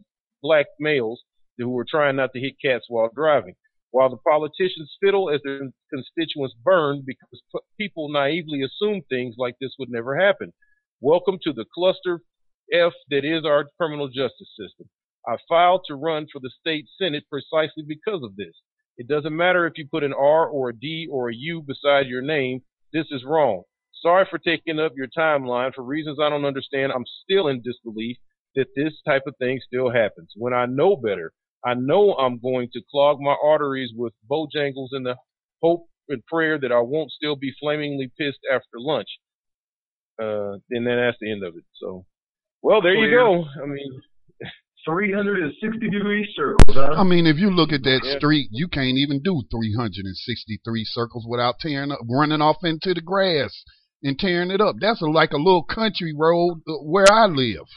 black 0.41 0.67
males 0.79 1.21
who 1.57 1.77
are 1.77 1.85
trying 1.89 2.15
not 2.15 2.31
to 2.33 2.39
hit 2.39 2.53
cats 2.63 2.85
while 2.87 3.09
driving. 3.13 3.55
While 3.91 4.09
the 4.09 4.17
politicians 4.17 4.95
fiddle 5.03 5.29
as 5.29 5.41
their 5.43 5.59
constituents 5.93 6.55
burn 6.63 7.03
because 7.05 7.41
people 7.77 8.07
naively 8.09 8.61
assume 8.63 9.01
things 9.09 9.35
like 9.37 9.55
this 9.59 9.75
would 9.77 9.89
never 9.89 10.17
happen. 10.17 10.53
Welcome 11.01 11.37
to 11.43 11.51
the 11.51 11.65
cluster 11.73 12.21
F 12.73 12.93
that 13.09 13.25
is 13.25 13.43
our 13.45 13.65
criminal 13.77 14.07
justice 14.07 14.49
system. 14.57 14.89
I 15.27 15.35
filed 15.49 15.81
to 15.87 15.95
run 15.95 16.27
for 16.31 16.39
the 16.39 16.51
state 16.61 16.85
senate 16.97 17.25
precisely 17.29 17.83
because 17.85 18.23
of 18.23 18.37
this. 18.37 18.53
It 18.97 19.09
doesn't 19.09 19.35
matter 19.35 19.67
if 19.67 19.73
you 19.75 19.87
put 19.91 20.03
an 20.03 20.13
R 20.13 20.47
or 20.47 20.69
a 20.69 20.75
D 20.75 21.07
or 21.11 21.29
a 21.29 21.35
U 21.35 21.61
beside 21.61 22.07
your 22.07 22.21
name. 22.21 22.61
This 22.93 23.07
is 23.11 23.25
wrong. 23.25 23.63
Sorry 24.01 24.25
for 24.29 24.39
taking 24.39 24.79
up 24.79 24.93
your 24.95 25.07
timeline. 25.15 25.73
For 25.73 25.83
reasons 25.83 26.17
I 26.21 26.29
don't 26.29 26.45
understand, 26.45 26.91
I'm 26.91 27.05
still 27.23 27.47
in 27.49 27.61
disbelief 27.61 28.17
that 28.55 28.67
this 28.75 28.93
type 29.07 29.23
of 29.27 29.35
thing 29.37 29.59
still 29.65 29.91
happens. 29.91 30.31
When 30.35 30.53
I 30.53 30.65
know 30.65 30.95
better, 30.95 31.31
I 31.63 31.75
know 31.75 32.13
I'm 32.13 32.39
going 32.39 32.69
to 32.73 32.81
clog 32.89 33.19
my 33.19 33.35
arteries 33.43 33.91
with 33.95 34.13
Bojangles 34.29 34.89
in 34.93 35.03
the 35.03 35.15
hope 35.61 35.85
and 36.09 36.25
prayer 36.25 36.57
that 36.59 36.71
I 36.71 36.79
won't 36.79 37.11
still 37.11 37.35
be 37.35 37.53
flamingly 37.59 38.11
pissed 38.17 38.39
after 38.51 38.77
lunch. 38.77 39.07
Uh, 40.21 40.53
and 40.71 40.85
then 40.85 40.97
that's 40.97 41.17
the 41.21 41.31
end 41.31 41.43
of 41.43 41.55
it. 41.55 41.63
So, 41.75 42.05
well, 42.61 42.81
there 42.81 42.95
you 42.95 43.11
go. 43.11 43.45
I 43.61 43.65
mean, 43.67 44.01
360 44.85 45.89
degree 45.89 46.27
circles, 46.35 46.75
huh? 46.75 46.95
I 46.99 47.03
mean, 47.03 47.27
if 47.27 47.37
you 47.37 47.51
look 47.51 47.71
at 47.71 47.83
that 47.83 48.01
Yeah. 48.03 48.17
street, 48.17 48.49
you 48.51 48.67
can't 48.67 48.97
even 48.97 49.21
do 49.21 49.43
363 49.51 50.83
circles 50.85 51.25
without 51.29 51.59
tearing 51.59 51.91
up, 51.91 51.99
running 52.09 52.41
off 52.41 52.57
into 52.63 52.93
the 52.93 53.01
grass 53.01 53.63
and 54.03 54.17
tearing 54.17 54.51
it 54.51 54.61
up. 54.61 54.75
That's 54.79 55.01
a, 55.01 55.05
like 55.05 55.31
a 55.31 55.37
little 55.37 55.63
country 55.63 56.13
road 56.17 56.61
uh, 56.67 56.73
where 56.83 57.11
I 57.11 57.25
live, 57.25 57.67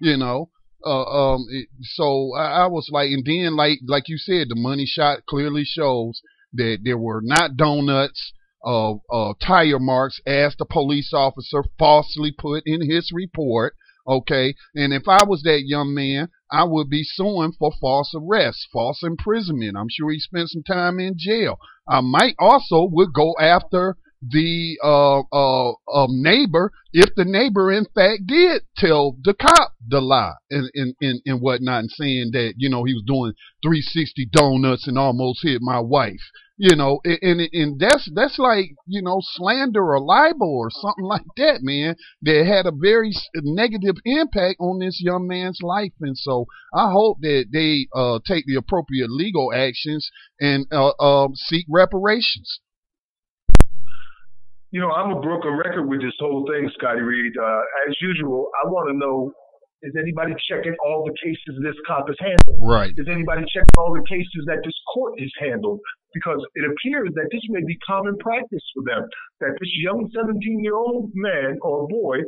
you 0.00 0.16
know. 0.16 0.50
Uh, 0.84 1.34
um, 1.34 1.46
it, 1.50 1.68
so 1.82 2.32
I, 2.34 2.62
I 2.62 2.66
was 2.66 2.88
like, 2.90 3.10
and 3.10 3.24
then 3.24 3.56
like 3.56 3.80
like 3.86 4.04
you 4.08 4.16
said, 4.16 4.48
the 4.48 4.56
money 4.56 4.86
shot 4.86 5.26
clearly 5.26 5.64
shows 5.64 6.22
that 6.54 6.78
there 6.82 6.98
were 6.98 7.20
not 7.22 7.56
donuts, 7.56 8.32
uh, 8.64 8.94
uh, 9.12 9.34
tire 9.46 9.78
marks, 9.78 10.20
as 10.26 10.56
the 10.58 10.64
police 10.64 11.12
officer 11.12 11.64
falsely 11.78 12.32
put 12.32 12.62
in 12.66 12.90
his 12.90 13.10
report. 13.12 13.74
Okay, 14.08 14.54
and 14.74 14.94
if 14.94 15.02
I 15.06 15.24
was 15.24 15.42
that 15.42 15.64
young 15.66 15.94
man, 15.94 16.30
I 16.50 16.64
would 16.64 16.88
be 16.88 17.04
suing 17.04 17.52
for 17.58 17.70
false 17.78 18.12
arrest, 18.16 18.66
false 18.72 19.02
imprisonment. 19.02 19.76
I'm 19.76 19.88
sure 19.90 20.10
he 20.10 20.18
spent 20.18 20.48
some 20.48 20.62
time 20.62 20.98
in 20.98 21.14
jail. 21.16 21.58
I 21.86 22.00
might 22.00 22.34
also 22.38 22.88
would 22.90 23.12
go 23.12 23.34
after 23.38 23.96
the 24.22 24.78
uh, 24.82 25.20
uh, 25.32 25.72
um, 25.92 26.22
neighbor 26.22 26.72
if 26.92 27.14
the 27.14 27.24
neighbor 27.24 27.70
in 27.70 27.86
fact 27.94 28.26
did 28.26 28.62
tell 28.76 29.16
the 29.22 29.34
cop 29.34 29.74
the 29.86 30.00
lie 30.00 30.34
and, 30.50 30.70
and, 30.74 30.94
and, 31.00 31.20
and 31.24 31.40
whatnot 31.40 31.80
and 31.80 31.90
saying 31.90 32.30
that, 32.32 32.54
you 32.56 32.68
know, 32.68 32.84
he 32.84 32.94
was 32.94 33.04
doing 33.06 33.32
360 33.62 34.28
donuts 34.32 34.88
and 34.88 34.98
almost 34.98 35.40
hit 35.42 35.60
my 35.62 35.78
wife. 35.78 36.20
You 36.62 36.76
know, 36.76 37.00
and, 37.04 37.18
and 37.22 37.40
and 37.54 37.80
that's 37.80 38.06
that's 38.14 38.38
like 38.38 38.66
you 38.86 39.00
know 39.00 39.22
slander 39.22 39.82
or 39.82 39.98
libel 39.98 40.58
or 40.58 40.68
something 40.70 41.04
like 41.04 41.24
that, 41.38 41.60
man. 41.62 41.96
That 42.20 42.44
had 42.44 42.66
a 42.66 42.70
very 42.70 43.12
negative 43.34 43.94
impact 44.04 44.56
on 44.60 44.78
this 44.78 45.00
young 45.00 45.26
man's 45.26 45.60
life, 45.62 45.94
and 46.02 46.18
so 46.18 46.44
I 46.74 46.90
hope 46.92 47.16
that 47.22 47.46
they 47.50 47.88
uh, 47.94 48.18
take 48.26 48.44
the 48.44 48.56
appropriate 48.56 49.08
legal 49.08 49.54
actions 49.54 50.10
and 50.38 50.66
uh, 50.70 50.92
um, 51.00 51.34
seek 51.34 51.64
reparations. 51.66 52.60
You 54.70 54.80
know, 54.80 54.90
I'm 54.94 55.10
a 55.10 55.20
broken 55.20 55.58
record 55.58 55.90
with 55.90 56.00
this 56.00 56.14
whole 56.20 56.46
thing, 56.46 56.70
Scotty 56.78 57.02
Reed. 57.02 57.32
Uh, 57.34 57.62
as 57.90 57.94
usual, 58.00 58.50
I 58.62 58.70
want 58.70 58.86
to 58.90 58.96
know 58.96 59.34
is 59.82 59.96
anybody 59.96 60.36
checking 60.44 60.76
all 60.84 61.08
the 61.08 61.16
cases 61.24 61.56
this 61.64 61.74
cop 61.88 62.06
has 62.06 62.16
handled? 62.20 62.60
Right. 62.60 62.92
Is 62.94 63.08
anybody 63.08 63.48
checking 63.48 63.74
all 63.80 63.96
the 63.96 64.04
cases 64.04 64.44
that 64.46 64.60
this 64.62 64.76
court 64.92 65.18
has 65.18 65.32
handled? 65.40 65.80
Because 66.12 66.44
it 66.54 66.68
appears 66.68 67.10
that 67.16 67.32
this 67.32 67.40
may 67.48 67.64
be 67.64 67.78
common 67.82 68.14
practice 68.20 68.62
for 68.76 68.84
them. 68.84 69.08
That 69.40 69.56
this 69.58 69.72
young 69.80 70.06
17 70.12 70.38
year 70.62 70.76
old 70.76 71.10
man 71.14 71.56
or 71.62 71.88
boy 71.88 72.20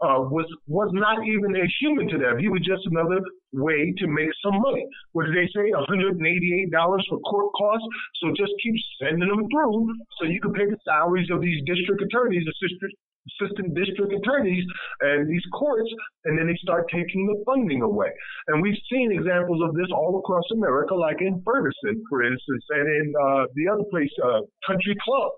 uh, 0.00 0.20
was 0.28 0.46
was 0.66 0.90
not 0.92 1.24
even 1.26 1.56
a 1.56 1.66
human 1.80 2.08
to 2.08 2.18
them. 2.18 2.38
He 2.38 2.48
was 2.48 2.60
just 2.60 2.84
another 2.86 3.20
way 3.52 3.94
to 3.96 4.06
make 4.06 4.28
some 4.44 4.60
money. 4.60 4.84
What 5.12 5.26
did 5.26 5.36
they 5.36 5.48
say? 5.56 5.72
$188 5.72 6.68
for 7.08 7.18
court 7.20 7.52
costs. 7.56 7.88
So 8.20 8.28
just 8.36 8.52
keep 8.62 8.74
sending 9.00 9.28
them 9.28 9.48
through 9.48 9.94
so 10.18 10.28
you 10.28 10.40
can 10.40 10.52
pay 10.52 10.66
the 10.66 10.76
salaries 10.84 11.28
of 11.32 11.40
these 11.40 11.62
district 11.64 12.02
attorneys, 12.02 12.44
assistant 12.44 12.92
assistant 13.26 13.74
district 13.74 14.12
attorneys, 14.12 14.64
and 15.00 15.28
these 15.28 15.42
courts, 15.52 15.90
and 16.24 16.38
then 16.38 16.46
they 16.46 16.56
start 16.62 16.86
taking 16.92 17.26
the 17.26 17.42
funding 17.44 17.82
away. 17.82 18.10
And 18.48 18.62
we've 18.62 18.78
seen 18.90 19.10
examples 19.10 19.62
of 19.66 19.74
this 19.74 19.88
all 19.92 20.18
across 20.18 20.44
America, 20.52 20.94
like 20.94 21.20
in 21.20 21.42
Ferguson, 21.44 22.02
for 22.08 22.22
instance, 22.22 22.64
and 22.70 22.86
in 22.86 23.12
uh, 23.18 23.44
the 23.54 23.68
other 23.68 23.84
place, 23.90 24.12
uh, 24.22 24.42
Country 24.66 24.94
Club. 25.02 25.32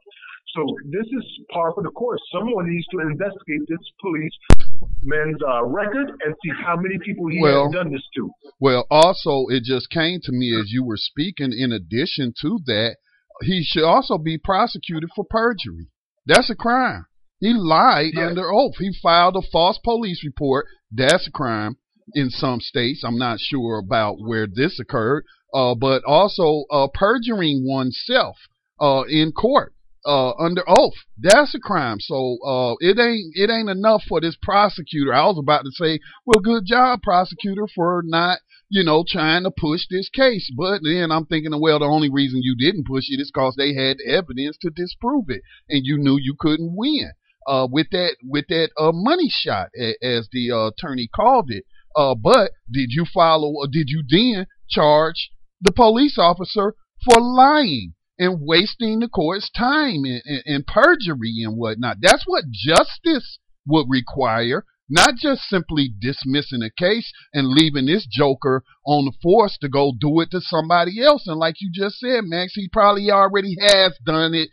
So 0.55 0.65
this 0.87 1.07
is 1.07 1.25
par 1.53 1.73
for 1.75 1.83
the 1.83 1.91
course. 1.91 2.21
Someone 2.33 2.69
needs 2.73 2.87
to 2.93 3.01
investigate 3.01 3.61
this 3.69 3.79
policeman's 4.01 5.41
uh, 5.47 5.65
record 5.65 6.09
and 6.25 6.35
see 6.43 6.51
how 6.65 6.77
many 6.77 6.99
people 7.05 7.29
he 7.29 7.41
Well- 7.43 7.65
has 7.67 7.73
done 7.75 7.93
this 7.93 8.03
to. 8.17 8.31
Well, 8.61 8.87
also, 8.91 9.47
it 9.49 9.63
just 9.65 9.91
came 9.91 10.21
to 10.25 10.33
me 10.33 10.55
as 10.59 10.73
you 10.73 10.85
were 10.85 10.97
speaking. 10.97 11.53
In 11.57 11.71
addition 11.73 12.33
to 12.41 12.59
that, 12.67 12.97
he 13.43 13.63
should 13.63 13.85
also 13.85 14.19
be 14.19 14.39
prosecuted 14.39 15.11
for 15.15 15.25
perjury. 15.29 15.89
That's 16.27 16.51
a 16.51 16.57
crime. 16.57 17.05
He 17.41 17.53
lied 17.55 18.13
Yes. 18.15 18.31
under 18.31 18.51
oath. 18.51 18.77
He 18.79 18.93
filed 19.01 19.37
a 19.37 19.43
false 19.43 19.79
police 19.79 20.25
report. 20.25 20.67
That's 20.91 21.29
a 21.29 21.31
crime 21.31 21.77
in 22.15 22.31
some 22.31 22.61
states. 22.61 23.05
I'm 23.05 23.19
not 23.19 23.39
sure 23.39 23.79
about 23.79 24.17
where 24.19 24.47
this 24.47 24.81
occurred. 24.81 25.25
Uh, 25.55 25.75
but 25.75 26.03
also 26.05 26.65
uh, 26.71 26.89
perjuring 26.93 27.65
oneself 27.67 28.37
uh, 28.81 29.05
in 29.09 29.33
court 29.33 29.73
uh, 30.05 30.33
under 30.39 30.63
oath. 30.69 30.95
That's 31.19 31.55
a 31.55 31.59
crime. 31.59 32.01
So 32.01 32.39
uh, 32.45 32.75
it 32.81 32.99
ain't 32.99 33.33
it 33.35 33.51
ain't 33.51 33.69
enough 33.71 34.03
for 34.09 34.21
this 34.21 34.37
prosecutor. 34.41 35.13
I 35.13 35.27
was 35.27 35.39
about 35.39 35.63
to 35.63 35.71
say, 35.73 36.01
well, 36.25 36.41
good 36.43 36.65
job, 36.67 37.03
prosecutor, 37.03 37.67
for 37.75 38.03
not 38.05 38.39
you 38.69 38.85
know 38.85 39.05
trying 39.07 39.45
to 39.45 39.51
push 39.51 39.83
this 39.91 40.09
case. 40.09 40.51
But 40.57 40.81
then 40.85 41.11
I'm 41.11 41.27
thinking, 41.27 41.59
well, 41.61 41.79
the 41.79 41.87
only 41.87 42.11
reason 42.11 42.41
you 42.43 42.57
didn't 42.57 42.87
push 42.87 43.07
it 43.09 43.21
is 43.21 43.31
because 43.33 43.55
they 43.57 43.75
had 43.75 43.99
evidence 44.07 44.57
to 44.63 44.71
disprove 44.71 45.27
it, 45.29 45.43
and 45.69 45.85
you 45.85 45.99
knew 45.99 46.19
you 46.19 46.35
couldn't 46.39 46.75
win 46.77 47.13
uh, 47.47 47.67
with 47.71 47.89
that 47.91 48.17
with 48.23 48.47
that 48.49 48.71
uh, 48.79 48.93
money 48.93 49.29
shot, 49.31 49.69
as 50.03 50.29
the 50.33 50.51
uh, 50.53 50.69
attorney 50.69 51.09
called 51.15 51.51
it. 51.51 51.65
Uh, 51.97 52.15
but 52.15 52.53
did 52.71 52.91
you 52.91 53.05
follow? 53.13 53.49
Or 53.49 53.67
did 53.67 53.89
you 53.89 54.05
then 54.09 54.47
charge 54.69 55.31
the 55.61 55.73
police 55.73 56.19
officer 56.19 56.75
for 57.05 57.21
lying 57.21 57.95
and 58.19 58.41
wasting 58.41 59.01
the 59.01 59.09
court's 59.09 59.51
time 59.51 60.05
and, 60.05 60.23
and, 60.25 60.43
and 60.47 60.67
perjury 60.67 61.37
and 61.45 61.57
whatnot? 61.57 61.99
That's 62.01 62.25
what 62.27 62.45
justice 62.51 63.39
would 63.67 63.87
require. 63.89 64.65
Not 64.91 65.17
just 65.17 65.43
simply 65.43 65.93
dismissing 66.01 66.63
a 66.63 66.71
case 66.83 67.13
and 67.35 67.49
leaving 67.49 67.87
this 67.87 68.07
joker 68.11 68.65
on 68.87 69.05
the 69.05 69.13
force 69.23 69.59
to 69.61 69.69
go 69.69 69.93
do 69.99 70.21
it 70.21 70.31
to 70.31 70.41
somebody 70.41 71.03
else. 71.03 71.27
And 71.27 71.39
like 71.39 71.57
you 71.61 71.71
just 71.73 71.99
said, 71.99 72.23
Max, 72.25 72.55
he 72.55 72.69
probably 72.73 73.11
already 73.11 73.55
has 73.61 73.99
done 74.07 74.33
it 74.35 74.49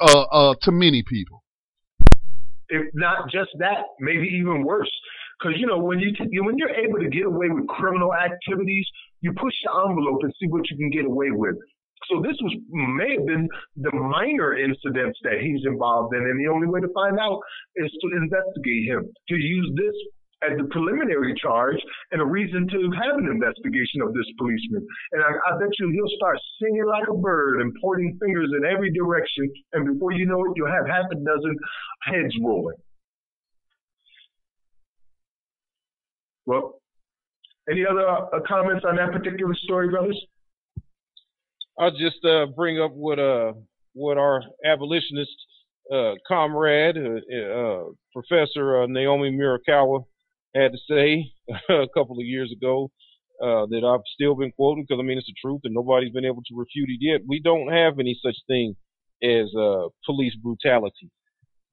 uh, 0.00 0.22
uh, 0.22 0.54
to 0.62 0.70
many 0.70 1.02
people. 1.06 1.42
if 2.68 2.88
not 2.94 3.30
just 3.30 3.50
that, 3.58 3.84
maybe 4.00 4.28
even 4.40 4.64
worse. 4.64 4.90
Because 5.38 5.58
you 5.58 5.66
know 5.66 5.78
when 5.78 5.98
you 5.98 6.12
t- 6.14 6.40
when 6.40 6.56
you're 6.56 6.70
able 6.70 6.98
to 6.98 7.08
get 7.10 7.26
away 7.26 7.48
with 7.50 7.66
criminal 7.66 8.14
activities, 8.14 8.86
you 9.20 9.32
push 9.32 9.54
the 9.64 9.70
envelope 9.88 10.20
and 10.22 10.32
see 10.40 10.46
what 10.46 10.70
you 10.70 10.76
can 10.76 10.90
get 10.90 11.04
away 11.04 11.30
with. 11.32 11.56
So 12.10 12.20
this 12.20 12.36
was 12.40 12.54
may 12.70 13.14
have 13.16 13.26
been 13.26 13.48
the 13.76 13.92
minor 13.92 14.58
incidents 14.58 15.18
that 15.22 15.40
he's 15.40 15.64
involved 15.64 16.14
in, 16.14 16.22
and 16.22 16.40
the 16.40 16.50
only 16.50 16.66
way 16.66 16.80
to 16.80 16.88
find 16.94 17.18
out 17.18 17.40
is 17.76 17.90
to 17.90 18.16
investigate 18.16 18.88
him. 18.88 19.08
To 19.28 19.36
use 19.36 19.70
this 19.76 19.94
as 20.42 20.58
the 20.58 20.64
preliminary 20.70 21.34
charge 21.40 21.78
and 22.10 22.20
a 22.20 22.24
reason 22.24 22.66
to 22.68 22.90
have 22.98 23.16
an 23.18 23.30
investigation 23.30 24.02
of 24.02 24.12
this 24.12 24.26
policeman. 24.38 24.86
And 25.12 25.22
I, 25.22 25.30
I 25.30 25.58
bet 25.58 25.70
you 25.78 25.90
he'll 25.90 26.16
start 26.16 26.38
singing 26.60 26.84
like 26.86 27.06
a 27.08 27.14
bird 27.14 27.60
and 27.60 27.72
pointing 27.80 28.18
fingers 28.20 28.50
in 28.56 28.66
every 28.66 28.92
direction, 28.92 29.50
and 29.72 29.86
before 29.86 30.12
you 30.12 30.26
know 30.26 30.42
it, 30.44 30.52
you'll 30.56 30.72
have 30.72 30.86
half 30.86 31.06
a 31.10 31.14
dozen 31.14 31.56
heads 32.02 32.34
rolling. 32.42 32.76
Well, 36.44 36.80
any 37.70 37.86
other 37.86 38.06
uh, 38.08 38.40
comments 38.48 38.84
on 38.84 38.96
that 38.96 39.12
particular 39.12 39.54
story, 39.54 39.88
brothers? 39.88 40.18
I'll 41.82 41.90
just 41.90 42.24
uh, 42.24 42.46
bring 42.46 42.80
up 42.80 42.92
what 42.92 43.18
uh, 43.18 43.54
what 43.94 44.16
our 44.16 44.40
abolitionist 44.64 45.34
uh, 45.92 46.12
comrade, 46.28 46.96
uh, 46.96 47.36
uh, 47.36 47.84
Professor 48.14 48.82
uh, 48.82 48.86
Naomi 48.86 49.32
Murakawa, 49.32 50.04
had 50.54 50.70
to 50.70 50.78
say 50.88 51.32
a 51.68 51.88
couple 51.92 52.20
of 52.20 52.24
years 52.24 52.52
ago 52.56 52.88
that 53.40 53.82
I've 53.84 54.06
still 54.14 54.36
been 54.36 54.52
quoting 54.52 54.84
because 54.86 55.02
I 55.02 55.04
mean 55.04 55.18
it's 55.18 55.26
the 55.26 55.34
truth 55.42 55.62
and 55.64 55.74
nobody's 55.74 56.12
been 56.12 56.24
able 56.24 56.42
to 56.46 56.54
refute 56.56 56.88
it 56.88 56.98
yet. 57.00 57.22
We 57.26 57.40
don't 57.40 57.72
have 57.72 57.98
any 57.98 58.16
such 58.24 58.36
thing 58.46 58.76
as 59.20 59.50
police 60.06 60.36
brutality. 60.40 61.10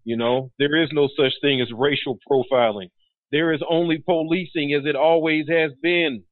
You 0.06 0.18
know, 0.18 0.50
there 0.58 0.82
is 0.82 0.90
no 0.92 1.08
such 1.16 1.34
thing 1.40 1.62
as 1.62 1.68
racial 1.72 2.18
profiling. 2.28 2.88
There 3.32 3.54
is 3.54 3.62
only 3.70 4.00
policing 4.00 4.74
as 4.74 4.88
it 4.88 4.96
always 4.96 5.46
has 5.50 5.72
been. 5.84 6.24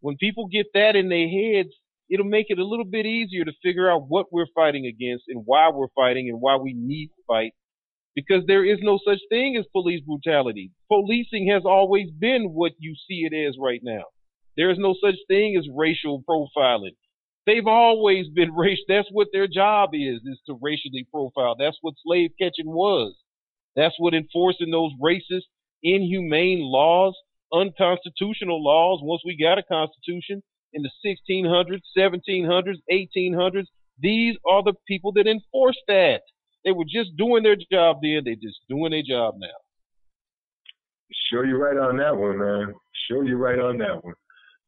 When 0.00 0.16
people 0.16 0.46
get 0.46 0.68
that 0.72 0.96
in 0.96 1.10
their 1.10 1.28
heads, 1.28 1.74
it'll 2.10 2.26
make 2.26 2.46
it 2.48 2.58
a 2.58 2.64
little 2.64 2.84
bit 2.84 3.06
easier 3.06 3.44
to 3.44 3.52
figure 3.62 3.90
out 3.90 4.08
what 4.08 4.26
we're 4.30 4.46
fighting 4.54 4.86
against 4.86 5.24
and 5.28 5.42
why 5.44 5.70
we're 5.70 5.88
fighting 5.94 6.28
and 6.28 6.40
why 6.40 6.56
we 6.56 6.74
need 6.74 7.08
to 7.08 7.22
fight. 7.26 7.52
Because 8.14 8.44
there 8.46 8.64
is 8.64 8.78
no 8.80 8.98
such 9.04 9.18
thing 9.28 9.56
as 9.56 9.64
police 9.72 10.00
brutality. 10.06 10.70
Policing 10.88 11.48
has 11.52 11.62
always 11.64 12.10
been 12.10 12.52
what 12.52 12.72
you 12.78 12.94
see 13.08 13.26
it 13.30 13.34
as 13.34 13.56
right 13.60 13.80
now. 13.82 14.04
There 14.56 14.70
is 14.70 14.78
no 14.78 14.94
such 15.02 15.16
thing 15.26 15.56
as 15.58 15.66
racial 15.74 16.22
profiling. 16.28 16.94
They've 17.46 17.66
always 17.66 18.28
been 18.28 18.52
racial. 18.56 18.84
That's 18.88 19.08
what 19.10 19.28
their 19.32 19.48
job 19.48 19.90
is, 19.94 20.20
is 20.24 20.40
to 20.46 20.58
racially 20.62 21.06
profile. 21.12 21.56
That's 21.58 21.78
what 21.80 21.94
slave 22.04 22.30
catching 22.40 22.66
was. 22.66 23.14
That's 23.74 23.94
what 23.98 24.14
enforcing 24.14 24.70
those 24.70 24.92
racist, 25.02 25.48
inhumane 25.82 26.60
laws, 26.60 27.16
unconstitutional 27.52 28.62
laws, 28.62 29.00
once 29.02 29.22
we 29.24 29.36
got 29.36 29.58
a 29.58 29.62
constitution 29.64 30.42
in 30.74 30.82
the 30.82 30.90
1600s, 31.04 31.80
1700s, 31.96 32.76
1800s, 32.90 33.66
these 34.00 34.36
are 34.48 34.62
the 34.62 34.74
people 34.86 35.12
that 35.12 35.26
enforced 35.26 35.82
that. 35.88 36.20
They 36.64 36.72
were 36.72 36.84
just 36.84 37.16
doing 37.16 37.42
their 37.42 37.56
job 37.56 37.98
then. 38.02 38.22
They're 38.24 38.34
just 38.34 38.58
doing 38.68 38.90
their 38.90 39.02
job 39.02 39.34
now. 39.38 39.48
Sure, 41.30 41.46
you're 41.46 41.58
right 41.58 41.76
on 41.76 41.96
that 41.98 42.16
one, 42.16 42.38
man. 42.38 42.74
Sure, 43.08 43.24
you're 43.24 43.38
right 43.38 43.58
on 43.58 43.78
that 43.78 44.04
one. 44.04 44.14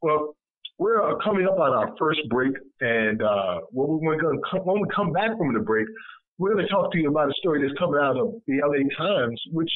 Well, 0.03 0.37
we're 0.79 1.03
uh, 1.03 1.17
coming 1.25 1.47
up 1.47 1.59
on 1.59 1.73
our 1.73 1.95
first 1.99 2.21
break, 2.29 2.53
and 2.81 3.23
uh, 3.23 3.61
when, 3.71 3.99
we're 4.01 4.21
gonna 4.21 4.39
come, 4.51 4.61
when 4.61 4.81
we 4.81 4.89
come 4.95 5.13
back 5.13 5.37
from 5.39 5.55
the 5.55 5.61
break, 5.61 5.87
we're 6.39 6.53
going 6.53 6.67
to 6.67 6.71
talk 6.71 6.93
to 6.93 6.99
you 6.99 7.09
about 7.09 7.31
a 7.31 7.35
story 7.39 7.63
that's 7.63 7.79
coming 7.79 7.99
out 8.01 8.17
of 8.17 8.35
the 8.47 8.61
LA 8.61 8.85
Times, 8.97 9.41
which 9.53 9.71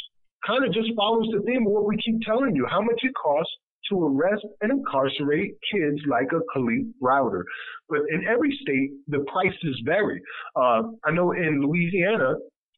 kind 0.47 0.65
of 0.65 0.73
just 0.75 0.91
follows 0.95 1.27
the 1.33 1.41
theme 1.47 1.67
of 1.67 1.73
what 1.73 1.87
we 1.87 1.97
keep 1.97 2.21
telling 2.21 2.55
you: 2.55 2.67
how 2.69 2.81
much 2.81 3.01
it 3.03 3.13
costs 3.15 3.53
to 3.91 4.07
arrest 4.07 4.47
and 4.63 4.73
incarcerate 4.73 5.53
kids 5.73 6.01
like 6.09 6.29
a 6.33 6.41
Kalief 6.57 6.91
Browder. 7.03 7.43
But 7.89 8.01
in 8.11 8.27
every 8.27 8.57
state, 8.63 8.91
the 9.09 9.25
prices 9.31 9.83
vary. 9.85 10.21
Uh, 10.57 10.83
I 11.05 11.11
know 11.13 11.33
in 11.33 11.61
Louisiana, 11.61 12.35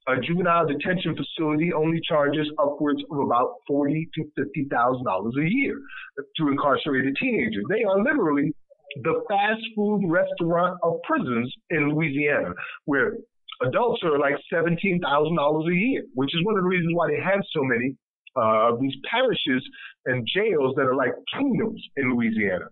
a 0.08 0.20
juvenile 0.20 0.66
detention 0.66 1.14
facility 1.16 1.72
only 1.72 2.00
charges 2.08 2.50
upwards 2.58 3.00
of 3.10 3.18
about 3.18 3.54
forty 3.68 4.08
to 4.14 4.24
fifty 4.36 4.66
thousand 4.70 5.04
dollars 5.04 5.34
a 5.38 5.48
year 5.48 5.76
to 6.38 6.48
incarcerate 6.48 7.06
a 7.06 7.14
teenager. 7.14 7.60
They 7.68 7.84
are 7.84 8.02
literally 8.02 8.52
the 9.04 9.22
fast 9.28 9.62
food 9.76 10.02
restaurant 10.08 10.78
of 10.82 10.94
prisons 11.04 11.54
in 11.70 11.94
Louisiana, 11.94 12.52
where 12.86 13.14
adults 13.62 14.02
are 14.02 14.18
like 14.18 14.34
seventeen 14.52 15.00
thousand 15.00 15.36
dollars 15.36 15.66
a 15.70 15.74
year, 15.74 16.02
which 16.14 16.34
is 16.34 16.44
one 16.44 16.56
of 16.56 16.62
the 16.64 16.68
reasons 16.68 16.92
why 16.94 17.06
they 17.06 17.22
have 17.22 17.40
so 17.54 17.62
many 17.62 17.94
uh, 18.36 18.72
of 18.72 18.80
these 18.80 18.94
parishes 19.10 19.62
and 20.06 20.26
jails 20.34 20.74
that 20.76 20.82
are 20.82 20.96
like 20.96 21.12
kingdoms 21.36 21.82
in 21.96 22.14
Louisiana. 22.14 22.66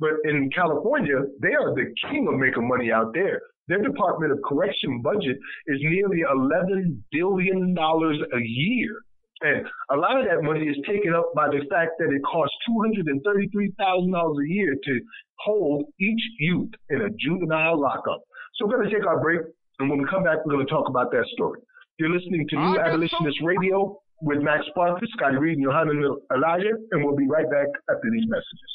But 0.00 0.12
in 0.24 0.50
California, 0.50 1.16
they 1.40 1.54
are 1.54 1.74
the 1.74 1.92
king 2.10 2.26
of 2.28 2.38
making 2.38 2.66
money 2.68 2.90
out 2.90 3.14
there. 3.14 3.40
Their 3.68 3.82
Department 3.82 4.32
of 4.32 4.38
Correction 4.46 5.00
budget 5.02 5.38
is 5.66 5.78
nearly 5.80 6.22
$11 6.28 6.98
billion 7.10 7.76
a 7.78 8.40
year. 8.40 9.00
And 9.40 9.66
a 9.90 9.96
lot 9.96 10.18
of 10.18 10.26
that 10.26 10.42
money 10.42 10.66
is 10.66 10.76
taken 10.86 11.14
up 11.14 11.32
by 11.34 11.48
the 11.48 11.60
fact 11.70 11.92
that 11.98 12.10
it 12.10 12.22
costs 12.22 12.54
$233,000 12.70 14.44
a 14.44 14.48
year 14.48 14.74
to 14.84 15.00
hold 15.40 15.84
each 16.00 16.20
youth 16.38 16.70
in 16.90 17.02
a 17.02 17.10
juvenile 17.18 17.80
lockup. 17.80 18.22
So 18.54 18.66
we're 18.66 18.78
going 18.78 18.90
to 18.90 18.94
take 18.96 19.06
our 19.06 19.20
break, 19.20 19.40
and 19.78 19.90
when 19.90 19.98
we 19.98 20.06
come 20.08 20.24
back, 20.24 20.38
we're 20.44 20.54
going 20.54 20.66
to 20.66 20.72
talk 20.72 20.88
about 20.88 21.10
that 21.12 21.26
story. 21.32 21.60
You're 21.98 22.10
listening 22.10 22.46
to 22.48 22.56
New 22.56 22.78
Abolitionist 22.78 23.38
Radio 23.42 24.00
with 24.24 24.38
Max 24.42 24.64
Parker, 24.74 25.06
Scotty 25.16 25.36
Reed, 25.36 25.58
and 25.58 25.62
Yohanan 25.62 26.02
Elijah, 26.34 26.74
and 26.92 27.04
we'll 27.04 27.16
be 27.16 27.28
right 27.28 27.48
back 27.50 27.68
after 27.90 28.08
these 28.10 28.24
messages. 28.26 28.70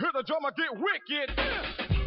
Hear 0.00 0.10
the 0.12 0.24
drummer 0.26 0.50
get 0.56 0.74
wicked. 0.74 2.01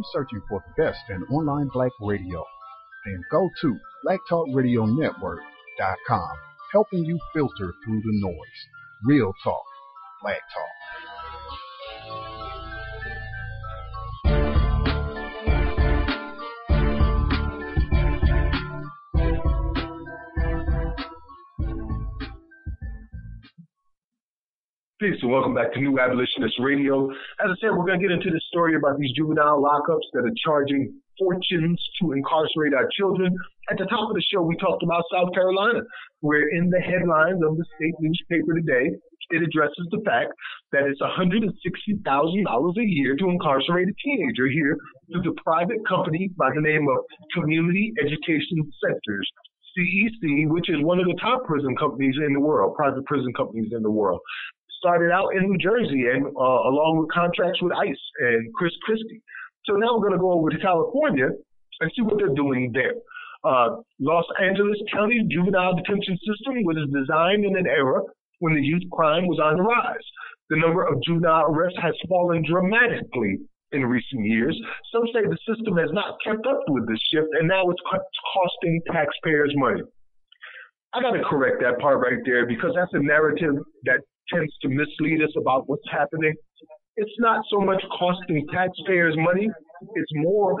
Are 0.00 0.04
searching 0.12 0.40
for 0.48 0.62
the 0.66 0.72
best 0.82 1.00
in 1.10 1.22
online 1.24 1.68
black 1.74 1.92
radio? 2.00 2.42
Then 3.04 3.22
go 3.30 3.50
to 3.60 3.78
blacktalkradionetwork.com, 4.06 6.30
helping 6.72 7.04
you 7.04 7.18
filter 7.34 7.74
through 7.84 8.00
the 8.00 8.20
noise. 8.20 8.66
Real 9.04 9.34
talk, 9.44 9.64
black 10.22 10.40
talk. 10.54 10.79
Peace 25.00 25.16
and 25.22 25.32
welcome 25.32 25.54
back 25.54 25.72
to 25.72 25.80
New 25.80 25.98
Abolitionist 25.98 26.60
Radio. 26.60 27.08
As 27.40 27.48
I 27.48 27.56
said, 27.56 27.72
we're 27.72 27.88
going 27.88 27.96
to 27.96 28.04
get 28.04 28.12
into 28.12 28.28
the 28.28 28.40
story 28.52 28.76
about 28.76 29.00
these 29.00 29.16
juvenile 29.16 29.56
lockups 29.56 30.04
that 30.12 30.28
are 30.28 30.36
charging 30.44 30.92
fortunes 31.18 31.80
to 31.96 32.12
incarcerate 32.12 32.76
our 32.76 32.84
children. 33.00 33.32
At 33.72 33.78
the 33.78 33.88
top 33.88 34.10
of 34.10 34.14
the 34.14 34.20
show, 34.20 34.42
we 34.42 34.60
talked 34.60 34.82
about 34.82 35.08
South 35.08 35.32
Carolina, 35.32 35.80
where 36.20 36.52
in 36.52 36.68
the 36.68 36.84
headlines 36.84 37.40
of 37.40 37.56
the 37.56 37.64
state 37.80 37.96
newspaper 37.98 38.52
today, 38.60 38.92
it 39.32 39.40
addresses 39.40 39.88
the 39.88 40.04
fact 40.04 40.36
that 40.72 40.84
it's 40.84 41.00
$160,000 41.00 41.48
a 41.48 42.84
year 42.84 43.16
to 43.16 43.30
incarcerate 43.30 43.88
a 43.88 43.96
teenager 44.04 44.52
here 44.52 44.76
through 45.08 45.22
the 45.22 45.32
private 45.40 45.80
company 45.88 46.28
by 46.36 46.52
the 46.54 46.60
name 46.60 46.84
of 46.92 47.00
Community 47.32 47.94
Education 48.04 48.68
Centers. 48.84 49.26
CEC, 49.72 50.50
which 50.50 50.68
is 50.68 50.76
one 50.82 51.00
of 51.00 51.06
the 51.06 51.16
top 51.22 51.46
prison 51.46 51.74
companies 51.76 52.16
in 52.20 52.34
the 52.34 52.40
world, 52.40 52.74
private 52.76 53.06
prison 53.06 53.32
companies 53.32 53.72
in 53.72 53.82
the 53.82 53.90
world 53.90 54.20
started 54.80 55.12
out 55.12 55.28
in 55.36 55.44
New 55.44 55.58
Jersey 55.58 56.08
and 56.08 56.26
uh, 56.26 56.60
along 56.72 56.98
with 56.98 57.12
contracts 57.12 57.60
with 57.62 57.72
ICE 57.72 58.04
and 58.20 58.52
Chris 58.54 58.72
Christie. 58.82 59.22
So 59.66 59.74
now 59.74 59.94
we're 59.94 60.08
going 60.08 60.18
to 60.18 60.24
go 60.24 60.32
over 60.32 60.48
to 60.48 60.58
California 60.58 61.28
and 61.80 61.92
see 61.94 62.02
what 62.02 62.16
they're 62.18 62.34
doing 62.34 62.72
there. 62.72 62.96
Uh, 63.44 63.80
Los 64.00 64.24
Angeles 64.40 64.76
County 64.92 65.24
juvenile 65.30 65.76
detention 65.76 66.16
system 66.24 66.64
was 66.64 66.76
designed 66.92 67.44
in 67.44 67.56
an 67.56 67.66
era 67.66 68.00
when 68.40 68.54
the 68.54 68.60
youth 68.60 68.82
crime 68.92 69.26
was 69.26 69.38
on 69.38 69.56
the 69.56 69.62
rise. 69.62 70.06
The 70.48 70.56
number 70.56 70.84
of 70.84 71.00
juvenile 71.02 71.44
arrests 71.48 71.78
has 71.80 71.94
fallen 72.08 72.42
dramatically 72.44 73.38
in 73.72 73.86
recent 73.86 74.24
years. 74.24 74.58
Some 74.92 75.04
say 75.14 75.22
the 75.22 75.38
system 75.46 75.76
has 75.76 75.90
not 75.92 76.16
kept 76.24 76.44
up 76.46 76.60
with 76.68 76.88
this 76.88 77.00
shift, 77.12 77.28
and 77.38 77.48
now 77.48 77.70
it's 77.70 77.80
costing 78.34 78.80
taxpayers 78.92 79.52
money. 79.56 79.82
I 80.92 81.00
got 81.00 81.12
to 81.12 81.22
correct 81.22 81.62
that 81.62 81.78
part 81.78 82.00
right 82.00 82.18
there 82.24 82.46
because 82.46 82.72
that's 82.74 82.92
a 82.94 82.98
narrative 82.98 83.54
that 83.84 84.00
tends 84.32 84.56
to 84.62 84.68
mislead 84.68 85.22
us 85.22 85.34
about 85.36 85.68
what's 85.68 85.88
happening. 85.90 86.34
It's 86.96 87.18
not 87.18 87.44
so 87.50 87.60
much 87.60 87.82
costing 87.98 88.46
taxpayers 88.52 89.14
money, 89.16 89.48
it's 89.94 90.12
more 90.14 90.56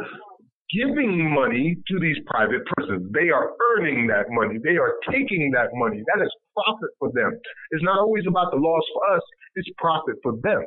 giving 0.72 1.34
money 1.34 1.76
to 1.88 1.98
these 1.98 2.16
private 2.26 2.62
prisons. 2.76 3.10
They 3.12 3.30
are 3.30 3.50
earning 3.74 4.06
that 4.06 4.30
money. 4.30 4.58
They 4.62 4.76
are 4.78 4.94
taking 5.10 5.50
that 5.52 5.68
money. 5.74 6.00
That 6.14 6.22
is 6.22 6.30
profit 6.54 6.90
for 6.98 7.10
them. 7.12 7.32
It's 7.72 7.82
not 7.82 7.98
always 7.98 8.24
about 8.28 8.52
the 8.52 8.58
loss 8.58 8.84
for 8.94 9.16
us, 9.16 9.22
it's 9.56 9.68
profit 9.78 10.14
for 10.22 10.34
them. 10.42 10.64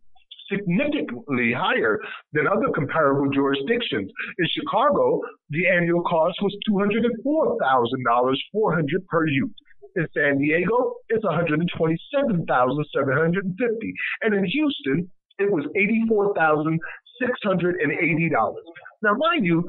significantly 0.52 1.54
higher 1.56 1.98
than 2.34 2.48
other 2.48 2.70
comparable 2.74 3.30
jurisdictions. 3.32 4.12
In 4.38 4.48
Chicago, 4.52 5.22
the 5.50 5.68
annual 5.68 6.04
cost 6.04 6.38
was 6.42 6.56
$204,000, 6.70 8.38
400 8.52 9.08
per 9.08 9.28
youth. 9.28 9.56
In 9.96 10.06
San 10.14 10.38
Diego, 10.38 10.94
it's 11.10 11.24
127,750, 11.24 13.94
and 14.22 14.36
in 14.36 14.46
Houston, 14.46 15.10
it 15.40 15.52
was 15.52 15.66
$84,680. 15.76 18.56
Now, 19.02 19.16
mind 19.16 19.46
you, 19.46 19.68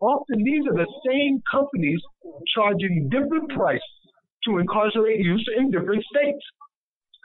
often 0.00 0.44
these 0.44 0.66
are 0.66 0.74
the 0.74 0.86
same 1.06 1.40
companies 1.50 2.02
charging 2.54 3.08
different 3.08 3.48
prices 3.50 3.82
to 4.44 4.58
incarcerate 4.58 5.20
youth 5.20 5.46
in 5.56 5.70
different 5.70 6.04
states. 6.04 6.44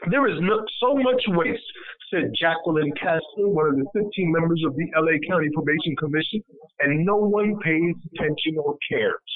There 0.06 0.28
is 0.30 0.38
no, 0.40 0.62
so 0.80 0.94
much 0.94 1.24
waste, 1.30 1.66
said 2.14 2.30
Jacqueline 2.40 2.94
Castle, 3.02 3.50
one 3.50 3.68
of 3.68 3.76
the 3.76 3.90
15 3.98 4.32
members 4.32 4.62
of 4.66 4.76
the 4.76 4.86
LA 4.94 5.18
County 5.28 5.50
Probation 5.54 5.96
Commission, 5.98 6.44
and 6.80 7.04
no 7.04 7.18
one 7.18 7.58
pays 7.66 7.96
attention 8.14 8.62
or 8.62 8.78
cares. 8.88 9.30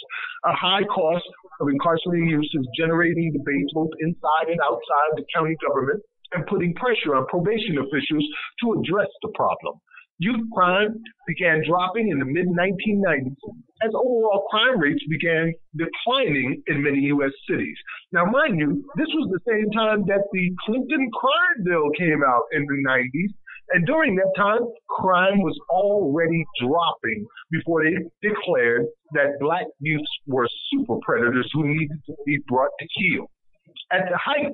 A 0.45 0.53
high 0.53 0.83
cost 0.85 1.25
of 1.59 1.67
incarcerating 1.67 2.29
youth 2.29 2.45
is 2.53 2.67
generating 2.77 3.33
debate 3.33 3.67
both 3.73 3.89
inside 3.99 4.53
and 4.53 4.61
outside 4.61 5.11
the 5.17 5.25
county 5.33 5.57
government 5.65 6.01
and 6.33 6.45
putting 6.45 6.73
pressure 6.75 7.15
on 7.17 7.25
probation 7.27 7.77
officials 7.81 8.25
to 8.61 8.79
address 8.79 9.09
the 9.23 9.33
problem 9.33 9.81
youth 10.21 10.45
crime 10.53 11.01
began 11.27 11.63
dropping 11.67 12.09
in 12.09 12.19
the 12.19 12.25
mid 12.25 12.45
1990s 12.47 13.35
as 13.83 13.91
overall 13.95 14.45
crime 14.49 14.79
rates 14.79 15.03
began 15.09 15.51
declining 15.75 16.61
in 16.67 16.83
many 16.83 16.99
U.S. 17.17 17.31
cities. 17.49 17.77
Now, 18.13 18.25
mind 18.25 18.59
you, 18.59 18.85
this 18.95 19.07
was 19.17 19.29
the 19.33 19.41
same 19.49 19.71
time 19.71 20.05
that 20.05 20.21
the 20.31 20.51
Clinton 20.65 21.09
crime 21.11 21.65
bill 21.65 21.89
came 21.97 22.21
out 22.23 22.43
in 22.51 22.61
the 22.61 22.79
90s. 22.87 23.33
And 23.73 23.85
during 23.87 24.15
that 24.15 24.31
time, 24.37 24.59
crime 24.89 25.41
was 25.41 25.57
already 25.69 26.43
dropping 26.61 27.25
before 27.51 27.83
they 27.83 27.95
declared 28.21 28.85
that 29.13 29.39
black 29.39 29.65
youths 29.79 30.11
were 30.27 30.47
super 30.69 30.97
predators 31.01 31.49
who 31.53 31.67
needed 31.67 31.97
to 32.05 32.13
be 32.25 32.37
brought 32.47 32.71
to 32.79 32.87
heel. 32.91 33.31
At 33.91 34.09
the 34.11 34.17
height, 34.17 34.51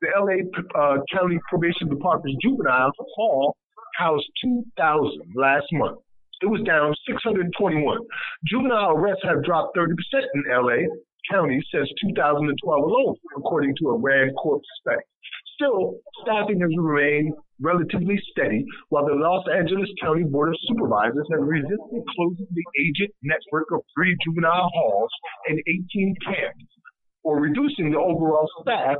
the 0.00 0.08
LA 0.16 0.80
uh, 0.80 0.96
County 1.12 1.38
Probation 1.48 1.88
Department's 1.88 2.38
juvenile 2.42 2.90
hall 3.16 3.54
housed 3.96 4.28
2,000 4.42 5.10
last 5.36 5.66
month. 5.72 5.98
It 6.42 6.46
was 6.46 6.60
down 6.66 6.94
621. 7.08 7.98
Juvenile 8.46 8.92
arrests 8.92 9.24
have 9.24 9.44
dropped 9.44 9.76
30% 9.76 9.88
in 10.34 10.42
LA 10.50 10.84
County 11.30 11.62
since 11.72 11.88
2012 12.04 12.84
alone, 12.84 13.16
according 13.36 13.74
to 13.80 13.88
a 13.88 13.98
Rand 13.98 14.32
Corp 14.36 14.60
study. 14.80 15.00
Still, 15.54 15.94
staffing 16.22 16.60
has 16.60 16.70
remained 16.76 17.32
relatively 17.60 18.20
steady, 18.32 18.66
while 18.88 19.06
the 19.06 19.14
Los 19.14 19.44
Angeles 19.48 19.88
County 20.02 20.24
Board 20.24 20.50
of 20.50 20.56
Supervisors 20.68 21.26
has 21.30 21.40
resisted 21.40 22.02
closing 22.16 22.48
the 22.50 22.66
agent 22.82 23.14
network 23.22 23.70
of 23.72 23.80
three 23.96 24.16
juvenile 24.24 24.68
halls 24.74 25.10
and 25.48 25.58
18 25.94 26.14
camps, 26.26 26.66
or 27.22 27.40
reducing 27.40 27.92
the 27.92 27.98
overall 27.98 28.48
staff 28.60 28.96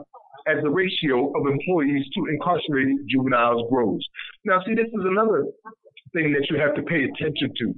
as 0.47 0.63
the 0.63 0.71
ratio 0.71 1.33
of 1.35 1.47
employees 1.47 2.05
to 2.15 2.27
incarcerated 2.27 2.99
juveniles 3.09 3.65
grows. 3.71 4.01
Now, 4.45 4.61
see, 4.67 4.75
this 4.75 4.89
is 4.89 5.05
another 5.05 5.47
thing 6.13 6.33
that 6.33 6.47
you 6.51 6.59
have 6.61 6.75
to 6.77 6.83
pay 6.83 7.05
attention 7.05 7.53
to. 7.59 7.75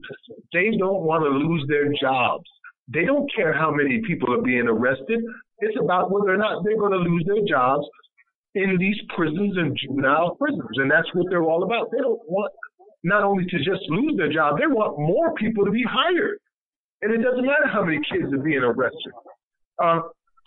They 0.52 0.76
don't 0.76 1.02
want 1.02 1.24
to 1.24 1.30
lose 1.30 1.64
their 1.68 1.92
jobs. 2.00 2.44
They 2.92 3.04
don't 3.04 3.30
care 3.34 3.52
how 3.52 3.70
many 3.70 4.00
people 4.06 4.32
are 4.32 4.42
being 4.42 4.68
arrested. 4.68 5.20
It's 5.58 5.76
about 5.80 6.10
whether 6.10 6.32
or 6.32 6.36
not 6.36 6.62
they're 6.64 6.78
going 6.78 6.92
to 6.92 6.98
lose 6.98 7.24
their 7.26 7.44
jobs 7.48 7.86
in 8.54 8.76
these 8.78 8.96
prisons 9.14 9.56
and 9.56 9.76
juvenile 9.76 10.34
prisons. 10.36 10.76
And 10.76 10.90
that's 10.90 11.08
what 11.14 11.26
they're 11.30 11.42
all 11.42 11.64
about. 11.64 11.90
They 11.90 11.98
don't 11.98 12.20
want 12.28 12.52
not 13.04 13.22
only 13.22 13.44
to 13.44 13.58
just 13.58 13.82
lose 13.88 14.16
their 14.16 14.32
job, 14.32 14.58
they 14.58 14.66
want 14.66 14.98
more 14.98 15.34
people 15.34 15.64
to 15.64 15.70
be 15.70 15.84
hired. 15.88 16.38
And 17.02 17.12
it 17.12 17.22
doesn't 17.22 17.44
matter 17.44 17.68
how 17.70 17.84
many 17.84 18.00
kids 18.10 18.32
are 18.32 18.42
being 18.42 18.62
arrested. 18.62 19.12
Uh, 19.82 20.00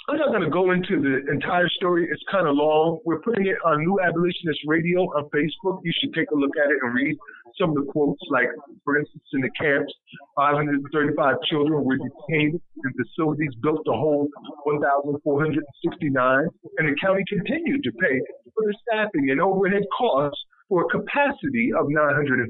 I'm 0.10 0.18
not 0.18 0.34
going 0.34 0.42
to 0.42 0.50
go 0.50 0.72
into 0.72 0.98
the 0.98 1.22
entire 1.30 1.70
story. 1.70 2.10
It's 2.10 2.24
kind 2.32 2.48
of 2.48 2.56
long. 2.58 2.98
We're 3.06 3.22
putting 3.22 3.46
it 3.46 3.62
on 3.64 3.86
New 3.86 4.02
Abolitionist 4.02 4.58
Radio 4.66 5.06
on 5.14 5.30
Facebook. 5.30 5.86
You 5.86 5.94
should 6.02 6.18
take 6.18 6.32
a 6.32 6.36
look 6.36 6.58
at 6.58 6.72
it 6.74 6.82
and 6.82 6.96
read 6.96 7.14
some 7.62 7.70
of 7.70 7.76
the 7.78 7.86
quotes. 7.92 8.18
Like, 8.32 8.50
for 8.84 8.98
instance, 8.98 9.22
in 9.34 9.42
the 9.42 9.54
camps, 9.54 9.94
535 10.34 11.14
children 11.46 11.86
were 11.86 12.02
detained 12.02 12.58
in 12.58 12.90
facilities 12.98 13.54
built 13.62 13.86
to 13.86 13.94
hold 13.94 14.34
1,469, 14.66 15.22
and 15.22 16.90
the 16.90 16.96
county 16.98 17.22
continued 17.30 17.84
to 17.84 17.92
pay 18.02 18.18
for 18.58 18.66
the 18.66 18.74
staffing 18.82 19.30
and 19.30 19.40
overhead 19.40 19.86
costs 19.94 20.42
for 20.70 20.86
a 20.86 20.90
capacity 20.90 21.70
of 21.78 21.86
958. 21.86 22.50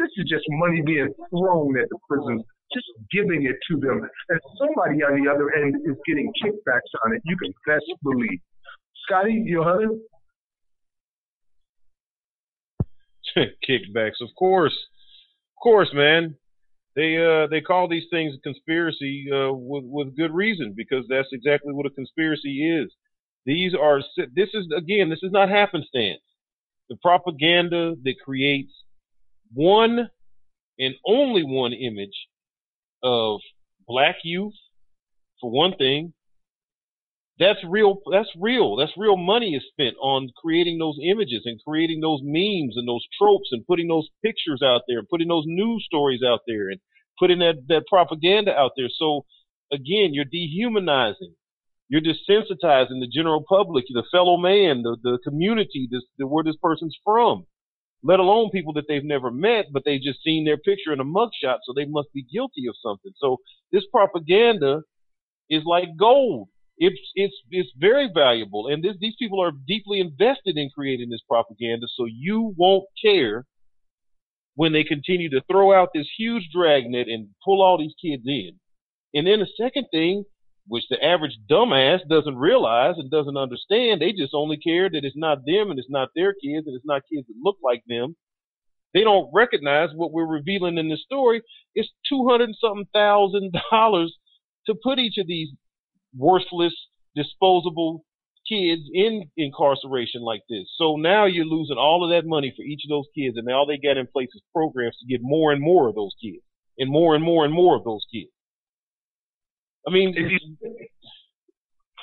This 0.00 0.08
is 0.16 0.24
just 0.24 0.48
money 0.56 0.80
being 0.80 1.12
thrown 1.28 1.76
at 1.76 1.92
the 1.92 1.98
prisons 2.08 2.40
just 2.74 2.86
giving 3.10 3.44
it 3.46 3.56
to 3.70 3.80
them. 3.80 4.08
And 4.28 4.40
somebody 4.58 5.02
on 5.02 5.22
the 5.22 5.30
other 5.30 5.54
end 5.54 5.76
is 5.84 5.96
getting 6.06 6.32
kickbacks 6.42 6.92
on 7.04 7.14
it. 7.14 7.22
You 7.24 7.36
can 7.36 7.52
best 7.66 7.84
believe. 8.02 8.40
Scotty, 9.06 9.44
hunting? 9.58 10.00
kickbacks, 13.36 14.20
of 14.20 14.28
course, 14.38 14.74
of 15.56 15.62
course, 15.62 15.90
man. 15.92 16.36
They 16.94 17.16
uh 17.16 17.46
they 17.46 17.62
call 17.62 17.88
these 17.88 18.04
things 18.10 18.34
a 18.34 18.40
conspiracy 18.40 19.26
uh, 19.32 19.52
with 19.52 19.84
with 19.86 20.16
good 20.16 20.32
reason 20.32 20.74
because 20.76 21.06
that's 21.08 21.28
exactly 21.32 21.72
what 21.72 21.86
a 21.86 21.90
conspiracy 21.90 22.68
is. 22.68 22.92
These 23.46 23.74
are 23.74 24.00
this 24.16 24.50
is 24.52 24.66
again 24.76 25.08
this 25.08 25.22
is 25.22 25.32
not 25.32 25.48
happenstance. 25.48 26.20
The 26.90 26.96
propaganda 26.96 27.94
that 28.02 28.14
creates 28.22 28.72
one 29.54 30.10
and 30.78 30.94
only 31.06 31.42
one 31.42 31.72
image 31.72 32.28
of 33.02 33.40
black 33.86 34.16
youth, 34.24 34.54
for 35.40 35.50
one 35.50 35.74
thing. 35.76 36.14
That's 37.38 37.58
real. 37.68 37.98
That's 38.10 38.28
real. 38.38 38.76
That's 38.76 38.92
real 38.96 39.16
money 39.16 39.54
is 39.54 39.64
spent 39.72 39.96
on 40.00 40.28
creating 40.36 40.78
those 40.78 40.98
images 41.02 41.42
and 41.44 41.58
creating 41.66 42.00
those 42.00 42.20
memes 42.22 42.76
and 42.76 42.86
those 42.86 43.04
tropes 43.18 43.48
and 43.50 43.66
putting 43.66 43.88
those 43.88 44.08
pictures 44.24 44.60
out 44.62 44.82
there, 44.86 44.98
and 44.98 45.08
putting 45.08 45.28
those 45.28 45.44
news 45.46 45.84
stories 45.86 46.20
out 46.26 46.40
there, 46.46 46.68
and 46.70 46.78
putting 47.18 47.38
that 47.40 47.54
that 47.68 47.84
propaganda 47.88 48.52
out 48.52 48.72
there. 48.76 48.88
So 48.90 49.24
again, 49.72 50.10
you're 50.12 50.26
dehumanizing. 50.26 51.34
You're 51.88 52.02
desensitizing 52.02 53.00
the 53.00 53.10
general 53.12 53.44
public, 53.48 53.84
the 53.88 54.04
fellow 54.10 54.36
man, 54.36 54.82
the, 54.82 54.96
the 55.02 55.18
community, 55.24 55.88
this, 55.90 56.02
the, 56.18 56.26
where 56.26 56.44
this 56.44 56.56
person's 56.62 56.96
from 57.04 57.44
let 58.02 58.20
alone 58.20 58.50
people 58.50 58.72
that 58.74 58.84
they've 58.88 59.04
never 59.04 59.30
met, 59.30 59.66
but 59.72 59.82
they've 59.84 60.02
just 60.02 60.22
seen 60.22 60.44
their 60.44 60.56
picture 60.56 60.92
in 60.92 61.00
a 61.00 61.04
mugshot, 61.04 61.58
so 61.64 61.72
they 61.74 61.84
must 61.84 62.12
be 62.12 62.24
guilty 62.24 62.66
of 62.68 62.74
something. 62.82 63.12
So 63.16 63.38
this 63.70 63.84
propaganda 63.92 64.82
is 65.48 65.62
like 65.64 65.88
gold. 65.98 66.48
It's 66.78 66.98
it's 67.14 67.34
it's 67.50 67.70
very 67.78 68.10
valuable, 68.12 68.68
and 68.68 68.82
this, 68.82 68.96
these 69.00 69.14
people 69.18 69.40
are 69.42 69.52
deeply 69.68 70.00
invested 70.00 70.56
in 70.56 70.70
creating 70.74 71.10
this 71.10 71.20
propaganda. 71.28 71.86
So 71.96 72.06
you 72.06 72.54
won't 72.56 72.84
care 73.04 73.44
when 74.54 74.72
they 74.72 74.84
continue 74.84 75.30
to 75.30 75.42
throw 75.50 75.72
out 75.72 75.90
this 75.94 76.08
huge 76.18 76.48
dragnet 76.52 77.08
and 77.08 77.28
pull 77.44 77.62
all 77.62 77.78
these 77.78 77.94
kids 78.02 78.24
in. 78.26 78.52
And 79.14 79.26
then 79.26 79.40
the 79.40 79.46
second 79.62 79.86
thing 79.92 80.24
which 80.66 80.84
the 80.88 81.02
average 81.02 81.36
dumbass 81.50 82.00
doesn't 82.08 82.36
realize 82.36 82.94
and 82.96 83.10
doesn't 83.10 83.36
understand. 83.36 84.00
They 84.00 84.12
just 84.12 84.34
only 84.34 84.56
care 84.56 84.88
that 84.88 85.04
it's 85.04 85.16
not 85.16 85.44
them 85.46 85.70
and 85.70 85.78
it's 85.78 85.90
not 85.90 86.10
their 86.14 86.32
kids 86.32 86.66
and 86.66 86.76
it's 86.76 86.86
not 86.86 87.02
kids 87.12 87.26
that 87.26 87.34
look 87.42 87.56
like 87.62 87.82
them. 87.86 88.16
They 88.94 89.04
don't 89.04 89.30
recognize 89.32 89.88
what 89.94 90.12
we're 90.12 90.26
revealing 90.26 90.78
in 90.78 90.88
the 90.88 90.96
story. 90.96 91.42
It's 91.74 91.88
two 92.08 92.28
hundred 92.28 92.50
something 92.60 92.86
thousand 92.92 93.54
dollars 93.70 94.16
to 94.66 94.74
put 94.82 94.98
each 94.98 95.18
of 95.18 95.26
these 95.26 95.48
worthless, 96.16 96.74
disposable 97.16 98.04
kids 98.48 98.82
in 98.92 99.30
incarceration 99.36 100.20
like 100.22 100.42
this. 100.48 100.66
So 100.76 100.96
now 100.96 101.24
you're 101.24 101.46
losing 101.46 101.78
all 101.78 102.04
of 102.04 102.10
that 102.10 102.28
money 102.28 102.52
for 102.54 102.62
each 102.62 102.82
of 102.84 102.90
those 102.90 103.06
kids, 103.16 103.36
and 103.36 103.48
all 103.50 103.66
they 103.66 103.78
got 103.78 103.96
in 103.96 104.06
place 104.06 104.28
is 104.34 104.42
programs 104.54 104.96
to 104.98 105.06
get 105.06 105.20
more 105.22 105.52
and 105.52 105.62
more 105.62 105.88
of 105.88 105.94
those 105.94 106.14
kids, 106.22 106.42
and 106.78 106.90
more 106.90 107.14
and 107.14 107.24
more 107.24 107.44
and 107.44 107.54
more 107.54 107.76
of 107.76 107.84
those 107.84 108.04
kids. 108.12 108.30
I 109.86 109.90
mean, 109.90 110.14
if 110.16 110.30
you 110.30 110.38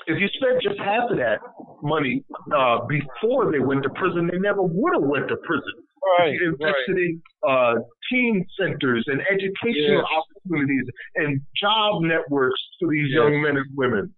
if 0.07 0.19
you 0.19 0.27
spent 0.39 0.61
just 0.61 0.79
half 0.79 1.09
of 1.11 1.17
that 1.17 1.39
money 1.83 2.23
uh, 2.55 2.79
before 2.87 3.51
they 3.51 3.59
went 3.59 3.83
to 3.83 3.89
prison, 3.91 4.29
they 4.31 4.39
never 4.39 4.61
would 4.61 4.93
have 4.93 5.03
went 5.03 5.27
to 5.29 5.37
prison. 5.37 5.73
Right, 6.19 6.33
if 6.33 6.41
you 6.41 6.47
invested 6.53 6.95
right. 6.95 6.97
in 6.97 7.21
uh, 7.47 7.73
teen 8.09 8.45
centers 8.59 9.03
and 9.07 9.21
educational 9.29 9.97
Yes. 9.97 10.05
opportunities 10.17 10.85
and 11.15 11.41
job 11.61 12.01
networks 12.01 12.59
for 12.79 12.89
these 12.89 13.07
Yes. 13.09 13.15
young 13.15 13.41
men 13.41 13.57
and 13.57 13.65
women. 13.75 14.13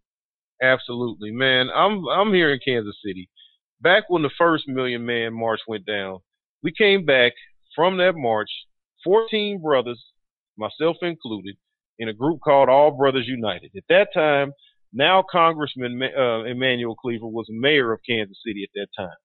Absolutely, 0.61 1.31
man. 1.31 1.69
I'm 1.73 2.07
I'm 2.07 2.33
here 2.33 2.51
in 2.53 2.59
Kansas 2.65 2.95
City. 3.03 3.29
Back 3.81 4.03
when 4.09 4.21
the 4.21 4.29
first 4.37 4.67
Million 4.67 5.05
Man 5.05 5.33
March 5.33 5.59
went 5.67 5.85
down, 5.85 6.19
we 6.61 6.71
came 6.71 7.03
back 7.03 7.33
from 7.75 7.97
that 7.97 8.13
march, 8.15 8.49
14 9.03 9.59
brothers, 9.61 10.01
myself 10.57 10.97
included, 11.01 11.55
in 12.01 12.09
a 12.09 12.13
group 12.13 12.39
called 12.43 12.67
All 12.67 12.91
Brothers 12.91 13.27
United. 13.27 13.71
At 13.77 13.83
that 13.89 14.07
time, 14.13 14.53
now 14.91 15.23
Congressman 15.31 15.99
Ma- 15.99 16.17
uh, 16.17 16.43
Emanuel 16.45 16.95
Cleaver 16.95 17.27
was 17.27 17.45
mayor 17.49 17.93
of 17.93 17.99
Kansas 18.09 18.37
City 18.45 18.63
at 18.63 18.73
that 18.73 18.87
time. 18.97 19.15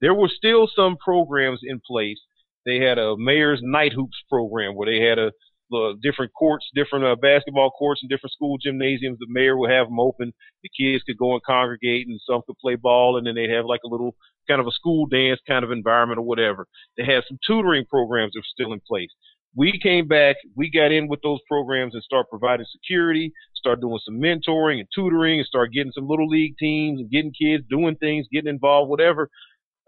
There 0.00 0.12
were 0.12 0.28
still 0.28 0.68
some 0.74 0.96
programs 0.96 1.60
in 1.62 1.80
place. 1.86 2.18
They 2.66 2.78
had 2.80 2.98
a 2.98 3.16
mayor's 3.16 3.60
night 3.62 3.92
hoops 3.92 4.18
program 4.28 4.74
where 4.74 4.90
they 4.90 5.06
had 5.06 5.18
a 5.18 5.30
the 5.70 5.96
different 6.02 6.32
courts, 6.32 6.66
different 6.74 7.04
uh, 7.04 7.16
basketball 7.16 7.70
courts, 7.70 8.00
and 8.02 8.08
different 8.08 8.32
school 8.32 8.56
gymnasiums. 8.58 9.18
The 9.18 9.26
mayor 9.28 9.56
would 9.56 9.70
have 9.70 9.88
them 9.88 9.98
open. 9.98 10.32
The 10.62 10.70
kids 10.78 11.02
could 11.04 11.18
go 11.18 11.32
and 11.32 11.42
congregate, 11.42 12.06
and 12.06 12.20
some 12.28 12.42
could 12.46 12.58
play 12.58 12.76
ball, 12.76 13.16
and 13.16 13.26
then 13.26 13.34
they'd 13.34 13.50
have 13.50 13.64
like 13.66 13.80
a 13.84 13.88
little 13.88 14.14
kind 14.48 14.60
of 14.60 14.66
a 14.66 14.70
school 14.70 15.06
dance 15.06 15.40
kind 15.46 15.64
of 15.64 15.72
environment 15.72 16.18
or 16.18 16.22
whatever. 16.22 16.66
They 16.96 17.04
had 17.04 17.24
some 17.26 17.38
tutoring 17.46 17.84
programs 17.90 18.32
that 18.34 18.40
were 18.40 18.54
still 18.54 18.72
in 18.72 18.80
place. 18.86 19.10
We 19.56 19.80
came 19.82 20.06
back, 20.06 20.36
we 20.54 20.70
got 20.70 20.92
in 20.92 21.08
with 21.08 21.20
those 21.22 21.40
programs 21.48 21.94
and 21.94 22.02
start 22.02 22.28
providing 22.28 22.66
security, 22.70 23.32
start 23.54 23.80
doing 23.80 23.98
some 24.04 24.20
mentoring 24.20 24.80
and 24.80 24.88
tutoring, 24.94 25.38
and 25.40 25.46
start 25.46 25.72
getting 25.72 25.92
some 25.92 26.06
little 26.06 26.28
league 26.28 26.56
teams 26.58 27.00
and 27.00 27.10
getting 27.10 27.32
kids 27.32 27.64
doing 27.70 27.96
things, 27.96 28.26
getting 28.30 28.50
involved, 28.50 28.90
whatever. 28.90 29.30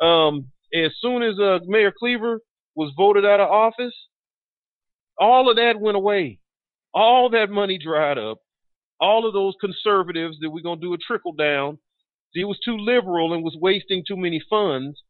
Um, 0.01 0.47
as 0.75 0.93
soon 1.01 1.23
as 1.23 1.39
uh, 1.39 1.59
Mayor 1.67 1.93
Cleaver 1.97 2.41
was 2.75 2.93
voted 2.97 3.27
out 3.27 3.41
of 3.41 3.51
office, 3.51 3.95
all 5.19 5.51
of 5.51 5.57
that 5.57 5.81
went 5.81 5.97
away. 5.97 6.39
All 6.95 7.29
that 7.31 7.51
money 7.51 7.79
dried 7.79 8.19
up. 8.19 8.39
All 9.01 9.27
of 9.27 9.35
those 9.35 9.55
conservatives 9.61 10.39
that 10.41 10.51
we're 10.51 10.63
going 10.63 10.81
to 10.81 10.87
do 10.87 10.95
a 10.95 10.99
trickle 10.99 11.33
down, 11.33 11.79
he 12.33 12.45
was 12.45 12.59
too 12.65 12.77
liberal 12.79 13.35
and 13.35 13.43
was 13.43 13.57
wasting 13.61 14.03
too 14.07 14.17
many 14.17 14.41
funds. 14.49 15.03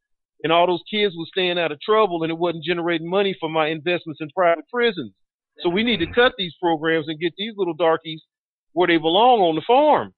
And 0.43 0.53
all 0.53 0.67
those 0.67 0.83
kids 0.89 1.15
were 1.17 1.25
staying 1.25 1.59
out 1.59 1.71
of 1.71 1.81
trouble 1.81 2.23
and 2.23 2.31
it 2.31 2.37
wasn't 2.37 2.63
generating 2.63 3.09
money 3.09 3.35
for 3.39 3.49
my 3.49 3.67
investments 3.67 4.21
in 4.21 4.29
private 4.35 4.65
prisons. 4.71 5.13
So 5.61 5.69
we 5.69 5.83
need 5.83 5.99
to 5.99 6.13
cut 6.13 6.33
these 6.37 6.53
programs 6.61 7.07
and 7.07 7.19
get 7.19 7.33
these 7.37 7.53
little 7.57 7.73
darkies 7.73 8.21
where 8.71 8.87
they 8.87 8.97
belong 8.97 9.41
on 9.41 9.55
the 9.55 9.63
farm. 9.67 10.13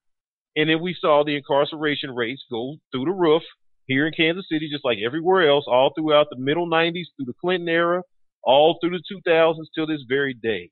And 0.54 0.68
then 0.68 0.80
we 0.80 0.96
saw 1.00 1.24
the 1.24 1.36
incarceration 1.36 2.14
rates 2.14 2.44
go 2.50 2.76
through 2.92 3.06
the 3.06 3.12
roof 3.12 3.42
here 3.86 4.06
in 4.06 4.12
Kansas 4.12 4.46
City, 4.50 4.68
just 4.70 4.84
like 4.84 4.98
everywhere 5.04 5.48
else, 5.48 5.64
all 5.66 5.92
throughout 5.94 6.28
the 6.30 6.38
middle 6.38 6.68
90s, 6.68 7.06
through 7.16 7.26
the 7.26 7.34
Clinton 7.40 7.68
era, 7.68 8.02
all 8.44 8.78
through 8.80 8.90
the 8.90 9.20
2000s 9.28 9.56
till 9.74 9.86
this 9.86 10.04
very 10.08 10.34
day. 10.34 10.70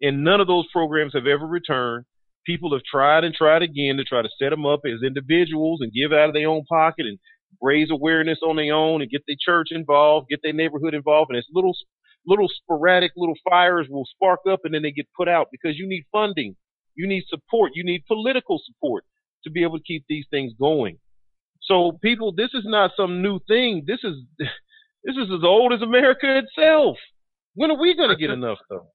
And 0.00 0.22
none 0.22 0.40
of 0.40 0.46
those 0.46 0.66
programs 0.72 1.14
have 1.14 1.26
ever 1.26 1.46
returned. 1.46 2.04
People 2.44 2.72
have 2.72 2.84
tried 2.88 3.24
and 3.24 3.34
tried 3.34 3.62
again 3.62 3.96
to 3.96 4.04
try 4.04 4.22
to 4.22 4.28
set 4.38 4.50
them 4.50 4.66
up 4.66 4.80
as 4.84 5.02
individuals 5.04 5.80
and 5.80 5.92
give 5.92 6.12
out 6.12 6.28
of 6.28 6.34
their 6.34 6.48
own 6.48 6.64
pocket 6.68 7.06
and 7.06 7.18
raise 7.60 7.90
awareness 7.90 8.38
on 8.42 8.56
their 8.56 8.74
own 8.74 9.02
and 9.02 9.10
get 9.10 9.22
their 9.26 9.36
church 9.38 9.68
involved, 9.70 10.28
get 10.28 10.40
their 10.42 10.52
neighborhood 10.52 10.94
involved. 10.94 11.30
And 11.30 11.38
it's 11.38 11.48
little, 11.52 11.74
little 12.26 12.48
sporadic 12.48 13.12
little 13.16 13.34
fires 13.48 13.86
will 13.88 14.06
spark 14.06 14.40
up 14.48 14.60
and 14.64 14.74
then 14.74 14.82
they 14.82 14.92
get 14.92 15.06
put 15.16 15.28
out 15.28 15.48
because 15.50 15.78
you 15.78 15.88
need 15.88 16.04
funding. 16.12 16.56
You 16.94 17.06
need 17.06 17.24
support. 17.28 17.72
You 17.74 17.84
need 17.84 18.04
political 18.06 18.60
support 18.64 19.04
to 19.44 19.50
be 19.50 19.62
able 19.62 19.78
to 19.78 19.84
keep 19.84 20.04
these 20.08 20.26
things 20.30 20.52
going. 20.58 20.98
So 21.62 21.98
people, 22.02 22.32
this 22.32 22.50
is 22.54 22.64
not 22.64 22.92
some 22.96 23.22
new 23.22 23.40
thing. 23.48 23.84
This 23.86 24.00
is, 24.04 24.14
this 24.38 25.16
is 25.16 25.28
as 25.32 25.44
old 25.44 25.72
as 25.72 25.82
America 25.82 26.38
itself. 26.38 26.96
When 27.54 27.70
are 27.70 27.80
we 27.80 27.96
going 27.96 28.10
to 28.10 28.16
get 28.16 28.30
enough 28.30 28.58
though? 28.68 28.88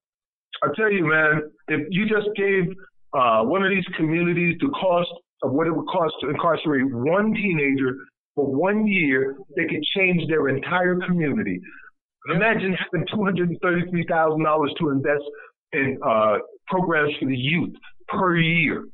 I 0.63 0.67
tell 0.75 0.91
you, 0.91 1.07
man, 1.07 1.51
if 1.69 1.87
you 1.89 2.07
just 2.07 2.27
gave 2.35 2.65
uh, 3.13 3.41
one 3.43 3.63
of 3.63 3.69
these 3.69 3.85
communities 3.97 4.57
the 4.59 4.69
cost 4.69 5.09
of 5.43 5.51
what 5.51 5.67
it 5.67 5.71
would 5.71 5.87
cost 5.87 6.13
to 6.21 6.29
incarcerate 6.29 6.85
one 6.93 7.33
teenager 7.33 7.97
for 8.35 8.45
one 8.45 8.87
year, 8.87 9.35
they 9.55 9.65
could 9.65 9.83
change 9.95 10.27
their 10.27 10.49
entire 10.49 10.95
community. 11.07 11.59
Imagine 12.33 12.75
having 12.75 13.07
two 13.13 13.23
hundred 13.23 13.49
and 13.49 13.59
thirty-three 13.61 14.05
thousand 14.07 14.43
dollars 14.43 14.73
to 14.79 14.89
invest 14.89 15.23
in 15.73 15.97
uh, 16.05 16.37
programs 16.67 17.13
for 17.19 17.27
the 17.27 17.35
youth 17.35 17.73
per 18.07 18.37
year. 18.37 18.85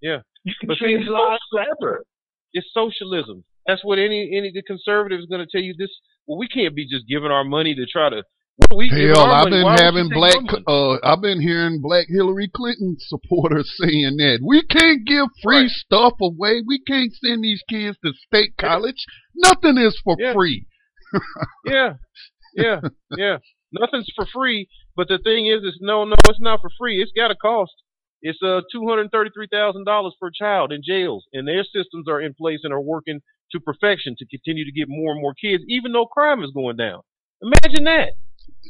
Yeah, 0.00 0.18
you 0.44 0.54
can 0.60 0.68
But 0.68 0.78
change 0.78 1.06
lives 1.08 1.42
forever. 1.52 2.04
It's 2.52 2.66
socialism. 2.72 3.44
That's 3.66 3.84
what 3.84 3.98
any 3.98 4.30
any 4.36 4.52
the 4.52 4.62
conservative 4.62 5.18
is 5.20 5.26
going 5.26 5.44
to 5.44 5.48
tell 5.50 5.60
you. 5.60 5.74
This 5.76 5.90
well, 6.26 6.38
we 6.38 6.48
can't 6.48 6.74
be 6.74 6.86
just 6.88 7.06
giving 7.08 7.30
our 7.30 7.44
money 7.44 7.74
to 7.74 7.86
try 7.86 8.10
to. 8.10 8.22
We 8.74 8.88
Hell, 8.90 9.20
I've 9.32 9.50
been 9.50 9.62
Why 9.62 9.72
would 9.72 9.78
you 9.80 9.84
having 9.84 10.08
black, 10.10 10.34
uh, 10.66 10.98
I've 11.04 11.22
been 11.22 11.40
hearing 11.40 11.80
black 11.80 12.06
Hillary 12.08 12.50
Clinton 12.54 12.96
supporters 12.98 13.72
saying 13.80 14.16
that 14.18 14.40
we 14.44 14.62
can't 14.66 15.06
give 15.06 15.26
free 15.42 15.62
Right. 15.62 15.70
stuff 15.70 16.14
away. 16.20 16.62
We 16.66 16.80
can't 16.86 17.12
send 17.14 17.44
these 17.44 17.62
kids 17.70 17.96
to 18.04 18.12
state 18.26 18.56
college. 18.58 19.04
Nothing 19.36 19.78
is 19.78 19.98
for 20.04 20.16
Yeah. 20.18 20.32
free. 20.32 20.66
Yeah, 21.64 21.94
yeah, 22.54 22.80
yeah. 23.16 23.38
Nothing's 23.72 24.08
for 24.14 24.26
free. 24.26 24.68
But 24.96 25.08
the 25.08 25.18
thing 25.18 25.46
is, 25.46 25.62
is 25.62 25.78
no, 25.80 26.04
no, 26.04 26.14
it's 26.28 26.40
not 26.40 26.60
for 26.60 26.70
free. 26.78 27.00
It's 27.00 27.12
got 27.16 27.30
a 27.30 27.34
cost. 27.36 27.72
It's 28.20 28.38
uh 28.42 28.60
two 28.72 28.86
hundred 28.88 29.10
thirty-three 29.12 29.48
thousand 29.50 29.84
dollars 29.84 30.14
per 30.20 30.30
child 30.30 30.72
in 30.72 30.82
jails, 30.84 31.24
and 31.32 31.46
their 31.46 31.62
systems 31.64 32.08
are 32.08 32.20
in 32.20 32.34
place 32.34 32.60
and 32.64 32.72
are 32.74 32.80
working 32.80 33.20
to 33.52 33.60
perfection 33.60 34.16
to 34.18 34.26
continue 34.26 34.64
to 34.64 34.72
get 34.72 34.88
more 34.88 35.12
and 35.12 35.20
more 35.22 35.34
kids, 35.34 35.62
even 35.68 35.92
though 35.92 36.04
crime 36.06 36.42
is 36.42 36.50
going 36.54 36.76
down. 36.76 37.00
Imagine 37.40 37.84
that. 37.84 38.10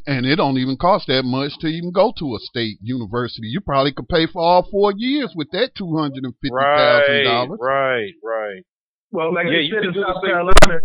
And 0.07 0.25
it 0.25 0.37
don't 0.37 0.57
even 0.57 0.77
cost 0.77 1.07
that 1.07 1.23
much 1.23 1.51
to 1.59 1.67
even 1.67 1.91
go 1.91 2.13
to 2.17 2.35
a 2.35 2.39
state 2.39 2.77
university. 2.81 3.47
You 3.47 3.61
probably 3.61 3.93
could 3.93 4.07
pay 4.07 4.25
for 4.31 4.41
all 4.41 4.67
four 4.71 4.93
years 4.95 5.33
with 5.35 5.49
that 5.51 5.71
two 5.77 5.95
hundred 5.97 6.23
and 6.23 6.33
fifty 6.41 6.49
thousand 6.49 7.13
Right, 7.15 7.23
dollars. 7.23 7.59
right, 7.61 8.11
right. 8.23 8.63
Well, 9.11 9.33
like 9.33 9.47
Yeah, 9.47 9.57
they 9.57 9.63
you 9.63 9.75
said 9.75 9.83
in 9.85 9.93
South 9.93 10.23
Carolina, 10.23 10.79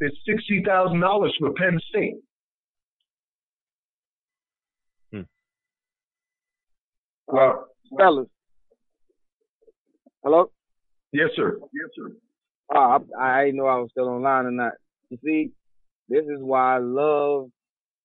it's 0.00 0.16
sixty 0.26 0.62
thousand 0.64 1.00
dollars 1.00 1.34
for 1.38 1.52
Penn 1.52 1.78
State. 1.88 2.16
Hmm. 5.12 5.20
Well, 7.26 7.66
fellas. 7.98 8.28
Hello? 10.22 10.50
yes, 11.12 11.28
sir. 11.34 11.58
Yes, 11.60 11.90
sir. 11.96 12.12
Oh, 12.74 12.98
I, 13.18 13.22
I 13.22 13.50
know 13.50 13.66
I 13.66 13.76
was 13.78 13.90
still 13.90 14.08
online 14.08 14.46
or 14.46 14.50
not. 14.52 14.72
You 15.10 15.18
see, 15.24 15.50
this 16.08 16.24
is 16.24 16.38
why 16.40 16.76
I 16.76 16.78
love, 16.78 17.50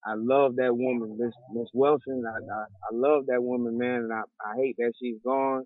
I 0.06 0.14
love 0.16 0.56
that 0.56 0.74
woman, 0.76 1.16
Miss 1.18 1.34
Miss 1.52 1.68
Wilson. 1.74 2.24
I, 2.26 2.38
I 2.38 2.60
I 2.64 2.90
love 2.92 3.26
that 3.26 3.42
woman, 3.42 3.76
man, 3.78 4.02
and 4.04 4.12
I 4.12 4.22
I 4.44 4.56
hate 4.56 4.76
that 4.78 4.92
she's 5.00 5.16
gone. 5.24 5.64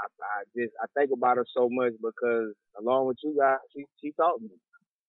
I, 0.00 0.06
I 0.22 0.44
just 0.56 0.72
I 0.82 0.86
think 0.98 1.10
about 1.12 1.36
her 1.36 1.46
so 1.56 1.68
much 1.70 1.92
because 2.02 2.52
along 2.78 3.06
with 3.08 3.16
you 3.24 3.36
guys, 3.38 3.58
she 3.74 3.84
she 4.00 4.12
taught 4.12 4.40
me 4.40 4.48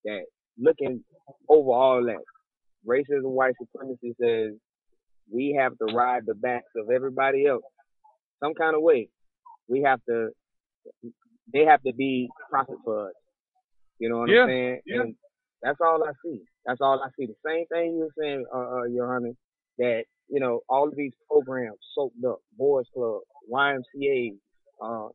that 0.05 0.23
looking 0.57 1.03
over 1.49 1.71
all 1.71 2.03
that 2.05 2.23
racism, 2.87 3.23
white 3.31 3.53
supremacy 3.61 4.15
says 4.21 4.53
we 5.31 5.57
have 5.59 5.77
to 5.77 5.93
ride 5.95 6.23
the 6.25 6.35
backs 6.35 6.71
of 6.77 6.89
everybody 6.89 7.45
else 7.45 7.63
some 8.41 8.53
kind 8.53 8.75
of 8.75 8.81
way. 8.81 9.09
We 9.67 9.81
have 9.83 9.99
to 10.09 10.29
they 11.53 11.65
have 11.65 11.81
to 11.83 11.93
be 11.93 12.29
profit 12.49 12.77
for 12.83 13.07
us. 13.09 13.13
You 13.99 14.09
know 14.09 14.19
what 14.19 14.29
Yeah, 14.29 14.43
I'm 14.43 14.47
saying? 14.49 14.79
yeah. 14.85 15.01
And 15.01 15.15
that's 15.61 15.79
all 15.81 16.03
I 16.03 16.11
see. 16.23 16.41
That's 16.67 16.81
all 16.81 17.01
I 17.03 17.09
see. 17.19 17.27
The 17.27 17.35
same 17.45 17.65
thing 17.67 17.95
you 17.97 18.09
were 18.09 18.15
saying, 18.21 18.45
uh, 18.53 18.81
uh, 18.81 18.85
Yohanan, 18.85 19.37
that, 19.79 20.05
you 20.29 20.41
know, 20.41 20.61
all 20.69 20.89
of 20.89 20.97
these 20.97 21.13
programs 21.31 21.77
soaked 21.95 22.23
up, 22.27 22.39
Boys 22.57 22.85
Club, 22.93 23.21
YMCA, 23.51 24.33
uh, 24.83 25.09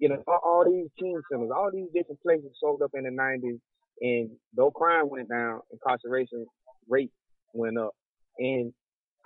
you 0.00 0.10
know, 0.10 0.24
all, 0.28 0.40
all 0.44 0.64
these 0.66 0.88
teen 1.00 1.20
centers, 1.32 1.50
all 1.54 1.70
these 1.72 1.88
different 1.94 2.22
places 2.22 2.50
soaked 2.60 2.82
up 2.82 2.92
in 2.94 3.04
the 3.04 3.10
90s. 3.10 3.60
And 4.02 4.30
though 4.56 4.72
crime 4.72 5.10
went 5.10 5.30
down, 5.30 5.60
incarceration 5.72 6.46
rate 6.90 7.12
went 7.54 7.78
up. 7.78 7.92
And 8.38 8.74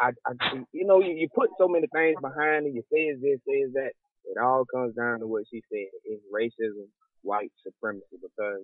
I, 0.00 0.10
I 0.26 0.32
you 0.72 0.86
know, 0.86 1.00
you, 1.00 1.14
you 1.14 1.28
put 1.34 1.50
so 1.58 1.68
many 1.68 1.88
things 1.94 2.16
behind 2.22 2.66
it. 2.66 2.74
You 2.74 2.82
say 2.92 3.10
it's 3.10 3.22
this, 3.22 3.40
say 3.48 3.60
it's 3.64 3.74
that. 3.74 3.92
It 4.26 4.38
all 4.42 4.66
comes 4.72 4.94
down 4.96 5.20
to 5.20 5.28
what 5.28 5.44
she 5.50 5.62
said: 5.72 5.88
is 6.04 6.20
racism, 6.34 6.88
white 7.22 7.52
supremacy, 7.64 8.20
because 8.22 8.62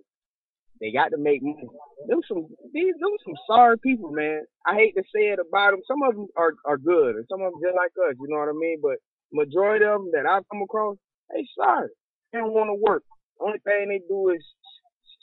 they 0.81 0.93
got 0.93 1.11
to 1.11 1.19
make 1.19 1.43
money. 1.43 1.69
Them 2.09 2.21
some 2.29 2.47
these 2.73 2.95
them 3.01 3.15
some 3.25 3.35
sorry 3.47 3.79
people, 3.79 4.11
man. 4.11 4.43
I 4.67 4.75
hate 4.75 4.95
to 4.97 5.03
say 5.15 5.31
it 5.31 5.39
about 5.39 5.73
them. 5.73 5.81
Some 5.87 6.03
of 6.03 6.15
them 6.15 6.27
are 6.37 6.53
are 6.65 6.79
good, 6.79 7.17
and 7.17 7.27
some 7.31 7.43
of 7.43 7.53
them 7.53 7.61
just 7.63 7.77
like 7.77 7.93
us. 8.09 8.17
You 8.21 8.29
know 8.29 8.41
what 8.41 8.49
I 8.49 8.59
mean? 8.59 8.79
But 8.83 8.99
majority 9.33 9.85
of 9.85 10.03
them 10.03 10.11
that 10.13 10.27
I've 10.27 10.49
come 10.51 10.63
across, 10.63 10.97
they 11.31 11.47
sorry. 11.57 11.89
They 12.33 12.39
don't 12.39 12.53
want 12.53 12.69
to 12.69 12.79
work. 12.83 13.03
Only 13.41 13.59
thing 13.65 13.89
they 13.89 14.03
do 14.09 14.31
is 14.31 14.45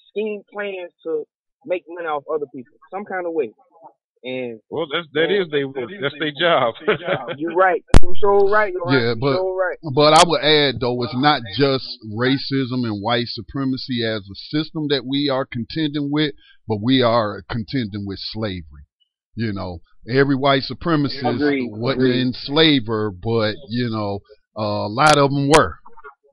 scheme 0.10 0.42
plans 0.52 0.92
to 1.04 1.26
make 1.66 1.84
money 1.88 2.08
off 2.08 2.24
other 2.34 2.48
people, 2.54 2.76
some 2.92 3.06
kind 3.06 3.26
of 3.26 3.34
way. 3.34 3.52
And 4.24 4.60
Well, 4.70 4.86
that's 4.94 5.08
that 5.14 5.32
is 5.32 5.48
they 5.50 5.64
that's 6.00 6.16
their 6.20 6.32
job. 6.40 6.76
you're 7.38 7.56
right. 7.56 7.84
You're 8.04 8.16
so 8.22 8.50
right. 8.52 8.72
You're 8.72 8.92
Yeah, 8.94 9.08
right. 9.10 9.18
but- 9.20 9.36
so 9.38 9.56
right. 9.56 9.78
But 9.96 10.14
I 10.14 10.24
would 10.28 10.42
add, 10.44 10.76
though, 10.80 11.02
it's 11.04 11.16
not 11.16 11.42
just 11.58 11.88
racism 12.16 12.86
and 12.86 13.02
white 13.02 13.26
supremacy 13.28 14.04
as 14.06 14.22
a 14.22 14.36
system 14.56 14.88
that 14.90 15.06
we 15.08 15.30
are 15.30 15.46
contending 15.46 16.10
with, 16.12 16.34
but 16.68 16.78
we 16.84 17.02
are 17.02 17.42
contending 17.50 18.06
with 18.06 18.20
slavery. 18.20 18.86
You 19.36 19.54
know, 19.54 19.80
every 20.10 20.36
white 20.36 20.64
supremacist 20.70 21.24
Agreed, 21.26 21.70
wasn't 21.72 22.02
agreed. 22.02 22.22
an 22.22 22.28
enslaver, 22.28 23.12
but 23.12 23.56
you 23.70 23.90
know, 23.90 24.20
uh, 24.60 24.86
a 24.86 24.92
lot 24.92 25.18
of 25.18 25.32
them 25.32 25.48
were. 25.48 25.80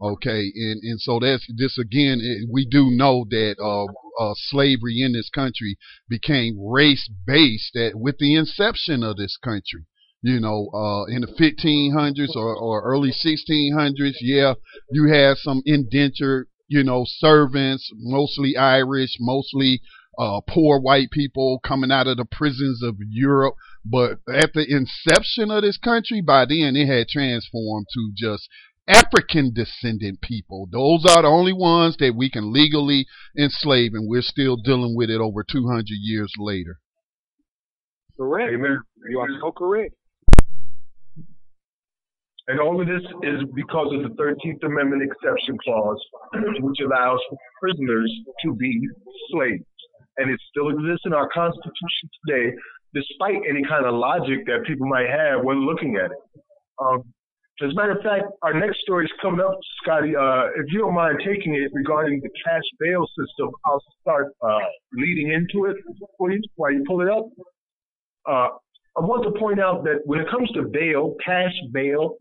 Okay, 0.01 0.53
and 0.55 0.81
and 0.83 1.01
so 1.01 1.19
that's 1.19 1.47
this 1.57 1.77
again. 1.79 2.21
It, 2.23 2.49
we 2.51 2.65
do 2.65 2.91
know 2.91 3.27
that 3.31 3.57
uh, 3.61 3.87
uh, 4.23 4.35
slavery 4.37 5.01
in 5.01 5.13
this 5.13 5.29
country 5.29 5.77
became 6.09 6.57
race 6.61 7.11
based 7.27 7.75
at 7.77 7.97
with 7.97 8.19
the 8.19 8.35
inception 8.35 9.03
of 9.03 9.17
this 9.17 9.37
country 9.37 9.87
you 10.23 10.41
know, 10.41 10.69
uh, 10.75 11.05
in 11.05 11.21
the 11.21 11.29
1500s 11.29 12.35
or, 12.35 12.57
or 12.57 12.83
early 12.83 13.11
1600s, 13.11 14.17
yeah, 14.21 14.55
you 14.91 15.07
had 15.07 15.37
some 15.37 15.63
indentured, 15.65 16.49
you 16.67 16.83
know, 16.83 17.05
servants, 17.07 17.91
mostly 17.95 18.57
Irish, 18.57 19.17
mostly 19.21 19.81
uh, 20.19 20.41
poor 20.49 20.81
white 20.81 21.11
people 21.13 21.61
coming 21.65 21.93
out 21.93 22.09
of 22.09 22.17
the 22.17 22.25
prisons 22.25 22.83
of 22.83 22.97
Europe. 23.09 23.55
But 23.85 24.19
at 24.29 24.53
the 24.55 24.67
inception 24.69 25.53
of 25.53 25.63
this 25.63 25.79
country, 25.79 26.21
by 26.21 26.45
then 26.47 26.75
it 26.75 26.89
had 26.89 27.09
transformed 27.09 27.87
to 27.95 28.13
just 28.17 28.49
African 28.89 29.53
descendant 29.55 30.21
people. 30.23 30.69
Those 30.73 31.05
are 31.05 31.23
the 31.23 31.29
only 31.29 31.53
ones 31.53 31.97
that 31.99 32.15
we 32.17 32.31
can 32.31 32.53
legally 32.53 33.07
enslave, 33.39 33.93
and 33.95 34.09
we're 34.09 34.23
still 34.23 34.57
dealing 34.57 34.97
with 34.97 35.11
it 35.11 35.21
over 35.21 35.45
200 35.45 35.85
years 35.89 36.33
later. 36.39 36.79
Correct. 38.17 38.53
Amen. 38.53 38.81
You 39.11 39.21
are 39.21 39.29
so 39.41 39.53
correct. 39.53 39.95
And 42.49 42.59
all 42.61 42.81
of 42.81 42.89
this 42.89 43.05
is 43.23 43.45
because 43.55 43.93
of 43.93 44.03
the 44.03 44.17
13th 44.17 44.65
Amendment 44.65 45.03
exception 45.03 45.59
clause, 45.63 46.01
which 46.61 46.81
allows 46.81 47.21
prisoners 47.61 48.11
to 48.43 48.55
be 48.55 48.89
slaves. 49.31 49.65
And 50.17 50.31
it 50.31 50.41
still 50.51 50.71
exists 50.71 51.05
in 51.05 51.13
our 51.13 51.29
Constitution 51.29 52.09
today, 52.25 52.57
despite 52.95 53.45
any 53.49 53.63
kind 53.69 53.85
of 53.85 53.95
logic 53.95 54.47
that 54.47 54.65
people 54.67 54.89
might 54.89 55.11
have 55.11 55.45
when 55.45 55.67
looking 55.67 55.97
at 55.97 56.11
it. 56.11 56.19
Um, 56.81 57.05
as 57.63 57.73
a 57.73 57.75
matter 57.75 57.93
of 57.93 58.03
fact, 58.03 58.25
our 58.43 58.55
next 58.55 58.81
story 58.81 59.05
is 59.05 59.11
coming 59.21 59.41
up, 59.41 59.59
Scotty. 59.83 60.15
Uh, 60.15 60.47
if 60.57 60.67
you 60.69 60.79
don't 60.79 60.95
mind 60.95 61.19
taking 61.25 61.55
it 61.55 61.71
regarding 61.75 62.21
the 62.21 62.31
cash 62.45 62.63
bail 62.79 63.05
system, 63.19 63.51
I'll 63.67 63.83
start 64.01 64.33
uh, 64.43 64.59
leading 64.93 65.33
into 65.33 65.67
it 65.67 65.77
for 66.17 66.31
you 66.31 66.41
while 66.55 66.73
you 66.73 66.85
pull 66.87 67.01
it 67.01 67.09
up. 67.09 67.27
Uh, 68.29 68.49
I 68.97 69.01
want 69.01 69.25
to 69.25 69.39
point 69.39 69.61
out 69.61 69.83
that 69.85 70.01
when 70.05 70.21
it 70.21 70.31
comes 70.31 70.51
to 70.53 70.63
bail, 70.63 71.17
cash 71.25 71.55
bail, 71.73 72.17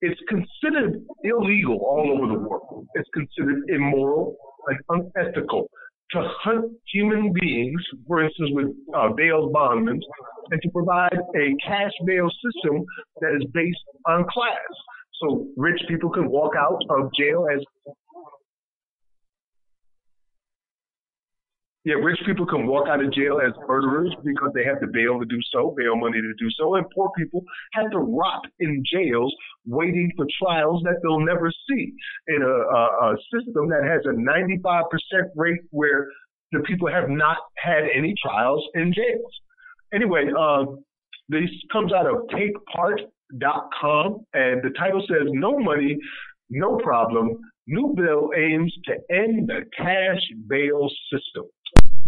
it's 0.00 0.20
considered 0.28 1.02
illegal 1.24 1.78
all 1.78 2.16
over 2.16 2.32
the 2.32 2.38
world. 2.38 2.86
It's 2.94 3.08
considered 3.12 3.62
immoral 3.68 4.36
and 4.68 5.10
unethical 5.16 5.68
to 6.12 6.28
hunt 6.42 6.72
human 6.92 7.32
beings, 7.40 7.80
for 8.06 8.24
instance, 8.24 8.50
with 8.52 8.68
uh, 8.94 9.08
bail 9.16 9.50
bondmen, 9.50 10.00
and 10.50 10.62
to 10.62 10.70
provide 10.70 11.18
a 11.34 11.54
cash 11.66 11.92
bail 12.04 12.28
system 12.30 12.84
that 13.20 13.34
is 13.34 13.46
based 13.52 13.78
on 14.06 14.24
class. 14.30 14.72
So 15.20 15.46
rich 15.56 15.80
people 15.88 16.10
can 16.10 16.30
walk 16.30 16.54
out 16.56 16.80
of 16.90 17.10
jail 17.18 17.46
as 17.52 17.60
Yeah, 21.86 22.02
rich 22.02 22.18
people 22.26 22.46
can 22.46 22.66
walk 22.66 22.88
out 22.88 23.00
of 23.00 23.12
jail 23.12 23.38
as 23.38 23.52
murderers 23.68 24.12
because 24.24 24.50
they 24.56 24.64
have 24.64 24.80
the 24.80 24.88
bail 24.88 25.20
to 25.20 25.24
do 25.24 25.38
so, 25.52 25.72
bail 25.78 25.94
money 25.94 26.20
to 26.20 26.34
do 26.36 26.50
so, 26.58 26.74
and 26.74 26.84
poor 26.92 27.12
people 27.16 27.42
have 27.74 27.92
to 27.92 27.98
rot 27.98 28.44
in 28.58 28.82
jails 28.92 29.32
waiting 29.66 30.10
for 30.16 30.26
trials 30.42 30.82
that 30.82 30.96
they'll 31.00 31.20
never 31.20 31.48
see 31.68 31.92
in 32.26 32.42
a, 32.42 32.44
a, 32.44 33.12
a 33.12 33.16
system 33.32 33.68
that 33.68 33.84
has 33.84 34.02
a 34.04 34.18
95% 34.18 34.82
rate 35.36 35.60
where 35.70 36.08
the 36.50 36.58
people 36.66 36.88
have 36.88 37.08
not 37.08 37.36
had 37.56 37.84
any 37.94 38.14
trials 38.20 38.64
in 38.74 38.92
jails. 38.92 39.32
Anyway, 39.94 40.24
uh, 40.36 40.64
this 41.28 41.48
comes 41.70 41.92
out 41.92 42.06
of 42.06 42.26
takepart.com, 42.34 44.26
and 44.34 44.60
the 44.60 44.74
title 44.76 45.04
says, 45.08 45.28
No 45.28 45.56
money, 45.60 45.96
no 46.50 46.78
problem. 46.78 47.38
New 47.68 47.94
bill 47.96 48.30
aims 48.36 48.74
to 48.86 48.92
end 49.08 49.48
the 49.48 49.62
cash 49.76 50.22
bail 50.48 50.88
system. 51.12 51.44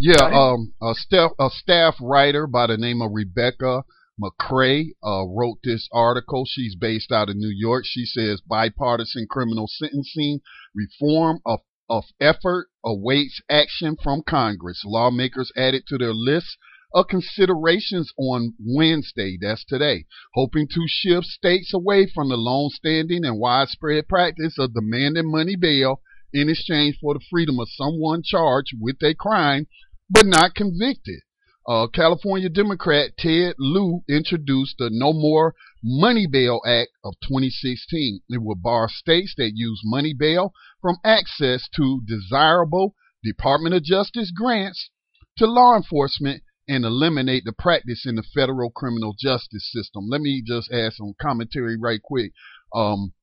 Yeah, 0.01 0.29
um, 0.31 0.71
a 0.81 0.93
staff, 0.93 1.31
a 1.37 1.49
staff 1.49 1.95
writer 1.99 2.47
by 2.47 2.67
the 2.67 2.77
name 2.77 3.01
of 3.01 3.11
Rebecca 3.11 3.83
McCray 4.17 4.91
uh, 5.05 5.25
wrote 5.27 5.57
this 5.61 5.89
article. 5.91 6.45
She's 6.47 6.73
based 6.73 7.11
out 7.11 7.27
of 7.27 7.35
New 7.35 7.51
York. 7.53 7.83
She 7.85 8.05
says 8.05 8.39
bipartisan 8.39 9.27
criminal 9.29 9.67
sentencing 9.67 10.39
reform 10.73 11.41
of, 11.45 11.59
of 11.89 12.05
effort 12.21 12.67
awaits 12.85 13.41
action 13.49 13.97
from 14.01 14.23
Congress. 14.25 14.83
Lawmakers 14.85 15.51
added 15.57 15.83
to 15.87 15.97
their 15.97 16.13
list 16.13 16.55
of 16.93 17.09
considerations 17.09 18.13
on 18.17 18.53
Wednesday, 18.57 19.37
that's 19.41 19.65
today, 19.65 20.05
hoping 20.33 20.69
to 20.69 20.85
shift 20.87 21.27
states 21.27 21.73
away 21.73 22.07
from 22.07 22.29
the 22.29 22.37
long-standing 22.37 23.25
and 23.25 23.37
widespread 23.37 24.07
practice 24.07 24.55
of 24.57 24.73
demanding 24.73 25.29
money 25.29 25.57
bail 25.57 25.99
in 26.31 26.47
exchange 26.47 26.97
for 27.01 27.15
the 27.15 27.25
freedom 27.29 27.59
of 27.59 27.67
someone 27.69 28.23
charged 28.23 28.73
with 28.79 28.95
a 29.03 29.13
crime 29.13 29.67
but 30.09 30.25
not 30.25 30.55
convicted. 30.55 31.21
Uh, 31.67 31.87
California 31.87 32.49
Democrat 32.49 33.11
Ted 33.17 33.53
Lieu 33.59 34.01
introduced 34.09 34.75
the 34.79 34.89
No 34.91 35.13
More 35.13 35.53
Money 35.83 36.25
Bail 36.25 36.61
Act 36.65 36.89
of 37.03 37.13
2016. 37.21 38.21
It 38.27 38.41
will 38.41 38.55
bar 38.55 38.89
states 38.89 39.35
that 39.37 39.51
use 39.53 39.81
money 39.85 40.15
bail 40.17 40.51
from 40.81 40.97
access 41.05 41.69
to 41.75 42.01
desirable 42.07 42.95
Department 43.23 43.75
of 43.75 43.83
Justice 43.83 44.31
grants 44.35 44.89
to 45.37 45.45
law 45.45 45.75
enforcement 45.75 46.41
and 46.67 46.85
eliminate 46.85 47.43
the 47.45 47.53
practice 47.53 48.05
in 48.05 48.15
the 48.15 48.23
federal 48.33 48.71
criminal 48.71 49.15
justice 49.17 49.71
system. 49.71 50.07
Let 50.09 50.21
me 50.21 50.41
just 50.45 50.71
add 50.71 50.93
some 50.93 51.13
commentary 51.21 51.77
right 51.79 52.01
quick. 52.01 52.31
Um, 52.73 53.13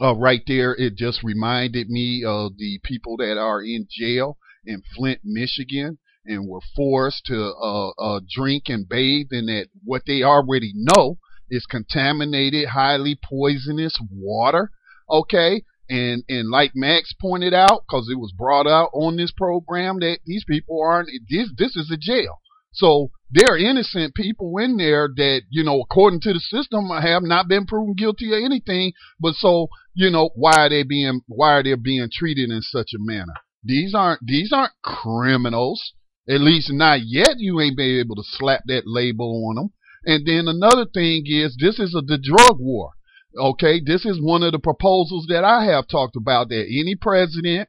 uh, 0.00 0.14
right 0.14 0.42
there, 0.46 0.74
it 0.74 0.96
just 0.96 1.22
reminded 1.22 1.88
me 1.88 2.24
of 2.24 2.56
the 2.56 2.80
people 2.84 3.16
that 3.18 3.38
are 3.38 3.62
in 3.62 3.86
jail 3.90 4.38
in 4.64 4.82
Flint, 4.94 5.20
Michigan 5.24 5.98
and 6.26 6.48
were 6.48 6.60
forced 6.74 7.24
to 7.26 7.52
uh, 7.54 7.90
uh, 7.90 8.20
drink 8.28 8.64
and 8.68 8.88
bathe 8.88 9.28
in 9.30 9.46
that 9.46 9.68
what 9.84 10.02
they 10.06 10.22
already 10.22 10.72
know 10.74 11.18
is 11.50 11.66
contaminated, 11.66 12.68
highly 12.68 13.18
poisonous 13.22 13.98
water. 14.10 14.70
Okay, 15.08 15.62
and 15.88 16.24
and 16.28 16.50
like 16.50 16.72
Max 16.74 17.12
pointed 17.20 17.54
out, 17.54 17.84
because 17.88 18.08
it 18.10 18.18
was 18.18 18.32
brought 18.36 18.66
out 18.66 18.90
on 18.92 19.16
this 19.16 19.32
program 19.32 20.00
that 20.00 20.18
these 20.26 20.44
people 20.48 20.82
aren't. 20.82 21.08
This 21.30 21.50
this 21.56 21.76
is 21.76 21.90
a 21.92 21.96
jail, 21.96 22.40
so 22.72 23.10
there 23.30 23.54
are 23.54 23.58
innocent 23.58 24.14
people 24.14 24.58
in 24.58 24.76
there 24.76 25.08
that 25.16 25.42
you 25.50 25.64
know, 25.64 25.80
according 25.80 26.20
to 26.22 26.32
the 26.32 26.40
system, 26.40 26.88
have 26.88 27.22
not 27.22 27.48
been 27.48 27.66
proven 27.66 27.94
guilty 27.94 28.32
of 28.32 28.44
anything. 28.44 28.92
But 29.20 29.34
so 29.34 29.68
you 29.94 30.10
know, 30.10 30.30
why 30.34 30.54
are 30.58 30.68
they 30.68 30.82
being 30.82 31.20
why 31.26 31.54
are 31.54 31.62
they 31.62 31.74
being 31.74 32.08
treated 32.12 32.50
in 32.50 32.62
such 32.62 32.90
a 32.94 32.98
manner? 32.98 33.34
These 33.64 33.94
aren't 33.94 34.26
these 34.26 34.52
aren't 34.52 34.72
criminals. 34.82 35.92
At 36.28 36.40
least 36.40 36.72
not 36.72 37.00
yet. 37.04 37.38
You 37.38 37.60
ain't 37.60 37.76
been 37.76 38.00
able 38.00 38.16
to 38.16 38.22
slap 38.24 38.62
that 38.66 38.82
label 38.86 39.48
on 39.48 39.56
them. 39.56 39.72
And 40.04 40.26
then 40.26 40.48
another 40.48 40.86
thing 40.86 41.24
is 41.26 41.56
this 41.58 41.78
is 41.78 41.94
a 41.94 42.00
the 42.00 42.18
drug 42.18 42.58
war. 42.58 42.92
Okay, 43.36 43.80
this 43.84 44.04
is 44.04 44.20
one 44.20 44.42
of 44.42 44.52
the 44.52 44.58
proposals 44.58 45.26
that 45.28 45.44
I 45.44 45.64
have 45.64 45.88
talked 45.88 46.16
about 46.16 46.48
that 46.48 46.66
any 46.66 46.94
president, 46.94 47.68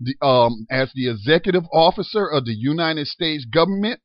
the, 0.00 0.16
um, 0.20 0.66
as 0.70 0.90
the 0.94 1.08
executive 1.08 1.64
officer 1.72 2.26
of 2.26 2.46
the 2.46 2.54
United 2.54 3.06
States 3.06 3.44
government, 3.44 4.00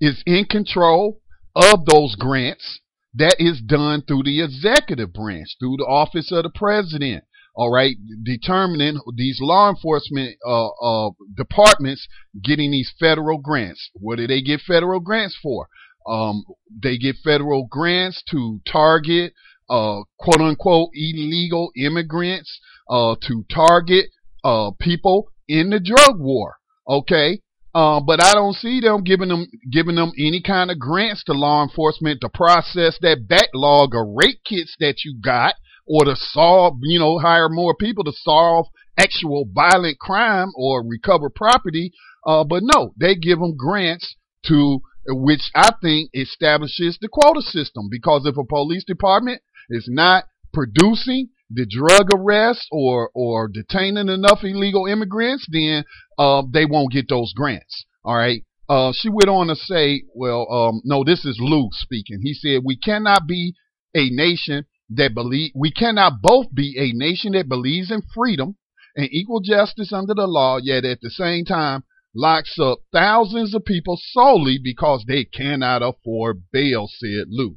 is 0.00 0.22
in 0.26 0.46
control 0.46 1.20
of 1.54 1.84
those 1.84 2.16
grants. 2.16 2.80
That 3.14 3.36
is 3.40 3.60
done 3.60 4.02
through 4.02 4.22
the 4.22 4.40
executive 4.40 5.12
branch, 5.12 5.56
through 5.58 5.78
the 5.78 5.84
office 5.84 6.30
of 6.30 6.44
the 6.44 6.50
president 6.50 7.24
all 7.60 7.70
right, 7.70 7.94
determining 8.22 8.98
these 9.14 9.38
law 9.38 9.68
enforcement 9.68 10.34
uh, 10.46 10.68
uh, 10.68 11.10
departments 11.36 12.08
getting 12.42 12.70
these 12.70 12.90
federal 12.98 13.36
grants. 13.36 13.90
What 13.92 14.16
do 14.16 14.26
they 14.26 14.40
get 14.40 14.62
federal 14.66 14.98
grants 14.98 15.36
for? 15.42 15.68
Um, 16.08 16.44
they 16.82 16.96
get 16.96 17.16
federal 17.22 17.66
grants 17.66 18.22
to 18.30 18.62
target 18.66 19.34
uh, 19.68 20.04
quote 20.18 20.40
unquote 20.40 20.88
illegal 20.94 21.70
immigrants, 21.76 22.60
uh, 22.88 23.16
to 23.28 23.44
target 23.54 24.06
uh, 24.42 24.70
people 24.80 25.26
in 25.46 25.68
the 25.68 25.80
drug 25.80 26.18
war. 26.18 26.56
Okay, 26.88 27.40
uh, 27.74 28.00
but 28.00 28.22
I 28.22 28.32
don't 28.32 28.56
see 28.56 28.80
them 28.80 29.04
giving 29.04 29.28
them 29.28 29.46
giving 29.70 29.96
them 29.96 30.12
any 30.18 30.40
kind 30.40 30.70
of 30.70 30.78
grants 30.78 31.24
to 31.24 31.34
law 31.34 31.62
enforcement 31.62 32.22
to 32.22 32.30
process 32.30 32.96
that 33.02 33.28
backlog 33.28 33.94
of 33.94 34.06
rape 34.16 34.40
kits 34.48 34.74
that 34.80 35.04
you 35.04 35.20
got 35.22 35.56
or 35.90 36.04
to 36.04 36.14
solve, 36.14 36.74
you 36.82 37.00
know, 37.00 37.18
hire 37.18 37.48
more 37.48 37.74
people 37.74 38.04
to 38.04 38.12
solve 38.12 38.66
actual 38.96 39.44
violent 39.52 39.98
crime 39.98 40.48
or 40.54 40.86
recover 40.86 41.28
property. 41.28 41.90
Uh, 42.24 42.44
but 42.44 42.62
no, 42.62 42.94
they 42.96 43.16
give 43.16 43.40
them 43.40 43.56
grants 43.56 44.14
to 44.46 44.80
which 45.08 45.50
I 45.54 45.70
think 45.82 46.10
establishes 46.14 46.98
the 47.00 47.08
quota 47.08 47.40
system 47.40 47.88
because 47.90 48.26
if 48.26 48.36
a 48.36 48.44
police 48.44 48.84
department 48.84 49.40
is 49.70 49.88
not 49.90 50.24
producing 50.52 51.30
the 51.50 51.66
drug 51.66 52.08
arrests 52.14 52.68
or 52.70 53.10
or 53.14 53.48
detaining 53.48 54.08
enough 54.08 54.40
illegal 54.44 54.86
immigrants, 54.86 55.46
then 55.50 55.84
uh, 56.18 56.42
they 56.52 56.66
won't 56.66 56.92
get 56.92 57.08
those 57.08 57.32
grants. 57.34 57.86
All 58.04 58.16
right. 58.16 58.44
Uh, 58.68 58.92
she 58.94 59.08
went 59.08 59.28
on 59.28 59.48
to 59.48 59.56
say, 59.56 60.02
well, 60.14 60.46
um, 60.48 60.80
no, 60.84 61.02
this 61.02 61.24
is 61.24 61.38
Lieu 61.40 61.68
speaking. 61.72 62.20
He 62.22 62.34
said, 62.34 62.60
we 62.64 62.76
cannot 62.76 63.26
be 63.26 63.54
a 63.96 64.10
nation 64.10 64.64
that 64.90 65.14
believe 65.14 65.52
we 65.54 65.70
cannot 65.70 66.20
both 66.22 66.52
be 66.52 66.76
a 66.78 66.96
nation 66.96 67.32
that 67.32 67.48
believes 67.48 67.90
in 67.90 68.02
freedom 68.14 68.56
and 68.96 69.08
equal 69.12 69.40
justice 69.40 69.92
under 69.92 70.14
the 70.14 70.26
law, 70.26 70.58
yet 70.58 70.84
at 70.84 71.00
the 71.00 71.10
same 71.10 71.44
time 71.44 71.84
locks 72.14 72.58
up 72.58 72.80
thousands 72.92 73.54
of 73.54 73.64
people 73.64 73.98
solely 74.12 74.58
because 74.62 75.04
they 75.06 75.24
cannot 75.24 75.82
afford 75.82 76.42
bail, 76.52 76.88
said 76.88 77.26
Lieu. 77.28 77.56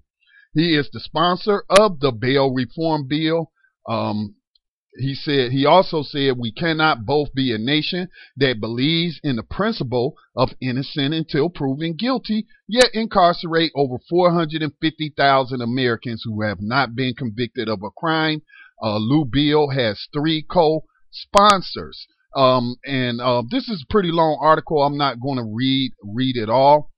He 0.54 0.76
is 0.76 0.90
the 0.92 1.00
sponsor 1.00 1.64
of 1.70 2.00
the 2.00 2.12
bail 2.12 2.54
reform 2.54 3.08
bill. 3.08 3.52
Um, 3.90 4.36
he 4.98 5.16
said 5.16 5.52
he 5.52 5.66
also 5.66 6.04
said 6.04 6.38
we 6.38 6.52
cannot 6.52 7.06
both 7.06 7.34
be 7.34 7.52
a 7.52 7.58
nation 7.58 8.10
that 8.38 8.60
believes 8.60 9.20
in 9.24 9.36
the 9.36 9.44
principle 9.44 10.16
of 10.36 10.54
innocent 10.62 11.14
until 11.14 11.50
proven 11.50 11.96
guilty, 11.96 12.46
yet 12.68 12.90
incarcerate 12.94 13.72
over 13.76 13.98
450,000 14.10 15.62
Americans 15.62 16.24
who 16.26 16.42
have 16.44 16.62
not 16.62 16.96
been 16.96 17.14
convicted 17.16 17.68
of 17.68 17.82
a 17.84 17.90
crime. 17.90 18.42
Uh, 18.82 18.98
Lieu 18.98 19.26
Bill 19.26 19.70
has 19.70 20.08
three 20.14 20.44
co-sponsors. 20.44 22.08
Um, 22.36 22.76
and 22.86 23.22
uh, 23.22 23.44
this 23.50 23.70
is 23.70 23.84
a 23.84 23.92
pretty 23.92 24.12
long 24.12 24.40
article. 24.42 24.84
I'm 24.84 24.98
not 24.98 25.20
going 25.20 25.38
to 25.38 25.44
read 25.44 25.94
read 26.04 26.36
it 26.36 26.50
all. 26.50 26.92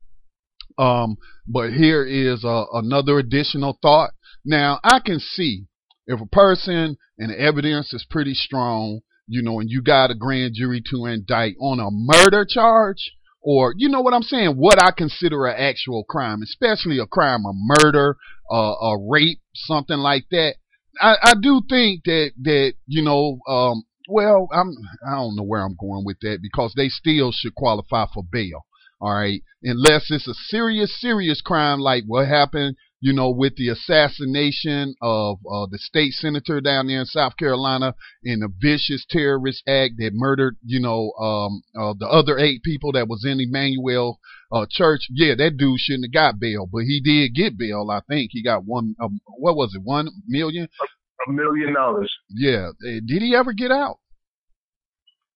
Um, 0.77 1.17
but 1.47 1.71
here 1.71 2.03
is 2.03 2.43
uh, 2.43 2.65
another 2.73 3.19
additional 3.19 3.77
thought. 3.81 4.11
Now 4.43 4.79
I 4.83 4.99
can 4.99 5.19
see 5.19 5.67
if 6.07 6.21
a 6.21 6.25
person 6.27 6.97
and 7.17 7.29
the 7.31 7.39
evidence 7.39 7.93
is 7.93 8.05
pretty 8.09 8.33
strong, 8.33 9.01
you 9.27 9.41
know, 9.41 9.59
and 9.59 9.69
you 9.69 9.81
got 9.81 10.11
a 10.11 10.15
grand 10.15 10.53
jury 10.55 10.81
to 10.91 11.05
indict 11.05 11.55
on 11.59 11.79
a 11.79 11.89
murder 11.91 12.45
charge, 12.47 13.11
or 13.41 13.73
you 13.77 13.89
know 13.89 14.01
what 14.01 14.13
I'm 14.13 14.23
saying, 14.23 14.55
what 14.55 14.81
I 14.81 14.91
consider 14.91 15.45
an 15.45 15.55
actual 15.57 16.03
crime, 16.03 16.41
especially 16.43 16.99
a 16.99 17.07
crime 17.07 17.45
of 17.45 17.55
murder, 17.55 18.17
uh, 18.51 18.55
a 18.55 18.97
rape, 19.09 19.39
something 19.53 19.97
like 19.97 20.25
that. 20.31 20.55
I, 21.01 21.15
I 21.21 21.33
do 21.41 21.61
think 21.69 22.03
that 22.05 22.31
that 22.43 22.73
you 22.87 23.03
know, 23.03 23.39
um, 23.47 23.83
well, 24.07 24.47
I'm 24.51 24.71
I 25.07 25.15
don't 25.15 25.35
know 25.35 25.43
where 25.43 25.63
I'm 25.63 25.75
going 25.79 26.05
with 26.05 26.17
that 26.21 26.39
because 26.41 26.73
they 26.75 26.89
still 26.89 27.31
should 27.31 27.55
qualify 27.55 28.05
for 28.13 28.23
bail. 28.23 28.65
All 29.01 29.13
right, 29.13 29.41
unless 29.61 30.09
it's 30.09 30.27
a 30.27 30.33
serious, 30.33 30.99
serious 30.99 31.41
crime 31.41 31.79
like 31.79 32.03
what 32.07 32.27
happened 32.27 32.77
you 33.05 33.13
know, 33.13 33.29
with 33.29 33.55
the 33.55 33.69
assassination 33.69 34.95
of 34.99 35.37
uh, 35.45 35.67
the 35.69 35.77
state 35.77 36.11
senator 36.13 36.59
down 36.59 36.87
there 36.87 37.01
in 37.01 37.05
South 37.05 37.37
Carolina 37.37 37.93
in 38.23 38.41
a 38.41 38.47
vicious 38.59 39.05
terrorist 39.07 39.61
act 39.67 39.93
that 39.99 40.09
murdered, 40.15 40.57
you 40.65 40.79
know, 40.79 41.11
um, 41.21 41.61
uh, 41.79 41.93
the 41.99 42.07
other 42.07 42.39
eight 42.39 42.63
people 42.63 42.91
that 42.93 43.07
was 43.07 43.23
in 43.23 43.39
Emanuel 43.39 44.17
uh, 44.51 44.65
Church. 44.71 45.01
Yeah, 45.11 45.35
that 45.37 45.55
dude 45.55 45.77
shouldn't 45.77 46.05
have 46.05 46.13
got 46.13 46.39
bail, 46.39 46.65
but 46.65 46.79
he 46.79 46.99
did 46.99 47.35
get 47.35 47.59
bail. 47.59 47.91
I 47.91 48.01
think 48.09 48.31
he 48.33 48.41
got 48.41 48.65
one. 48.65 48.95
Um, 48.99 49.19
what 49.37 49.55
was 49.55 49.75
it? 49.75 49.83
One 49.83 50.09
million. 50.27 50.67
A 51.27 51.31
million 51.31 51.75
dollars. 51.75 52.11
Yeah. 52.29 52.69
Eh, 52.87 53.01
did 53.05 53.21
he 53.21 53.35
ever 53.35 53.53
get 53.53 53.69
out? 53.69 53.99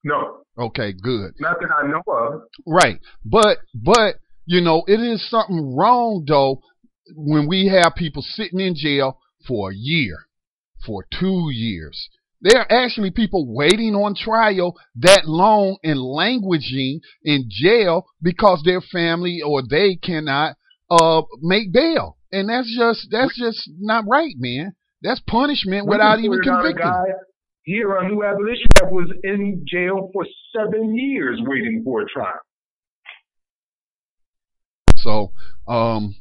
No. 0.03 0.39
Okay, 0.57 0.91
good. 0.91 1.33
Not 1.39 1.57
that 1.59 1.69
I 1.69 1.87
know 1.87 2.01
of. 2.07 2.41
Right. 2.65 2.99
But 3.23 3.59
but 3.75 4.15
you 4.47 4.61
know, 4.61 4.83
it 4.87 4.99
is 4.99 5.29
something 5.29 5.75
wrong 5.77 6.25
though 6.27 6.63
when 7.15 7.47
we 7.47 7.67
have 7.67 7.95
people 7.95 8.21
sitting 8.21 8.59
in 8.59 8.75
jail 8.75 9.19
for 9.47 9.71
a 9.71 9.75
year, 9.75 10.15
for 10.85 11.05
two 11.19 11.49
years. 11.51 12.09
There 12.41 12.61
are 12.61 12.71
actually 12.71 13.11
people 13.11 13.53
waiting 13.53 13.95
on 13.95 14.15
trial 14.15 14.75
that 14.95 15.25
long 15.25 15.77
and 15.83 15.99
languishing 15.99 17.01
in 17.23 17.49
jail 17.49 18.05
because 18.21 18.61
their 18.63 18.79
family 18.79 19.41
or 19.45 19.61
they 19.61 19.95
cannot 19.95 20.55
uh, 20.89 21.23
make 21.41 21.73
bail. 21.73 22.17
And 22.31 22.49
that's 22.49 22.73
just 22.77 23.07
that's 23.11 23.37
just 23.37 23.69
not 23.79 24.05
right, 24.07 24.35
man. 24.37 24.73
That's 25.01 25.19
punishment 25.27 25.85
We 25.85 25.91
without 25.91 26.19
even 26.19 26.39
put 26.39 26.47
it 26.47 26.49
on 26.49 26.59
a 26.59 26.63
convicting. 26.63 26.85
guy 26.85 27.03
Here 27.63 27.97
on 27.97 28.07
New 28.07 28.23
Abolition 28.23 28.67
that 28.75 28.91
was 28.91 29.11
in 29.23 29.65
jail 29.67 30.09
for 30.13 30.25
seven 30.55 30.95
years 30.97 31.39
waiting 31.43 31.81
for 31.83 32.01
a 32.01 32.05
trial. 32.05 32.39
So, 34.97 35.31
um, 35.67 36.15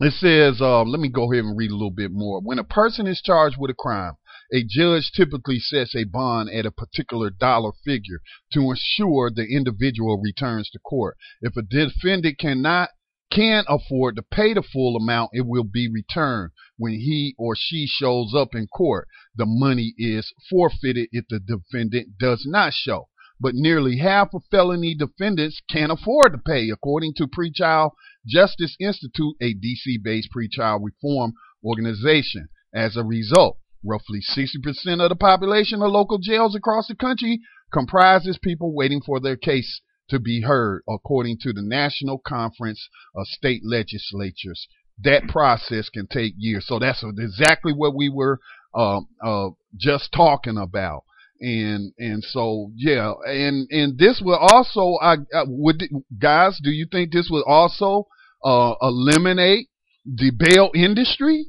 it 0.00 0.12
says, 0.12 0.60
uh, 0.60 0.82
let 0.82 1.00
me 1.00 1.08
go 1.08 1.32
ahead 1.32 1.44
and 1.44 1.56
read 1.56 1.70
a 1.70 1.74
little 1.74 1.90
bit 1.90 2.10
more. 2.12 2.40
When 2.40 2.58
a 2.58 2.64
person 2.64 3.06
is 3.06 3.20
charged 3.20 3.56
with 3.58 3.70
a 3.70 3.74
crime, 3.74 4.14
a 4.52 4.64
judge 4.66 5.10
typically 5.14 5.58
sets 5.58 5.94
a 5.94 6.04
bond 6.04 6.50
at 6.50 6.66
a 6.66 6.70
particular 6.70 7.30
dollar 7.30 7.72
figure 7.84 8.20
to 8.52 8.70
ensure 8.70 9.30
the 9.30 9.44
individual 9.44 10.20
returns 10.22 10.70
to 10.70 10.78
court. 10.78 11.16
If 11.42 11.56
a 11.56 11.62
defendant 11.62 12.38
cannot 12.38 12.90
can 13.30 13.64
afford 13.68 14.16
to 14.16 14.22
pay 14.22 14.54
the 14.54 14.62
full 14.62 14.96
amount, 14.96 15.30
it 15.34 15.44
will 15.46 15.64
be 15.64 15.86
returned 15.86 16.52
when 16.78 16.92
he 16.92 17.34
or 17.36 17.54
she 17.54 17.86
shows 17.86 18.32
up 18.34 18.54
in 18.54 18.66
court. 18.68 19.06
The 19.36 19.44
money 19.46 19.92
is 19.98 20.32
forfeited 20.48 21.08
if 21.12 21.26
the 21.28 21.38
defendant 21.38 22.16
does 22.18 22.46
not 22.46 22.72
show. 22.72 23.08
But 23.40 23.54
nearly 23.54 23.98
half 23.98 24.34
of 24.34 24.42
felony 24.50 24.94
defendants 24.94 25.60
can't 25.70 25.92
afford 25.92 26.32
to 26.32 26.38
pay, 26.38 26.70
according 26.70 27.14
to 27.14 27.28
Pretrial 27.28 27.92
Justice 28.26 28.76
Institute, 28.80 29.36
a 29.40 29.54
DC 29.54 30.02
based 30.02 30.30
pretrial 30.36 30.80
reform 30.82 31.34
organization. 31.64 32.48
As 32.74 32.96
a 32.96 33.04
result, 33.04 33.58
roughly 33.84 34.20
60% 34.20 35.02
of 35.02 35.08
the 35.08 35.16
population 35.16 35.82
of 35.82 35.90
local 35.90 36.18
jails 36.18 36.54
across 36.54 36.88
the 36.88 36.94
country 36.94 37.40
comprises 37.72 38.38
people 38.42 38.74
waiting 38.74 39.00
for 39.00 39.20
their 39.20 39.36
case 39.36 39.80
to 40.10 40.18
be 40.18 40.40
heard, 40.42 40.82
according 40.88 41.38
to 41.42 41.52
the 41.52 41.62
National 41.62 42.18
Conference 42.18 42.88
of 43.14 43.26
State 43.26 43.62
Legislatures. 43.64 44.66
That 45.02 45.28
process 45.28 45.88
can 45.90 46.06
take 46.06 46.34
years. 46.36 46.66
So 46.66 46.78
that's 46.78 47.04
exactly 47.18 47.72
what 47.72 47.94
we 47.94 48.08
were 48.08 48.40
uh, 48.74 49.00
uh, 49.22 49.50
just 49.76 50.12
talking 50.12 50.58
about. 50.58 51.04
And 51.40 51.92
and 51.98 52.22
so 52.24 52.72
yeah, 52.74 53.12
and 53.26 53.68
and 53.70 53.96
this 53.96 54.20
will 54.24 54.38
also, 54.38 54.98
I, 55.00 55.14
I 55.32 55.44
would 55.46 55.82
guys, 56.20 56.58
do 56.62 56.70
you 56.70 56.86
think 56.90 57.12
this 57.12 57.28
will 57.30 57.44
also 57.46 58.08
uh, 58.44 58.74
eliminate 58.82 59.68
the 60.04 60.32
bail 60.36 60.70
industry? 60.74 61.46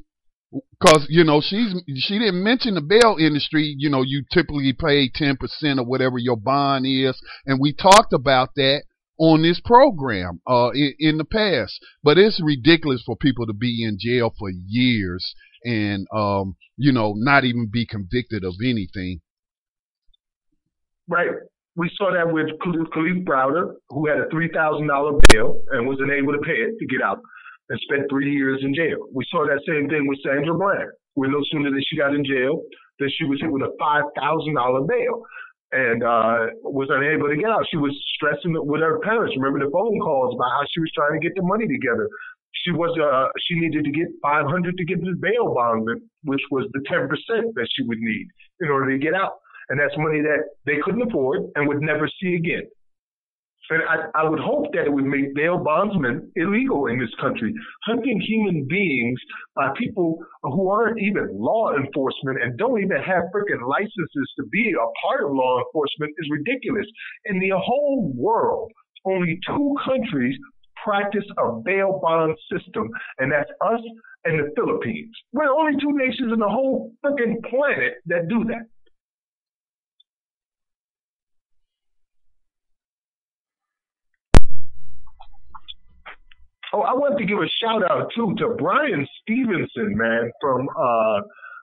Because 0.52 1.06
you 1.08 1.24
know 1.24 1.40
she's 1.40 1.74
she 1.96 2.18
didn't 2.18 2.42
mention 2.42 2.74
the 2.74 2.80
bail 2.80 3.16
industry. 3.18 3.74
You 3.76 3.90
know 3.90 4.02
you 4.02 4.24
typically 4.32 4.72
pay 4.72 5.10
ten 5.12 5.36
percent 5.36 5.80
of 5.80 5.88
whatever 5.88 6.18
your 6.18 6.36
bond 6.36 6.86
is, 6.86 7.20
and 7.44 7.58
we 7.60 7.72
talked 7.72 8.12
about 8.12 8.50
that 8.56 8.82
on 9.18 9.42
this 9.42 9.60
program 9.60 10.40
uh, 10.48 10.70
in, 10.70 10.94
in 10.98 11.18
the 11.18 11.24
past. 11.24 11.84
But 12.02 12.16
it's 12.16 12.40
ridiculous 12.42 13.02
for 13.04 13.16
people 13.16 13.46
to 13.46 13.52
be 13.52 13.84
in 13.84 13.98
jail 14.00 14.32
for 14.38 14.50
years 14.50 15.34
and 15.64 16.06
um, 16.14 16.56
you 16.76 16.92
know 16.92 17.14
not 17.16 17.44
even 17.44 17.68
be 17.70 17.86
convicted 17.86 18.44
of 18.44 18.54
anything. 18.64 19.20
Right. 21.10 21.34
We 21.74 21.90
saw 21.98 22.14
that 22.14 22.30
with 22.30 22.46
Kalief 22.62 23.24
Browder, 23.24 23.74
who 23.90 24.06
had 24.06 24.18
a 24.18 24.26
$3,000 24.30 25.20
bail 25.28 25.60
and 25.72 25.86
was 25.86 25.98
unable 25.98 26.32
to 26.32 26.38
pay 26.38 26.54
it 26.54 26.78
to 26.78 26.86
get 26.86 27.02
out 27.02 27.18
and 27.68 27.78
spent 27.82 28.06
three 28.10 28.30
years 28.30 28.60
in 28.62 28.74
jail. 28.74 29.06
We 29.12 29.26
saw 29.30 29.44
that 29.46 29.58
same 29.66 29.88
thing 29.88 30.06
with 30.06 30.18
Sandra 30.22 30.54
Bland, 30.54 30.90
where 31.14 31.30
no 31.30 31.42
sooner 31.50 31.70
than 31.70 31.82
she 31.82 31.96
got 31.96 32.14
in 32.14 32.24
jail 32.24 32.62
than 32.98 33.10
she 33.18 33.24
was 33.24 33.40
hit 33.40 33.50
with 33.50 33.62
a 33.62 33.74
$5,000 33.80 34.86
bail 34.86 35.22
and 35.72 36.02
uh, 36.02 36.54
was 36.62 36.90
unable 36.90 37.26
to 37.26 37.38
get 37.38 37.50
out. 37.50 37.66
She 37.70 37.78
was 37.78 37.94
stressing 38.14 38.54
with 38.54 38.80
her 38.80 38.98
parents. 39.00 39.34
Remember 39.38 39.64
the 39.64 39.70
phone 39.70 39.98
calls 39.98 40.34
about 40.34 40.50
how 40.50 40.62
she 40.70 40.80
was 40.80 40.90
trying 40.94 41.18
to 41.18 41.22
get 41.22 41.34
the 41.34 41.42
money 41.42 41.66
together. 41.66 42.06
She 42.66 42.72
was 42.72 42.92
uh, 42.98 43.30
she 43.46 43.58
needed 43.58 43.86
to 43.86 43.90
get 43.90 44.10
500 44.22 44.76
to 44.76 44.84
get 44.84 45.00
the 45.00 45.14
bail 45.18 45.54
bond, 45.54 45.88
which 46.24 46.42
was 46.50 46.66
the 46.74 46.82
10% 46.90 47.08
that 47.08 47.68
she 47.72 47.86
would 47.86 47.98
need 47.98 48.26
in 48.60 48.68
order 48.68 48.90
to 48.90 48.98
get 48.98 49.14
out. 49.14 49.39
And 49.70 49.78
that's 49.78 49.94
money 49.96 50.20
that 50.20 50.44
they 50.66 50.76
couldn't 50.84 51.08
afford 51.08 51.42
and 51.54 51.68
would 51.68 51.80
never 51.80 52.08
see 52.20 52.34
again. 52.34 52.66
And 53.70 53.82
I, 53.86 54.22
I 54.22 54.28
would 54.28 54.40
hope 54.40 54.66
that 54.72 54.86
it 54.86 54.92
would 54.92 55.04
make 55.04 55.32
bail 55.34 55.56
bondsmen 55.56 56.32
illegal 56.34 56.86
in 56.86 56.98
this 56.98 57.14
country. 57.20 57.54
Hunting 57.86 58.20
human 58.20 58.66
beings 58.68 59.20
by 59.54 59.70
people 59.78 60.18
who 60.42 60.68
aren't 60.68 61.00
even 61.00 61.28
law 61.38 61.70
enforcement 61.76 62.42
and 62.42 62.58
don't 62.58 62.82
even 62.82 62.96
have 62.96 63.30
freaking 63.32 63.62
licenses 63.68 64.26
to 64.38 64.46
be 64.50 64.74
a 64.74 65.06
part 65.06 65.24
of 65.24 65.30
law 65.30 65.62
enforcement 65.62 66.12
is 66.18 66.28
ridiculous. 66.32 66.86
In 67.26 67.38
the 67.38 67.52
whole 67.54 68.12
world, 68.16 68.72
only 69.06 69.38
two 69.46 69.76
countries 69.84 70.36
practice 70.84 71.24
a 71.38 71.52
bail 71.64 72.00
bond 72.02 72.36
system, 72.50 72.88
and 73.18 73.30
that's 73.30 73.50
us 73.64 73.80
and 74.24 74.40
the 74.40 74.50
Philippines. 74.56 75.14
We're 75.32 75.46
the 75.46 75.52
only 75.52 75.80
two 75.80 75.92
nations 75.92 76.32
in 76.32 76.40
the 76.40 76.48
whole 76.48 76.92
freaking 77.04 77.36
planet 77.48 78.02
that 78.06 78.28
do 78.28 78.44
that. 78.44 78.66
Oh, 86.72 86.82
I 86.82 86.94
want 86.94 87.18
to 87.18 87.26
give 87.26 87.38
a 87.38 87.50
shout 87.58 87.82
out 87.90 88.10
too 88.14 88.34
to 88.38 88.54
Bryan 88.54 89.06
Stevenson, 89.22 89.96
man, 89.98 90.30
from 90.40 90.68
uh, 90.70 91.20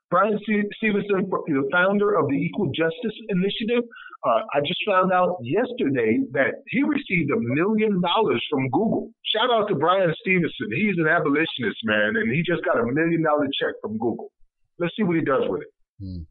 Bryan 0.10 0.40
Stevenson, 0.44 1.32
the 1.48 1.70
founder 1.72 2.16
of 2.16 2.28
the 2.28 2.36
Equal 2.36 2.68
Justice 2.76 3.16
Initiative. 3.30 3.84
Uh, 4.26 4.44
I 4.52 4.60
just 4.66 4.80
found 4.86 5.12
out 5.12 5.38
yesterday 5.44 6.20
that 6.32 6.60
he 6.68 6.84
received 6.84 7.32
a 7.32 7.40
million 7.40 8.02
dollars 8.02 8.44
from 8.50 8.68
Google. 8.70 9.12
Shout 9.24 9.52
out 9.52 9.68
to 9.70 9.76
Bryan 9.76 10.14
Stevenson. 10.20 10.68
He's 10.76 10.98
an 10.98 11.08
abolitionist, 11.08 11.80
man, 11.84 12.16
and 12.16 12.34
he 12.34 12.44
just 12.44 12.64
got 12.66 12.80
a 12.80 12.86
million 12.86 13.24
dollar 13.24 13.48
check 13.56 13.76
from 13.82 13.94
Google. 13.94 14.32
Let's 14.80 14.96
see 14.96 15.04
what 15.04 15.16
he 15.16 15.24
does 15.24 15.44
with 15.48 15.62
it. 15.62 15.72
Hmm. 16.00 16.24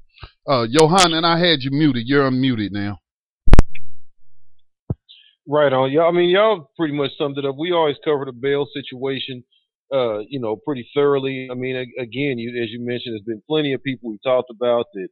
Uh, 0.47 0.67
Johan, 0.69 1.13
and 1.13 1.27
I 1.27 1.39
had 1.39 1.63
you 1.63 1.71
muted. 1.71 2.05
You're 2.07 2.29
unmuted 2.29 2.73
now. 2.73 2.99
Right 5.49 5.73
on. 5.73 5.93
Y'all, 5.93 6.09
I 6.09 6.11
mean, 6.11 6.31
y'all 6.31 6.71
pretty 6.77 6.95
much 6.95 7.13
summed 7.17 7.39
it 7.39 7.45
up. 7.45 7.55
We 7.57 7.73
always 7.73 7.97
cover 8.05 8.25
the 8.25 8.33
bail 8.33 8.67
situation, 8.75 9.45
uh, 9.95 10.19
you 10.29 10.41
know, 10.41 10.57
pretty 10.57 10.89
thoroughly. 10.93 11.49
I 11.51 11.55
mean, 11.55 11.77
again, 11.77 12.39
you, 12.39 12.61
as 12.63 12.71
you 12.71 12.85
mentioned, 12.85 13.15
there's 13.15 13.23
been 13.23 13.43
plenty 13.49 13.73
of 13.73 13.83
people 13.83 14.11
we 14.11 14.19
talked 14.25 14.51
about 14.51 14.87
that 14.95 15.09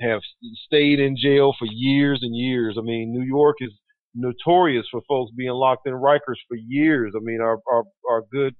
have 0.00 0.20
stayed 0.66 1.00
in 1.00 1.16
jail 1.16 1.54
for 1.58 1.66
years 1.68 2.20
and 2.22 2.36
years. 2.36 2.76
I 2.78 2.82
mean, 2.82 3.12
New 3.12 3.24
York 3.24 3.56
is 3.60 3.72
notorious 4.14 4.86
for 4.90 5.00
folks 5.08 5.32
being 5.36 5.50
locked 5.50 5.88
in 5.88 5.92
Rikers 5.94 6.38
for 6.46 6.56
years. 6.56 7.12
I 7.16 7.20
mean, 7.20 7.40
our 7.40 7.58
our, 7.72 7.82
our 8.08 8.22
good 8.32 8.54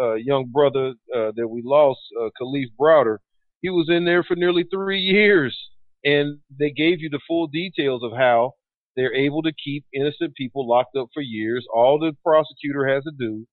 uh, 0.00 0.14
young 0.14 0.46
brother 0.50 0.94
uh, 1.14 1.32
that 1.36 1.48
we 1.48 1.60
lost, 1.62 2.00
uh, 2.20 2.30
Kalief 2.40 2.68
Browder, 2.80 3.18
he 3.60 3.68
was 3.68 3.88
in 3.90 4.06
there 4.06 4.24
for 4.24 4.34
nearly 4.34 4.64
three 4.64 5.00
years, 5.00 5.56
and 6.04 6.38
they 6.58 6.70
gave 6.70 7.00
you 7.00 7.10
the 7.10 7.20
full 7.28 7.48
details 7.48 8.02
of 8.02 8.12
how 8.12 8.52
they're 8.96 9.14
able 9.14 9.42
to 9.42 9.52
keep 9.52 9.84
innocent 9.92 10.34
people 10.34 10.68
locked 10.68 10.96
up 10.96 11.08
for 11.12 11.20
years. 11.22 11.66
All 11.74 11.98
the 11.98 12.12
prosecutor 12.24 12.86
has 12.88 13.04
to 13.04 13.12
do 13.18 13.46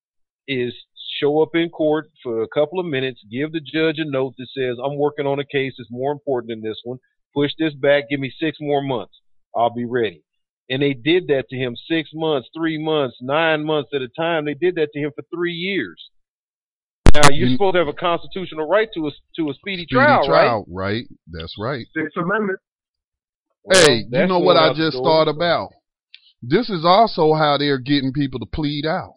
is 0.47 0.73
show 1.19 1.41
up 1.41 1.49
in 1.55 1.69
court 1.69 2.09
for 2.23 2.41
a 2.41 2.47
couple 2.47 2.79
of 2.79 2.85
minutes, 2.85 3.21
give 3.31 3.51
the 3.51 3.59
judge 3.61 3.97
a 3.99 4.05
note 4.09 4.33
that 4.37 4.47
says, 4.55 4.77
I'm 4.83 4.97
working 4.97 5.25
on 5.27 5.39
a 5.39 5.45
case 5.45 5.73
that's 5.77 5.89
more 5.91 6.11
important 6.11 6.49
than 6.49 6.61
this 6.61 6.79
one. 6.83 6.97
Push 7.33 7.51
this 7.59 7.73
back, 7.73 8.05
give 8.09 8.19
me 8.19 8.31
six 8.39 8.57
more 8.59 8.81
months. 8.81 9.13
I'll 9.55 9.73
be 9.73 9.85
ready. 9.85 10.23
And 10.69 10.81
they 10.81 10.93
did 10.93 11.27
that 11.27 11.45
to 11.49 11.55
him 11.57 11.75
six 11.89 12.09
months, 12.13 12.49
three 12.55 12.77
months, 12.81 13.17
nine 13.21 13.65
months 13.65 13.89
at 13.93 14.01
a 14.01 14.07
time. 14.17 14.45
They 14.45 14.53
did 14.53 14.75
that 14.75 14.89
to 14.93 14.99
him 14.99 15.11
for 15.15 15.23
three 15.33 15.53
years. 15.53 16.01
Now 17.13 17.27
you're 17.29 17.47
You- 17.49 17.55
supposed 17.55 17.73
to 17.73 17.79
have 17.79 17.87
a 17.89 17.93
constitutional 17.93 18.67
right 18.67 18.87
to 18.93 19.07
a 19.07 19.11
to 19.35 19.49
a 19.49 19.53
speedy, 19.53 19.83
Speedy 19.83 19.87
trial, 20.25 20.65
right? 20.69 20.93
right? 20.93 21.03
That's 21.27 21.53
right. 21.59 21.85
Sixth 21.93 22.15
Amendment. 22.15 22.59
Well, 23.63 23.85
hey, 23.85 24.03
you 24.09 24.27
know 24.27 24.39
what 24.39 24.57
I 24.57 24.73
just 24.73 24.97
thought 24.97 25.27
about? 25.27 25.69
This 26.41 26.69
is 26.69 26.83
also 26.83 27.33
how 27.33 27.57
they're 27.57 27.77
getting 27.77 28.11
people 28.13 28.39
to 28.39 28.45
plead 28.47 28.85
out. 28.85 29.13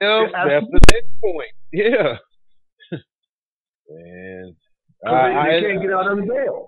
Yeah, 0.00 0.26
Yeah, 0.32 0.44
that's 0.48 0.66
the 0.70 0.80
next 0.92 1.08
point. 1.22 1.50
Yeah. 1.72 2.16
Man, 3.88 4.56
So 5.04 5.10
I- 5.10 5.28
they, 5.28 5.34
I- 5.56 5.60
they 5.60 5.66
can't 5.68 5.82
get 5.82 5.90
out 5.92 6.08
on 6.08 6.28
bail. 6.28 6.66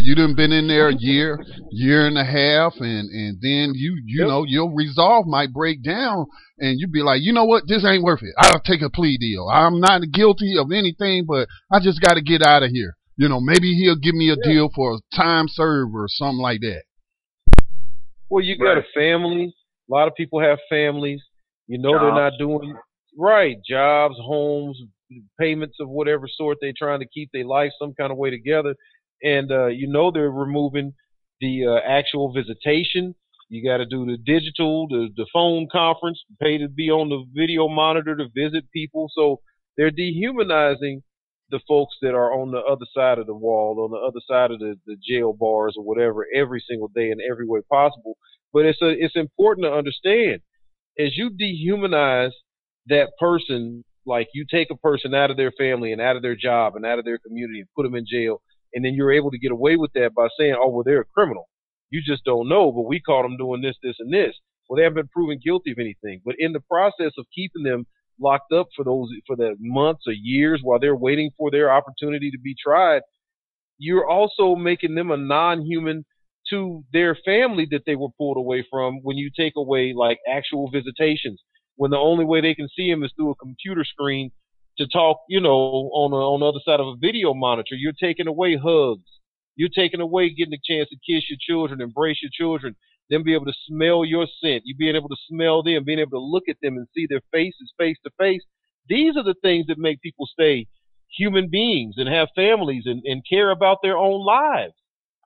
You 0.00 0.14
done 0.14 0.34
been 0.36 0.52
in 0.52 0.68
there 0.68 0.90
a 0.90 0.94
year, 0.94 1.42
year 1.72 2.06
and 2.06 2.16
a 2.18 2.24
half, 2.24 2.74
and 2.78 3.08
and 3.10 3.38
then 3.40 3.72
you 3.74 3.98
you 4.04 4.20
Yep. 4.20 4.28
know 4.28 4.44
your 4.44 4.72
resolve 4.72 5.26
might 5.26 5.52
break 5.52 5.82
down, 5.82 6.26
and 6.58 6.78
you'd 6.78 6.92
be 6.92 7.02
like, 7.02 7.20
you 7.22 7.32
know 7.32 7.44
what, 7.44 7.64
this 7.66 7.84
ain't 7.84 8.04
worth 8.04 8.22
it. 8.22 8.34
I'll 8.38 8.60
take 8.60 8.82
a 8.82 8.90
plea 8.90 9.16
deal. 9.18 9.48
I'm 9.50 9.80
not 9.80 10.02
guilty 10.12 10.56
of 10.58 10.70
anything, 10.72 11.24
but 11.26 11.48
I 11.72 11.80
just 11.80 12.00
got 12.02 12.14
to 12.14 12.20
get 12.22 12.42
out 12.42 12.62
of 12.62 12.70
here. 12.70 12.96
You 13.18 13.28
know, 13.28 13.40
maybe 13.40 13.74
he'll 13.74 13.96
give 13.96 14.14
me 14.14 14.30
a 14.30 14.36
Yeah. 14.36 14.42
deal 14.44 14.70
for 14.72 14.94
a 14.94 15.16
time 15.16 15.48
served 15.48 15.92
or 15.94 16.06
something 16.08 16.40
like 16.40 16.60
that. 16.60 16.84
Well, 18.30 18.44
you 18.44 18.56
got 18.56 18.74
Right. 18.74 18.84
a 18.84 18.86
family. 18.94 19.54
A 19.90 19.92
lot 19.92 20.06
of 20.06 20.14
people 20.14 20.38
have 20.40 20.58
families. 20.68 21.20
You 21.66 21.78
know 21.78 21.92
they're 21.98 22.12
not 22.14 22.38
doing 22.38 22.74
right 23.16 23.56
jobs, 23.68 24.16
homes, 24.18 24.80
payments 25.38 25.76
of 25.80 25.88
whatever 25.88 26.28
sort. 26.28 26.58
They're 26.60 26.72
trying 26.78 27.00
to 27.00 27.08
keep 27.08 27.30
their 27.32 27.44
life 27.44 27.72
some 27.78 27.92
kind 27.94 28.12
of 28.12 28.18
way 28.18 28.30
together, 28.30 28.74
and 29.22 29.50
uh, 29.50 29.66
you 29.66 29.88
know 29.88 30.10
they're 30.12 30.30
removing 30.30 30.94
the 31.40 31.66
uh, 31.66 31.80
actual 31.84 32.32
visitation. 32.32 33.14
You 33.48 33.68
got 33.68 33.78
to 33.78 33.86
do 33.86 34.06
the 34.06 34.18
digital, 34.18 34.86
the 34.88 35.08
the 35.16 35.26
phone 35.32 35.66
conference, 35.72 36.22
pay 36.40 36.58
to 36.58 36.68
be 36.68 36.90
on 36.90 37.08
the 37.08 37.24
video 37.34 37.66
monitor 37.68 38.14
to 38.14 38.28
visit 38.34 38.70
people. 38.72 39.08
So 39.12 39.40
they're 39.76 39.90
dehumanizing 39.90 41.02
the 41.50 41.60
folks 41.66 41.96
that 42.02 42.14
are 42.14 42.32
on 42.32 42.50
the 42.50 42.60
other 42.60 42.86
side 42.94 43.18
of 43.18 43.26
the 43.26 43.34
wall, 43.34 43.80
on 43.84 43.90
the 43.90 44.06
other 44.06 44.20
side 44.28 44.50
of 44.50 44.58
the, 44.58 44.76
the 44.86 44.96
jail 45.06 45.32
bars 45.32 45.74
or 45.76 45.84
whatever, 45.84 46.26
every 46.34 46.62
single 46.68 46.88
day 46.88 47.10
in 47.10 47.18
every 47.30 47.46
way 47.46 47.60
possible. 47.70 48.16
But 48.52 48.66
it's 48.66 48.82
a, 48.82 48.88
it's 48.88 49.16
important 49.16 49.64
to 49.64 49.72
understand 49.72 50.40
as 50.98 51.16
you 51.16 51.30
dehumanize 51.30 52.32
that 52.86 53.10
person, 53.20 53.84
like 54.04 54.28
you 54.34 54.44
take 54.50 54.68
a 54.70 54.76
person 54.76 55.14
out 55.14 55.30
of 55.30 55.36
their 55.36 55.52
family 55.52 55.92
and 55.92 56.00
out 56.00 56.16
of 56.16 56.22
their 56.22 56.36
job 56.36 56.74
and 56.76 56.84
out 56.84 56.98
of 56.98 57.04
their 57.04 57.18
community 57.18 57.60
and 57.60 57.68
put 57.76 57.84
them 57.84 57.94
in 57.94 58.04
jail, 58.10 58.42
and 58.74 58.84
then 58.84 58.94
you're 58.94 59.12
able 59.12 59.30
to 59.30 59.38
get 59.38 59.52
away 59.52 59.76
with 59.76 59.92
that 59.94 60.14
by 60.14 60.28
saying, 60.38 60.56
oh, 60.58 60.68
well, 60.68 60.84
they're 60.84 61.02
a 61.02 61.14
criminal. 61.14 61.48
You 61.90 62.02
just 62.04 62.24
don't 62.24 62.48
know, 62.48 62.72
but 62.72 62.82
we 62.82 63.00
caught 63.00 63.22
them 63.22 63.36
doing 63.36 63.62
this, 63.62 63.76
this, 63.82 63.96
and 63.98 64.12
this. 64.12 64.34
Well, 64.68 64.76
they 64.76 64.82
haven't 64.82 64.96
been 64.96 65.08
proven 65.08 65.40
guilty 65.42 65.70
of 65.70 65.78
anything. 65.78 66.20
But 66.24 66.34
in 66.38 66.52
the 66.52 66.60
process 66.60 67.12
of 67.16 67.26
keeping 67.34 67.62
them 67.62 67.86
locked 68.20 68.52
up 68.52 68.68
for 68.74 68.84
those 68.84 69.08
for 69.26 69.36
the 69.36 69.54
months 69.58 70.02
or 70.06 70.12
years 70.12 70.60
while 70.62 70.78
they're 70.78 70.96
waiting 70.96 71.30
for 71.36 71.50
their 71.50 71.72
opportunity 71.72 72.30
to 72.30 72.38
be 72.38 72.54
tried, 72.62 73.02
you're 73.78 74.08
also 74.08 74.54
making 74.54 74.94
them 74.94 75.10
a 75.10 75.16
non-human 75.16 76.04
to 76.50 76.84
their 76.92 77.16
family 77.24 77.66
that 77.70 77.82
they 77.86 77.94
were 77.94 78.08
pulled 78.16 78.36
away 78.36 78.66
from 78.70 79.00
when 79.02 79.16
you 79.16 79.30
take 79.36 79.52
away 79.56 79.92
like 79.94 80.18
actual 80.30 80.70
visitations 80.70 81.40
when 81.76 81.90
the 81.90 81.96
only 81.96 82.24
way 82.24 82.40
they 82.40 82.54
can 82.54 82.68
see 82.74 82.90
them 82.90 83.04
is 83.04 83.12
through 83.16 83.30
a 83.30 83.36
computer 83.36 83.84
screen 83.84 84.30
to 84.78 84.86
talk 84.88 85.18
you 85.28 85.40
know 85.40 85.50
on 85.50 86.10
the 86.10 86.16
on 86.16 86.40
the 86.40 86.46
other 86.46 86.60
side 86.64 86.80
of 86.80 86.86
a 86.86 86.96
video 87.00 87.34
monitor. 87.34 87.74
You're 87.74 87.92
taking 87.92 88.26
away 88.26 88.56
hugs. 88.56 89.08
You're 89.56 89.68
taking 89.74 90.00
away 90.00 90.30
getting 90.30 90.54
a 90.54 90.72
chance 90.72 90.88
to 90.90 90.96
kiss 90.96 91.24
your 91.28 91.38
children 91.40 91.80
embrace 91.80 92.18
your 92.22 92.30
children 92.32 92.76
them 93.10 93.22
be 93.22 93.34
able 93.34 93.46
to 93.46 93.54
smell 93.66 94.04
your 94.04 94.26
scent 94.40 94.62
you 94.64 94.74
being 94.76 94.96
able 94.96 95.08
to 95.08 95.16
smell 95.28 95.62
them 95.62 95.84
being 95.84 95.98
able 95.98 96.10
to 96.10 96.18
look 96.18 96.44
at 96.48 96.56
them 96.62 96.76
and 96.76 96.86
see 96.94 97.06
their 97.08 97.22
faces 97.32 97.72
face 97.78 97.96
to 98.04 98.10
face 98.18 98.42
these 98.88 99.16
are 99.16 99.24
the 99.24 99.34
things 99.42 99.66
that 99.66 99.78
make 99.78 100.00
people 100.00 100.26
stay 100.26 100.66
human 101.16 101.48
beings 101.50 101.94
and 101.96 102.08
have 102.08 102.28
families 102.36 102.84
and, 102.86 103.02
and 103.04 103.22
care 103.28 103.50
about 103.50 103.78
their 103.82 103.96
own 103.96 104.24
lives 104.24 104.72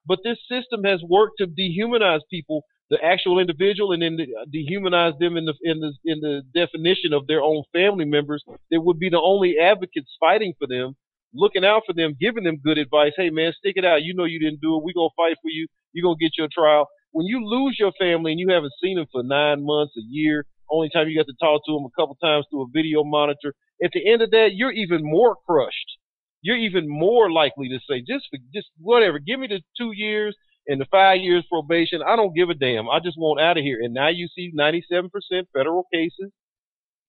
but 0.06 0.20
this 0.24 0.38
system 0.50 0.84
has 0.84 1.00
worked 1.08 1.38
to 1.38 1.46
dehumanize 1.46 2.20
people, 2.30 2.64
the 2.90 2.98
actual 3.04 3.38
individual, 3.38 3.92
and 3.92 4.02
then 4.02 4.18
dehumanize 4.52 5.18
them 5.18 5.36
in 5.36 5.44
the 5.46 5.54
in 5.62 5.80
the 5.80 5.92
in 6.04 6.20
the 6.20 6.42
definition 6.54 7.12
of 7.12 7.26
their 7.26 7.42
own 7.42 7.62
family 7.72 8.04
members. 8.04 8.44
That 8.70 8.80
would 8.80 8.98
be 8.98 9.08
the 9.10 9.20
only 9.20 9.56
advocates 9.58 10.10
fighting 10.18 10.54
for 10.58 10.66
them, 10.66 10.96
looking 11.34 11.64
out 11.64 11.82
for 11.86 11.92
them, 11.92 12.16
giving 12.20 12.44
them 12.44 12.58
good 12.62 12.78
advice. 12.78 13.12
Hey 13.16 13.30
man, 13.30 13.52
stick 13.56 13.74
it 13.76 13.84
out. 13.84 14.02
You 14.02 14.14
know 14.14 14.24
you 14.24 14.40
didn't 14.40 14.60
do 14.60 14.76
it. 14.76 14.82
We're 14.82 14.94
gonna 14.94 15.14
fight 15.16 15.36
for 15.40 15.50
you. 15.50 15.66
You're 15.92 16.04
gonna 16.04 16.20
get 16.20 16.36
your 16.36 16.48
trial. 16.52 16.88
When 17.12 17.26
you 17.26 17.44
lose 17.44 17.76
your 17.78 17.92
family 17.98 18.32
and 18.32 18.40
you 18.40 18.48
haven't 18.50 18.72
seen 18.82 18.96
them 18.96 19.06
for 19.12 19.22
nine 19.22 19.64
months, 19.64 19.94
a 19.96 20.02
year, 20.08 20.46
only 20.70 20.90
time 20.90 21.08
you 21.08 21.18
got 21.18 21.26
to 21.26 21.36
talk 21.40 21.62
to 21.66 21.72
them 21.72 21.84
a 21.84 22.00
couple 22.00 22.16
times 22.16 22.46
through 22.50 22.64
a 22.64 22.72
video 22.72 23.04
monitor. 23.04 23.54
At 23.84 23.90
the 23.92 24.10
end 24.10 24.22
of 24.22 24.30
that, 24.30 24.50
you're 24.54 24.72
even 24.72 25.00
more 25.02 25.36
crushed 25.46 25.98
you're 26.42 26.56
even 26.56 26.88
more 26.88 27.30
likely 27.30 27.68
to 27.68 27.78
say, 27.88 28.00
just 28.00 28.28
just 28.52 28.68
whatever, 28.78 29.18
give 29.18 29.38
me 29.40 29.46
the 29.46 29.62
two 29.78 29.92
years 29.94 30.36
and 30.66 30.80
the 30.80 30.86
five 30.90 31.20
years 31.20 31.44
probation. 31.50 32.02
I 32.06 32.16
don't 32.16 32.34
give 32.34 32.50
a 32.50 32.54
damn. 32.54 32.90
I 32.90 32.98
just 33.00 33.16
want 33.18 33.40
out 33.40 33.56
of 33.56 33.64
here. 33.64 33.78
And 33.80 33.94
now 33.94 34.08
you 34.08 34.28
see 34.34 34.52
97% 34.56 35.08
federal 35.54 35.86
cases 35.92 36.30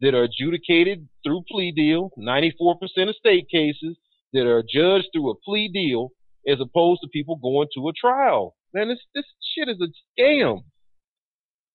that 0.01 0.13
are 0.13 0.23
adjudicated 0.23 1.07
through 1.23 1.43
plea 1.49 1.71
deal, 1.71 2.11
94% 2.17 3.09
of 3.09 3.15
state 3.15 3.47
cases 3.51 3.97
that 4.33 4.47
are 4.47 4.63
judged 4.63 5.07
through 5.13 5.31
a 5.31 5.35
plea 5.45 5.69
deal, 5.71 6.09
as 6.47 6.59
opposed 6.59 7.01
to 7.01 7.07
people 7.09 7.37
going 7.37 7.67
to 7.75 7.89
a 7.89 7.93
trial. 7.93 8.55
Man, 8.73 8.89
this 8.89 8.99
this 9.13 9.25
shit 9.55 9.69
is 9.69 9.77
a 9.81 9.89
scam. 10.19 10.63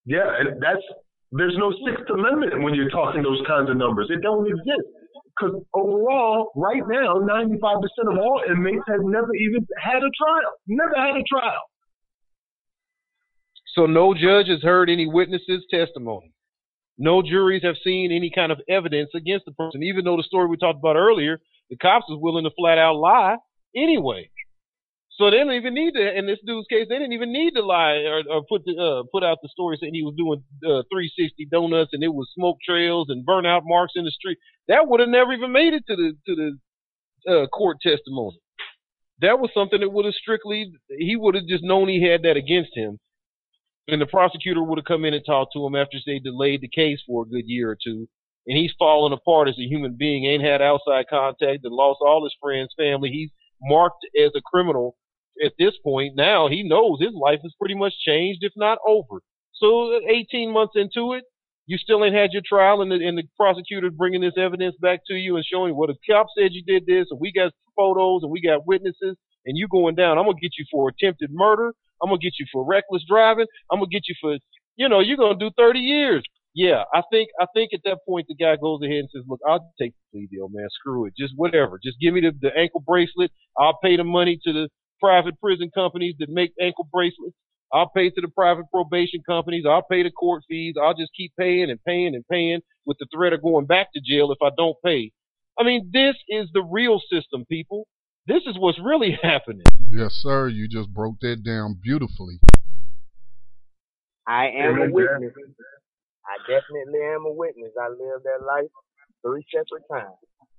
Yeah, 0.04 0.26
and 0.38 0.60
that's 0.60 0.82
there's 1.32 1.56
no 1.58 1.72
Sixth 1.84 2.08
Amendment 2.10 2.62
when 2.62 2.74
you're 2.74 2.90
talking 2.90 3.22
those 3.22 3.42
kinds 3.46 3.70
of 3.70 3.76
numbers. 3.76 4.08
It 4.10 4.22
don't 4.22 4.46
exist. 4.46 4.88
Because 5.38 5.62
overall, 5.72 6.50
right 6.56 6.82
now, 6.88 7.14
95% 7.14 7.52
of 8.10 8.18
all 8.18 8.42
inmates 8.50 8.82
have 8.88 9.02
never 9.04 9.32
even 9.34 9.66
had 9.80 9.98
a 9.98 10.10
trial. 10.10 10.52
Never 10.66 10.96
had 10.96 11.14
a 11.14 11.22
trial. 11.22 11.62
So 13.74 13.86
no 13.86 14.14
judge 14.14 14.48
has 14.48 14.62
heard 14.62 14.90
any 14.90 15.06
witnesses' 15.06 15.64
testimony. 15.70 16.32
No 16.98 17.22
juries 17.22 17.62
have 17.62 17.76
seen 17.84 18.10
any 18.10 18.32
kind 18.34 18.50
of 18.50 18.58
evidence 18.68 19.10
against 19.14 19.44
the 19.44 19.52
person, 19.52 19.84
even 19.84 20.04
though 20.04 20.16
the 20.16 20.24
story 20.24 20.48
we 20.48 20.56
talked 20.56 20.80
about 20.80 20.96
earlier, 20.96 21.38
the 21.70 21.76
cops 21.76 22.06
was 22.08 22.18
willing 22.20 22.42
to 22.42 22.50
flat 22.58 22.78
out 22.78 22.96
lie 22.96 23.36
anyway. 23.76 24.28
So 25.18 25.30
they 25.30 25.38
didn't 25.38 25.54
even 25.54 25.74
need 25.74 25.94
to. 25.94 26.18
In 26.18 26.26
this 26.26 26.38
dude's 26.46 26.68
case, 26.68 26.86
they 26.88 26.94
didn't 26.94 27.12
even 27.12 27.32
need 27.32 27.54
to 27.54 27.62
lie 27.62 28.06
or, 28.06 28.22
or 28.30 28.42
put 28.48 28.64
the, 28.64 28.78
uh, 28.78 29.02
put 29.10 29.24
out 29.24 29.38
the 29.42 29.48
story 29.48 29.76
saying 29.80 29.94
he 29.94 30.02
was 30.02 30.14
doing 30.16 30.42
uh, 30.62 30.86
360 30.90 31.46
donuts 31.50 31.90
and 31.92 32.04
it 32.04 32.14
was 32.14 32.30
smoke 32.34 32.58
trails 32.64 33.08
and 33.10 33.26
burnout 33.26 33.62
marks 33.64 33.94
in 33.96 34.04
the 34.04 34.12
street. 34.12 34.38
That 34.68 34.86
would 34.86 35.00
have 35.00 35.08
never 35.08 35.32
even 35.32 35.50
made 35.50 35.74
it 35.74 35.84
to 35.88 35.96
the 35.96 36.12
to 36.26 36.34
the 36.36 37.32
uh, 37.32 37.46
court 37.48 37.78
testimony. 37.82 38.38
That 39.20 39.40
was 39.40 39.50
something 39.52 39.80
that 39.80 39.90
would 39.90 40.04
have 40.04 40.14
strictly 40.14 40.72
he 40.88 41.16
would 41.16 41.34
have 41.34 41.46
just 41.46 41.64
known 41.64 41.88
he 41.88 42.02
had 42.02 42.22
that 42.22 42.36
against 42.36 42.76
him 42.76 43.00
and 43.88 44.00
the 44.00 44.06
prosecutor 44.06 44.62
would 44.62 44.78
have 44.78 44.84
come 44.84 45.04
in 45.04 45.14
and 45.14 45.24
talked 45.24 45.54
to 45.54 45.66
him 45.66 45.74
after 45.74 45.96
they 46.06 46.18
delayed 46.18 46.60
the 46.60 46.68
case 46.68 47.00
for 47.06 47.22
a 47.22 47.28
good 47.28 47.46
year 47.46 47.70
or 47.70 47.78
two, 47.82 48.06
and 48.46 48.56
he's 48.56 48.72
fallen 48.78 49.12
apart 49.12 49.48
as 49.48 49.58
a 49.58 49.66
human 49.66 49.96
being, 49.98 50.26
ain't 50.26 50.44
had 50.44 50.62
outside 50.62 51.06
contact, 51.08 51.64
and 51.64 51.74
lost 51.74 51.98
all 52.02 52.22
his 52.22 52.36
friends, 52.40 52.72
family. 52.76 53.08
He's 53.08 53.30
marked 53.62 54.06
as 54.16 54.30
a 54.36 54.42
criminal 54.42 54.96
at 55.44 55.52
this 55.58 55.74
point. 55.84 56.14
Now 56.16 56.48
he 56.48 56.62
knows 56.62 57.00
his 57.00 57.14
life 57.14 57.40
is 57.44 57.54
pretty 57.58 57.74
much 57.74 57.94
changed, 58.06 58.40
if 58.42 58.52
not 58.56 58.78
over. 58.86 59.20
So 59.54 60.00
18 60.08 60.52
months 60.52 60.74
into 60.76 61.14
it, 61.14 61.24
you 61.66 61.76
still 61.76 62.02
ain't 62.04 62.14
had 62.14 62.32
your 62.32 62.42
trial, 62.48 62.80
and 62.80 62.90
the, 62.90 62.96
and 63.06 63.18
the 63.18 63.24
prosecutor 63.36 63.90
bringing 63.90 64.22
this 64.22 64.38
evidence 64.38 64.74
back 64.80 65.00
to 65.08 65.14
you 65.14 65.36
and 65.36 65.44
showing, 65.44 65.76
well, 65.76 65.88
the 65.88 65.96
cop 66.08 66.26
said 66.36 66.52
you 66.52 66.62
did 66.64 66.86
this, 66.86 67.08
and 67.10 67.20
we 67.20 67.30
got 67.30 67.52
photos, 67.76 68.22
and 68.22 68.32
we 68.32 68.40
got 68.40 68.66
witnesses, 68.66 69.16
and 69.44 69.56
you 69.58 69.68
going 69.68 69.94
down. 69.94 70.16
I'm 70.16 70.24
gonna 70.24 70.40
get 70.40 70.52
you 70.58 70.64
for 70.70 70.88
attempted 70.88 71.30
murder. 71.30 71.74
I'm 72.02 72.08
gonna 72.08 72.18
get 72.20 72.34
you 72.38 72.46
for 72.52 72.64
reckless 72.64 73.04
driving. 73.08 73.46
I'm 73.70 73.80
gonna 73.80 73.90
get 73.90 74.08
you 74.08 74.14
for, 74.20 74.38
you 74.76 74.88
know, 74.88 75.00
you're 75.00 75.18
gonna 75.18 75.38
do 75.38 75.50
30 75.58 75.80
years. 75.80 76.22
yeah, 76.54 76.84
I 76.94 77.02
think 77.12 77.28
I 77.40 77.46
think 77.54 77.70
at 77.74 77.80
that 77.84 77.98
point 78.08 78.26
the 78.28 78.34
guy 78.34 78.56
goes 78.56 78.80
ahead 78.82 79.00
and 79.00 79.10
says, 79.12 79.24
"Look, 79.28 79.40
I'll 79.46 79.72
take 79.80 79.92
the 79.92 80.02
plea 80.12 80.28
deal, 80.30 80.48
man. 80.48 80.68
Screw 80.70 81.06
it. 81.06 81.14
Just 81.18 81.34
whatever. 81.36 81.78
Just 81.82 82.00
give 82.00 82.14
me 82.14 82.22
the, 82.22 82.32
the 82.40 82.56
ankle 82.56 82.80
bracelet. 82.86 83.30
I'll 83.58 83.78
pay 83.82 83.96
the 83.96 84.04
money 84.04 84.38
to 84.44 84.52
the 84.52 84.68
private 85.00 85.40
prison 85.40 85.70
companies 85.74 86.14
that 86.18 86.28
make 86.28 86.52
ankle 86.60 86.88
bracelets. 86.92 87.36
I'll 87.72 87.90
pay 87.90 88.08
to 88.10 88.20
the 88.20 88.28
private 88.28 88.64
probation 88.72 89.20
companies. 89.28 89.64
I'll 89.68 89.82
pay 89.82 90.02
the 90.02 90.10
court 90.10 90.42
fees. 90.48 90.74
I'll 90.80 90.94
just 90.94 91.12
keep 91.16 91.32
paying 91.38 91.70
and 91.70 91.82
paying 91.84 92.14
and 92.14 92.24
paying 92.30 92.60
with 92.86 92.96
the 92.98 93.06
threat 93.14 93.34
of 93.34 93.42
going 93.42 93.66
back 93.66 93.88
to 93.94 94.00
jail 94.00 94.32
if 94.32 94.38
I 94.42 94.50
don't 94.56 94.76
pay. 94.84 95.12
I 95.58 95.64
mean, 95.64 95.90
this 95.92 96.14
is 96.28 96.48
the 96.54 96.62
real 96.62 97.00
system, 97.12 97.44
people. 97.46 97.86
This 98.26 98.42
is 98.46 98.56
what's 98.58 98.78
really 98.78 99.18
happening. 99.22 99.64
Yes, 99.90 100.12
sir. 100.22 100.48
You 100.48 100.68
just 100.68 100.92
broke 100.92 101.16
that 101.20 101.42
down 101.44 101.78
beautifully. 101.82 102.38
I 104.26 104.48
am 104.48 104.80
a 104.80 104.90
witness. 104.90 105.32
I 106.24 106.36
definitely 106.44 107.00
am 107.02 107.24
a 107.24 107.32
witness. 107.32 107.72
I 107.80 107.88
lived 107.88 108.24
that 108.24 108.44
life 108.46 108.68
three 109.24 109.44
separate 109.50 109.84
times. 109.90 110.16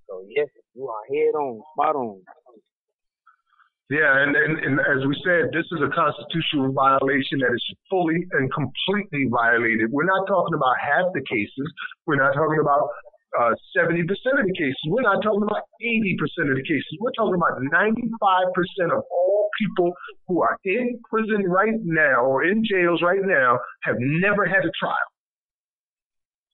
So 0.09 0.25
yes, 0.27 0.47
you 0.73 0.89
are 0.89 1.05
head 1.07 1.37
on, 1.37 1.61
spot 1.73 1.95
on. 1.95 2.21
Yeah, 3.89 4.21
and, 4.21 4.37
and, 4.37 4.53
and 4.61 4.75
as 4.85 5.01
we 5.01 5.17
said, 5.25 5.49
this 5.49 5.65
is 5.73 5.81
a 5.81 5.89
constitutional 5.89 6.69
violation 6.77 7.41
that 7.41 7.49
is 7.49 7.65
fully 7.89 8.21
and 8.37 8.45
completely 8.53 9.25
violated. 9.33 9.89
We're 9.89 10.05
not 10.05 10.29
talking 10.29 10.53
about 10.53 10.77
half 10.77 11.09
the 11.17 11.25
cases. 11.25 11.67
We're 12.05 12.21
not 12.21 12.37
talking 12.37 12.61
about 12.61 12.85
uh, 13.33 13.57
70% 13.73 14.05
of 14.05 14.45
the 14.45 14.53
cases. 14.53 14.77
We're 14.93 15.09
not 15.09 15.25
talking 15.25 15.41
about 15.41 15.65
80% 15.81 16.53
of 16.53 16.55
the 16.61 16.65
cases. 16.69 16.85
We're 17.01 17.17
talking 17.17 17.33
about 17.33 17.57
95% 17.65 18.93
of 18.93 19.01
all 19.09 19.49
people 19.57 19.91
who 20.27 20.43
are 20.43 20.57
in 20.65 20.99
prison 21.09 21.49
right 21.49 21.77
now 21.81 22.25
or 22.25 22.45
in 22.45 22.61
jails 22.61 23.01
right 23.01 23.25
now 23.25 23.57
have 23.83 23.95
never 23.97 24.45
had 24.45 24.65
a 24.65 24.71
trial. 24.77 25.09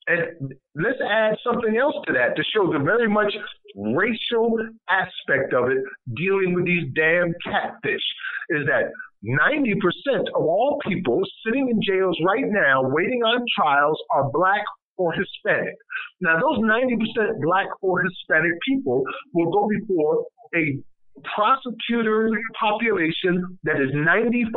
And 0.08 0.54
let's 0.76 1.02
add 1.02 1.36
something 1.44 1.76
else 1.78 1.96
to 2.08 2.14
that 2.14 2.38
to 2.38 2.44
show 2.54 2.72
the 2.72 2.80
very 2.80 3.10
much 3.10 3.34
racial 3.76 4.58
aspect 4.90 5.54
of 5.54 5.70
it 5.70 5.84
dealing 6.16 6.54
with 6.54 6.66
these 6.66 6.86
damn 6.96 7.34
catfish 7.44 8.04
is 8.50 8.66
that 8.68 8.92
90% 9.24 9.74
of 10.36 10.44
all 10.44 10.80
people 10.88 11.22
sitting 11.46 11.70
in 11.70 11.82
jails 11.82 12.18
right 12.26 12.46
now 12.46 12.82
waiting 12.84 13.24
on 13.24 13.44
trials 13.58 14.00
are 14.12 14.30
black 14.32 14.64
or 14.98 15.14
Hispanic. 15.14 15.76
Now, 16.22 16.40
those 16.40 16.60
90% 16.60 17.42
black 17.42 17.68
or 17.82 18.02
Hispanic 18.02 18.54
people 18.68 19.04
will 19.34 19.52
go 19.52 19.68
before 19.68 20.26
a 20.56 20.80
prosecutor 21.24 22.30
population 22.60 23.58
that 23.64 23.80
is 23.80 23.90
95% 23.96 24.52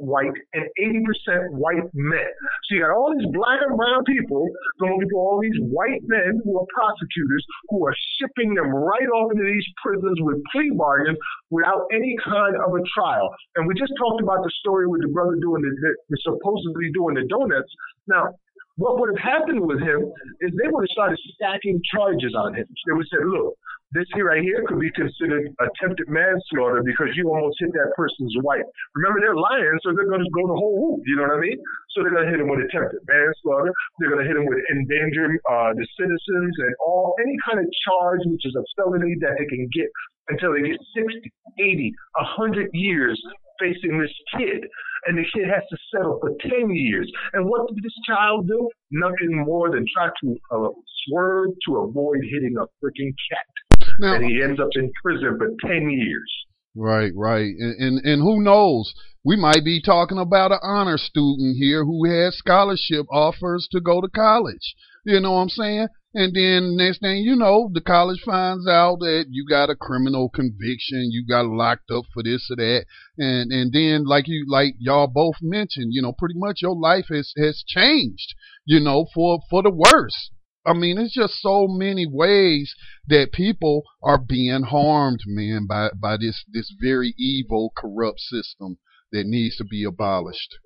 white 0.00 0.36
and 0.52 0.64
80% 0.76 1.56
white 1.56 1.88
men. 1.94 2.30
So 2.68 2.76
you 2.76 2.80
got 2.82 2.92
all 2.92 3.14
these 3.16 3.26
black 3.32 3.60
and 3.64 3.76
brown 3.76 4.04
people 4.04 4.46
going 4.78 5.00
to 5.00 5.16
all 5.16 5.40
these 5.40 5.56
white 5.72 6.04
men 6.04 6.40
who 6.44 6.60
are 6.60 6.66
prosecutors 6.74 7.44
who 7.68 7.86
are 7.86 7.94
shipping 8.20 8.54
them 8.54 8.68
right 8.68 9.08
off 9.16 9.32
into 9.32 9.44
these 9.44 9.66
prisons 9.82 10.18
with 10.20 10.36
plea 10.52 10.70
bargains 10.76 11.18
without 11.50 11.88
any 11.92 12.16
kind 12.24 12.56
of 12.56 12.74
a 12.74 12.82
trial. 12.92 13.32
And 13.56 13.66
we 13.66 13.74
just 13.74 13.92
talked 13.98 14.20
about 14.20 14.44
the 14.44 14.52
story 14.60 14.86
with 14.86 15.00
the 15.00 15.08
brother 15.08 15.36
doing 15.40 15.62
the, 15.62 15.72
the 16.10 16.18
supposedly 16.22 16.92
doing 16.92 17.14
the 17.16 17.24
donuts. 17.28 17.72
Now, 18.06 18.36
what 18.76 19.00
would 19.00 19.08
have 19.16 19.24
happened 19.24 19.64
with 19.64 19.80
him 19.80 20.12
is 20.40 20.52
they 20.52 20.68
would 20.68 20.84
have 20.84 20.92
started 20.92 21.18
stacking 21.34 21.80
charges 21.92 22.36
on 22.36 22.54
him. 22.54 22.66
They 22.86 22.92
would 22.92 23.08
say, 23.08 23.24
look, 23.24 23.56
this 23.96 24.06
here 24.12 24.28
right 24.28 24.44
here 24.44 24.60
could 24.68 24.78
be 24.78 24.92
considered 24.92 25.48
attempted 25.56 26.08
manslaughter 26.12 26.84
because 26.84 27.08
you 27.16 27.32
almost 27.32 27.56
hit 27.58 27.72
that 27.72 27.96
person's 27.96 28.36
wife. 28.44 28.66
Remember, 28.94 29.20
they're 29.20 29.36
lying, 29.36 29.78
so 29.80 29.96
they're 29.96 30.08
going 30.08 30.24
to 30.24 30.34
go 30.36 30.44
the 30.44 30.58
whole 30.60 30.76
route. 30.76 31.02
You 31.08 31.16
know 31.16 31.24
what 31.32 31.40
I 31.40 31.40
mean? 31.40 31.58
So 31.96 32.04
they're 32.04 32.12
going 32.12 32.28
to 32.28 32.32
hit 32.32 32.40
him 32.40 32.52
with 32.52 32.60
attempted 32.60 33.00
manslaughter. 33.08 33.72
They're 33.98 34.12
going 34.12 34.20
to 34.20 34.28
hit 34.28 34.36
him 34.36 34.44
with 34.44 34.60
endangering 34.68 35.40
uh, 35.48 35.72
the 35.72 35.86
citizens 35.96 36.52
and 36.60 36.72
all 36.84 37.16
any 37.24 37.36
kind 37.40 37.58
of 37.58 37.66
charge 37.88 38.20
which 38.28 38.44
is 38.44 38.52
a 38.52 38.64
felony 38.76 39.16
that 39.24 39.40
they 39.40 39.48
can 39.48 39.64
get 39.72 39.88
until 40.28 40.52
they 40.52 40.62
get 40.68 40.80
60, 40.92 41.32
80, 41.58 41.92
100 42.36 42.70
years 42.74 43.16
facing 43.60 43.98
this 43.98 44.12
kid. 44.36 44.68
And 45.06 45.16
the 45.16 45.24
kid 45.32 45.46
has 45.46 45.62
to 45.70 45.76
settle 45.94 46.18
for 46.20 46.34
10 46.42 46.74
years. 46.74 47.10
And 47.32 47.46
what 47.46 47.68
did 47.68 47.82
this 47.82 47.94
child 48.06 48.48
do? 48.48 48.68
Nothing 48.90 49.44
more 49.46 49.70
than 49.70 49.86
try 49.94 50.08
to 50.08 50.36
uh, 50.50 50.68
swerve 51.06 51.50
to 51.68 51.76
avoid 51.78 52.18
hitting 52.22 52.56
a 52.58 52.66
freaking 52.82 53.14
cat. 53.30 53.65
Now, 54.00 54.14
and 54.14 54.24
he 54.24 54.42
ends 54.42 54.60
up 54.60 54.68
in 54.74 54.90
prison 55.02 55.38
for 55.38 55.48
10 55.68 55.90
years. 55.90 56.32
Right, 56.76 57.12
right. 57.16 57.54
And, 57.58 57.80
and 57.80 58.04
and 58.04 58.22
who 58.22 58.42
knows? 58.42 58.92
We 59.24 59.34
might 59.34 59.64
be 59.64 59.80
talking 59.80 60.18
about 60.18 60.52
an 60.52 60.58
honor 60.62 60.98
student 60.98 61.56
here 61.56 61.84
who 61.84 62.06
has 62.08 62.36
scholarship 62.36 63.06
offers 63.10 63.66
to 63.72 63.80
go 63.80 64.02
to 64.02 64.08
college. 64.08 64.74
You 65.04 65.20
know 65.20 65.32
what 65.32 65.40
I'm 65.40 65.48
saying? 65.48 65.88
And 66.12 66.34
then 66.34 66.76
next 66.76 67.00
thing 67.00 67.18
you 67.18 67.34
know, 67.34 67.70
the 67.72 67.80
college 67.80 68.20
finds 68.24 68.68
out 68.68 69.00
that 69.00 69.26
you 69.30 69.46
got 69.48 69.70
a 69.70 69.74
criminal 69.74 70.28
conviction, 70.28 71.10
you 71.10 71.26
got 71.26 71.46
locked 71.46 71.90
up 71.90 72.04
for 72.12 72.22
this 72.22 72.48
or 72.50 72.56
that, 72.56 72.84
and 73.16 73.50
and 73.50 73.72
then 73.72 74.04
like 74.04 74.28
you 74.28 74.44
like 74.48 74.74
y'all 74.78 75.06
both 75.06 75.36
mentioned, 75.40 75.92
you 75.92 76.02
know, 76.02 76.12
pretty 76.12 76.38
much 76.38 76.60
your 76.60 76.76
life 76.76 77.06
has 77.10 77.32
has 77.38 77.64
changed, 77.66 78.34
you 78.66 78.80
know, 78.80 79.06
for 79.14 79.40
for 79.48 79.62
the 79.62 79.70
worse. 79.70 80.30
I 80.66 80.72
mean, 80.72 80.98
it's 80.98 81.14
just 81.14 81.34
so 81.40 81.68
many 81.68 82.06
ways 82.06 82.74
that 83.06 83.32
people 83.32 83.84
are 84.02 84.18
being 84.18 84.64
harmed, 84.64 85.20
man, 85.26 85.66
by 85.68 85.90
by 86.00 86.16
this 86.16 86.44
this 86.52 86.74
very 86.80 87.14
evil, 87.18 87.72
corrupt 87.76 88.20
system 88.20 88.78
that 89.12 89.26
needs 89.26 89.56
to 89.56 89.64
be 89.64 89.84
abolished. 89.84 90.56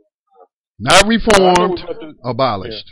Not 0.78 1.06
reformed, 1.06 1.84
abolished. 2.24 2.90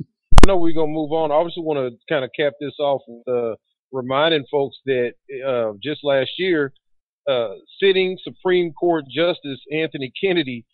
I 0.00 0.46
know 0.46 0.56
we're 0.56 0.72
gonna 0.72 0.92
move 0.92 1.10
on. 1.12 1.32
I 1.32 1.34
obviously 1.34 1.64
want 1.64 1.78
to 1.92 1.98
kind 2.08 2.24
of 2.24 2.30
cap 2.38 2.52
this 2.60 2.78
off 2.78 3.02
with 3.08 3.26
uh, 3.26 3.56
reminding 3.90 4.44
folks 4.50 4.76
that 4.86 5.14
uh, 5.44 5.72
just 5.82 6.04
last 6.04 6.30
year, 6.38 6.72
uh, 7.28 7.54
sitting 7.82 8.16
Supreme 8.22 8.72
Court 8.72 9.04
Justice 9.10 9.60
Anthony 9.72 10.12
Kennedy 10.22 10.64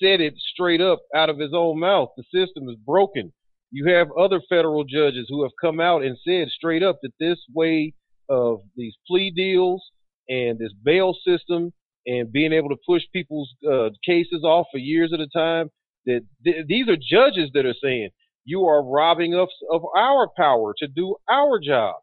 said 0.00 0.20
it 0.20 0.34
straight 0.36 0.80
up 0.80 1.00
out 1.14 1.30
of 1.30 1.38
his 1.38 1.50
own 1.52 1.80
mouth. 1.80 2.10
The 2.16 2.22
system 2.32 2.68
is 2.68 2.76
broken. 2.86 3.32
You 3.70 3.92
have 3.94 4.08
other 4.18 4.40
federal 4.48 4.84
judges 4.84 5.26
who 5.28 5.42
have 5.42 5.52
come 5.60 5.80
out 5.80 6.02
and 6.02 6.16
said 6.26 6.48
straight 6.48 6.82
up 6.82 6.98
that 7.02 7.12
this 7.20 7.38
way 7.54 7.92
of 8.28 8.60
these 8.76 8.94
plea 9.06 9.30
deals 9.30 9.82
and 10.28 10.58
this 10.58 10.72
bail 10.84 11.14
system 11.26 11.72
and 12.06 12.32
being 12.32 12.52
able 12.52 12.70
to 12.70 12.76
push 12.86 13.02
people's 13.12 13.52
uh, 13.70 13.90
cases 14.04 14.42
off 14.44 14.66
for 14.72 14.78
years 14.78 15.12
at 15.12 15.20
a 15.20 15.28
time, 15.28 15.68
that 16.06 16.22
th- 16.44 16.66
these 16.66 16.88
are 16.88 16.96
judges 16.96 17.50
that 17.54 17.66
are 17.66 17.74
saying 17.82 18.08
you 18.44 18.64
are 18.64 18.82
robbing 18.82 19.34
us 19.34 19.50
of 19.70 19.82
our 19.94 20.28
power 20.36 20.74
to 20.78 20.88
do 20.88 21.16
our 21.28 21.58
job. 21.60 21.96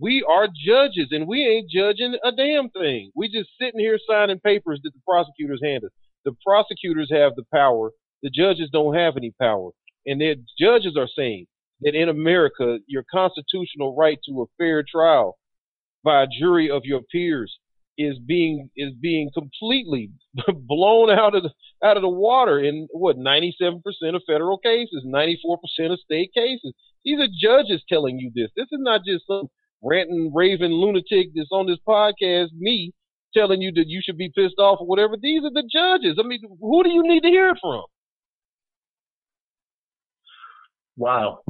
We 0.00 0.26
are 0.28 0.48
judges 0.48 1.08
and 1.12 1.28
we 1.28 1.46
ain't 1.46 1.70
judging 1.70 2.16
a 2.24 2.32
damn 2.32 2.68
thing. 2.70 3.12
We 3.14 3.28
just 3.28 3.50
sitting 3.60 3.78
here 3.78 3.98
signing 4.08 4.40
papers 4.40 4.80
that 4.82 4.90
the 4.92 5.00
prosecutors 5.08 5.60
hand 5.62 5.84
us. 5.84 5.92
The 6.24 6.32
prosecutors 6.44 7.10
have 7.12 7.36
the 7.36 7.44
power. 7.54 7.90
The 8.24 8.30
judges 8.30 8.70
don't 8.72 8.96
have 8.96 9.16
any 9.16 9.32
power. 9.40 9.70
And 10.06 10.20
the 10.20 10.36
judges 10.58 10.96
are 10.96 11.08
saying 11.16 11.46
that 11.80 11.94
in 11.94 12.08
America, 12.08 12.78
your 12.86 13.04
constitutional 13.10 13.94
right 13.96 14.18
to 14.26 14.42
a 14.42 14.46
fair 14.58 14.84
trial 14.88 15.36
by 16.02 16.22
a 16.22 16.26
jury 16.26 16.70
of 16.70 16.82
your 16.84 17.00
peers 17.10 17.58
is 17.96 18.18
being 18.26 18.70
is 18.76 18.92
being 19.00 19.30
completely 19.32 20.10
blown 20.66 21.10
out 21.10 21.34
of 21.34 21.44
the 21.44 21.50
out 21.84 21.96
of 21.96 22.02
the 22.02 22.08
water 22.08 22.58
in 22.58 22.88
what 22.92 23.16
97% 23.16 23.80
of 24.14 24.22
federal 24.26 24.58
cases, 24.58 25.04
94% 25.06 25.92
of 25.92 26.00
state 26.00 26.30
cases. 26.34 26.72
These 27.04 27.20
are 27.20 27.28
judges 27.40 27.82
telling 27.88 28.18
you 28.18 28.32
this. 28.34 28.50
This 28.56 28.66
is 28.72 28.80
not 28.80 29.02
just 29.06 29.26
some 29.26 29.48
ranting, 29.82 30.32
raving 30.34 30.72
lunatic 30.72 31.28
that's 31.34 31.50
on 31.52 31.66
this 31.66 31.78
podcast, 31.86 32.48
me 32.58 32.92
telling 33.34 33.60
you 33.60 33.72
that 33.72 33.88
you 33.88 34.00
should 34.02 34.16
be 34.16 34.32
pissed 34.34 34.58
off 34.58 34.78
or 34.80 34.86
whatever. 34.86 35.16
These 35.20 35.42
are 35.44 35.50
the 35.50 35.68
judges. 35.70 36.18
I 36.18 36.26
mean, 36.26 36.40
who 36.60 36.82
do 36.82 36.90
you 36.90 37.02
need 37.02 37.22
to 37.22 37.28
hear 37.28 37.54
from? 37.60 37.84
Wow. 40.96 41.40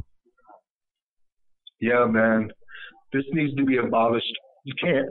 Yeah, 1.79 2.05
man. 2.05 2.49
This 3.13 3.23
needs 3.31 3.55
to 3.55 3.65
be 3.65 3.77
abolished. 3.77 4.33
You 4.63 4.73
can't 4.81 5.09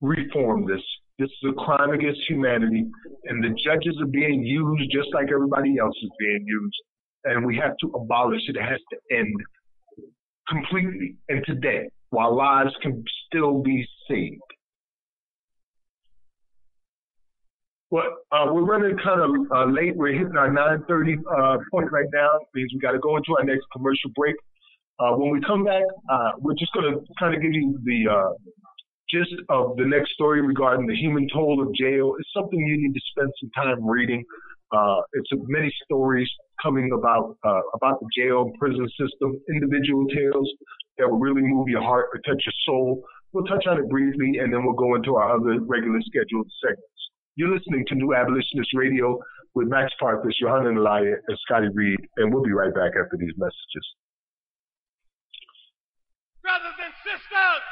reform 0.00 0.66
this. 0.66 0.82
This 1.18 1.28
is 1.28 1.50
a 1.50 1.64
crime 1.64 1.90
against 1.90 2.20
humanity, 2.28 2.84
and 3.24 3.42
the 3.42 3.50
judges 3.64 3.96
are 4.00 4.06
being 4.06 4.42
used 4.42 4.90
just 4.92 5.08
like 5.14 5.28
everybody 5.32 5.78
else 5.78 5.94
is 6.02 6.10
being 6.18 6.44
used. 6.46 6.76
And 7.24 7.46
we 7.46 7.56
have 7.56 7.76
to 7.80 7.86
abolish 7.94 8.42
it. 8.48 8.56
It 8.56 8.62
has 8.62 8.80
to 8.90 9.16
end 9.16 9.34
completely 10.48 11.16
and 11.28 11.42
today, 11.46 11.88
while 12.10 12.36
lives 12.36 12.74
can 12.82 13.02
still 13.26 13.62
be 13.62 13.86
saved. 14.08 14.40
Well, 17.94 18.10
uh, 18.32 18.50
we're 18.50 18.64
running 18.66 18.98
kind 18.98 19.20
of 19.22 19.30
uh, 19.54 19.70
late. 19.70 19.94
We're 19.94 20.14
hitting 20.14 20.36
our 20.36 20.50
9:30 20.50 21.14
uh, 21.30 21.58
point 21.70 21.92
right 21.92 22.10
now. 22.12 22.42
It 22.42 22.48
means 22.52 22.72
we 22.74 22.80
got 22.80 22.90
to 22.90 22.98
go 22.98 23.16
into 23.16 23.36
our 23.38 23.44
next 23.44 23.66
commercial 23.72 24.10
break. 24.16 24.34
Uh, 24.98 25.14
when 25.14 25.30
we 25.30 25.40
come 25.46 25.62
back, 25.62 25.84
uh, 26.10 26.32
we're 26.38 26.58
just 26.58 26.72
going 26.72 26.90
to 26.90 26.98
kind 27.20 27.36
of 27.36 27.40
give 27.40 27.52
you 27.54 27.78
the 27.84 28.10
uh, 28.10 28.32
gist 29.08 29.38
of 29.48 29.76
the 29.76 29.86
next 29.86 30.10
story 30.10 30.42
regarding 30.42 30.88
the 30.88 30.96
human 30.96 31.28
toll 31.32 31.62
of 31.62 31.72
jail. 31.72 32.16
It's 32.18 32.28
something 32.34 32.58
you 32.58 32.82
need 32.82 32.94
to 32.94 33.00
spend 33.14 33.30
some 33.38 33.50
time 33.54 33.86
reading. 33.86 34.24
It's 35.12 35.30
many 35.46 35.72
stories 35.84 36.28
coming 36.60 36.90
about 36.98 37.38
about 37.78 38.00
the 38.00 38.08
jail 38.18 38.42
and 38.42 38.58
prison 38.58 38.88
system, 38.98 39.38
individual 39.48 40.04
tales 40.08 40.50
that 40.98 41.08
will 41.08 41.20
really 41.20 41.42
move 41.42 41.68
your 41.68 41.82
heart 41.82 42.06
or 42.12 42.18
touch 42.26 42.42
your 42.44 42.58
soul. 42.66 43.04
We'll 43.32 43.46
touch 43.46 43.68
on 43.68 43.78
it 43.78 43.88
briefly, 43.88 44.38
and 44.42 44.52
then 44.52 44.64
we'll 44.64 44.74
go 44.74 44.96
into 44.96 45.14
our 45.14 45.36
other 45.36 45.62
regular 45.62 46.00
scheduled 46.02 46.50
segments. 46.60 46.93
You're 47.36 47.52
listening 47.52 47.84
to 47.88 47.96
New 47.96 48.14
Abolitionist 48.14 48.70
Radio 48.74 49.18
with 49.54 49.66
Max 49.66 49.90
Parthas, 50.00 50.38
Yohanan 50.40 50.76
Nalaya, 50.76 51.18
and 51.26 51.38
Scotty 51.42 51.66
Reed, 51.74 51.98
and 52.16 52.32
we'll 52.32 52.44
be 52.44 52.52
right 52.52 52.72
back 52.72 52.92
after 52.94 53.18
these 53.18 53.34
messages. 53.36 53.86
Brothers 56.42 56.78
and 56.78 56.94
sisters, 57.02 57.62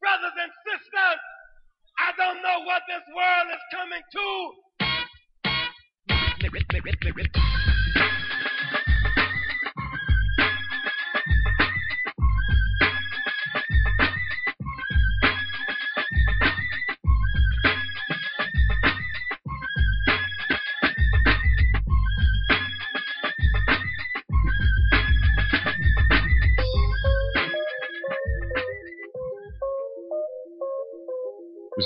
brothers 0.00 0.36
and 0.40 0.52
sisters, 0.64 1.20
I 2.00 2.16
don't 2.16 2.40
know 2.40 2.64
what 2.64 2.88
this 2.88 3.04
world 3.12 3.48
is 3.52 3.60
coming 3.76 4.00
to. 4.00 4.26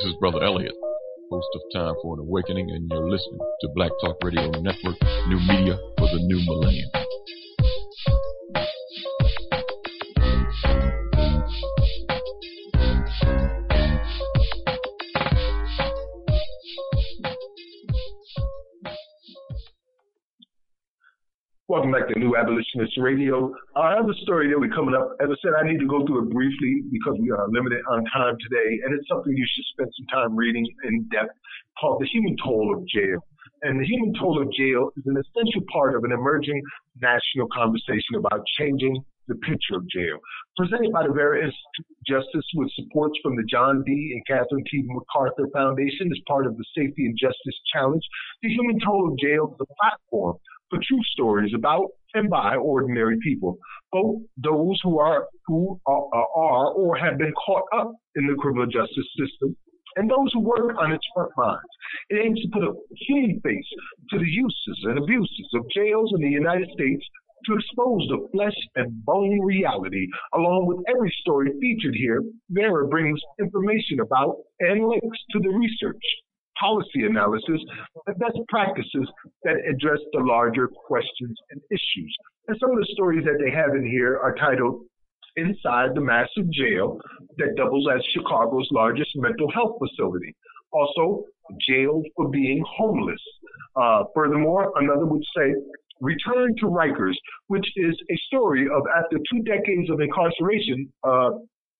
This 0.05 0.13
is 0.13 0.19
Brother 0.21 0.45
Elliot, 0.45 0.75
host 1.31 1.49
of 1.55 1.63
Time 1.73 1.95
for 2.03 2.13
an 2.13 2.21
Awakening, 2.21 2.71
and 2.71 2.91
you're 2.91 3.09
listening 3.09 3.39
to 3.63 3.69
Black 3.75 3.91
Talk 4.03 4.19
Radio 4.23 4.51
Network, 4.61 4.97
new 5.29 5.41
media 5.49 5.79
for 5.97 6.09
the 6.09 6.21
new 6.21 6.45
millennium. 6.45 6.91
Abolitionist 22.37 22.99
Radio. 22.99 23.55
I 23.77 23.95
have 23.95 24.09
a 24.09 24.15
story 24.23 24.51
that 24.51 24.59
we're 24.59 24.75
coming 24.75 24.95
up. 24.95 25.17
As 25.21 25.29
I 25.31 25.37
said, 25.43 25.53
I 25.59 25.67
need 25.67 25.79
to 25.79 25.87
go 25.87 26.05
through 26.07 26.27
it 26.27 26.31
briefly 26.31 26.83
because 26.91 27.17
we 27.21 27.31
are 27.31 27.47
limited 27.49 27.81
on 27.91 28.05
time 28.13 28.37
today, 28.43 28.81
and 28.85 28.95
it's 28.95 29.09
something 29.09 29.33
you 29.33 29.47
should 29.47 29.65
spend 29.73 29.91
some 29.97 30.07
time 30.11 30.37
reading 30.37 30.67
in 30.85 31.09
depth 31.11 31.35
called 31.81 32.01
The 32.01 32.07
Human 32.07 32.37
Toll 32.43 32.75
of 32.77 32.87
Jail. 32.87 33.21
And 33.63 33.81
the 33.81 33.87
human 33.87 34.13
toll 34.21 34.43
of 34.43 34.53
jail 34.53 34.91
is 34.97 35.05
an 35.07 35.17
essential 35.17 35.63
part 35.73 35.97
of 35.97 36.05
an 36.05 36.13
emerging 36.13 36.61
national 37.01 37.49
conversation 37.49 38.17
about 38.19 38.45
changing 38.59 39.03
the 39.29 39.37
picture 39.37 39.77
of 39.77 39.89
jail. 39.89 40.19
Presented 40.57 40.93
by 40.93 41.07
the 41.07 41.13
Vera 41.13 41.41
Institute 41.41 41.89
of 41.89 42.05
Justice 42.07 42.45
with 42.55 42.71
supports 42.77 43.19
from 43.23 43.37
the 43.37 43.45
John 43.49 43.83
D. 43.87 44.13
and 44.13 44.27
Catherine 44.27 44.65
T. 44.71 44.85
MacArthur 44.85 45.49
Foundation 45.53 46.13
as 46.13 46.21
part 46.29 46.47
of 46.47 46.57
the 46.57 46.65
Safety 46.77 47.07
and 47.07 47.17
Justice 47.17 47.59
Challenge, 47.73 48.05
the 48.43 48.51
human 48.51 48.79
toll 48.81 49.09
of 49.09 49.19
jail 49.19 49.57
is 49.57 49.67
a 49.67 49.75
platform 49.81 50.37
for 50.75 50.81
true 50.87 51.03
stories 51.13 51.53
about 51.55 51.89
and 52.15 52.31
by 52.31 52.57
ordinary 52.57 53.17
people, 53.23 53.59
both 53.93 54.23
those 54.37 54.79
who 54.83 54.99
are 54.99 55.27
who 55.47 55.81
are, 55.87 56.07
are 56.37 56.73
or 56.73 56.97
have 56.97 57.19
been 57.19 57.33
caught 57.47 57.65
up 57.77 57.93
in 58.17 58.27
the 58.27 58.35
criminal 58.39 58.67
justice 58.67 59.09
system 59.19 59.57
and 59.97 60.11
those 60.11 60.33
who 60.33 60.41
work 60.41 60.77
on 60.81 60.93
its 60.93 61.05
front 61.15 61.31
lines. 61.39 61.61
It 62.11 62.25
aims 62.25 62.41
to 62.41 62.49
put 62.53 62.63
a 62.65 62.73
human 63.07 63.41
face 63.41 63.69
to 64.11 64.19
the 64.19 64.27
uses 64.27 64.79
and 64.85 64.99
abuses 64.99 65.49
of 65.55 65.65
jails 65.75 66.13
in 66.15 66.23
the 66.23 66.31
United 66.31 66.69
States 66.73 67.05
to 67.47 67.55
expose 67.55 68.09
the 68.09 68.27
flesh 68.33 68.57
and 68.77 69.05
bone 69.05 69.41
reality. 69.45 70.07
Along 70.35 70.67
with 70.67 70.79
every 70.89 71.15
story 71.21 71.51
featured 71.61 71.95
here, 71.95 72.23
Vera 72.51 72.89
brings 72.89 73.21
information 73.41 74.01
about 74.01 74.37
and 74.61 74.89
links 74.89 75.19
to 75.33 75.41
the 75.41 75.51
research, 75.51 76.03
policy 76.65 77.05
analysis, 77.05 77.61
and 78.07 78.19
best 78.19 78.39
practices 78.49 79.07
that 79.43 79.57
address 79.69 80.01
the 80.13 80.21
larger 80.21 80.69
questions 80.69 81.37
and 81.51 81.61
issues. 81.71 82.13
And 82.49 82.57
some 82.61 82.71
of 82.71 82.79
the 82.79 82.89
stories 82.95 83.25
that 83.25 83.39
they 83.43 83.51
have 83.51 83.75
in 83.75 83.87
here 83.87 84.19
are 84.19 84.35
titled 84.35 84.83
Inside 85.37 85.91
the 85.95 86.01
Massive 86.01 86.49
Jail 86.51 86.99
that 87.39 87.55
doubles 87.57 87.87
as 87.93 88.01
Chicago's 88.15 88.69
largest 88.71 89.11
mental 89.17 89.51
health 89.53 89.77
facility. 89.83 90.35
Also, 90.73 91.25
jailed 91.69 92.07
for 92.17 92.29
being 92.31 92.65
homeless. 92.67 93.21
Uh, 93.77 94.05
furthermore, 94.15 94.73
another 94.77 95.07
would 95.07 95.25
say 95.37 95.55
Return 96.01 96.55
to 96.61 96.67
Rikers, 96.67 97.15
which 97.49 97.67
is 97.77 97.95
a 98.11 98.17
story 98.27 98.67
of 98.67 98.83
after 98.97 99.19
two 99.31 99.43
decades 99.43 99.91
of 99.91 100.01
incarceration, 100.01 100.93
uh, 101.05 101.31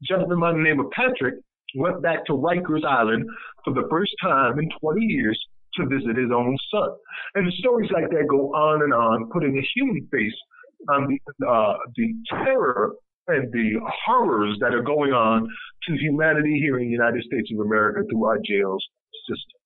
gentleman 0.03 0.41
by 0.41 0.53
the 0.53 0.59
name 0.59 0.81
of 0.81 0.91
Patrick 0.91 1.35
went 1.75 2.03
back 2.03 2.25
to 2.27 2.33
Rikers 2.33 2.85
Island 2.85 3.27
for 3.65 3.75
the 3.75 3.87
first 3.91 4.13
time 4.23 4.59
in 4.59 4.69
20 4.81 5.01
years 5.01 5.39
to 5.77 5.87
visit 5.87 6.17
his 6.17 6.31
own 6.35 6.57
son. 6.71 6.89
And 7.35 7.47
the 7.47 7.53
stories 7.59 7.91
like 7.93 8.09
that 8.11 8.27
go 8.29 8.55
on 8.55 8.83
and 8.83 8.95
on, 8.95 9.31
putting 9.33 9.59
a 9.59 9.67
human 9.75 10.07
face 10.11 10.39
on 10.89 11.09
the, 11.09 11.47
uh, 11.47 11.75
the 11.97 12.15
terror 12.31 12.93
and 13.27 13.51
the 13.53 13.81
horrors 14.05 14.57
that 14.61 14.75
are 14.75 14.83
going 14.83 15.13
on 15.13 15.49
to 15.89 15.97
humanity 15.97 16.59
here 16.61 16.79
in 16.79 16.87
the 16.87 16.93
United 16.93 17.23
States 17.25 17.51
of 17.53 17.65
America 17.65 18.03
through 18.11 18.25
our 18.25 18.39
jails 18.45 18.85
systems. 19.27 19.65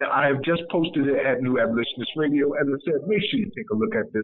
I 0.00 0.26
have 0.28 0.42
just 0.44 0.62
posted 0.70 1.08
it 1.08 1.26
at 1.26 1.42
New 1.42 1.58
Abolitionist 1.58 2.12
Radio. 2.14 2.52
As 2.54 2.66
I 2.68 2.78
said, 2.84 3.08
make 3.08 3.18
sure 3.30 3.40
you 3.40 3.50
take 3.56 3.66
a 3.72 3.76
look 3.76 3.96
at 3.96 4.12
this. 4.12 4.22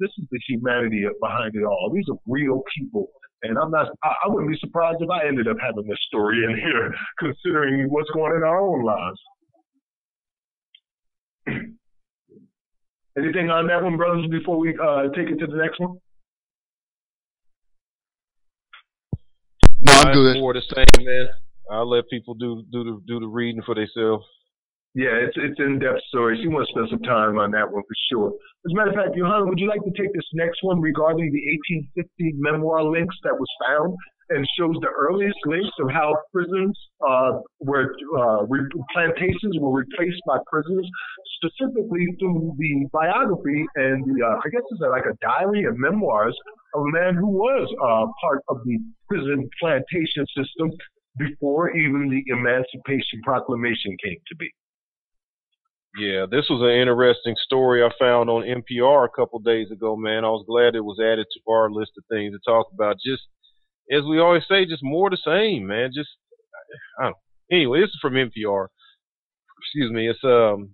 This 0.00 0.10
is 0.18 0.26
the 0.32 0.40
humanity 0.48 1.04
behind 1.20 1.54
it 1.54 1.62
all. 1.62 1.92
These 1.94 2.06
are 2.10 2.18
real 2.26 2.62
people 2.76 3.08
and 3.42 3.58
I'm 3.58 3.70
not, 3.70 3.88
I, 4.02 4.14
I 4.24 4.28
wouldn't 4.28 4.50
be 4.50 4.58
surprised 4.58 4.98
if 5.00 5.10
I 5.10 5.26
ended 5.26 5.48
up 5.48 5.56
having 5.60 5.86
this 5.88 5.98
story 6.06 6.44
in 6.44 6.56
here, 6.56 6.94
considering 7.18 7.88
what's 7.90 8.10
going 8.10 8.32
on 8.32 8.36
in 8.38 8.44
our 8.44 8.60
own 8.60 8.84
lives. 8.84 9.20
Anything 13.18 13.50
on 13.50 13.66
that 13.66 13.82
one, 13.82 13.96
brothers, 13.96 14.26
before 14.30 14.58
we 14.58 14.78
uh, 14.78 15.08
take 15.14 15.28
it 15.28 15.38
to 15.38 15.46
the 15.46 15.56
next 15.56 15.78
one? 15.80 15.98
No, 19.80 19.92
I'm 19.92 20.14
good. 20.14 20.38
More 20.38 20.54
the 20.54 20.62
same, 20.74 21.04
man. 21.04 21.28
I'll 21.70 21.88
let 21.88 22.08
people 22.08 22.34
do 22.34 22.64
do 22.70 22.84
the 22.84 23.00
do 23.06 23.20
the 23.20 23.26
reading 23.26 23.62
for 23.64 23.74
themselves. 23.74 24.24
Yeah, 24.94 25.16
it's 25.24 25.36
it's 25.40 25.58
in 25.58 25.78
depth 25.78 26.04
story. 26.08 26.36
She 26.42 26.48
wants 26.48 26.68
to 26.68 26.84
spend 26.84 26.88
some 26.92 27.04
time 27.08 27.38
on 27.40 27.50
that 27.52 27.64
one 27.64 27.80
for 27.80 27.96
sure. 28.12 28.28
As 28.28 28.72
a 28.72 28.76
matter 28.76 28.90
of 28.92 28.96
fact, 28.96 29.16
Yohanan, 29.16 29.48
would 29.48 29.58
you 29.58 29.66
like 29.66 29.80
to 29.88 29.94
take 29.96 30.12
this 30.12 30.28
next 30.34 30.60
one 30.60 30.80
regarding 30.84 31.32
the 31.32 31.42
1850 31.96 32.36
memoir 32.36 32.84
links 32.84 33.16
that 33.24 33.32
was 33.32 33.48
found 33.64 33.96
and 34.28 34.44
shows 34.56 34.76
the 34.84 34.92
earliest 34.92 35.40
links 35.46 35.72
of 35.80 35.90
how 35.90 36.12
prisons 36.32 36.76
uh, 37.08 37.40
were 37.60 37.96
uh, 38.20 38.44
re- 38.44 38.68
plantations 38.92 39.56
were 39.60 39.72
replaced 39.72 40.20
by 40.28 40.36
prisons, 40.44 40.84
specifically 41.40 42.06
through 42.20 42.52
the 42.60 42.84
biography 42.92 43.64
and 43.76 44.04
the 44.04 44.20
uh, 44.20 44.44
I 44.44 44.48
guess 44.52 44.60
it's 44.70 44.80
like 44.84 45.08
a 45.08 45.16
diary 45.24 45.64
and 45.64 45.76
memoirs 45.80 46.36
of 46.76 46.82
a 46.84 46.90
man 46.92 47.16
who 47.16 47.28
was 47.28 47.64
uh, 47.80 48.12
part 48.20 48.44
of 48.48 48.60
the 48.64 48.76
prison 49.08 49.48
plantation 49.58 50.28
system 50.36 50.68
before 51.16 51.72
even 51.76 52.08
the 52.12 52.22
Emancipation 52.28 53.20
Proclamation 53.24 53.96
came 54.04 54.20
to 54.28 54.36
be. 54.36 54.52
Yeah, 55.98 56.24
this 56.30 56.46
was 56.48 56.62
an 56.62 56.80
interesting 56.80 57.36
story 57.44 57.84
I 57.84 57.90
found 57.98 58.30
on 58.30 58.44
NPR 58.48 59.04
a 59.04 59.14
couple 59.14 59.38
days 59.40 59.70
ago, 59.70 59.94
man. 59.94 60.24
I 60.24 60.30
was 60.30 60.44
glad 60.48 60.74
it 60.74 60.80
was 60.80 60.98
added 60.98 61.26
to 61.30 61.52
our 61.52 61.70
list 61.70 61.92
of 61.98 62.04
things 62.10 62.32
to 62.32 62.40
talk 62.50 62.68
about. 62.72 62.96
Just 63.04 63.24
as 63.92 64.02
we 64.04 64.18
always 64.18 64.44
say, 64.48 64.64
just 64.64 64.82
more 64.82 65.10
the 65.10 65.18
same, 65.22 65.66
man. 65.66 65.90
Just 65.94 66.08
I 66.98 67.04
don't. 67.04 67.16
Anyway, 67.50 67.80
this 67.80 67.90
is 67.90 67.98
from 68.00 68.14
NPR. 68.14 68.68
Excuse 69.60 69.92
me. 69.92 70.08
It's 70.08 70.24
um 70.24 70.70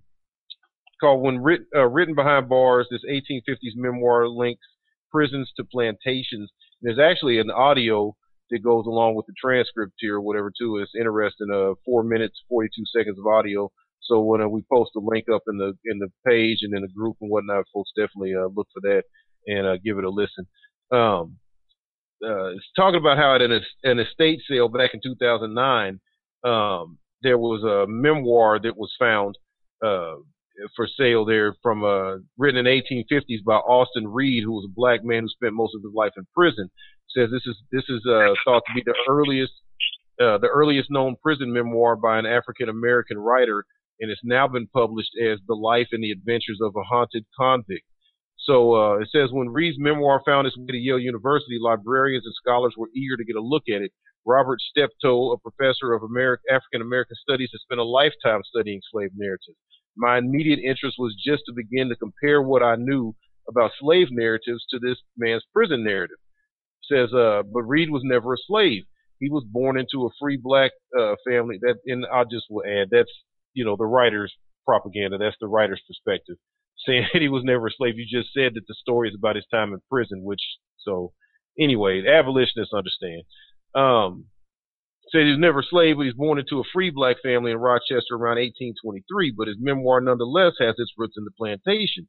called 1.01 1.23
"When 1.23 1.43
Writ, 1.43 1.63
uh, 1.75 1.89
Written 1.89 2.15
Behind 2.15 2.49
Bars." 2.49 2.87
This 2.89 3.03
1850s 3.11 3.75
memoir 3.75 4.29
links 4.29 4.67
prisons 5.11 5.51
to 5.57 5.65
plantations. 5.65 6.49
There's 6.81 7.01
actually 7.01 7.41
an 7.41 7.51
audio 7.51 8.15
that 8.51 8.63
goes 8.63 8.87
along 8.87 9.17
with 9.17 9.27
the 9.27 9.35
transcript 9.37 9.95
here, 9.99 10.21
whatever. 10.21 10.53
Too. 10.57 10.79
It's 10.79 10.93
interesting. 10.95 11.49
Uh, 11.53 11.75
four 11.85 12.05
minutes, 12.05 12.41
42 12.49 12.85
seconds 12.97 13.19
of 13.19 13.27
audio 13.27 13.73
so 14.09 14.21
when 14.21 14.41
uh, 14.41 14.49
we 14.49 14.63
post 14.73 14.91
the 14.95 15.01
link 15.01 15.27
up 15.33 15.43
in 15.49 15.59
the 15.59 15.73
in 15.85 15.99
the 15.99 16.09
page 16.27 16.59
and 16.63 16.75
in 16.75 16.83
the 16.83 16.89
group 16.89 17.17
and 17.21 17.31
whatnot, 17.31 17.65
folks 17.73 17.91
definitely 17.97 18.35
uh, 18.35 18.49
look 18.55 18.67
for 18.73 18.81
that 18.83 19.03
and 19.47 19.67
uh, 19.67 19.77
give 19.85 19.99
it 19.99 20.05
a 20.05 20.11
listen. 20.11 20.47
Um, 20.91 21.37
uh, 22.25 22.51
it's 22.57 22.67
talking 22.75 22.99
about 22.99 23.19
how 23.19 23.35
at 23.35 23.43
an, 23.43 23.61
an 23.85 23.99
estate 24.01 24.41
sale 24.49 24.69
back 24.69 24.91
in 24.95 25.01
2009, 25.03 26.01
um, 26.45 26.99
there 27.23 27.39
was 27.39 27.63
a 27.63 27.87
memoir 27.89 28.59
that 28.59 28.77
was 28.77 28.91
found 28.99 29.37
uh, 29.85 30.17
for 30.75 30.89
sale 30.99 31.25
there 31.25 31.55
from 31.63 31.85
uh, 31.85 32.17
written 32.37 32.67
in 32.67 32.83
1850s 32.83 33.45
by 33.47 33.55
Austin 33.55 34.09
Reed, 34.09 34.43
who 34.45 34.53
was 34.53 34.67
a 34.69 34.75
black 34.75 35.05
man 35.05 35.23
who 35.23 35.29
spent 35.29 35.55
most 35.55 35.75
of 35.77 35.83
his 35.83 35.95
life 35.95 36.13
in 36.17 36.27
prison. 36.35 36.71
Says 37.17 37.31
this 37.31 37.47
is 37.47 37.57
this 37.73 37.85
is 37.89 38.03
thought 38.45 38.63
to 38.67 38.75
be 38.75 38.83
the 38.85 38.95
earliest 39.09 39.53
the 40.19 40.51
earliest 40.53 40.91
known 40.91 41.17
prison 41.23 41.53
memoir 41.53 41.97
by 41.97 42.19
an 42.19 42.27
African 42.27 42.69
American 42.69 43.17
writer, 43.17 43.65
and 44.01 44.11
it's 44.11 44.21
now 44.25 44.47
been 44.49 44.69
published 44.69 45.13
as 45.21 45.39
The 45.47 45.55
Life 45.55 45.89
and 45.93 46.03
the 46.03 46.11
Adventures 46.11 46.59
of 46.63 46.75
a 46.77 46.83
Haunted 46.83 47.25
Convict. 47.39 47.85
So 48.39 48.75
uh, 48.75 48.99
it 48.99 49.09
says 49.11 49.31
when 49.31 49.49
Reed's 49.49 49.79
memoir 49.79 50.23
found 50.25 50.47
its 50.47 50.57
way 50.57 50.67
to 50.69 50.79
Yale 50.79 50.99
University, 50.99 51.59
librarians 51.61 52.25
and 52.25 52.35
scholars 52.35 52.75
were 52.77 52.89
eager 52.95 53.17
to 53.17 53.25
get 53.25 53.37
a 53.37 53.43
look 53.43 53.65
at 53.69 53.83
it. 53.83 53.93
Robert 54.25 54.59
Stepto, 54.61 55.33
a 55.35 55.39
professor 55.39 55.95
of 55.95 56.03
African 56.51 56.83
American 56.83 57.17
studies, 57.21 57.51
has 57.53 57.63
spent 57.63 57.81
a 57.81 57.85
lifetime 57.85 58.43
studying 58.45 58.81
slave 58.91 59.11
narratives. 59.17 59.57
My 59.97 60.19
immediate 60.19 60.61
interest 60.61 60.97
was 60.99 61.17
just 61.23 61.43
to 61.47 61.53
begin 61.53 61.89
to 61.89 61.97
compare 61.97 62.43
what 62.43 62.63
I 62.63 62.77
knew 62.77 63.15
about 63.49 63.73
slave 63.81 64.09
narratives 64.11 64.65
to 64.71 64.79
this 64.79 64.99
man's 65.17 65.45
prison 65.53 65.83
narrative. 65.83 66.19
Says, 66.91 67.13
uh, 67.13 67.43
but 67.53 67.63
Reed 67.63 67.91
was 67.91 68.03
never 68.05 68.35
a 68.35 68.45
slave. 68.47 68.85
He 69.19 69.29
was 69.29 69.45
born 69.51 69.79
into 69.79 70.07
a 70.07 70.11
free 70.21 70.39
black 70.41 70.71
uh, 70.99 71.15
family. 71.29 71.59
That, 71.61 71.77
and 71.87 72.07
I 72.13 72.25
just 72.25 72.47
will 72.49 72.65
add, 72.65 72.89
that's 72.91 73.11
you 73.59 73.65
know 73.65 73.77
the 73.77 73.87
writer's 73.87 74.33
propaganda. 74.65 75.19
That's 75.19 75.37
the 75.41 75.49
writer's 75.49 75.83
perspective. 75.87 76.37
Saying 76.87 77.09
that 77.13 77.23
he 77.23 77.29
was 77.29 77.43
never 77.45 77.67
a 77.67 77.71
slave. 77.77 77.99
You 77.99 78.07
just 78.07 78.33
said 78.33 78.53
that 78.55 78.67
the 78.69 78.75
story 78.81 79.09
is 79.09 79.17
about 79.19 79.37
his 79.37 79.47
time 79.51 79.73
in 79.73 79.81
prison, 79.91 80.23
which 80.23 80.41
so 80.79 81.13
anyway, 81.59 82.05
abolitionists 82.07 82.73
understand. 82.73 83.23
Um, 83.75 84.27
said 85.11 85.25
he 85.25 85.31
was 85.35 85.41
never 85.41 85.61
a 85.61 85.69
slave, 85.69 85.97
but 85.97 86.07
he's 86.07 86.15
born 86.15 86.39
into 86.39 86.61
a 86.61 86.71
free 86.73 86.91
black 86.91 87.17
family 87.23 87.51
in 87.51 87.59
Rochester 87.59 88.15
around 88.15 88.39
1823. 88.39 89.35
But 89.37 89.49
his 89.49 89.57
memoir 89.59 90.01
nonetheless 90.01 90.55
has 90.61 90.77
its 90.79 90.93
roots 90.97 91.17
in 91.19 91.25
the 91.25 91.35
plantation 91.37 92.07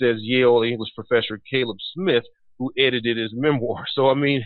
says 0.00 0.16
Yale 0.20 0.62
English 0.62 0.90
professor 0.94 1.40
Caleb 1.50 1.76
Smith, 1.94 2.24
who 2.58 2.72
edited 2.78 3.16
his 3.16 3.32
memoir. 3.34 3.84
So 3.94 4.10
I 4.10 4.14
mean, 4.14 4.44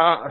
I, 0.00 0.30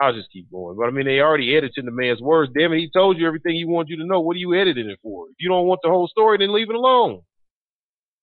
I'll 0.00 0.14
just 0.14 0.30
keep 0.32 0.50
going. 0.50 0.76
But 0.76 0.86
I 0.86 0.90
mean, 0.90 1.06
they 1.06 1.20
already 1.20 1.56
edited 1.56 1.84
the 1.84 1.90
man's 1.90 2.20
words. 2.20 2.52
Damn 2.56 2.72
it, 2.72 2.78
he 2.78 2.90
told 2.92 3.18
you 3.18 3.26
everything 3.26 3.54
he 3.56 3.64
wanted 3.64 3.90
you 3.90 3.96
to 3.98 4.06
know. 4.06 4.20
What 4.20 4.36
are 4.36 4.40
you 4.40 4.54
editing 4.54 4.88
it 4.88 5.00
for? 5.02 5.26
If 5.28 5.36
you 5.40 5.48
don't 5.48 5.66
want 5.66 5.80
the 5.82 5.90
whole 5.90 6.08
story, 6.08 6.38
then 6.38 6.54
leave 6.54 6.70
it 6.70 6.76
alone. 6.76 7.22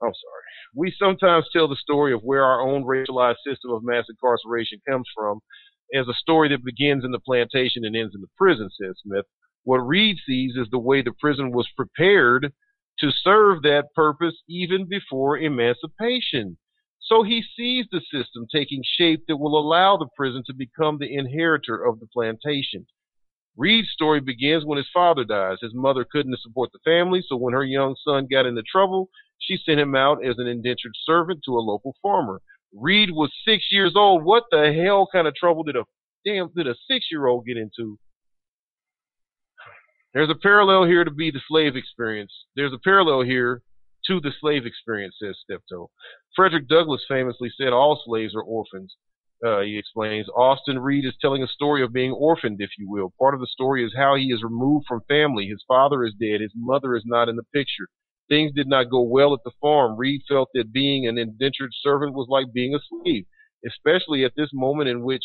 I'm 0.02 0.14
sorry. 0.14 0.43
We 0.73 0.93
sometimes 0.97 1.45
tell 1.52 1.68
the 1.68 1.76
story 1.76 2.14
of 2.14 2.22
where 2.22 2.43
our 2.43 2.61
own 2.61 2.84
racialized 2.84 3.43
system 3.45 3.72
of 3.72 3.84
mass 3.84 4.06
incarceration 4.10 4.80
comes 4.88 5.07
from 5.15 5.39
as 5.93 6.07
a 6.07 6.14
story 6.14 6.49
that 6.49 6.65
begins 6.65 7.03
in 7.06 7.11
the 7.11 7.19
plantation 7.19 7.85
and 7.85 7.95
ends 7.95 8.14
in 8.15 8.22
the 8.22 8.27
prison, 8.38 8.69
says 8.81 8.95
Smith. 9.03 9.26
What 9.64 9.77
Reed 9.77 10.18
sees 10.26 10.56
is 10.56 10.68
the 10.72 10.80
way 10.80 11.02
the 11.02 11.14
prison 11.19 11.52
was 11.52 11.68
prepared 11.76 12.53
to 12.99 13.11
serve 13.11 13.61
that 13.64 13.93
purpose 13.95 14.35
even 14.47 14.88
before 14.88 15.38
emancipation. 15.38 16.57
So 16.99 17.23
he 17.23 17.43
sees 17.55 17.85
the 17.91 18.01
system 18.11 18.47
taking 18.51 18.81
shape 18.97 19.26
that 19.27 19.38
will 19.38 19.59
allow 19.59 19.97
the 19.97 20.07
prison 20.15 20.43
to 20.47 20.53
become 20.53 20.97
the 20.97 21.13
inheritor 21.13 21.84
of 21.84 21.99
the 21.99 22.07
plantation. 22.07 22.88
Reed's 23.57 23.89
story 23.91 24.19
begins 24.19 24.65
when 24.65 24.77
his 24.77 24.89
father 24.93 25.23
dies. 25.23 25.57
His 25.61 25.73
mother 25.73 26.05
couldn't 26.09 26.39
support 26.41 26.72
the 26.73 26.80
family, 26.84 27.23
so 27.26 27.38
when 27.38 27.53
her 27.53 27.63
young 27.63 27.95
son 28.03 28.27
got 28.30 28.45
into 28.45 28.63
trouble, 28.63 29.09
she 29.39 29.57
sent 29.57 29.80
him 29.80 29.95
out 29.95 30.26
as 30.26 30.35
an 30.39 30.47
indentured 30.47 30.93
servant 31.05 31.41
to 31.45 31.57
a 31.57 31.61
local 31.61 31.95
farmer. 32.01 32.41
Reed 32.73 33.11
was 33.11 33.31
six 33.45 33.65
years 33.72 33.93
old. 33.95 34.23
What 34.23 34.43
the 34.51 34.73
hell 34.73 35.07
kind 35.11 35.27
of 35.27 35.35
trouble 35.35 35.63
did 35.63 35.77
a 35.77 35.84
damn 36.26 36.49
did 36.55 36.67
a 36.67 36.76
six 36.89 37.05
year 37.11 37.27
old 37.27 37.45
get 37.45 37.57
into? 37.57 37.97
There's 40.13 40.30
a 40.30 40.35
parallel 40.35 40.85
here 40.85 41.03
to 41.03 41.11
be 41.11 41.31
the 41.31 41.41
slave 41.47 41.76
experience. 41.76 42.31
There's 42.55 42.73
a 42.73 42.80
parallel 42.84 43.22
here 43.22 43.61
to 44.07 44.19
the 44.19 44.32
slave 44.40 44.65
experience, 44.65 45.15
says 45.22 45.38
Stepto. 45.44 45.88
Frederick 46.36 46.68
Douglass 46.68 47.03
famously 47.07 47.52
said 47.57 47.73
all 47.73 48.02
slaves 48.06 48.36
are 48.36 48.41
orphans. 48.41 48.95
Uh, 49.45 49.61
he 49.61 49.77
explains, 49.77 50.27
Austin 50.30 50.80
Reed 50.80 51.06
is 51.06 51.14
telling 51.19 51.44
a 51.44 51.48
story 51.48 51.84
of 51.84 51.94
being 51.94 52.11
orphaned, 52.11 52.57
if 52.61 52.72
you 52.77 52.90
will. 52.90 53.14
Part 53.19 53.34
of 53.34 53.41
the 53.41 53.48
story 53.48 53.86
is 53.86 53.94
how 53.95 54.15
he 54.15 54.26
is 54.26 54.44
removed 54.44 54.86
from 54.88 55.02
family. 55.07 55.48
His 55.48 55.64
father 55.68 56.03
is 56.03 56.14
dead. 56.19 56.41
His 56.41 56.53
mother 56.56 56.95
is 56.95 57.03
not 57.06 57.30
in 57.30 57.36
the 57.36 57.44
picture. 57.53 57.88
Things 58.30 58.53
did 58.56 58.68
not 58.68 58.90
go 58.90 59.02
well 59.02 59.34
at 59.34 59.41
the 59.44 59.52
farm. 59.61 59.98
Reed 59.98 60.22
felt 60.27 60.49
that 60.53 60.72
being 60.72 61.07
an 61.07 61.18
indentured 61.18 61.72
servant 61.73 62.14
was 62.14 62.27
like 62.30 62.53
being 62.53 62.73
a 62.73 62.80
slave, 62.90 63.26
especially 63.68 64.23
at 64.23 64.34
this 64.36 64.49
moment 64.53 64.90
in 64.90 65.03
which 65.03 65.23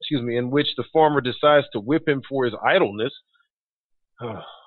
excuse 0.00 0.22
me, 0.22 0.36
in 0.36 0.50
which 0.50 0.68
the 0.76 0.84
farmer 0.92 1.20
decides 1.20 1.66
to 1.72 1.80
whip 1.80 2.06
him 2.08 2.22
for 2.28 2.44
his 2.44 2.54
idleness. 2.64 3.12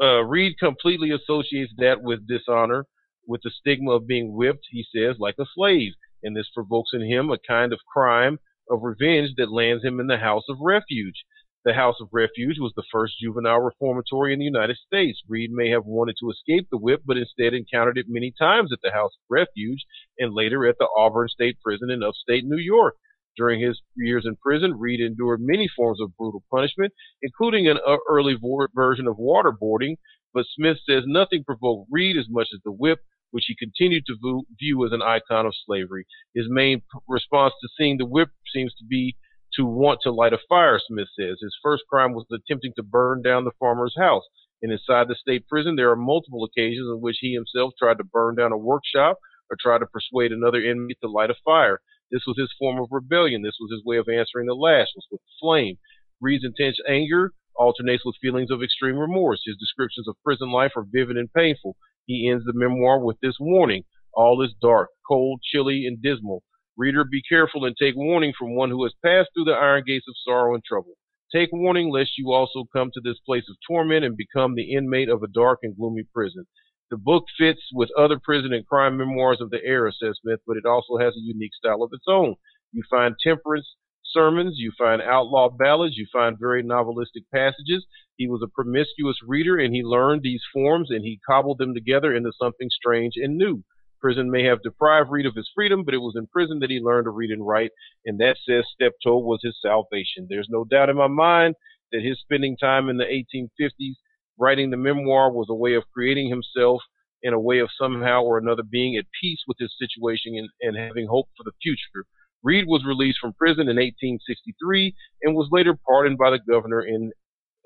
Uh, 0.00 0.24
Reed 0.24 0.58
completely 0.58 1.10
associates 1.10 1.72
that 1.78 2.02
with 2.02 2.26
dishonor, 2.26 2.86
with 3.26 3.42
the 3.42 3.50
stigma 3.50 3.92
of 3.92 4.06
being 4.06 4.32
whipped, 4.32 4.66
he 4.70 4.84
says, 4.94 5.16
like 5.18 5.36
a 5.38 5.46
slave. 5.54 5.92
And 6.22 6.36
this 6.36 6.50
provokes 6.54 6.90
in 6.92 7.02
him 7.02 7.30
a 7.30 7.38
kind 7.38 7.72
of 7.72 7.80
crime 7.92 8.38
of 8.70 8.82
revenge 8.82 9.30
that 9.36 9.52
lands 9.52 9.84
him 9.84 10.00
in 10.00 10.06
the 10.06 10.18
House 10.18 10.44
of 10.48 10.58
Refuge. 10.60 11.24
The 11.64 11.74
House 11.74 11.96
of 12.00 12.08
Refuge 12.12 12.58
was 12.58 12.72
the 12.74 12.86
first 12.90 13.18
juvenile 13.20 13.60
reformatory 13.60 14.32
in 14.32 14.38
the 14.38 14.46
United 14.46 14.78
States. 14.78 15.20
Reed 15.28 15.50
may 15.52 15.68
have 15.70 15.84
wanted 15.84 16.16
to 16.20 16.30
escape 16.30 16.68
the 16.70 16.78
whip, 16.78 17.02
but 17.04 17.18
instead 17.18 17.52
encountered 17.52 17.98
it 17.98 18.06
many 18.08 18.32
times 18.38 18.72
at 18.72 18.78
the 18.82 18.92
House 18.92 19.12
of 19.12 19.26
Refuge 19.28 19.84
and 20.18 20.32
later 20.32 20.66
at 20.66 20.76
the 20.78 20.88
Auburn 20.96 21.28
State 21.28 21.58
Prison 21.62 21.90
in 21.90 22.02
upstate 22.02 22.44
New 22.44 22.56
York. 22.56 22.96
During 23.36 23.60
his 23.60 23.80
years 23.96 24.24
in 24.26 24.36
prison, 24.36 24.78
Reed 24.78 25.00
endured 25.00 25.40
many 25.40 25.68
forms 25.68 26.00
of 26.00 26.16
brutal 26.16 26.42
punishment, 26.50 26.92
including 27.22 27.68
an 27.68 27.78
uh, 27.86 27.96
early 28.08 28.36
version 28.74 29.06
of 29.06 29.16
waterboarding, 29.16 29.96
but 30.34 30.46
Smith 30.54 30.78
says 30.88 31.04
nothing 31.06 31.44
provoked 31.44 31.88
Reed 31.90 32.16
as 32.16 32.26
much 32.28 32.48
as 32.54 32.60
the 32.64 32.72
whip, 32.72 33.00
which 33.30 33.44
he 33.46 33.56
continued 33.56 34.04
to 34.06 34.44
view 34.58 34.84
as 34.84 34.92
an 34.92 35.02
icon 35.02 35.46
of 35.46 35.54
slavery. 35.64 36.06
His 36.34 36.46
main 36.48 36.82
response 37.08 37.54
to 37.60 37.68
seeing 37.76 37.98
the 37.98 38.06
whip 38.06 38.30
seems 38.52 38.74
to 38.74 38.84
be 38.84 39.16
to 39.54 39.64
want 39.64 40.00
to 40.02 40.12
light 40.12 40.32
a 40.32 40.38
fire, 40.48 40.78
Smith 40.78 41.08
says. 41.18 41.38
His 41.40 41.56
first 41.62 41.84
crime 41.88 42.12
was 42.12 42.26
attempting 42.32 42.72
to 42.76 42.82
burn 42.82 43.22
down 43.22 43.44
the 43.44 43.52
farmer's 43.58 43.94
house. 43.98 44.24
And 44.62 44.70
inside 44.70 45.08
the 45.08 45.14
state 45.14 45.48
prison, 45.48 45.76
there 45.76 45.90
are 45.90 45.96
multiple 45.96 46.44
occasions 46.44 46.86
in 46.88 47.00
which 47.00 47.18
he 47.20 47.32
himself 47.32 47.72
tried 47.78 47.98
to 47.98 48.04
burn 48.04 48.36
down 48.36 48.52
a 48.52 48.58
workshop 48.58 49.18
or 49.50 49.56
tried 49.58 49.78
to 49.78 49.86
persuade 49.86 50.32
another 50.32 50.62
inmate 50.62 50.98
to 51.02 51.08
light 51.08 51.30
a 51.30 51.34
fire. 51.44 51.80
This 52.10 52.22
was 52.26 52.36
his 52.38 52.52
form 52.58 52.78
of 52.80 52.88
rebellion. 52.90 53.42
This 53.42 53.58
was 53.60 53.70
his 53.70 53.84
way 53.84 53.96
of 53.96 54.08
answering 54.08 54.46
the 54.46 54.54
lash, 54.54 54.88
was 54.96 55.06
with 55.10 55.20
flame. 55.40 55.78
Reed's 56.20 56.44
intense 56.44 56.78
anger 56.88 57.32
alternates 57.54 58.04
with 58.04 58.16
feelings 58.20 58.50
of 58.50 58.62
extreme 58.62 58.96
remorse. 58.96 59.42
His 59.44 59.56
descriptions 59.58 60.08
of 60.08 60.16
prison 60.24 60.50
life 60.50 60.72
are 60.76 60.86
vivid 60.90 61.16
and 61.16 61.32
painful. 61.32 61.76
He 62.06 62.28
ends 62.28 62.44
the 62.44 62.52
memoir 62.54 62.98
with 62.98 63.18
this 63.20 63.36
warning. 63.38 63.84
All 64.12 64.42
is 64.42 64.54
dark, 64.60 64.88
cold, 65.06 65.40
chilly, 65.42 65.86
and 65.86 66.02
dismal. 66.02 66.42
Reader, 66.76 67.04
be 67.04 67.22
careful 67.22 67.64
and 67.64 67.76
take 67.76 67.94
warning 67.94 68.32
from 68.38 68.56
one 68.56 68.70
who 68.70 68.82
has 68.84 68.94
passed 69.04 69.30
through 69.34 69.44
the 69.44 69.52
iron 69.52 69.84
gates 69.86 70.06
of 70.08 70.14
sorrow 70.24 70.54
and 70.54 70.64
trouble. 70.64 70.94
Take 71.32 71.50
warning 71.52 71.90
lest 71.92 72.18
you 72.18 72.32
also 72.32 72.64
come 72.72 72.90
to 72.92 73.00
this 73.00 73.20
place 73.24 73.44
of 73.48 73.56
torment 73.68 74.04
and 74.04 74.16
become 74.16 74.54
the 74.54 74.72
inmate 74.72 75.08
of 75.08 75.22
a 75.22 75.28
dark 75.28 75.60
and 75.62 75.76
gloomy 75.76 76.04
prison. 76.12 76.46
The 76.90 76.96
book 76.96 77.24
fits 77.38 77.62
with 77.72 77.90
other 77.96 78.18
prison 78.18 78.52
and 78.52 78.66
crime 78.66 78.96
memoirs 78.96 79.40
of 79.40 79.50
the 79.50 79.62
era, 79.64 79.92
says 79.92 80.18
Smith, 80.20 80.40
but 80.46 80.56
it 80.56 80.66
also 80.66 80.96
has 80.98 81.14
a 81.14 81.20
unique 81.20 81.54
style 81.54 81.82
of 81.82 81.90
its 81.92 82.06
own. 82.08 82.34
You 82.72 82.82
find 82.90 83.14
temperance 83.22 83.76
sermons, 84.04 84.56
you 84.58 84.72
find 84.76 85.00
outlaw 85.00 85.50
ballads, 85.50 85.96
you 85.96 86.06
find 86.12 86.36
very 86.38 86.62
novelistic 86.64 87.24
passages. 87.32 87.86
He 88.16 88.28
was 88.28 88.42
a 88.42 88.48
promiscuous 88.48 89.16
reader 89.26 89.56
and 89.56 89.74
he 89.74 89.82
learned 89.82 90.22
these 90.22 90.42
forms 90.52 90.90
and 90.90 91.04
he 91.04 91.20
cobbled 91.26 91.58
them 91.58 91.74
together 91.74 92.14
into 92.14 92.32
something 92.40 92.68
strange 92.70 93.14
and 93.16 93.36
new. 93.36 93.62
Prison 94.00 94.30
may 94.30 94.44
have 94.44 94.62
deprived 94.62 95.10
Reed 95.10 95.26
of 95.26 95.36
his 95.36 95.50
freedom, 95.54 95.84
but 95.84 95.94
it 95.94 95.98
was 95.98 96.14
in 96.16 96.26
prison 96.26 96.58
that 96.60 96.70
he 96.70 96.80
learned 96.80 97.04
to 97.04 97.10
read 97.10 97.30
and 97.30 97.46
write, 97.46 97.70
and 98.06 98.18
that 98.18 98.36
says 98.48 98.64
Stepto 98.74 99.22
was 99.22 99.40
his 99.42 99.58
salvation. 99.60 100.26
There's 100.28 100.48
no 100.50 100.64
doubt 100.64 100.88
in 100.88 100.96
my 100.96 101.06
mind 101.06 101.54
that 101.92 102.02
his 102.02 102.18
spending 102.20 102.56
time 102.56 102.88
in 102.88 102.96
the 102.96 103.04
1850s 103.04 103.94
writing 104.40 104.70
the 104.70 104.76
memoir 104.76 105.30
was 105.30 105.46
a 105.50 105.54
way 105.54 105.74
of 105.74 105.84
creating 105.92 106.28
himself 106.28 106.80
in 107.22 107.34
a 107.34 107.40
way 107.40 107.58
of 107.58 107.68
somehow 107.78 108.22
or 108.22 108.38
another 108.38 108.62
being 108.62 108.96
at 108.96 109.04
peace 109.20 109.40
with 109.46 109.58
his 109.60 109.72
situation 109.78 110.36
and, 110.36 110.48
and 110.62 110.76
having 110.76 111.06
hope 111.06 111.28
for 111.36 111.44
the 111.44 111.52
future. 111.62 112.06
Reed 112.42 112.64
was 112.66 112.82
released 112.86 113.18
from 113.20 113.34
prison 113.34 113.68
in 113.68 113.76
1863 113.76 114.94
and 115.22 115.34
was 115.34 115.48
later 115.52 115.76
pardoned 115.86 116.16
by 116.16 116.30
the 116.30 116.38
governor 116.50 116.80
in 116.80 117.12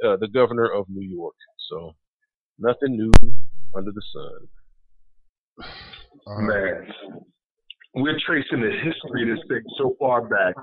uh, 0.05 0.17
the 0.17 0.27
governor 0.27 0.67
of 0.67 0.87
New 0.89 1.09
York. 1.09 1.37
So 1.71 1.93
nothing 2.59 2.97
new 2.97 3.13
under 3.77 3.93
the 3.93 4.03
sun. 4.13 4.49
Man, 6.27 6.89
we're 7.95 8.19
tracing 8.27 8.61
the 8.61 8.73
history 8.83 9.31
of 9.31 9.37
this 9.37 9.47
thing 9.49 9.63
so 9.79 9.95
far 10.01 10.23
back. 10.23 10.55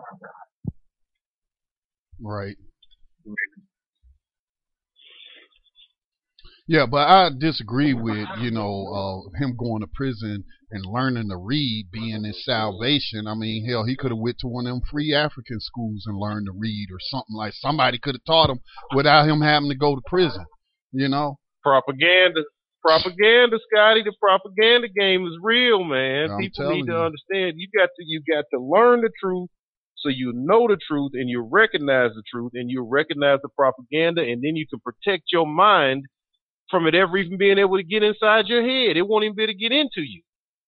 Right. 2.21 2.57
Yeah, 6.71 6.85
but 6.85 7.05
I 7.05 7.29
disagree 7.37 7.93
with 7.93 8.29
you 8.39 8.49
know 8.49 8.87
uh, 8.87 9.43
him 9.43 9.57
going 9.57 9.81
to 9.81 9.87
prison 9.93 10.45
and 10.71 10.85
learning 10.85 11.27
to 11.27 11.35
read 11.35 11.89
being 11.91 12.23
his 12.23 12.45
salvation. 12.45 13.27
I 13.27 13.35
mean, 13.35 13.67
hell, 13.67 13.83
he 13.83 13.97
could 13.97 14.11
have 14.11 14.17
went 14.17 14.37
to 14.39 14.47
one 14.47 14.65
of 14.67 14.71
them 14.71 14.81
free 14.89 15.13
African 15.13 15.59
schools 15.59 16.03
and 16.05 16.17
learned 16.17 16.45
to 16.45 16.53
read 16.57 16.87
or 16.89 16.99
something 17.01 17.35
like. 17.35 17.51
Somebody 17.55 17.99
could 17.99 18.15
have 18.15 18.23
taught 18.23 18.49
him 18.49 18.61
without 18.95 19.27
him 19.27 19.41
having 19.41 19.67
to 19.67 19.75
go 19.75 19.95
to 19.95 20.01
prison. 20.07 20.45
You 20.93 21.09
know, 21.09 21.39
propaganda, 21.61 22.39
propaganda, 22.81 23.59
Scotty. 23.67 24.03
The 24.03 24.13
propaganda 24.17 24.87
game 24.97 25.27
is 25.27 25.37
real, 25.41 25.83
man. 25.83 26.31
I'm 26.31 26.39
People 26.39 26.71
need 26.71 26.85
to 26.85 26.93
you. 26.93 26.97
understand. 26.97 27.59
You 27.59 27.67
got 27.77 27.89
to 27.97 28.05
you 28.07 28.21
got 28.33 28.45
to 28.53 28.63
learn 28.63 29.01
the 29.01 29.11
truth 29.21 29.49
so 29.97 30.07
you 30.07 30.31
know 30.33 30.69
the 30.69 30.77
truth 30.87 31.11
and 31.15 31.27
you 31.27 31.45
recognize 31.51 32.11
the 32.15 32.23
truth 32.31 32.53
and 32.53 32.69
you 32.69 32.87
recognize 32.89 33.39
the 33.43 33.49
propaganda 33.57 34.21
and 34.21 34.41
then 34.41 34.55
you 34.55 34.65
can 34.71 34.79
protect 34.79 35.23
your 35.33 35.45
mind 35.45 36.05
from 36.71 36.87
it 36.87 36.95
ever 36.95 37.17
even 37.17 37.37
being 37.37 37.59
able 37.59 37.77
to 37.77 37.83
get 37.83 38.01
inside 38.01 38.47
your 38.47 38.63
head. 38.63 38.97
It 38.97 39.07
won't 39.07 39.25
even 39.25 39.35
be 39.35 39.43
able 39.43 39.53
to 39.53 39.59
get 39.59 39.71
into 39.71 40.01
you. 40.01 40.23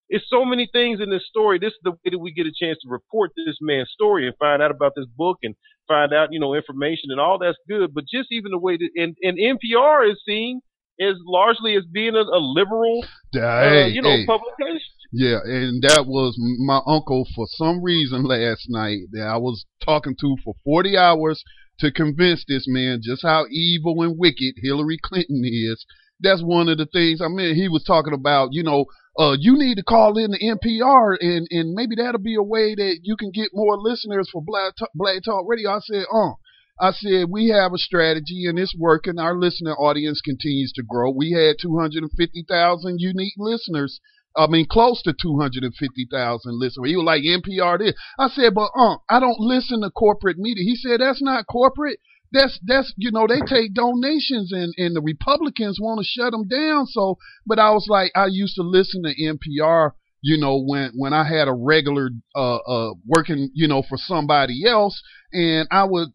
It's 0.10 0.26
so 0.30 0.46
many 0.46 0.70
things 0.72 1.00
in 1.02 1.10
this 1.10 1.26
story. 1.28 1.58
This 1.58 1.72
is 1.72 1.80
the 1.82 1.92
way 1.92 2.12
that 2.12 2.20
we 2.20 2.34
get 2.34 2.46
a 2.46 2.54
chance 2.54 2.78
to 2.84 2.90
report 2.90 3.32
this 3.36 3.58
man's 3.62 3.90
story 3.92 4.28
and 4.28 4.36
find 4.38 4.62
out 4.62 4.70
about 4.70 4.92
this 4.96 5.08
book 5.18 5.38
and 5.42 5.56
find 5.88 6.14
out, 6.14 6.30
you 6.32 6.40
know, 6.40 6.54
information 6.54 7.10
and 7.10 7.20
all 7.20 7.40
that's 7.40 7.58
good. 7.68 7.94
But 7.96 8.04
just 8.14 8.32
even 8.32 8.52
the 8.52 8.60
way 8.60 8.78
that, 8.78 8.90
and, 8.96 9.16
and 9.24 9.38
NPR 9.40 10.12
is 10.12 10.22
seen 10.28 10.62
as 11.02 11.16
largely 11.26 11.76
as 11.76 11.84
being 11.92 12.16
a, 12.16 12.22
a 12.22 12.38
liberal, 12.38 13.04
uh, 13.36 13.88
you 13.88 14.02
know, 14.02 14.10
hey. 14.10 14.26
publication. 14.28 14.94
Yeah, 15.12 15.40
and 15.44 15.82
that 15.84 16.06
was 16.08 16.36
my 16.66 16.82
uncle 16.86 17.28
for 17.36 17.46
some 17.50 17.84
reason 17.84 18.24
last 18.24 18.66
night 18.68 19.00
that 19.12 19.28
I 19.28 19.38
was 19.38 19.66
talking 19.84 20.16
to 20.20 20.38
for 20.44 20.56
40 20.64 20.98
hours 20.98 21.44
to 21.80 21.92
convince 21.92 22.44
this 22.48 22.66
man 22.68 23.02
just 23.04 23.24
how 23.24 23.46
evil 23.50 24.02
and 24.04 24.18
wicked 24.18 24.56
Hillary 24.58 24.98
Clinton 25.02 25.44
is. 25.44 25.86
That's 26.20 26.42
one 26.42 26.70
of 26.70 26.78
the 26.78 26.86
things. 26.86 27.22
I 27.22 27.28
mean, 27.28 27.56
he 27.56 27.68
was 27.68 27.84
talking 27.84 28.14
about, 28.14 28.50
you 28.52 28.64
know, 28.64 28.86
uh, 29.20 29.36
you 29.40 29.58
need 29.58 29.76
to 29.76 29.84
call 29.84 30.18
in 30.18 30.32
the 30.32 30.40
NPR 30.40 31.18
and, 31.20 31.48
and 31.52 31.74
maybe 31.74 31.96
that'll 31.96 32.22
be 32.22 32.36
a 32.36 32.44
way 32.44 32.74
that 32.76 33.00
you 33.04 33.16
can 33.16 33.32
get 33.32 33.50
more 33.54 33.78
listeners 33.78 34.30
for 34.32 34.42
Black 34.42 34.76
Talk, 34.78 34.90
Black 34.96 35.24
Talk 35.24 35.46
Radio. 35.48 35.72
I 35.72 35.80
said, 35.80 36.06
uh, 36.12 36.34
I 36.80 36.92
said, 36.92 37.28
we 37.30 37.50
have 37.50 37.74
a 37.74 37.78
strategy 37.78 38.46
and 38.48 38.58
it's 38.58 38.76
working. 38.78 39.20
Our 39.20 39.38
listener 39.38 39.74
audience 39.74 40.22
continues 40.22 40.72
to 40.74 40.84
grow. 40.84 41.12
We 41.12 41.32
had 41.32 41.58
250,000 41.62 43.00
unique 43.00 43.34
listeners. 43.38 44.00
I 44.36 44.48
mean, 44.48 44.66
close 44.70 45.02
to 45.04 45.14
250,000 45.14 46.60
listeners. 46.60 46.90
He 46.90 46.96
was 46.96 47.06
like, 47.06 47.22
NPR 47.24 47.80
this. 47.80 47.94
I 48.18 48.30
said, 48.30 48.54
but, 48.54 48.72
uh, 48.76 48.98
I 49.10 49.20
don't 49.20 49.40
listen 49.40 49.82
to 49.82 49.92
corporate 49.92 50.38
media. 50.38 50.64
He 50.64 50.76
said, 50.76 51.02
that's 51.02 51.22
not 51.22 51.46
corporate 51.48 52.00
that's 52.34 52.60
that's 52.66 52.92
you 52.98 53.12
know 53.12 53.28
they 53.28 53.40
take 53.46 53.74
donations 53.74 54.52
and 54.52 54.74
and 54.78 54.96
the 54.96 55.02
Republicans 55.02 55.80
want 55.80 56.00
to 56.00 56.04
shut 56.04 56.32
them 56.32 56.48
down. 56.48 56.88
So, 56.88 57.18
but 57.46 57.60
I 57.60 57.70
was 57.70 57.86
like, 57.88 58.12
I 58.16 58.26
used 58.26 58.56
to 58.56 58.64
listen 58.64 59.04
to 59.04 59.14
NPR. 59.16 59.92
You 60.22 60.38
know, 60.38 60.62
when 60.62 60.92
when 60.96 61.14
I 61.14 61.26
had 61.26 61.48
a 61.48 61.54
regular 61.54 62.10
uh 62.36 62.56
uh 62.56 62.94
working, 63.06 63.52
you 63.54 63.68
know, 63.68 63.84
for 63.88 63.98
somebody 63.98 64.66
else, 64.66 65.02
and 65.32 65.68
I 65.70 65.84
would 65.84 66.10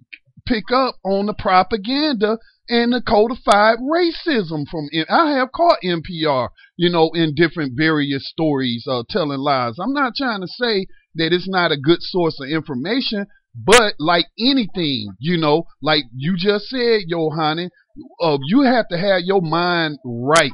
pick 0.49 0.73
up 0.73 0.97
on 1.05 1.27
the 1.27 1.35
propaganda 1.35 2.39
and 2.69 2.93
the 2.93 3.03
codified 3.03 3.79
racism 3.79 4.67
from 4.69 4.89
it. 4.91 5.07
I 5.11 5.33
have 5.33 5.53
caught 5.53 5.79
NPR, 5.85 6.49
you 6.77 6.91
know, 6.91 7.11
in 7.15 7.35
different 7.35 7.75
various 7.77 8.29
stories, 8.29 8.85
uh, 8.89 9.05
telling 9.09 9.39
lies. 9.39 9.75
I'm 9.79 9.93
not 9.93 10.15
trying 10.17 10.41
to 10.41 10.49
say 10.49 10.87
that 11.17 11.33
it's 11.33 11.49
not 11.49 11.73
a 11.73 11.77
good 11.77 12.01
source 12.01 12.39
of 12.41 12.49
information, 12.49 13.27
but 13.55 13.95
like 13.99 14.27
anything, 14.39 15.09
you 15.19 15.37
know, 15.37 15.65
like 15.83 16.05
you 16.15 16.35
just 16.37 16.67
said, 16.67 17.03
Johanny, 17.09 17.71
uh, 18.21 18.39
you 18.47 18.63
have 18.63 18.89
to 18.89 18.99
have 18.99 19.23
your 19.25 19.43
mind 19.43 19.99
right, 20.05 20.53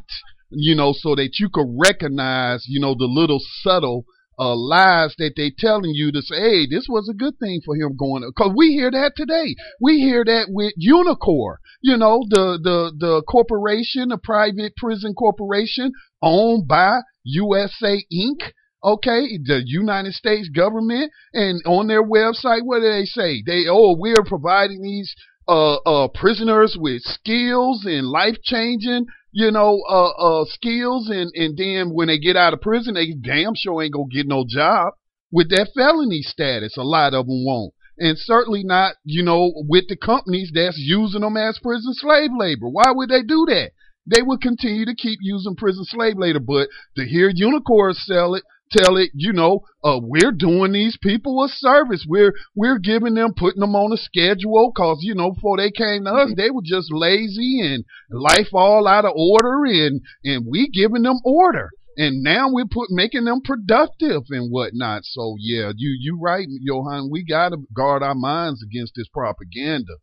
you 0.50 0.74
know, 0.74 0.94
so 0.96 1.14
that 1.14 1.38
you 1.38 1.48
can 1.50 1.78
recognize, 1.78 2.64
you 2.66 2.80
know, 2.80 2.94
the 2.94 3.06
little 3.06 3.40
subtle 3.62 4.04
uh, 4.38 4.54
lies 4.54 5.14
that 5.18 5.32
they 5.36 5.52
telling 5.56 5.92
you 5.94 6.12
to 6.12 6.22
say, 6.22 6.36
hey, 6.36 6.66
this 6.70 6.86
was 6.88 7.08
a 7.08 7.14
good 7.14 7.38
thing 7.38 7.60
for 7.64 7.74
him 7.74 7.96
going. 7.96 8.22
Because 8.26 8.52
we 8.56 8.72
hear 8.72 8.90
that 8.90 9.12
today. 9.16 9.54
We 9.80 9.98
hear 9.98 10.24
that 10.24 10.46
with 10.48 10.72
Unicor, 10.80 11.56
you 11.80 11.96
know, 11.96 12.24
the 12.28 12.58
the 12.62 12.92
the 12.98 13.22
corporation, 13.28 14.12
a 14.12 14.18
private 14.18 14.76
prison 14.76 15.14
corporation 15.14 15.92
owned 16.22 16.68
by 16.68 17.00
USA 17.24 18.04
Inc 18.12 18.52
okay, 18.84 19.38
the 19.42 19.62
United 19.64 20.12
States 20.12 20.48
government, 20.50 21.10
and 21.32 21.62
on 21.64 21.86
their 21.86 22.04
website, 22.04 22.60
what 22.62 22.80
do 22.80 22.92
they 22.92 23.06
say? 23.06 23.42
They, 23.44 23.64
oh, 23.68 23.96
we're 23.98 24.24
providing 24.26 24.82
these 24.82 25.14
uh, 25.48 25.76
uh, 25.76 26.08
prisoners 26.08 26.76
with 26.78 27.02
skills 27.02 27.84
and 27.84 28.06
life 28.06 28.36
changing, 28.42 29.06
you 29.32 29.50
know, 29.50 29.82
uh, 29.88 30.10
uh, 30.10 30.44
skills, 30.46 31.08
and 31.10 31.30
and 31.34 31.56
then 31.56 31.94
when 31.94 32.08
they 32.08 32.18
get 32.18 32.36
out 32.36 32.54
of 32.54 32.60
prison, 32.60 32.94
they 32.94 33.12
damn 33.12 33.54
sure 33.54 33.82
ain't 33.82 33.92
gonna 33.92 34.06
get 34.10 34.26
no 34.26 34.44
job 34.48 34.94
with 35.30 35.50
that 35.50 35.70
felony 35.74 36.22
status. 36.22 36.76
A 36.76 36.82
lot 36.82 37.14
of 37.14 37.26
them 37.26 37.44
won't. 37.44 37.74
And 37.98 38.18
certainly 38.18 38.64
not, 38.64 38.96
you 39.04 39.22
know, 39.22 39.52
with 39.68 39.84
the 39.88 39.96
companies 39.96 40.50
that's 40.54 40.78
using 40.78 41.20
them 41.20 41.36
as 41.36 41.58
prison 41.62 41.92
slave 41.94 42.30
labor. 42.36 42.68
Why 42.68 42.90
would 42.90 43.08
they 43.08 43.22
do 43.22 43.46
that? 43.48 43.70
They 44.06 44.20
would 44.20 44.40
continue 44.40 44.84
to 44.84 44.94
keep 44.94 45.18
using 45.22 45.56
prison 45.56 45.84
slave 45.84 46.18
labor, 46.18 46.40
but 46.40 46.68
to 46.96 47.06
hear 47.06 47.32
Unicor 47.32 47.94
sell 47.94 48.34
it, 48.34 48.42
tell 48.76 48.96
it, 48.96 49.10
you 49.14 49.32
know, 49.32 49.60
uh, 49.82 49.98
we're 50.02 50.32
doing 50.32 50.72
these 50.72 50.96
people 51.02 51.42
a 51.44 51.48
service. 51.48 52.04
We're 52.08 52.34
we're 52.54 52.78
giving 52.78 53.14
them, 53.14 53.34
putting 53.36 53.60
them 53.60 53.74
on 53.74 53.92
a 53.92 53.96
schedule, 53.96 54.72
cause 54.76 54.98
you 55.00 55.14
know, 55.14 55.32
before 55.32 55.56
they 55.56 55.70
came 55.70 56.04
to 56.04 56.10
us, 56.10 56.32
they 56.36 56.50
were 56.50 56.62
just 56.64 56.92
lazy 56.92 57.60
and 57.60 57.84
life 58.10 58.48
all 58.52 58.86
out 58.88 59.04
of 59.04 59.12
order, 59.16 59.64
and 59.64 60.00
and 60.24 60.46
we 60.48 60.68
giving 60.68 61.02
them 61.02 61.18
order. 61.24 61.70
And 61.96 62.24
now 62.24 62.48
we're 62.50 62.66
put 62.66 62.90
making 62.90 63.24
them 63.24 63.40
productive 63.44 64.22
and 64.30 64.50
whatnot. 64.50 65.02
So 65.04 65.36
yeah, 65.38 65.70
you 65.76 65.96
you 66.00 66.18
right, 66.20 66.46
Johan. 66.48 67.08
We 67.10 67.24
gotta 67.24 67.58
guard 67.74 68.02
our 68.02 68.16
minds 68.16 68.62
against 68.62 68.94
this 68.96 69.08
propaganda. 69.12 69.94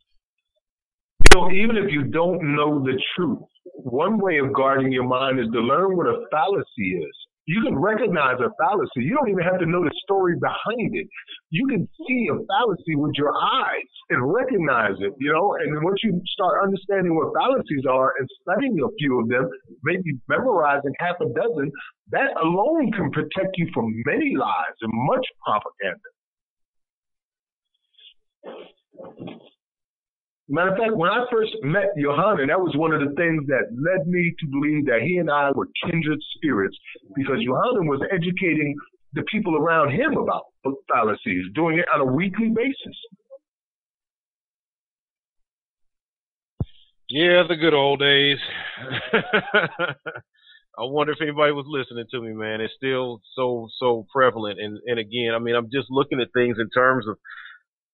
You 1.34 1.40
know, 1.40 1.52
even 1.52 1.78
if 1.78 1.92
you 1.92 2.04
don't 2.04 2.56
know 2.56 2.80
the 2.80 3.00
truth, 3.16 3.40
one 3.76 4.20
way 4.20 4.38
of 4.38 4.54
guarding 4.54 4.92
your 4.92 5.08
mind 5.08 5.40
is 5.40 5.48
to 5.52 5.60
learn 5.60 5.98
what 5.98 6.08
a 6.08 6.26
fallacy 6.32 6.98
is 6.98 7.16
you 7.52 7.62
can 7.68 7.76
recognize 7.76 8.40
a 8.40 8.48
fallacy. 8.56 9.04
You 9.04 9.12
don't 9.20 9.28
even 9.28 9.44
have 9.44 9.60
to 9.60 9.68
know 9.68 9.84
the 9.84 9.92
story 10.08 10.40
behind 10.40 10.96
it. 10.96 11.08
You 11.50 11.68
can 11.68 11.84
see 12.08 12.30
a 12.32 12.40
fallacy 12.48 12.96
with 12.96 13.12
your 13.20 13.36
eyes 13.36 13.92
and 14.10 14.24
recognize 14.24 14.96
it, 15.04 15.12
you 15.20 15.34
know. 15.34 15.60
And 15.60 15.84
once 15.84 16.00
you 16.02 16.16
start 16.32 16.64
understanding 16.64 17.12
what 17.12 17.36
fallacies 17.36 17.84
are 17.84 18.14
and 18.18 18.28
studying 18.40 18.80
a 18.80 18.88
few 18.98 19.20
of 19.20 19.28
them, 19.28 19.50
maybe 19.84 20.16
memorizing 20.30 20.96
half 21.00 21.20
a 21.20 21.28
dozen, 21.36 21.72
that 22.16 22.32
alone 22.40 22.92
can 22.96 23.12
protect 23.12 23.60
you 23.60 23.68
from 23.74 23.92
many 24.06 24.32
lies 24.40 24.78
and 24.80 24.92
much 25.12 25.28
propaganda. 25.44 26.08
Matter 30.52 30.72
of 30.72 30.78
fact, 30.78 30.96
when 30.98 31.10
I 31.10 31.24
first 31.32 31.56
met 31.64 31.96
Yohanan, 31.96 32.48
that 32.48 32.60
was 32.60 32.76
one 32.76 32.92
of 32.92 33.00
the 33.00 33.16
things 33.16 33.48
that 33.48 33.72
led 33.72 34.06
me 34.06 34.36
to 34.38 34.46
believe 34.52 34.86
that 34.86 35.00
he 35.02 35.16
and 35.16 35.32
I 35.32 35.50
were 35.56 35.70
kindred 35.88 36.20
spirits 36.36 36.76
because 37.16 37.40
Yohanan 37.40 37.88
was 37.88 38.02
educating 38.12 38.76
the 39.14 39.24
people 39.32 39.56
around 39.56 39.92
him 39.92 40.18
about 40.18 40.52
fallacies, 40.92 41.46
doing 41.56 41.80
it 41.80 41.86
on 41.94 42.02
a 42.02 42.06
weekly 42.06 42.50
basis. 42.54 42.98
Yeah, 47.08 47.44
the 47.48 47.56
good 47.56 47.74
old 47.74 48.00
days. 48.00 48.38
I 50.76 50.84
wonder 50.84 51.14
if 51.14 51.22
anybody 51.22 51.54
was 51.54 51.66
listening 51.68 52.08
to 52.12 52.22
me, 52.22 52.34
man. 52.34 52.60
It's 52.60 52.74
still 52.76 53.22
so 53.36 53.70
so 53.80 54.06
prevalent, 54.14 54.60
and 54.60 54.80
and 54.86 55.00
again, 55.00 55.32
I 55.34 55.40
mean, 55.40 55.56
I'm 55.56 55.70
just 55.72 55.88
looking 55.90 56.20
at 56.20 56.34
things 56.34 56.58
in 56.60 56.70
terms 56.70 57.08
of 57.08 57.18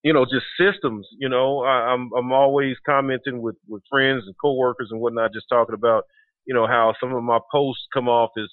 you 0.07 0.13
know, 0.13 0.23
just 0.23 0.45
systems. 0.57 1.05
You 1.19 1.27
know, 1.27 1.63
I, 1.65 1.91
I'm 1.91 2.09
I'm 2.17 2.31
always 2.31 2.77
commenting 2.85 3.41
with 3.41 3.57
with 3.67 3.83
friends 3.91 4.23
and 4.25 4.35
coworkers 4.41 4.87
and 4.89 5.01
whatnot, 5.01 5.33
just 5.33 5.47
talking 5.49 5.75
about, 5.75 6.03
you 6.45 6.53
know, 6.55 6.65
how 6.65 6.93
some 7.01 7.13
of 7.13 7.21
my 7.23 7.39
posts 7.51 7.85
come 7.93 8.07
off 8.07 8.31
as 8.37 8.47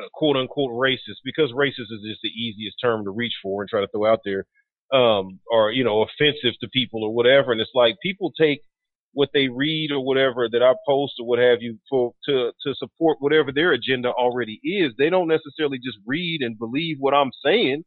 uh, 0.00 0.08
quote 0.14 0.38
unquote 0.38 0.70
racist 0.70 1.20
because 1.24 1.52
racist 1.52 1.92
is 1.92 2.08
just 2.08 2.22
the 2.22 2.30
easiest 2.30 2.76
term 2.82 3.04
to 3.04 3.10
reach 3.10 3.34
for 3.42 3.60
and 3.60 3.68
try 3.68 3.82
to 3.82 3.88
throw 3.88 4.10
out 4.10 4.20
there, 4.24 4.46
um, 4.98 5.40
or 5.50 5.70
you 5.72 5.84
know, 5.84 6.00
offensive 6.00 6.58
to 6.62 6.68
people 6.72 7.04
or 7.04 7.14
whatever. 7.14 7.52
And 7.52 7.60
it's 7.60 7.70
like 7.74 7.96
people 8.02 8.32
take 8.40 8.62
what 9.12 9.28
they 9.34 9.48
read 9.48 9.90
or 9.92 10.02
whatever 10.02 10.48
that 10.50 10.62
I 10.62 10.72
post 10.88 11.12
or 11.20 11.26
what 11.26 11.38
have 11.38 11.58
you 11.60 11.76
for 11.90 12.12
to 12.30 12.52
to 12.66 12.74
support 12.76 13.18
whatever 13.20 13.52
their 13.52 13.72
agenda 13.72 14.08
already 14.08 14.58
is. 14.64 14.92
They 14.96 15.10
don't 15.10 15.28
necessarily 15.28 15.76
just 15.76 15.98
read 16.06 16.40
and 16.40 16.58
believe 16.58 16.96
what 16.98 17.12
I'm 17.12 17.30
saying 17.44 17.84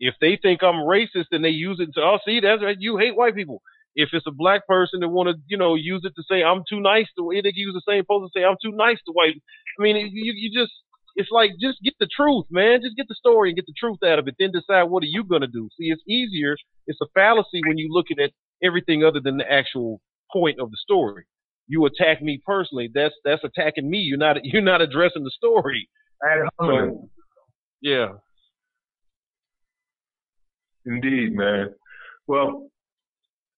if 0.00 0.14
they 0.20 0.38
think 0.40 0.62
I'm 0.62 0.88
racist 0.88 1.28
and 1.30 1.44
they 1.44 1.50
use 1.50 1.78
it 1.78 1.90
to, 1.94 2.00
oh, 2.00 2.18
see, 2.24 2.40
that's 2.40 2.62
right, 2.62 2.76
you 2.78 2.96
hate 2.96 3.16
white 3.16 3.36
people. 3.36 3.62
If 3.94 4.10
it's 4.12 4.26
a 4.26 4.32
black 4.32 4.66
person 4.66 5.00
that 5.00 5.08
want 5.08 5.28
to, 5.28 5.34
you 5.46 5.58
know, 5.58 5.74
use 5.74 6.02
it 6.04 6.14
to 6.16 6.22
say 6.28 6.42
I'm 6.42 6.62
too 6.68 6.80
nice 6.80 7.06
to, 7.18 7.30
they 7.30 7.42
can 7.42 7.52
use 7.54 7.74
the 7.74 7.92
same 7.92 8.04
post 8.08 8.32
to 8.32 8.38
say 8.40 8.44
I'm 8.44 8.56
too 8.62 8.72
nice 8.72 8.98
to 9.06 9.12
white. 9.12 9.36
I 9.78 9.82
mean, 9.82 9.96
you 9.96 10.32
you 10.34 10.58
just, 10.58 10.72
it's 11.16 11.28
like 11.30 11.50
just 11.60 11.82
get 11.82 11.94
the 12.00 12.08
truth, 12.08 12.46
man. 12.50 12.80
Just 12.82 12.96
get 12.96 13.08
the 13.08 13.14
story 13.14 13.50
and 13.50 13.56
get 13.56 13.66
the 13.66 13.74
truth 13.78 13.98
out 14.04 14.18
of 14.18 14.28
it. 14.28 14.36
Then 14.38 14.52
decide 14.52 14.84
what 14.84 15.02
are 15.02 15.10
you 15.10 15.24
gonna 15.24 15.48
do. 15.48 15.68
See, 15.76 15.90
it's 15.90 16.02
easier. 16.08 16.56
It's 16.86 17.00
a 17.02 17.06
fallacy 17.14 17.60
when 17.66 17.78
you're 17.78 17.90
looking 17.90 18.18
at 18.20 18.30
everything 18.62 19.04
other 19.04 19.20
than 19.20 19.36
the 19.36 19.50
actual 19.50 20.00
point 20.32 20.60
of 20.60 20.70
the 20.70 20.78
story. 20.80 21.24
You 21.66 21.84
attack 21.86 22.22
me 22.22 22.40
personally. 22.46 22.90
That's 22.94 23.14
that's 23.24 23.42
attacking 23.42 23.90
me. 23.90 23.98
You're 23.98 24.18
not 24.18 24.36
you're 24.44 24.62
not 24.62 24.80
addressing 24.80 25.24
the 25.24 25.32
story. 25.34 25.88
So, 26.60 27.08
yeah. 27.82 28.08
Indeed, 30.86 31.34
man. 31.34 31.74
Well, 32.26 32.70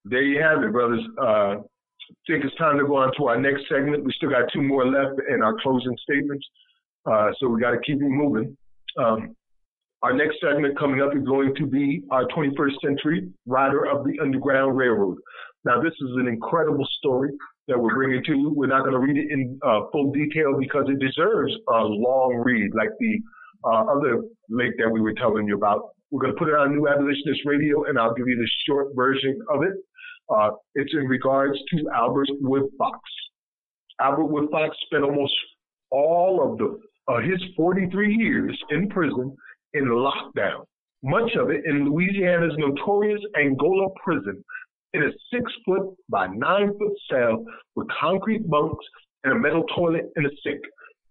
there 0.05 0.23
you 0.23 0.43
have 0.43 0.63
it, 0.63 0.73
brothers. 0.73 1.03
Uh, 1.21 1.25
I 1.25 1.59
think 2.27 2.45
it's 2.45 2.57
time 2.57 2.79
to 2.79 2.87
go 2.87 2.97
on 2.97 3.13
to 3.19 3.27
our 3.27 3.41
next 3.41 3.63
segment. 3.69 4.05
We 4.05 4.13
still 4.17 4.31
got 4.31 4.51
two 4.53 4.63
more 4.63 4.87
left 4.87 5.21
in 5.31 5.43
our 5.43 5.55
closing 5.63 5.97
statements, 6.03 6.47
uh, 7.11 7.31
so 7.39 7.49
we 7.49 7.61
got 7.61 7.71
to 7.73 7.81
keep 7.85 7.97
it 7.97 8.09
moving. 8.09 8.57
Um, 8.99 9.35
Our 10.03 10.13
next 10.13 10.39
segment 10.41 10.77
coming 10.79 11.01
up 11.01 11.15
is 11.17 11.23
going 11.23 11.55
to 11.57 11.67
be 11.67 12.03
our 12.11 12.27
21st 12.27 12.75
century 12.85 13.31
rider 13.47 13.87
of 13.87 14.05
the 14.05 14.19
Underground 14.21 14.77
Railroad. 14.77 15.19
Now, 15.65 15.81
this 15.81 15.93
is 15.93 16.11
an 16.17 16.27
incredible 16.27 16.87
story 16.99 17.31
that 17.69 17.79
we're 17.79 17.95
bringing 17.95 18.25
to 18.25 18.33
you. 18.33 18.53
We're 18.55 18.67
not 18.67 18.81
going 18.81 18.95
to 18.95 18.99
read 18.99 19.17
it 19.17 19.31
in 19.31 19.61
uh, 19.65 19.83
full 19.93 20.11
detail 20.13 20.59
because 20.59 20.87
it 20.89 20.99
deserves 20.99 21.53
a 21.69 21.85
long 21.85 22.43
read, 22.45 22.73
like 22.75 22.91
the 22.99 23.21
uh, 23.65 23.85
other 23.85 24.23
link 24.49 24.75
that 24.79 24.91
we 24.91 25.01
were 25.01 25.15
telling 25.15 25.47
you 25.47 25.57
about. 25.57 25.91
We're 26.13 26.21
going 26.21 26.35
to 26.35 26.39
put 26.39 26.49
it 26.49 26.55
on 26.55 26.77
New 26.77 26.87
Abolitionist 26.87 27.41
Radio, 27.47 27.85
and 27.85 27.99
I'll 27.99 28.13
give 28.13 28.29
you 28.29 28.37
the 28.37 28.51
short 28.69 28.89
version 28.95 29.39
of 29.49 29.63
it. 29.63 29.73
Uh, 30.29 30.51
it's 30.75 30.93
in 30.93 31.09
regards 31.09 31.59
to 31.71 31.89
Albert 31.95 32.29
Woodfox. 32.43 33.01
Albert 33.99 34.31
Woodfox 34.31 34.71
spent 34.85 35.05
almost 35.05 35.33
all 35.91 36.53
of 36.53 36.59
the 36.59 36.79
uh, 37.09 37.21
his 37.21 37.43
43 37.57 38.15
years 38.15 38.57
in 38.71 38.91
prison 38.91 39.35
in 39.73 39.87
lockdown, 39.87 40.65
much 41.03 41.33
of 41.35 41.51
it 41.51 41.65
in 41.65 41.91
Louisiana's 41.91 42.55
notorious 42.59 43.21
Angola 43.37 43.89
prison, 44.05 44.45
in 44.93 45.03
a 45.05 45.11
six 45.33 45.51
foot 45.65 45.95
by 46.11 46.27
nine 46.27 46.73
foot 46.79 46.93
cell 47.11 47.43
with 47.75 47.89
concrete 47.99 48.49
bunks 48.49 48.85
and 49.25 49.33
a 49.33 49.39
metal 49.39 49.65
toilet 49.75 50.11
and 50.17 50.27
a 50.27 50.31
sink. 50.45 50.61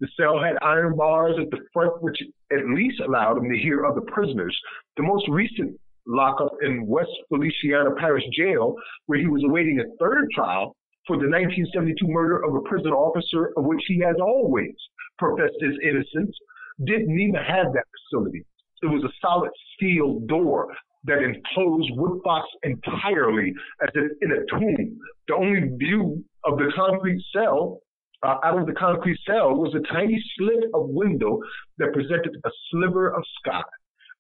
The 0.02 0.10
cell 0.18 0.42
had 0.42 0.58
iron 0.64 0.96
bars 0.98 1.36
at 1.40 1.52
the 1.52 1.64
front, 1.72 2.02
which 2.02 2.18
at 2.52 2.68
least 2.76 3.00
allowed 3.02 3.38
him 3.38 3.52
to 3.52 3.58
hear 3.58 3.86
other 3.86 4.02
prisoners. 4.02 4.60
The 4.98 5.04
most 5.04 5.28
recent 5.30 5.80
lockup 6.08 6.54
in 6.64 6.88
West 6.88 7.12
Feliciana 7.30 7.92
Parish 8.00 8.24
Jail, 8.36 8.76
where 9.06 9.20
he 9.20 9.28
was 9.28 9.44
awaiting 9.46 9.80
a 9.80 9.96
third 10.00 10.28
trial 10.34 10.76
for 11.06 11.18
the 11.18 11.30
1972 11.30 12.08
murder 12.08 12.44
of 12.44 12.56
a 12.56 12.62
prison 12.62 12.92
officer, 12.92 13.54
of 13.56 13.66
which 13.66 13.84
he 13.88 14.00
has 14.00 14.16
always 14.20 14.74
professed 15.20 15.62
his 15.62 15.78
innocence, 15.84 16.36
didn't 16.84 17.20
even 17.20 17.36
have 17.36 17.72
that 17.74 17.86
facility. 18.10 18.44
It 18.82 18.88
was 18.88 19.04
a 19.04 19.14
solid 19.22 19.52
steel 19.76 20.20
door 20.22 20.74
that 21.04 21.22
enclosed 21.22 21.92
Woodfox 21.92 22.44
entirely 22.64 23.54
as 23.84 23.90
if 23.94 24.12
in 24.22 24.32
a 24.32 24.46
tomb. 24.50 25.00
The 25.28 25.36
only 25.36 25.78
view 25.78 26.24
of 26.44 26.58
the 26.58 26.72
concrete 26.76 27.22
cell 27.32 27.82
uh, 28.24 28.36
out 28.44 28.60
of 28.60 28.68
the 28.68 28.74
concrete 28.74 29.20
cell 29.28 29.56
was 29.56 29.74
a 29.76 29.94
tiny 29.94 30.22
slit 30.38 30.66
of 30.74 30.90
window 30.90 31.40
that 31.78 31.94
presented 31.94 32.36
a 32.46 32.50
sliver 32.70 33.10
of 33.10 33.24
sky. 33.40 33.64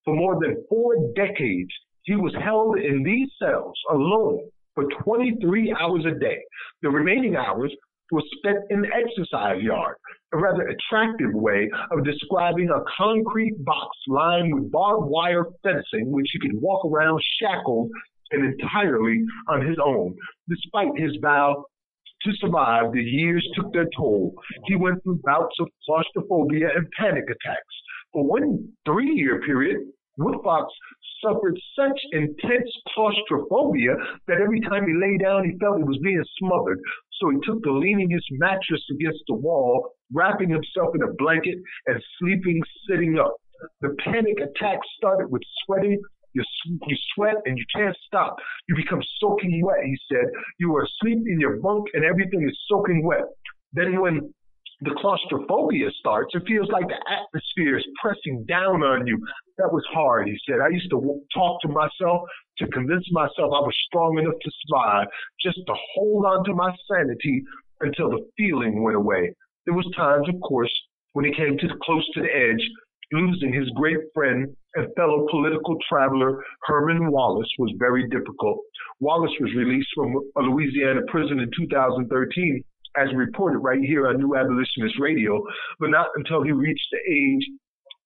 For 0.06 0.15
more 0.15 0.40
than 0.40 0.64
four 0.69 0.95
decades, 1.15 1.72
he 2.03 2.15
was 2.15 2.34
held 2.44 2.80
in 2.80 3.03
these 3.03 3.30
cells 3.40 3.78
alone 3.91 4.49
for 4.73 4.86
23 5.03 5.76
hours 5.80 6.06
a 6.06 6.18
day. 6.19 6.40
The 6.82 6.90
remaining 6.90 7.36
hours 7.36 7.72
was 8.11 8.23
spent 8.38 8.57
in 8.69 8.82
the 8.82 8.90
exercise 8.90 9.61
yard, 9.61 9.95
a 10.34 10.38
rather 10.38 10.68
attractive 10.68 11.34
way 11.34 11.69
of 11.91 12.03
describing 12.03 12.69
a 12.69 12.84
concrete 12.98 13.64
box 13.64 13.95
lined 14.07 14.53
with 14.53 14.72
barbed 14.72 15.07
wire 15.07 15.45
fencing, 15.64 16.11
which 16.11 16.28
he 16.34 16.40
could 16.40 16.60
walk 16.60 16.84
around 16.86 17.22
shackled 17.40 17.90
and 18.32 18.53
entirely 18.53 19.23
on 19.48 19.65
his 19.65 19.78
own. 19.84 20.15
Despite 20.49 20.98
his 20.98 21.11
vow 21.22 21.65
to 22.26 22.31
survive, 22.39 22.91
the 22.91 23.03
years 23.03 23.48
took 23.56 23.73
their 23.73 23.88
toll. 23.95 24.34
He 24.65 24.76
went 24.76 25.03
through 25.03 25.22
bouts 25.23 25.56
of 25.60 25.68
claustrophobia 25.85 26.69
and 26.76 26.88
panic 26.98 27.26
attacks. 27.26 27.76
For 28.14 28.26
one 28.26 28.68
three 28.85 29.14
year 29.14 29.41
period, 29.41 29.77
Woodfox 30.19 30.65
suffered 31.23 31.57
such 31.76 31.99
intense 32.11 32.69
claustrophobia 32.93 33.95
that 34.27 34.41
every 34.41 34.60
time 34.61 34.85
he 34.88 34.93
lay 34.93 35.18
down, 35.18 35.45
he 35.45 35.57
felt 35.60 35.77
he 35.77 35.84
was 35.84 35.99
being 36.03 36.23
smothered. 36.39 36.80
So 37.19 37.30
he 37.30 37.38
took 37.45 37.64
to 37.64 37.72
leaning 37.72 38.10
his 38.10 38.26
mattress 38.31 38.84
against 38.91 39.23
the 39.27 39.35
wall, 39.35 39.93
wrapping 40.11 40.49
himself 40.49 40.95
in 40.95 41.03
a 41.03 41.14
blanket, 41.18 41.57
and 41.88 42.03
sleeping 42.19 42.61
sitting 42.89 43.19
up. 43.19 43.35
The 43.81 43.95
panic 44.03 44.38
attack 44.39 44.80
started 44.98 45.30
with 45.30 45.43
sweating. 45.64 46.02
You, 46.33 46.43
you 46.87 46.97
sweat 47.13 47.35
and 47.45 47.57
you 47.57 47.65
can't 47.75 47.95
stop. 48.05 48.35
You 48.67 48.75
become 48.75 49.01
soaking 49.19 49.61
wet, 49.63 49.83
he 49.83 49.97
said. 50.11 50.25
You 50.59 50.75
are 50.75 50.83
asleep 50.83 51.19
in 51.27 51.39
your 51.39 51.57
bunk 51.57 51.87
and 51.93 52.03
everything 52.03 52.47
is 52.47 52.57
soaking 52.69 53.03
wet. 53.03 53.25
Then 53.73 53.99
when 54.01 54.33
the 54.81 54.95
claustrophobia 54.97 55.89
starts, 55.99 56.33
it 56.33 56.43
feels 56.47 56.67
like 56.69 56.87
the 56.87 56.97
atmosphere 57.07 57.77
is 57.77 57.85
pressing 58.01 58.45
down 58.47 58.81
on 58.81 59.05
you. 59.05 59.17
That 59.57 59.71
was 59.71 59.83
hard, 59.93 60.27
he 60.27 60.37
said. 60.47 60.59
I 60.59 60.69
used 60.69 60.89
to 60.89 61.21
talk 61.33 61.61
to 61.61 61.67
myself 61.67 62.21
to 62.57 62.67
convince 62.67 63.05
myself 63.11 63.53
I 63.53 63.61
was 63.61 63.77
strong 63.85 64.17
enough 64.17 64.39
to 64.41 64.51
survive, 64.65 65.07
just 65.39 65.59
to 65.67 65.73
hold 65.93 66.25
on 66.25 66.43
to 66.45 66.55
my 66.55 66.73
sanity 66.89 67.43
until 67.81 68.09
the 68.09 68.25
feeling 68.37 68.81
went 68.81 68.97
away. 68.97 69.33
There 69.65 69.75
was 69.75 69.87
times, 69.95 70.27
of 70.27 70.41
course, 70.41 70.71
when 71.13 71.25
he 71.25 71.33
came 71.33 71.57
to 71.57 71.67
close 71.83 72.07
to 72.13 72.21
the 72.21 72.33
edge, 72.33 72.65
losing 73.11 73.53
his 73.53 73.69
great 73.75 73.97
friend 74.13 74.47
and 74.75 74.88
fellow 74.95 75.27
political 75.29 75.77
traveler 75.89 76.43
Herman 76.63 77.11
Wallace 77.11 77.49
was 77.59 77.73
very 77.77 78.07
difficult. 78.09 78.59
Wallace 78.99 79.33
was 79.39 79.53
released 79.55 79.89
from 79.95 80.15
a 80.38 80.41
Louisiana 80.41 81.01
prison 81.07 81.39
in 81.39 81.49
2013 81.57 82.63
as 82.97 83.07
reported 83.15 83.59
right 83.59 83.79
here 83.81 84.07
on 84.07 84.17
New 84.17 84.35
Abolitionist 84.35 84.95
Radio, 84.99 85.41
but 85.79 85.89
not 85.89 86.07
until 86.15 86.43
he 86.43 86.51
reached 86.51 86.88
the 86.91 87.13
age, 87.13 87.47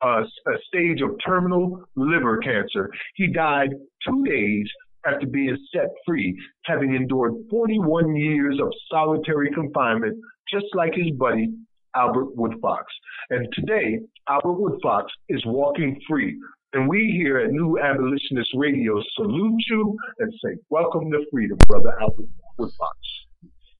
uh, 0.01 0.23
a 0.47 0.57
stage 0.67 1.01
of 1.01 1.17
terminal 1.25 1.83
liver 1.95 2.37
cancer. 2.37 2.89
He 3.15 3.27
died 3.27 3.69
two 4.07 4.23
days 4.25 4.67
after 5.05 5.27
being 5.27 5.57
set 5.73 5.89
free, 6.05 6.37
having 6.65 6.95
endured 6.95 7.33
41 7.49 8.15
years 8.15 8.59
of 8.61 8.71
solitary 8.91 9.51
confinement, 9.53 10.17
just 10.51 10.65
like 10.73 10.93
his 10.93 11.11
buddy 11.17 11.49
Albert 11.95 12.35
Woodfox. 12.35 12.83
And 13.29 13.47
today, 13.53 13.99
Albert 14.29 14.59
Woodfox 14.59 15.05
is 15.29 15.43
walking 15.45 15.99
free. 16.07 16.37
And 16.73 16.89
we 16.89 17.13
here 17.15 17.39
at 17.39 17.51
New 17.51 17.79
Abolitionist 17.79 18.51
Radio 18.55 19.01
salute 19.15 19.63
you 19.69 19.95
and 20.19 20.33
say, 20.43 20.57
Welcome 20.69 21.09
to 21.11 21.25
freedom, 21.31 21.57
Brother 21.67 21.93
Albert 22.01 22.27
Woodfox. 22.59 22.95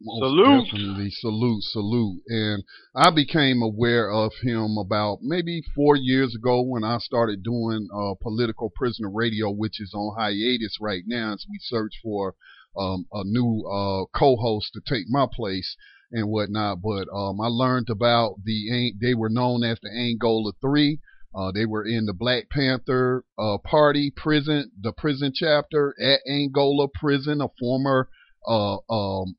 Most 0.01 0.19
Salute. 0.19 0.65
Definitely 0.65 1.09
salute, 1.09 1.63
salute. 1.63 2.21
And 2.27 2.63
I 2.95 3.11
became 3.11 3.61
aware 3.61 4.11
of 4.11 4.31
him 4.43 4.77
about 4.77 5.19
maybe 5.21 5.61
four 5.73 5.95
years 5.95 6.35
ago 6.35 6.61
when 6.61 6.83
I 6.83 6.99
started 6.99 7.43
doing 7.43 7.87
uh, 7.93 8.13
political 8.21 8.71
prisoner 8.75 9.09
radio, 9.09 9.49
which 9.49 9.81
is 9.81 9.93
on 9.93 10.15
hiatus 10.17 10.77
right 10.79 11.03
now 11.07 11.33
as 11.33 11.45
we 11.49 11.57
search 11.59 11.93
for 12.03 12.35
um, 12.77 13.05
a 13.13 13.23
new 13.23 13.65
uh, 13.67 14.05
co-host 14.17 14.71
to 14.73 14.81
take 14.85 15.05
my 15.09 15.25
place 15.33 15.75
and 16.11 16.29
whatnot. 16.29 16.81
But 16.81 17.07
um, 17.13 17.39
I 17.41 17.47
learned 17.47 17.89
about 17.89 18.35
the 18.43 18.93
they 19.01 19.13
were 19.13 19.29
known 19.29 19.63
as 19.63 19.79
the 19.81 19.89
Angola 19.89 20.51
Three. 20.61 20.99
Uh, 21.33 21.51
they 21.51 21.65
were 21.65 21.85
in 21.85 22.05
the 22.05 22.13
Black 22.13 22.49
Panther 22.49 23.25
uh, 23.37 23.57
Party 23.57 24.11
prison, 24.15 24.71
the 24.81 24.93
prison 24.93 25.33
chapter 25.35 25.93
at 25.99 26.21
Angola 26.29 26.87
Prison, 26.93 27.41
a 27.41 27.49
former 27.59 28.07
uh, 28.47 28.77
um, 28.89 29.35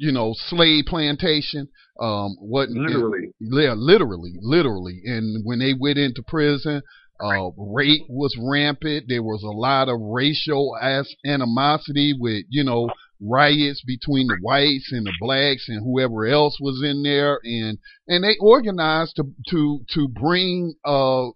you 0.00 0.12
know, 0.12 0.34
slave 0.34 0.84
plantation. 0.86 1.68
Um, 2.00 2.36
what 2.40 2.70
literally, 2.70 3.32
yeah, 3.38 3.74
literally, 3.76 4.32
literally. 4.40 5.02
And 5.04 5.44
when 5.44 5.58
they 5.58 5.74
went 5.78 5.98
into 5.98 6.22
prison, 6.26 6.80
uh, 7.22 7.50
rape 7.58 8.06
was 8.08 8.34
rampant. 8.40 9.04
There 9.08 9.22
was 9.22 9.42
a 9.42 9.48
lot 9.48 9.90
of 9.90 10.00
racial 10.00 10.74
animosity 11.26 12.14
with, 12.18 12.46
you 12.48 12.64
know, 12.64 12.88
riots 13.20 13.82
between 13.86 14.26
the 14.26 14.38
whites 14.42 14.90
and 14.92 15.06
the 15.06 15.12
blacks 15.20 15.66
and 15.68 15.84
whoever 15.84 16.26
else 16.26 16.58
was 16.60 16.82
in 16.84 17.02
there. 17.02 17.40
And, 17.44 17.78
and 18.08 18.24
they 18.24 18.36
organized 18.40 19.16
to, 19.16 19.24
to, 19.50 19.80
to 19.94 20.08
bring, 20.08 20.74
uh, 20.84 21.28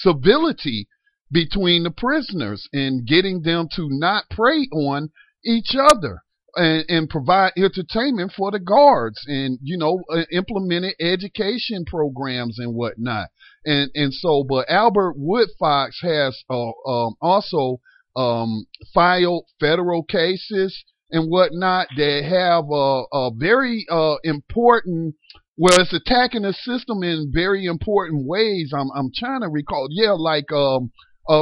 civility 0.00 0.88
between 1.32 1.82
the 1.82 1.90
prisoners 1.90 2.68
and 2.72 3.06
getting 3.06 3.42
them 3.42 3.68
to 3.74 3.88
not 3.90 4.28
prey 4.30 4.68
on 4.72 5.10
each 5.44 5.74
other 5.74 6.22
and, 6.56 6.84
and 6.88 7.10
provide 7.10 7.52
entertainment 7.56 8.32
for 8.36 8.50
the 8.50 8.60
guards 8.60 9.24
and 9.26 9.58
you 9.62 9.76
know 9.76 10.02
uh, 10.12 10.22
implemented 10.30 10.94
education 11.00 11.84
programs 11.84 12.58
and 12.58 12.74
whatnot 12.74 13.28
and 13.64 13.90
and 13.94 14.14
so 14.14 14.44
but 14.48 14.70
Albert 14.70 15.16
Woodfox 15.18 15.94
has 16.02 16.44
uh, 16.48 16.70
um, 16.88 17.14
also 17.20 17.80
um, 18.14 18.66
filed 18.92 19.44
federal 19.58 20.04
cases 20.04 20.84
and 21.10 21.30
whatnot 21.30 21.88
that 21.96 22.24
have 22.24 22.64
a, 22.70 23.04
a 23.12 23.30
very 23.36 23.86
uh, 23.90 24.16
important 24.24 25.14
well 25.56 25.80
it's 25.80 25.92
attacking 25.92 26.42
the 26.42 26.52
system 26.52 27.02
in 27.02 27.30
very 27.32 27.66
important 27.66 28.26
ways 28.26 28.72
I'm 28.74 28.90
I'm 28.94 29.10
trying 29.14 29.42
to 29.42 29.48
recall 29.48 29.88
yeah 29.90 30.12
like 30.12 30.50
um 30.52 30.90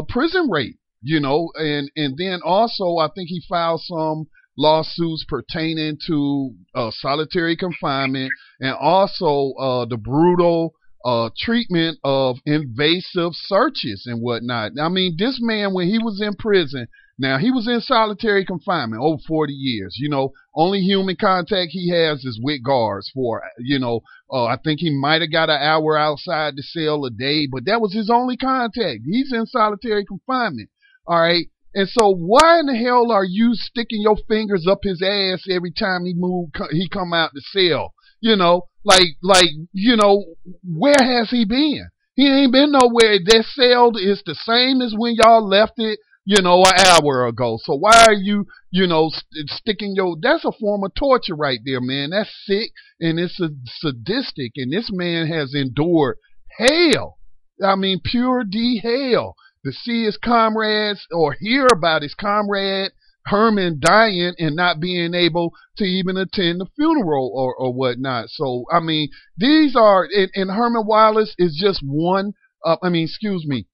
prison 0.09 0.49
rape 0.51 0.79
you 1.03 1.21
know 1.21 1.51
and 1.55 1.91
and 1.97 2.17
then 2.17 2.41
also 2.45 2.97
I 2.97 3.09
think 3.15 3.29
he 3.29 3.43
filed 3.49 3.81
some 3.81 4.27
lawsuits 4.57 5.25
pertaining 5.29 5.97
to 6.07 6.55
uh, 6.75 6.91
solitary 6.93 7.57
confinement 7.57 8.31
and 8.61 8.75
also 8.75 9.53
uh, 9.59 9.87
the 9.87 9.97
brutal 9.97 10.75
uh, 11.05 11.31
treatment 11.37 11.99
of 12.05 12.37
invasive 12.47 13.33
searches 13.33 14.05
and 14.07 14.21
whatnot. 14.21 14.73
I 14.81 14.89
mean, 14.89 15.17
this 15.19 15.39
man, 15.41 15.75
when 15.75 15.89
he 15.89 15.99
was 15.99 16.21
in 16.21 16.35
prison, 16.35 16.87
Now 17.23 17.39
he 17.39 17.53
was 17.53 17.69
in 17.69 17.81
solitary 17.81 18.45
confinement 18.45 19.01
over 19.01 19.23
40 19.29 19.53
years. 19.53 19.95
You 19.97 20.09
know, 20.09 20.33
only 20.57 20.81
human 20.81 21.15
contact 21.15 21.71
he 21.71 21.89
has 21.91 22.25
is 22.25 22.41
with 22.43 22.65
guards 22.65 23.09
for, 23.15 23.41
you 23.61 23.79
know, 23.79 24.01
uh, 24.29 24.47
I 24.47 24.57
think 24.57 24.81
he 24.81 24.91
might 24.91 25.21
have 25.21 25.31
got 25.31 25.49
an 25.49 25.63
hour 25.63 25.97
outside 25.97 26.57
the 26.57 26.65
cell 26.65 27.05
a 27.05 27.11
day, 27.11 27.47
but 27.47 27.65
that 27.67 27.81
was 27.81 27.95
his 27.95 28.11
only 28.11 28.37
contact. 28.37 29.03
He's 29.07 29.33
in 29.33 29.47
solitary 29.47 30.05
confinement. 30.05 30.71
All 31.07 31.21
right. 31.21 31.47
And 31.77 31.89
so 31.89 32.13
why 32.13 32.59
in 32.59 32.67
the 32.67 32.75
hell 32.75 33.13
are 33.13 33.25
you 33.25 33.55
sticking 33.55 34.03
your 34.03 34.17
fingers 34.27 34.67
up 34.69 34.81
his 34.83 35.01
ass 35.01 35.45
every 35.49 35.71
time 35.71 36.05
he 36.05 36.15
move, 36.17 36.49
he 36.73 36.89
come 36.89 37.15
out 37.15 37.31
the 37.35 37.43
cell? 37.53 37.95
You 38.21 38.35
know, 38.35 38.67
like, 38.85 39.17
like, 39.23 39.51
you 39.73 39.95
know, 39.95 40.25
where 40.65 40.99
has 41.01 41.31
he 41.31 41.45
been? 41.45 41.87
He 42.17 42.27
ain't 42.27 42.53
been 42.53 42.73
nowhere. 42.73 43.21
That 43.25 43.45
cell 43.55 43.97
is 43.97 44.25
the 44.27 44.35
same 44.35 44.83
as 44.83 44.93
when 44.97 45.15
y'all 45.15 45.47
left 45.47 45.75
it, 45.77 46.01
you 46.25 46.41
know, 46.43 46.65
an 46.65 46.87
hour 46.87 47.27
ago. 47.27 47.59
So 47.63 47.75
why 47.75 48.05
are 48.07 48.13
you, 48.13 48.47
you 48.71 48.87
know, 48.87 49.11
st- 49.11 49.49
sticking 49.49 49.95
your, 49.97 50.17
that's 50.21 50.45
a 50.45 50.53
form 50.53 50.85
of 50.85 50.95
torture 50.95 51.35
right 51.35 51.61
there, 51.65 51.81
man. 51.81 52.11
That's 52.11 52.31
sick 52.47 52.71
and 53.01 53.19
it's 53.19 53.41
a 53.41 53.51
sadistic 53.81 54.53
and 54.57 54.73
this 54.73 54.91
man 54.93 55.27
has 55.27 55.55
endured 55.55 56.19
hell. 56.59 57.19
I 57.65 57.75
mean, 57.77 58.01
pure 58.05 58.45
D 58.45 58.81
hell 58.83 59.35
to 59.65 59.73
see 59.73 60.05
his 60.05 60.17
comrades 60.17 61.07
or 61.13 61.37
hear 61.39 61.67
about 61.73 62.03
his 62.03 62.15
comrade 62.15 62.93
Herman 63.27 63.79
dying 63.81 64.35
and 64.39 64.57
not 64.57 64.81
being 64.81 65.15
able 65.15 65.53
to 65.77 65.85
even 65.85 66.17
attend 66.17 66.61
the 66.61 66.67
funeral 66.77 67.31
or, 67.35 67.55
or 67.55 67.73
whatnot. 67.73 68.31
So, 68.31 68.65
I 68.73 68.81
mean, 68.81 69.11
these 69.37 69.77
are, 69.77 70.09
and, 70.13 70.31
and 70.35 70.51
Herman 70.51 70.87
Wallace 70.87 71.35
is 71.39 71.57
just 71.61 71.81
one, 71.85 72.33
uh, 72.65 72.77
I 72.83 72.89
mean, 72.89 73.05
excuse 73.05 73.47
me, 73.47 73.67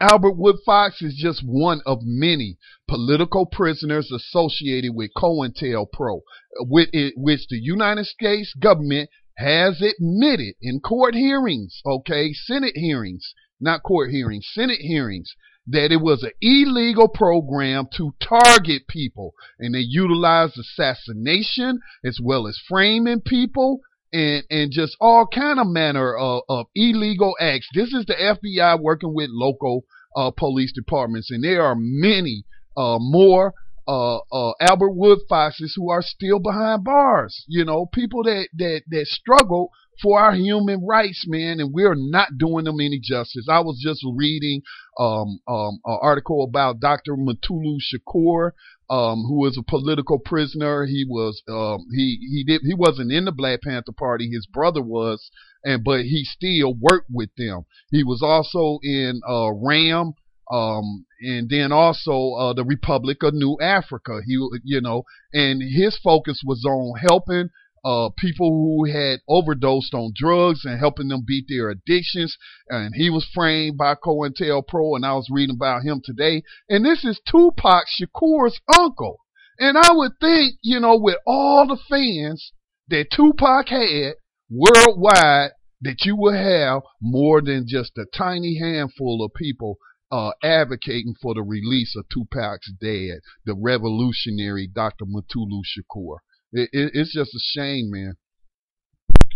Albert 0.00 0.36
Wood 0.36 0.56
Fox 0.66 1.02
is 1.02 1.14
just 1.14 1.42
one 1.46 1.80
of 1.86 1.98
many 2.02 2.58
political 2.88 3.46
prisoners 3.46 4.10
associated 4.10 4.92
with 4.94 5.12
COINTELPRO, 5.16 6.22
with 6.60 6.88
it, 6.92 7.14
which 7.16 7.46
the 7.48 7.58
United 7.58 8.06
States 8.06 8.52
government 8.54 9.08
has 9.36 9.80
admitted 9.80 10.54
in 10.60 10.80
court 10.80 11.14
hearings, 11.14 11.80
okay, 11.86 12.32
Senate 12.32 12.76
hearings, 12.76 13.34
not 13.60 13.82
court 13.82 14.10
hearings, 14.10 14.48
Senate 14.52 14.80
hearings, 14.80 15.34
that 15.66 15.92
it 15.92 16.00
was 16.00 16.22
an 16.22 16.32
illegal 16.40 17.08
program 17.08 17.86
to 17.96 18.14
target 18.20 18.86
people. 18.88 19.34
And 19.58 19.74
they 19.74 19.80
utilized 19.80 20.58
assassination 20.58 21.80
as 22.04 22.18
well 22.22 22.46
as 22.46 22.60
framing 22.68 23.20
people 23.20 23.80
and, 24.14 24.44
and 24.48 24.70
just 24.70 24.96
all 25.00 25.26
kind 25.26 25.58
of 25.58 25.66
manner 25.66 26.16
of, 26.16 26.42
of 26.48 26.66
illegal 26.74 27.34
acts. 27.40 27.68
This 27.74 27.92
is 27.92 28.06
the 28.06 28.14
FBI 28.14 28.80
working 28.80 29.12
with 29.12 29.28
local 29.30 29.84
uh, 30.16 30.30
police 30.30 30.72
departments, 30.72 31.30
and 31.30 31.42
there 31.42 31.62
are 31.62 31.74
many 31.76 32.44
uh, 32.76 32.98
more 33.00 33.52
uh, 33.86 34.18
uh, 34.32 34.52
Albert 34.60 34.92
Wood 34.92 35.18
Foxes 35.28 35.74
who 35.76 35.90
are 35.90 36.00
still 36.00 36.38
behind 36.38 36.84
bars. 36.84 37.44
You 37.48 37.64
know, 37.64 37.86
people 37.92 38.22
that 38.22 38.48
that 38.56 38.82
that 38.88 39.06
struggle 39.06 39.70
for 40.02 40.20
our 40.20 40.34
human 40.34 40.84
rights, 40.86 41.24
man, 41.26 41.60
and 41.60 41.72
we're 41.72 41.94
not 41.96 42.38
doing 42.38 42.64
them 42.64 42.80
any 42.80 43.00
justice. 43.02 43.46
I 43.48 43.60
was 43.60 43.80
just 43.82 44.04
reading 44.16 44.62
um, 44.98 45.40
um, 45.46 45.80
an 45.84 45.98
article 46.00 46.44
about 46.44 46.80
Dr. 46.80 47.16
Mutulu 47.16 47.78
Shakur, 47.78 48.52
um, 48.90 49.24
who 49.26 49.40
was 49.40 49.56
a 49.58 49.62
political 49.62 50.18
prisoner. 50.18 50.86
He 50.86 51.04
was 51.08 51.42
um, 51.48 51.86
he 51.92 52.18
he 52.20 52.44
did 52.44 52.62
he 52.64 52.74
wasn't 52.74 53.12
in 53.12 53.24
the 53.24 53.32
Black 53.32 53.62
Panther 53.62 53.92
Party. 53.92 54.30
His 54.30 54.46
brother 54.46 54.82
was, 54.82 55.30
and 55.64 55.82
but 55.82 56.02
he 56.02 56.24
still 56.24 56.74
worked 56.74 57.10
with 57.10 57.30
them. 57.36 57.64
He 57.90 58.04
was 58.04 58.22
also 58.22 58.78
in 58.82 59.20
uh, 59.28 59.52
RAM. 59.52 60.14
Um, 60.52 61.06
and 61.22 61.48
then 61.48 61.72
also 61.72 62.32
uh, 62.34 62.52
the 62.52 62.66
Republic 62.66 63.22
of 63.22 63.32
New 63.32 63.56
Africa. 63.62 64.20
He, 64.26 64.34
you 64.62 64.82
know, 64.82 65.04
and 65.32 65.62
his 65.62 65.98
focus 66.04 66.42
was 66.44 66.66
on 66.66 66.98
helping 67.00 67.48
uh, 67.84 68.08
people 68.16 68.50
who 68.50 68.90
had 68.90 69.20
overdosed 69.28 69.92
on 69.92 70.12
drugs 70.16 70.64
and 70.64 70.78
helping 70.78 71.08
them 71.08 71.22
beat 71.26 71.44
their 71.48 71.68
addictions. 71.68 72.36
And 72.68 72.94
he 72.94 73.10
was 73.10 73.28
framed 73.34 73.76
by 73.76 73.94
COINTELPRO, 73.94 74.96
and 74.96 75.04
I 75.04 75.12
was 75.14 75.28
reading 75.30 75.56
about 75.56 75.82
him 75.82 76.00
today. 76.02 76.42
And 76.68 76.84
this 76.84 77.04
is 77.04 77.20
Tupac 77.30 77.84
Shakur's 77.88 78.60
uncle. 78.78 79.20
And 79.58 79.76
I 79.78 79.92
would 79.92 80.12
think, 80.20 80.54
you 80.62 80.80
know, 80.80 80.96
with 80.96 81.18
all 81.26 81.66
the 81.66 81.78
fans 81.88 82.52
that 82.88 83.10
Tupac 83.10 83.68
had 83.68 84.14
worldwide, 84.50 85.50
that 85.82 86.04
you 86.04 86.16
would 86.16 86.34
have 86.34 86.82
more 87.00 87.42
than 87.42 87.66
just 87.68 87.98
a 87.98 88.06
tiny 88.16 88.58
handful 88.58 89.22
of 89.22 89.34
people 89.34 89.76
uh, 90.10 90.30
advocating 90.42 91.14
for 91.20 91.34
the 91.34 91.42
release 91.42 91.94
of 91.96 92.06
Tupac's 92.08 92.72
dad, 92.80 93.20
the 93.44 93.54
revolutionary 93.54 94.66
Dr. 94.66 95.04
Mutulu 95.04 95.60
Shakur. 95.62 96.18
It, 96.54 96.70
it, 96.72 96.92
it's 96.94 97.12
just 97.12 97.34
a 97.34 97.42
shame, 97.58 97.90
man. 97.90 98.14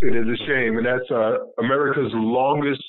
It 0.03 0.15
is 0.15 0.41
a 0.41 0.47
shame, 0.47 0.79
and 0.79 0.87
that's 0.87 1.11
uh, 1.11 1.39
America's 1.59 2.13
longest 2.15 2.85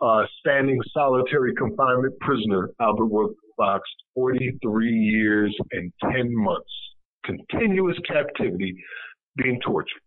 uh, 0.00 0.22
standing 0.38 0.80
solitary 0.94 1.52
confinement 1.56 2.14
prisoner, 2.20 2.70
Albert 2.80 3.06
Wood 3.06 3.34
Fox, 3.56 3.82
43 4.14 4.88
years 4.88 5.52
and 5.72 5.92
10 6.00 6.30
months, 6.32 6.70
continuous 7.24 7.96
captivity, 8.06 8.72
being 9.36 9.58
tortured. 9.66 10.00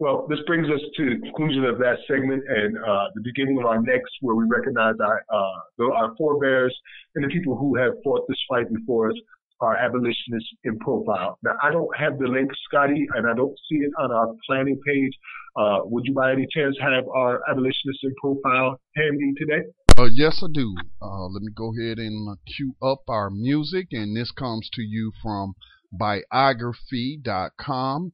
Well, 0.00 0.26
this 0.28 0.40
brings 0.48 0.66
us 0.66 0.80
to 0.96 1.04
the 1.10 1.20
conclusion 1.22 1.64
of 1.64 1.78
that 1.78 1.98
segment 2.08 2.42
and 2.48 2.76
uh, 2.76 3.04
the 3.14 3.22
beginning 3.22 3.58
of 3.58 3.66
our 3.66 3.80
next, 3.80 4.10
where 4.20 4.34
we 4.34 4.46
recognize 4.48 4.94
our, 5.00 5.22
uh, 5.32 5.92
our 5.92 6.16
forebears 6.18 6.76
and 7.14 7.24
the 7.24 7.28
people 7.28 7.56
who 7.56 7.76
have 7.76 7.92
fought 8.02 8.26
this 8.28 8.38
fight 8.48 8.66
before 8.74 9.10
us 9.10 9.16
our 9.64 9.76
abolitionists 9.76 10.50
in 10.64 10.78
profile. 10.78 11.38
Now, 11.42 11.52
I 11.62 11.70
don't 11.70 11.94
have 11.96 12.18
the 12.18 12.26
link, 12.26 12.50
Scotty, 12.68 13.06
and 13.14 13.26
I 13.26 13.34
don't 13.34 13.56
see 13.68 13.76
it 13.76 13.92
on 13.98 14.12
our 14.12 14.34
planning 14.46 14.78
page. 14.86 15.12
Uh, 15.56 15.78
would 15.84 16.04
you 16.04 16.12
by 16.14 16.32
any 16.32 16.46
chance 16.54 16.76
have 16.80 17.08
our 17.08 17.40
abolitionists 17.50 18.02
in 18.02 18.14
profile 18.20 18.78
handy 18.96 19.32
today? 19.38 19.62
Uh, 19.96 20.08
yes, 20.12 20.42
I 20.42 20.48
do. 20.52 20.74
Uh, 21.00 21.26
let 21.26 21.42
me 21.42 21.52
go 21.54 21.72
ahead 21.72 21.98
and 21.98 22.36
cue 22.56 22.74
up 22.82 23.02
our 23.08 23.30
music, 23.30 23.86
and 23.92 24.16
this 24.16 24.32
comes 24.32 24.68
to 24.74 24.82
you 24.82 25.12
from 25.22 25.54
biography.com. 25.92 28.12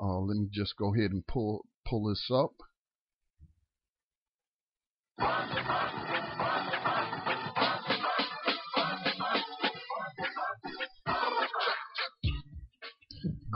Uh, 0.00 0.20
let 0.20 0.36
me 0.36 0.46
just 0.52 0.76
go 0.76 0.94
ahead 0.94 1.10
and 1.10 1.26
pull 1.26 1.64
pull 1.84 2.08
this 2.08 2.30
up. 2.30 2.52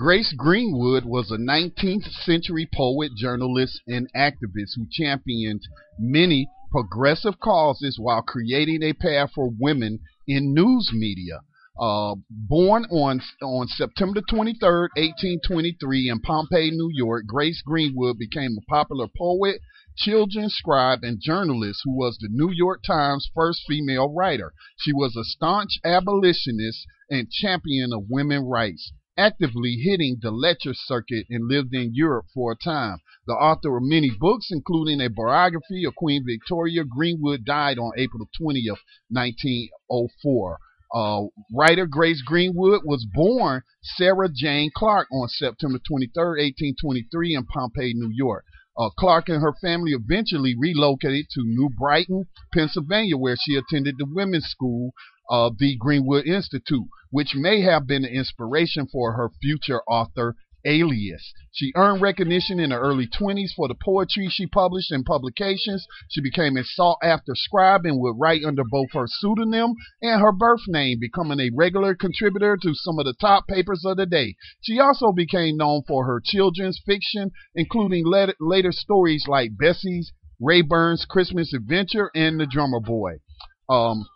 Grace 0.02 0.34
Greenwood 0.36 1.04
was 1.04 1.30
a 1.30 1.36
19th 1.36 2.10
century 2.24 2.68
poet, 2.74 3.12
journalist, 3.14 3.80
and 3.86 4.08
activist 4.16 4.74
who 4.74 4.84
championed 4.90 5.62
many 5.96 6.48
progressive 6.72 7.38
causes 7.38 8.00
while 8.00 8.20
creating 8.20 8.82
a 8.82 8.94
path 8.94 9.30
for 9.32 9.52
women 9.60 10.00
in 10.26 10.52
news 10.52 10.90
media. 10.92 11.38
Uh, 11.80 12.16
born 12.28 12.84
on 12.90 13.20
on 13.42 13.68
September 13.68 14.20
23, 14.28 14.58
1823, 14.96 16.08
in 16.08 16.18
Pompey, 16.18 16.72
New 16.72 16.90
York, 16.92 17.24
Grace 17.24 17.62
Greenwood 17.64 18.18
became 18.18 18.58
a 18.58 18.68
popular 18.68 19.06
poet, 19.16 19.60
children's 19.96 20.54
scribe, 20.54 21.04
and 21.04 21.20
journalist 21.20 21.82
who 21.84 21.96
was 21.96 22.18
the 22.18 22.28
New 22.28 22.50
York 22.50 22.82
Times' 22.84 23.30
first 23.32 23.62
female 23.68 24.12
writer. 24.12 24.52
She 24.80 24.92
was 24.92 25.14
a 25.14 25.22
staunch 25.22 25.78
abolitionist 25.84 26.86
and 27.08 27.30
champion 27.30 27.92
of 27.92 28.10
women's 28.10 28.48
rights 28.50 28.92
actively 29.16 29.76
hitting 29.76 30.18
the 30.20 30.30
lecture 30.30 30.74
circuit 30.74 31.26
and 31.28 31.48
lived 31.48 31.74
in 31.74 31.94
Europe 31.94 32.26
for 32.32 32.52
a 32.52 32.56
time. 32.56 32.98
The 33.26 33.34
author 33.34 33.76
of 33.76 33.82
many 33.84 34.10
books, 34.10 34.48
including 34.50 35.00
a 35.00 35.08
biography 35.08 35.84
of 35.84 35.94
Queen 35.94 36.24
Victoria, 36.26 36.84
Greenwood 36.84 37.44
died 37.44 37.78
on 37.78 37.92
April 37.96 38.28
20th, 38.40 38.80
1904. 39.10 40.58
Uh, 40.94 41.22
writer 41.54 41.86
Grace 41.86 42.20
Greenwood 42.22 42.82
was 42.84 43.06
born 43.14 43.62
Sarah 43.82 44.28
Jane 44.34 44.70
Clark 44.76 45.08
on 45.10 45.28
September 45.28 45.78
23, 45.78 46.12
1823, 46.16 47.34
in 47.34 47.44
Pompey, 47.46 47.94
New 47.94 48.10
York. 48.12 48.44
Uh, 48.76 48.88
Clark 48.98 49.28
and 49.28 49.42
her 49.42 49.52
family 49.60 49.92
eventually 49.92 50.54
relocated 50.58 51.26
to 51.30 51.42
New 51.44 51.68
Brighton, 51.78 52.26
Pennsylvania, 52.54 53.16
where 53.16 53.36
she 53.38 53.56
attended 53.56 53.96
the 53.98 54.06
women's 54.06 54.46
school 54.46 54.92
of 55.32 55.56
the 55.56 55.74
Greenwood 55.76 56.26
Institute, 56.26 56.84
which 57.10 57.34
may 57.34 57.62
have 57.62 57.86
been 57.86 58.02
the 58.02 58.12
inspiration 58.12 58.86
for 58.86 59.14
her 59.14 59.30
future 59.40 59.80
author 59.88 60.36
alias. 60.66 61.32
She 61.52 61.72
earned 61.74 62.02
recognition 62.02 62.60
in 62.60 62.70
her 62.70 62.78
early 62.78 63.08
20s 63.08 63.54
for 63.56 63.66
the 63.66 63.74
poetry 63.74 64.28
she 64.30 64.46
published 64.46 64.92
in 64.92 65.04
publications. 65.04 65.86
She 66.10 66.20
became 66.20 66.58
a 66.58 66.64
sought 66.64 66.98
after 67.02 67.34
scribe 67.34 67.86
and 67.86 67.98
would 67.98 68.16
write 68.18 68.44
under 68.44 68.62
both 68.62 68.92
her 68.92 69.06
pseudonym 69.06 69.74
and 70.02 70.20
her 70.20 70.32
birth 70.32 70.60
name, 70.68 70.98
becoming 71.00 71.40
a 71.40 71.50
regular 71.56 71.94
contributor 71.94 72.58
to 72.62 72.74
some 72.74 72.98
of 72.98 73.06
the 73.06 73.14
top 73.18 73.48
papers 73.48 73.84
of 73.86 73.96
the 73.96 74.06
day. 74.06 74.36
She 74.60 74.78
also 74.78 75.12
became 75.12 75.56
known 75.56 75.82
for 75.88 76.04
her 76.04 76.20
children's 76.22 76.80
fiction, 76.84 77.30
including 77.54 78.04
later 78.06 78.72
stories 78.72 79.24
like 79.26 79.56
Bessie's 79.58 80.12
Rayburn's 80.38 81.06
Christmas 81.08 81.54
Adventure 81.54 82.10
and 82.14 82.38
The 82.38 82.46
Drummer 82.46 82.80
Boy. 82.80 83.14
Um, 83.68 84.06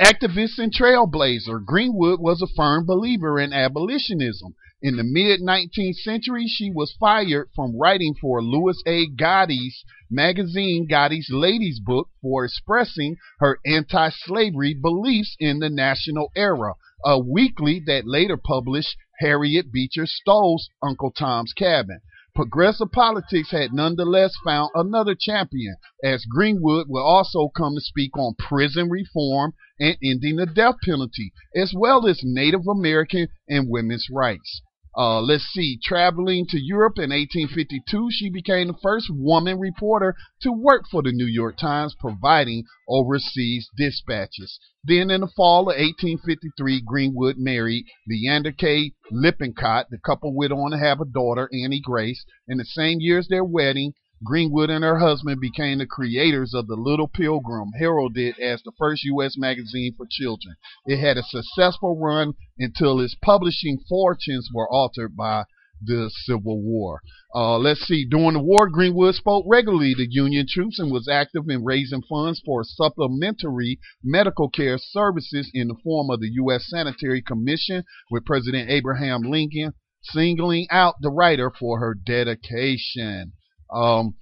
Activist 0.00 0.58
and 0.58 0.74
trailblazer, 0.74 1.64
Greenwood 1.64 2.18
was 2.18 2.42
a 2.42 2.52
firm 2.56 2.84
believer 2.84 3.38
in 3.38 3.52
abolitionism. 3.52 4.56
In 4.82 4.96
the 4.96 5.04
mid 5.04 5.40
19th 5.40 5.94
century, 5.96 6.48
she 6.48 6.68
was 6.68 6.96
fired 6.98 7.50
from 7.54 7.78
writing 7.78 8.14
for 8.20 8.42
Louis 8.42 8.82
A. 8.86 9.06
Godey's 9.06 9.84
magazine, 10.10 10.88
Godey's 10.88 11.30
Ladies 11.30 11.78
Book, 11.78 12.08
for 12.20 12.44
expressing 12.44 13.18
her 13.38 13.60
anti 13.64 14.10
slavery 14.10 14.74
beliefs 14.74 15.36
in 15.38 15.60
the 15.60 15.70
National 15.70 16.32
Era, 16.34 16.74
a 17.04 17.20
weekly 17.20 17.80
that 17.86 18.04
later 18.04 18.36
published 18.36 18.96
Harriet 19.20 19.70
Beecher 19.70 20.06
Stowe's 20.06 20.70
Uncle 20.82 21.12
Tom's 21.12 21.52
Cabin. 21.52 22.00
Progressive 22.34 22.90
politics 22.90 23.52
had 23.52 23.72
nonetheless 23.72 24.34
found 24.44 24.70
another 24.74 25.14
champion, 25.14 25.76
as 26.02 26.24
Greenwood 26.24 26.88
would 26.88 27.00
also 27.00 27.48
come 27.48 27.76
to 27.76 27.80
speak 27.80 28.18
on 28.18 28.34
prison 28.34 28.90
reform 28.90 29.54
and 29.78 29.96
ending 30.02 30.34
the 30.34 30.46
death 30.46 30.74
penalty, 30.82 31.32
as 31.54 31.72
well 31.72 32.08
as 32.08 32.22
Native 32.24 32.66
American 32.66 33.28
and 33.48 33.68
women's 33.70 34.08
rights. 34.10 34.62
Uh, 34.96 35.20
let's 35.20 35.44
see, 35.52 35.78
traveling 35.82 36.46
to 36.48 36.58
Europe 36.60 36.98
in 36.98 37.10
1852, 37.10 38.08
she 38.12 38.30
became 38.30 38.68
the 38.68 38.78
first 38.80 39.10
woman 39.10 39.58
reporter 39.58 40.14
to 40.40 40.52
work 40.52 40.82
for 40.88 41.02
the 41.02 41.10
New 41.10 41.26
York 41.26 41.56
Times, 41.56 41.96
providing 41.98 42.62
overseas 42.88 43.68
dispatches. 43.76 44.58
Then, 44.84 45.10
in 45.10 45.22
the 45.22 45.32
fall 45.34 45.62
of 45.62 45.76
1853, 45.78 46.82
Greenwood 46.86 47.36
married 47.38 47.86
Leander 48.08 48.52
K. 48.52 48.92
Lippincott. 49.10 49.86
The 49.90 49.98
couple 49.98 50.32
went 50.32 50.52
on 50.52 50.70
to 50.70 50.78
have 50.78 51.00
a 51.00 51.04
daughter, 51.04 51.48
Annie 51.52 51.80
Grace. 51.80 52.24
In 52.46 52.58
the 52.58 52.64
same 52.64 52.98
year 53.00 53.18
as 53.18 53.26
their 53.26 53.44
wedding, 53.44 53.94
Greenwood 54.24 54.70
and 54.70 54.82
her 54.82 54.98
husband 54.98 55.40
became 55.40 55.78
the 55.78 55.86
creators 55.86 56.54
of 56.54 56.66
the 56.66 56.76
Little 56.76 57.08
Pilgrim, 57.08 57.72
heralded 57.78 58.38
as 58.38 58.62
the 58.62 58.72
first 58.78 59.04
U.S. 59.04 59.36
magazine 59.36 59.94
for 59.96 60.06
children. 60.10 60.56
It 60.86 60.98
had 60.98 61.18
a 61.18 61.22
successful 61.22 61.98
run 61.98 62.34
until 62.58 63.00
its 63.00 63.14
publishing 63.22 63.78
fortunes 63.88 64.48
were 64.52 64.68
altered 64.68 65.14
by 65.14 65.44
the 65.82 66.10
Civil 66.24 66.62
War. 66.62 67.00
Uh, 67.34 67.58
let's 67.58 67.80
see. 67.80 68.06
During 68.06 68.34
the 68.34 68.42
war, 68.42 68.68
Greenwood 68.68 69.14
spoke 69.14 69.44
regularly 69.46 69.94
to 69.94 70.06
Union 70.08 70.46
troops 70.48 70.78
and 70.78 70.90
was 70.90 71.08
active 71.08 71.48
in 71.48 71.64
raising 71.64 72.02
funds 72.02 72.40
for 72.44 72.64
supplementary 72.64 73.78
medical 74.02 74.48
care 74.48 74.78
services 74.78 75.50
in 75.52 75.68
the 75.68 75.76
form 75.84 76.10
of 76.10 76.20
the 76.20 76.30
U.S. 76.34 76.64
Sanitary 76.68 77.20
Commission, 77.20 77.84
with 78.10 78.24
President 78.24 78.70
Abraham 78.70 79.22
Lincoln 79.22 79.74
singling 80.04 80.66
out 80.70 80.94
the 81.00 81.10
writer 81.10 81.50
for 81.50 81.80
her 81.80 81.94
dedication. 81.94 83.32
Um, 83.70 84.14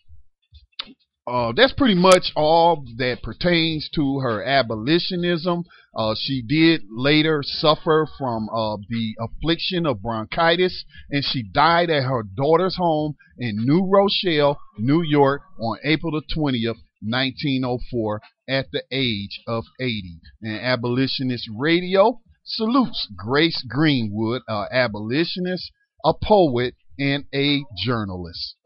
uh, 1.24 1.52
that's 1.54 1.72
pretty 1.74 1.94
much 1.94 2.32
all 2.34 2.84
that 2.96 3.22
pertains 3.22 3.88
to 3.94 4.18
her 4.18 4.42
abolitionism. 4.42 5.64
Uh, 5.94 6.14
she 6.18 6.42
did 6.42 6.82
later 6.90 7.42
suffer 7.44 8.08
from 8.18 8.48
uh, 8.48 8.76
the 8.88 9.14
affliction 9.20 9.86
of 9.86 10.02
bronchitis, 10.02 10.84
and 11.10 11.24
she 11.24 11.44
died 11.44 11.90
at 11.90 12.02
her 12.04 12.24
daughter's 12.24 12.76
home 12.76 13.14
in 13.38 13.64
New 13.64 13.88
Rochelle, 13.88 14.58
New 14.78 15.02
York, 15.02 15.42
on 15.60 15.78
April 15.84 16.10
the 16.12 16.22
20th, 16.34 16.80
1904, 17.02 18.20
at 18.48 18.66
the 18.72 18.82
age 18.90 19.40
of 19.46 19.64
80. 19.78 20.18
And 20.42 20.60
Abolitionist 20.60 21.48
Radio 21.56 22.20
salutes 22.44 23.06
Grace 23.16 23.64
Greenwood, 23.68 24.42
an 24.48 24.66
abolitionist, 24.72 25.70
a 26.04 26.14
poet, 26.14 26.74
and 26.98 27.26
a 27.32 27.62
journalist. 27.84 28.56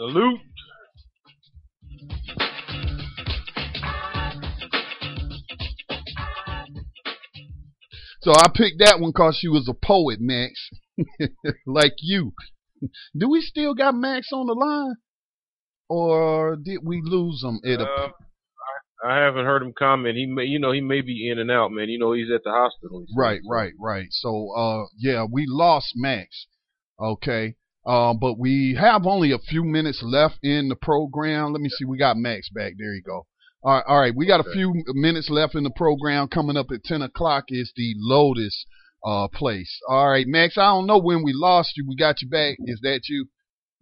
Salute. 0.00 0.40
So 8.22 8.32
I 8.32 8.46
picked 8.54 8.78
that 8.78 8.98
one 8.98 9.10
because 9.10 9.36
she 9.38 9.48
was 9.48 9.68
a 9.68 9.74
poet, 9.74 10.18
Max, 10.22 10.70
like 11.66 11.92
you. 11.98 12.32
Do 13.14 13.28
we 13.28 13.42
still 13.42 13.74
got 13.74 13.94
Max 13.94 14.28
on 14.32 14.46
the 14.46 14.54
line, 14.54 14.94
or 15.90 16.56
did 16.56 16.78
we 16.82 17.02
lose 17.04 17.44
him? 17.44 17.60
At 17.62 17.80
a... 17.80 17.84
Uh, 17.84 18.08
I, 19.04 19.12
I 19.12 19.18
haven't 19.22 19.44
heard 19.44 19.62
him 19.62 19.74
comment. 19.78 20.16
He 20.16 20.24
may, 20.24 20.44
you 20.44 20.58
know, 20.58 20.72
he 20.72 20.80
may 20.80 21.02
be 21.02 21.28
in 21.30 21.38
and 21.38 21.50
out, 21.50 21.72
man. 21.72 21.90
You 21.90 21.98
know, 21.98 22.14
he's 22.14 22.30
at 22.34 22.42
the 22.42 22.52
hospital. 22.52 23.04
Right, 23.14 23.42
right, 23.46 23.74
right. 23.78 24.08
So, 24.12 24.50
uh, 24.56 24.86
yeah, 24.96 25.26
we 25.30 25.44
lost 25.46 25.92
Max. 25.94 26.46
Okay. 26.98 27.56
Uh, 27.90 28.14
but 28.14 28.38
we 28.38 28.78
have 28.80 29.04
only 29.04 29.32
a 29.32 29.38
few 29.38 29.64
minutes 29.64 30.00
left 30.00 30.38
in 30.44 30.68
the 30.68 30.76
program. 30.76 31.52
Let 31.52 31.60
me 31.60 31.68
see. 31.68 31.84
We 31.84 31.98
got 31.98 32.16
Max 32.16 32.48
back. 32.48 32.74
There 32.78 32.94
you 32.94 33.02
go. 33.02 33.26
All 33.64 33.74
right, 33.74 33.84
all 33.84 33.98
right. 33.98 34.14
We 34.14 34.28
got 34.28 34.38
a 34.38 34.52
few 34.52 34.84
minutes 34.94 35.28
left 35.28 35.56
in 35.56 35.64
the 35.64 35.74
program. 35.74 36.28
Coming 36.28 36.56
up 36.56 36.70
at 36.70 36.84
10 36.84 37.02
o'clock 37.02 37.46
is 37.48 37.72
the 37.74 37.94
Lotus 37.98 38.64
uh, 39.04 39.26
place. 39.34 39.80
All 39.88 40.08
right, 40.08 40.24
Max. 40.28 40.56
I 40.56 40.70
don't 40.70 40.86
know 40.86 41.00
when 41.00 41.24
we 41.24 41.32
lost 41.34 41.72
you. 41.74 41.84
We 41.88 41.96
got 41.96 42.22
you 42.22 42.28
back. 42.28 42.58
Is 42.60 42.78
that 42.84 43.08
you? 43.08 43.26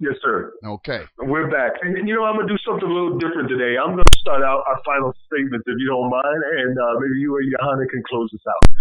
Yes, 0.00 0.14
sir. 0.24 0.54
Okay. 0.64 1.02
We're 1.18 1.50
back. 1.50 1.72
And 1.82 2.08
you 2.08 2.14
know, 2.14 2.24
I'm 2.24 2.36
going 2.36 2.48
to 2.48 2.54
do 2.54 2.58
something 2.64 2.88
a 2.88 2.92
little 2.92 3.18
different 3.18 3.50
today. 3.50 3.76
I'm 3.76 3.92
going 3.92 4.08
to 4.08 4.18
start 4.20 4.40
out 4.40 4.64
our 4.72 4.80
final 4.86 5.12
statements, 5.28 5.68
if 5.68 5.76
you 5.76 5.86
don't 5.86 6.08
mind, 6.08 6.40
and 6.56 6.78
uh, 6.78 6.94
maybe 6.96 7.20
you 7.20 7.36
and 7.36 7.52
Yohanan 7.52 7.86
can 7.92 8.02
close 8.08 8.30
this 8.32 8.40
out. 8.48 8.72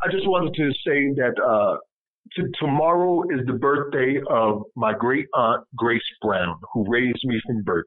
I 0.00 0.08
just 0.10 0.24
wanted 0.26 0.56
to 0.56 0.72
say 0.80 1.12
that 1.20 1.36
uh, 1.36 1.76
t- 2.36 2.42
tomorrow 2.60 3.22
is 3.30 3.46
the 3.46 3.54
birthday 3.54 4.20
of 4.30 4.62
my 4.76 4.92
great 4.92 5.26
aunt, 5.34 5.64
Grace 5.76 6.02
Brown, 6.20 6.56
who 6.72 6.84
raised 6.88 7.24
me 7.24 7.40
from 7.46 7.62
birth. 7.62 7.86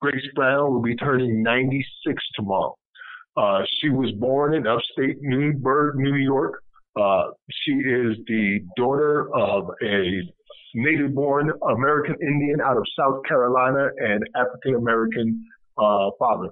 Grace 0.00 0.26
Brown 0.34 0.72
will 0.72 0.82
be 0.82 0.96
turning 0.96 1.42
96 1.42 2.22
tomorrow. 2.34 2.76
Uh, 3.36 3.62
she 3.80 3.90
was 3.90 4.12
born 4.12 4.54
in 4.54 4.66
upstate 4.66 5.16
Newburgh, 5.20 5.96
New 5.96 6.16
York. 6.16 6.62
Uh, 6.98 7.30
she 7.50 7.72
is 7.72 8.16
the 8.26 8.60
daughter 8.76 9.28
of 9.34 9.68
a 9.82 10.22
native 10.74 11.14
born 11.14 11.50
American 11.70 12.16
Indian 12.22 12.60
out 12.60 12.76
of 12.76 12.84
South 12.98 13.22
Carolina 13.26 13.88
and 13.98 14.22
African 14.34 14.74
American 14.76 15.44
uh, 15.78 16.10
father. 16.18 16.48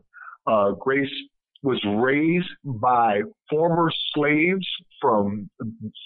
Uh, 0.47 0.73
Grace 0.73 1.11
was 1.65 1.81
raised 1.99 2.53
by 2.62 3.20
former 3.49 3.91
slaves 4.15 4.66
from 5.01 5.49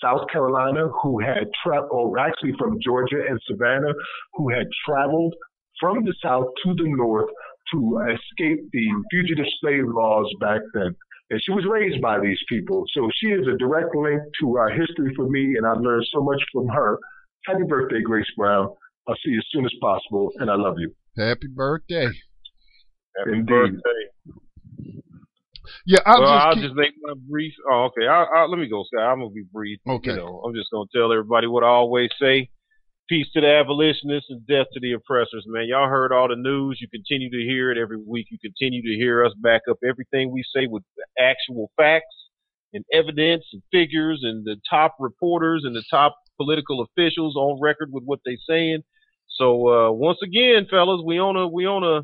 South 0.02 0.22
Carolina 0.32 0.88
who 1.02 1.18
had 1.18 1.50
traveled, 1.64 1.90
or 1.90 2.18
oh, 2.18 2.22
actually 2.22 2.52
from 2.56 2.78
Georgia 2.80 3.24
and 3.28 3.40
Savannah, 3.50 3.92
who 4.34 4.48
had 4.50 4.66
traveled 4.86 5.34
from 5.80 6.04
the 6.04 6.14
South 6.22 6.46
to 6.64 6.74
the 6.74 6.88
North 6.88 7.28
to 7.72 7.98
escape 8.06 8.60
the 8.72 8.86
fugitive 9.10 9.46
slave 9.60 9.84
laws 9.86 10.32
back 10.40 10.60
then. 10.74 10.94
And 11.30 11.42
she 11.44 11.50
was 11.50 11.66
raised 11.68 12.00
by 12.00 12.20
these 12.20 12.38
people. 12.48 12.84
So 12.94 13.10
she 13.20 13.26
is 13.26 13.46
a 13.46 13.58
direct 13.58 13.94
link 13.96 14.22
to 14.40 14.56
our 14.56 14.70
history 14.70 15.12
for 15.16 15.28
me, 15.28 15.56
and 15.56 15.66
I've 15.66 15.80
learned 15.80 16.06
so 16.14 16.22
much 16.22 16.40
from 16.52 16.68
her. 16.68 16.98
Happy 17.46 17.64
birthday, 17.68 18.00
Grace 18.00 18.30
Brown. 18.36 18.68
I'll 19.08 19.16
see 19.24 19.32
you 19.32 19.38
as 19.38 19.46
soon 19.50 19.64
as 19.64 19.72
possible, 19.80 20.30
and 20.36 20.50
I 20.50 20.54
love 20.54 20.76
you. 20.78 20.94
Happy 21.16 21.48
birthday. 21.48 22.06
Happy 23.18 23.32
Indeed. 23.32 23.48
birthday. 23.48 24.02
Yeah, 25.86 26.00
I'll 26.06 26.20
well, 26.20 26.34
just 26.34 26.46
I'll 26.46 26.54
keep- 26.54 26.62
just 26.64 26.74
make 26.74 26.92
my 27.02 27.14
brief. 27.28 27.54
Oh, 27.70 27.84
okay. 27.86 28.06
I, 28.06 28.22
I, 28.24 28.44
let 28.46 28.58
me 28.58 28.68
go, 28.68 28.84
Scott. 28.84 29.02
I'm 29.04 29.18
gonna 29.18 29.30
be 29.30 29.44
brief. 29.52 29.78
Okay. 29.86 30.10
You 30.10 30.16
know, 30.16 30.42
I'm 30.44 30.54
just 30.54 30.70
gonna 30.70 30.88
tell 30.94 31.12
everybody 31.12 31.46
what 31.46 31.64
I 31.64 31.68
always 31.68 32.10
say. 32.20 32.50
Peace 33.08 33.26
to 33.32 33.40
the 33.40 33.48
abolitionists 33.48 34.28
and 34.28 34.46
death 34.46 34.66
to 34.74 34.80
the 34.80 34.92
oppressors, 34.92 35.44
man. 35.46 35.66
Y'all 35.66 35.88
heard 35.88 36.12
all 36.12 36.28
the 36.28 36.36
news. 36.36 36.78
You 36.80 36.88
continue 36.88 37.30
to 37.30 37.38
hear 37.38 37.70
it 37.70 37.78
every 37.78 37.96
week. 37.96 38.26
You 38.30 38.38
continue 38.38 38.82
to 38.82 38.98
hear 38.98 39.24
us 39.24 39.32
back 39.40 39.62
up 39.70 39.78
everything 39.88 40.30
we 40.30 40.44
say 40.54 40.66
with 40.66 40.82
actual 41.18 41.70
facts 41.78 42.04
and 42.74 42.84
evidence 42.92 43.44
and 43.54 43.62
figures 43.72 44.20
and 44.22 44.44
the 44.44 44.56
top 44.68 44.94
reporters 45.00 45.62
and 45.64 45.74
the 45.74 45.84
top 45.90 46.16
political 46.36 46.82
officials 46.82 47.34
on 47.34 47.58
record 47.62 47.88
with 47.92 48.04
what 48.04 48.20
they're 48.26 48.36
saying. 48.46 48.82
So 49.36 49.68
uh, 49.68 49.92
once 49.92 50.18
again, 50.22 50.66
fellas, 50.70 51.00
we 51.02 51.18
on 51.18 51.36
a 51.36 51.48
we 51.48 51.66
on 51.66 51.84
a 51.84 52.02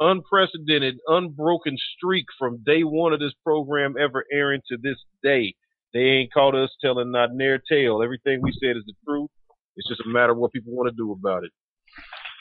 unprecedented, 0.00 0.98
unbroken 1.06 1.76
streak 1.96 2.26
from 2.38 2.62
day 2.64 2.82
one 2.82 3.12
of 3.12 3.20
this 3.20 3.34
program 3.44 3.94
ever 4.00 4.24
airing 4.32 4.60
to 4.68 4.76
this 4.76 4.98
day. 5.22 5.54
They 5.92 6.00
ain't 6.00 6.32
caught 6.32 6.54
us 6.54 6.70
telling 6.80 7.12
not 7.12 7.30
near 7.32 7.60
tale. 7.70 8.02
Everything 8.02 8.40
we 8.42 8.52
said 8.52 8.76
is 8.76 8.84
the 8.86 8.94
truth. 9.06 9.30
It's 9.76 9.88
just 9.88 10.02
a 10.04 10.08
matter 10.08 10.32
of 10.32 10.38
what 10.38 10.52
people 10.52 10.72
want 10.72 10.88
to 10.88 10.96
do 10.96 11.12
about 11.12 11.44
it. 11.44 11.52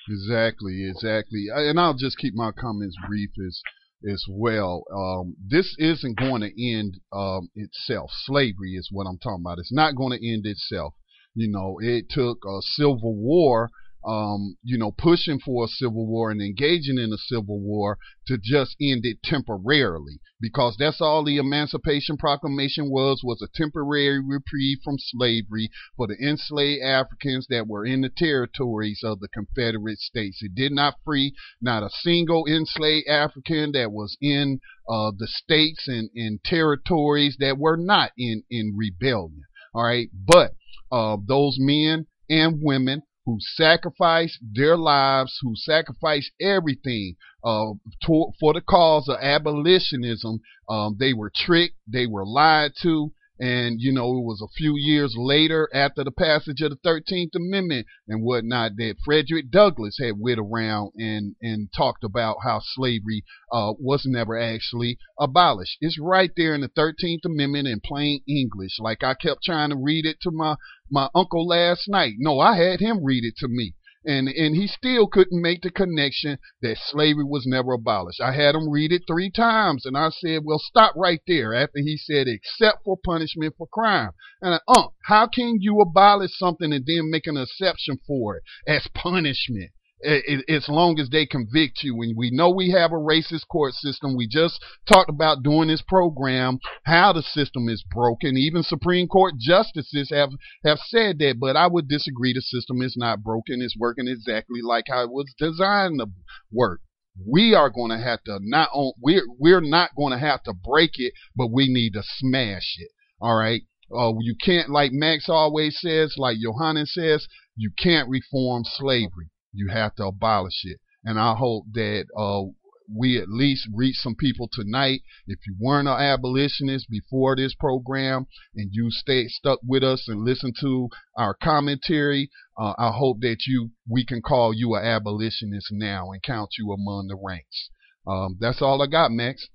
Exactly, 0.10 0.90
exactly. 0.90 1.48
And 1.53 1.80
I'll 1.80 1.94
just 1.94 2.18
keep 2.18 2.34
my 2.36 2.52
comments 2.52 2.95
brief 3.07 3.30
as 3.45 3.61
as 4.10 4.26
well. 4.28 4.84
Um, 4.91 5.36
this 5.48 5.76
isn't 5.78 6.18
going 6.18 6.41
to 6.41 6.73
end 6.73 6.99
um, 7.14 7.49
itself. 7.56 8.10
Slavery 8.26 8.73
is 8.73 8.90
what 8.91 9.06
I'm 9.06 9.19
talking 9.19 9.44
about. 9.45 9.60
It's 9.60 9.72
not 9.72 9.95
going 9.95 10.18
to 10.18 10.28
end 10.28 10.45
itself. 10.45 10.95
You 11.36 11.49
know, 11.49 11.78
it 11.80 12.06
took 12.10 12.40
a 12.45 12.61
civil 12.61 13.15
war 13.15 13.69
um, 14.06 14.57
you 14.64 14.78
know, 14.78 14.91
pushing 14.91 15.40
for 15.40 15.65
a 15.65 15.68
civil 15.68 16.07
war 16.07 16.32
and 16.32 16.41
engaging 16.41 16.98
in 16.98 17.11
a 17.14 17.18
civil 17.18 17.60
war 17.60 17.98
to 18.28 18.38
just 18.41 18.76
end 18.82 19.02
it 19.06 19.18
temporarily, 19.23 20.19
because 20.40 20.76
that's 20.78 21.02
all 21.02 21.23
the 21.23 21.38
Emancipation 21.38 22.18
Proclamation 22.18 22.90
was 22.90 23.22
was 23.23 23.41
a 23.41 23.57
temporary 23.57 24.19
reprieve 24.19 24.80
from 24.84 24.95
slavery 24.98 25.69
for 25.95 26.07
the 26.07 26.18
enslaved 26.18 26.84
Africans 26.84 27.48
that 27.49 27.68
were 27.68 27.86
in 27.86 28.02
the 28.02 28.10
territories 28.15 29.02
of 29.03 29.19
the 29.19 29.28
Confederate 29.28 29.99
States. 29.99 30.40
It 30.41 30.56
did 30.56 30.72
not 30.72 30.95
free 31.06 31.34
not 31.61 31.84
a 31.84 31.90
single 31.90 32.45
enslaved 32.48 33.07
African 33.07 33.72
that 33.73 33.91
was 33.91 34.18
in 34.22 34.60
uh, 34.90 35.11
the 35.18 35.28
states 35.28 35.88
and, 35.88 36.10
and 36.15 36.44
territories 36.44 37.38
that 37.40 37.57
were 37.57 37.78
not 37.78 38.11
in 38.18 38.44
in 38.49 38.76
rebellion. 38.76 39.44
All 39.73 39.84
right, 39.84 40.10
but 40.14 40.53
uh, 40.91 41.18
those 41.28 41.57
men 41.60 42.07
and 42.30 42.61
women 42.61 43.03
who 43.26 43.38
sacrificed 43.39 44.39
their 44.41 44.77
lives, 44.77 45.38
who 45.41 45.53
sacrificed 45.56 46.31
everything 46.39 47.15
uh, 47.43 47.72
to, 48.06 48.31
for 48.39 48.53
the 48.53 48.61
cause 48.61 49.07
of 49.07 49.18
abolitionism. 49.22 50.39
Um, 50.69 50.98
they 50.99 51.14
were 51.14 51.31
tricked, 51.34 51.76
they 51.88 52.07
were 52.07 52.26
lied 52.26 52.72
to, 52.81 53.11
and, 53.41 53.81
you 53.81 53.91
know, 53.91 54.05
it 54.19 54.23
was 54.23 54.39
a 54.39 54.55
few 54.55 54.76
years 54.77 55.15
later 55.18 55.68
after 55.73 56.03
the 56.03 56.11
passage 56.11 56.61
of 56.61 56.69
the 56.69 56.88
13th 56.88 57.35
Amendment 57.35 57.88
and 58.07 58.22
whatnot 58.22 58.73
that 58.77 58.97
Frederick 59.03 59.49
Douglass 59.49 59.97
had 59.99 60.19
went 60.19 60.39
around 60.39 60.91
and, 60.95 61.35
and 61.41 61.68
talked 61.76 62.03
about 62.03 62.38
how 62.43 62.61
slavery 62.61 63.23
uh, 63.51 63.73
was 63.80 64.03
never 64.05 64.38
actually 64.38 64.99
abolished. 65.19 65.77
It's 65.81 65.99
right 65.99 66.30
there 66.38 66.53
in 66.53 66.61
the 66.61 66.69
13th 66.69 67.26
Amendment 67.26 67.68
in 67.68 67.81
plain 67.84 68.22
English. 68.27 68.77
Like 68.80 69.03
I 69.03 69.15
kept 69.15 69.43
trying 69.43 69.72
to 69.72 69.76
read 69.76 70.05
it 70.05 70.18
to 70.22 70.30
my, 70.30 70.55
my 70.91 71.09
uncle 71.15 71.47
last 71.47 71.89
night. 71.89 72.13
No, 72.19 72.39
I 72.39 72.57
had 72.57 72.80
him 72.80 73.03
read 73.03 73.23
it 73.23 73.38
to 73.38 73.47
me 73.47 73.73
and 74.03 74.28
and 74.28 74.56
he 74.56 74.65
still 74.68 75.06
couldn't 75.07 75.41
make 75.41 75.61
the 75.61 75.69
connection 75.69 76.40
that 76.61 76.78
slavery 76.78 77.23
was 77.23 77.45
never 77.45 77.73
abolished. 77.73 78.19
I 78.19 78.32
had 78.32 78.56
him 78.56 78.69
read 78.69 78.91
it 78.91 79.03
three 79.06 79.30
times, 79.30 79.86
and 79.86 79.95
I 79.95 80.10
said, 80.10 80.44
"Well, 80.44 80.60
stop 80.60 80.95
right 80.95 81.22
there." 81.28 81.53
After 81.53 81.80
he 81.80 81.98
said, 81.98 82.28
"Except 82.28 82.84
for 82.84 82.98
punishment 82.98 83.56
for 83.57 83.68
crime," 83.68 84.11
and 84.41 84.56
I, 84.56 84.60
uh, 84.68 84.88
how 85.06 85.28
can 85.28 85.57
you 85.60 85.80
abolish 85.82 86.38
something 86.38 86.73
and 86.73 86.86
then 86.86 87.11
make 87.11 87.28
an 87.28 87.38
exception 87.38 87.99
for 88.07 88.38
it 88.38 88.44
as 88.65 88.88
punishment? 88.94 89.72
As 90.03 90.68
long 90.68 90.99
as 90.99 91.10
they 91.10 91.26
convict 91.26 91.84
you. 91.84 92.02
And 92.02 92.15
we 92.18 92.32
know 92.32 92.49
we 92.49 92.72
have 92.72 92.91
a 92.91 92.95
racist 92.95 93.48
court 93.49 93.73
system. 93.73 94.15
We 94.15 94.28
just 94.28 94.64
talked 94.88 95.10
about 95.10 95.44
doing 95.44 95.68
this 95.68 95.84
program, 95.88 96.60
how 96.86 97.14
the 97.14 97.22
system 97.22 97.69
is 97.69 97.84
broken. 97.90 98.38
Even 98.38 98.64
Supreme 98.64 99.07
Court 99.07 99.36
justices 99.40 100.10
have, 100.11 100.30
have 100.65 100.80
said 100.80 101.19
that, 101.19 101.40
but 101.40 101.56
I 101.56 101.68
would 101.68 101.88
disagree. 101.88 102.34
The 102.34 102.41
system 102.41 102.82
is 102.82 102.95
not 102.98 103.23
broken. 103.23 103.61
It's 103.61 103.78
working 103.78 104.07
exactly 104.07 104.61
like 104.61 104.86
how 104.88 105.03
it 105.03 105.11
was 105.11 105.34
designed 105.38 105.99
to 105.99 106.07
work. 106.52 106.82
We 107.28 107.53
are 107.53 107.69
going 107.69 107.91
to 107.91 107.98
have 107.98 108.23
to 108.23 108.40
not 108.41 108.69
on, 108.73 108.94
we're, 109.02 109.26
we're 109.38 109.61
not 109.61 109.91
going 109.98 110.14
to 110.14 110.19
have 110.19 110.44
to 110.44 110.53
break 110.53 110.91
it, 110.95 111.14
but 111.36 111.52
we 111.52 111.68
need 111.68 111.94
to 111.94 112.03
smash 112.03 112.76
it. 112.78 112.90
All 113.19 113.36
right. 113.36 113.64
Uh, 113.94 114.14
you 114.22 114.36
can't, 114.41 114.69
like 114.69 114.91
Max 114.94 115.26
always 115.28 115.78
says, 115.82 116.15
like 116.18 116.38
Johannes 116.41 116.94
says, 116.94 117.28
you 117.57 117.72
can't 117.78 118.07
reform 118.07 118.64
slavery 118.64 119.30
you 119.53 119.69
have 119.69 119.95
to 119.95 120.06
abolish 120.06 120.61
it. 120.64 120.80
And 121.03 121.19
I 121.19 121.36
hope 121.36 121.65
that 121.73 122.06
uh, 122.15 122.52
we 122.94 123.18
at 123.18 123.30
least 123.30 123.68
reach 123.73 123.95
some 123.95 124.15
people 124.15 124.49
tonight. 124.52 125.02
If 125.28 125.40
you 125.48 125.56
weren't 125.60 125.88
an 125.88 125.99
abolitionist 125.99 126.90
before 126.90 127.36
this 127.36 127.56
program 127.56 128.28
and 128.56 128.69
you 128.72 128.90
stayed 128.91 129.30
stuck 129.30 129.60
with 129.65 129.84
us 129.84 130.07
and 130.07 130.26
listened 130.26 130.56
to 130.61 130.90
our 131.18 131.34
commentary, 131.34 132.30
uh, 132.57 132.73
I 132.78 132.91
hope 132.91 133.18
that 133.22 133.44
you 133.48 133.72
we 133.90 134.06
can 134.06 134.22
call 134.22 134.53
you 134.53 134.76
an 134.76 134.86
abolitionist 134.86 135.68
now 135.72 136.11
and 136.11 136.22
count 136.22 136.52
you 136.57 136.72
among 136.72 137.07
the 137.07 137.18
ranks. 137.22 137.69
Um, 138.07 138.38
that's 138.40 138.61
all 138.61 138.82
I 138.82 138.88
got, 138.88 139.11
Max. 139.11 139.48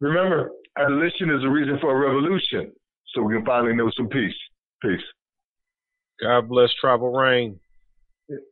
Remember, 0.00 0.50
abolition 0.78 1.30
is 1.30 1.44
a 1.44 1.48
reason 1.48 1.78
for 1.80 1.90
a 1.94 2.08
revolution, 2.08 2.72
so 3.14 3.22
we 3.22 3.34
can 3.34 3.44
finally 3.44 3.74
know 3.74 3.90
some 3.96 4.08
peace. 4.08 4.34
Peace. 4.82 5.00
God 6.22 6.48
bless 6.48 6.70
Tribal 6.80 7.12
Rain. 7.12 7.60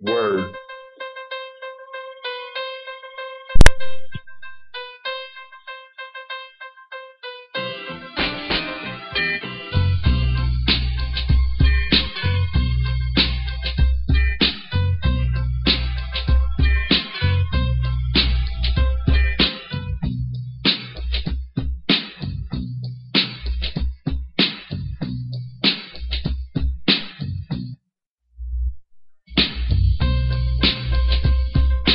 Word. 0.01 0.55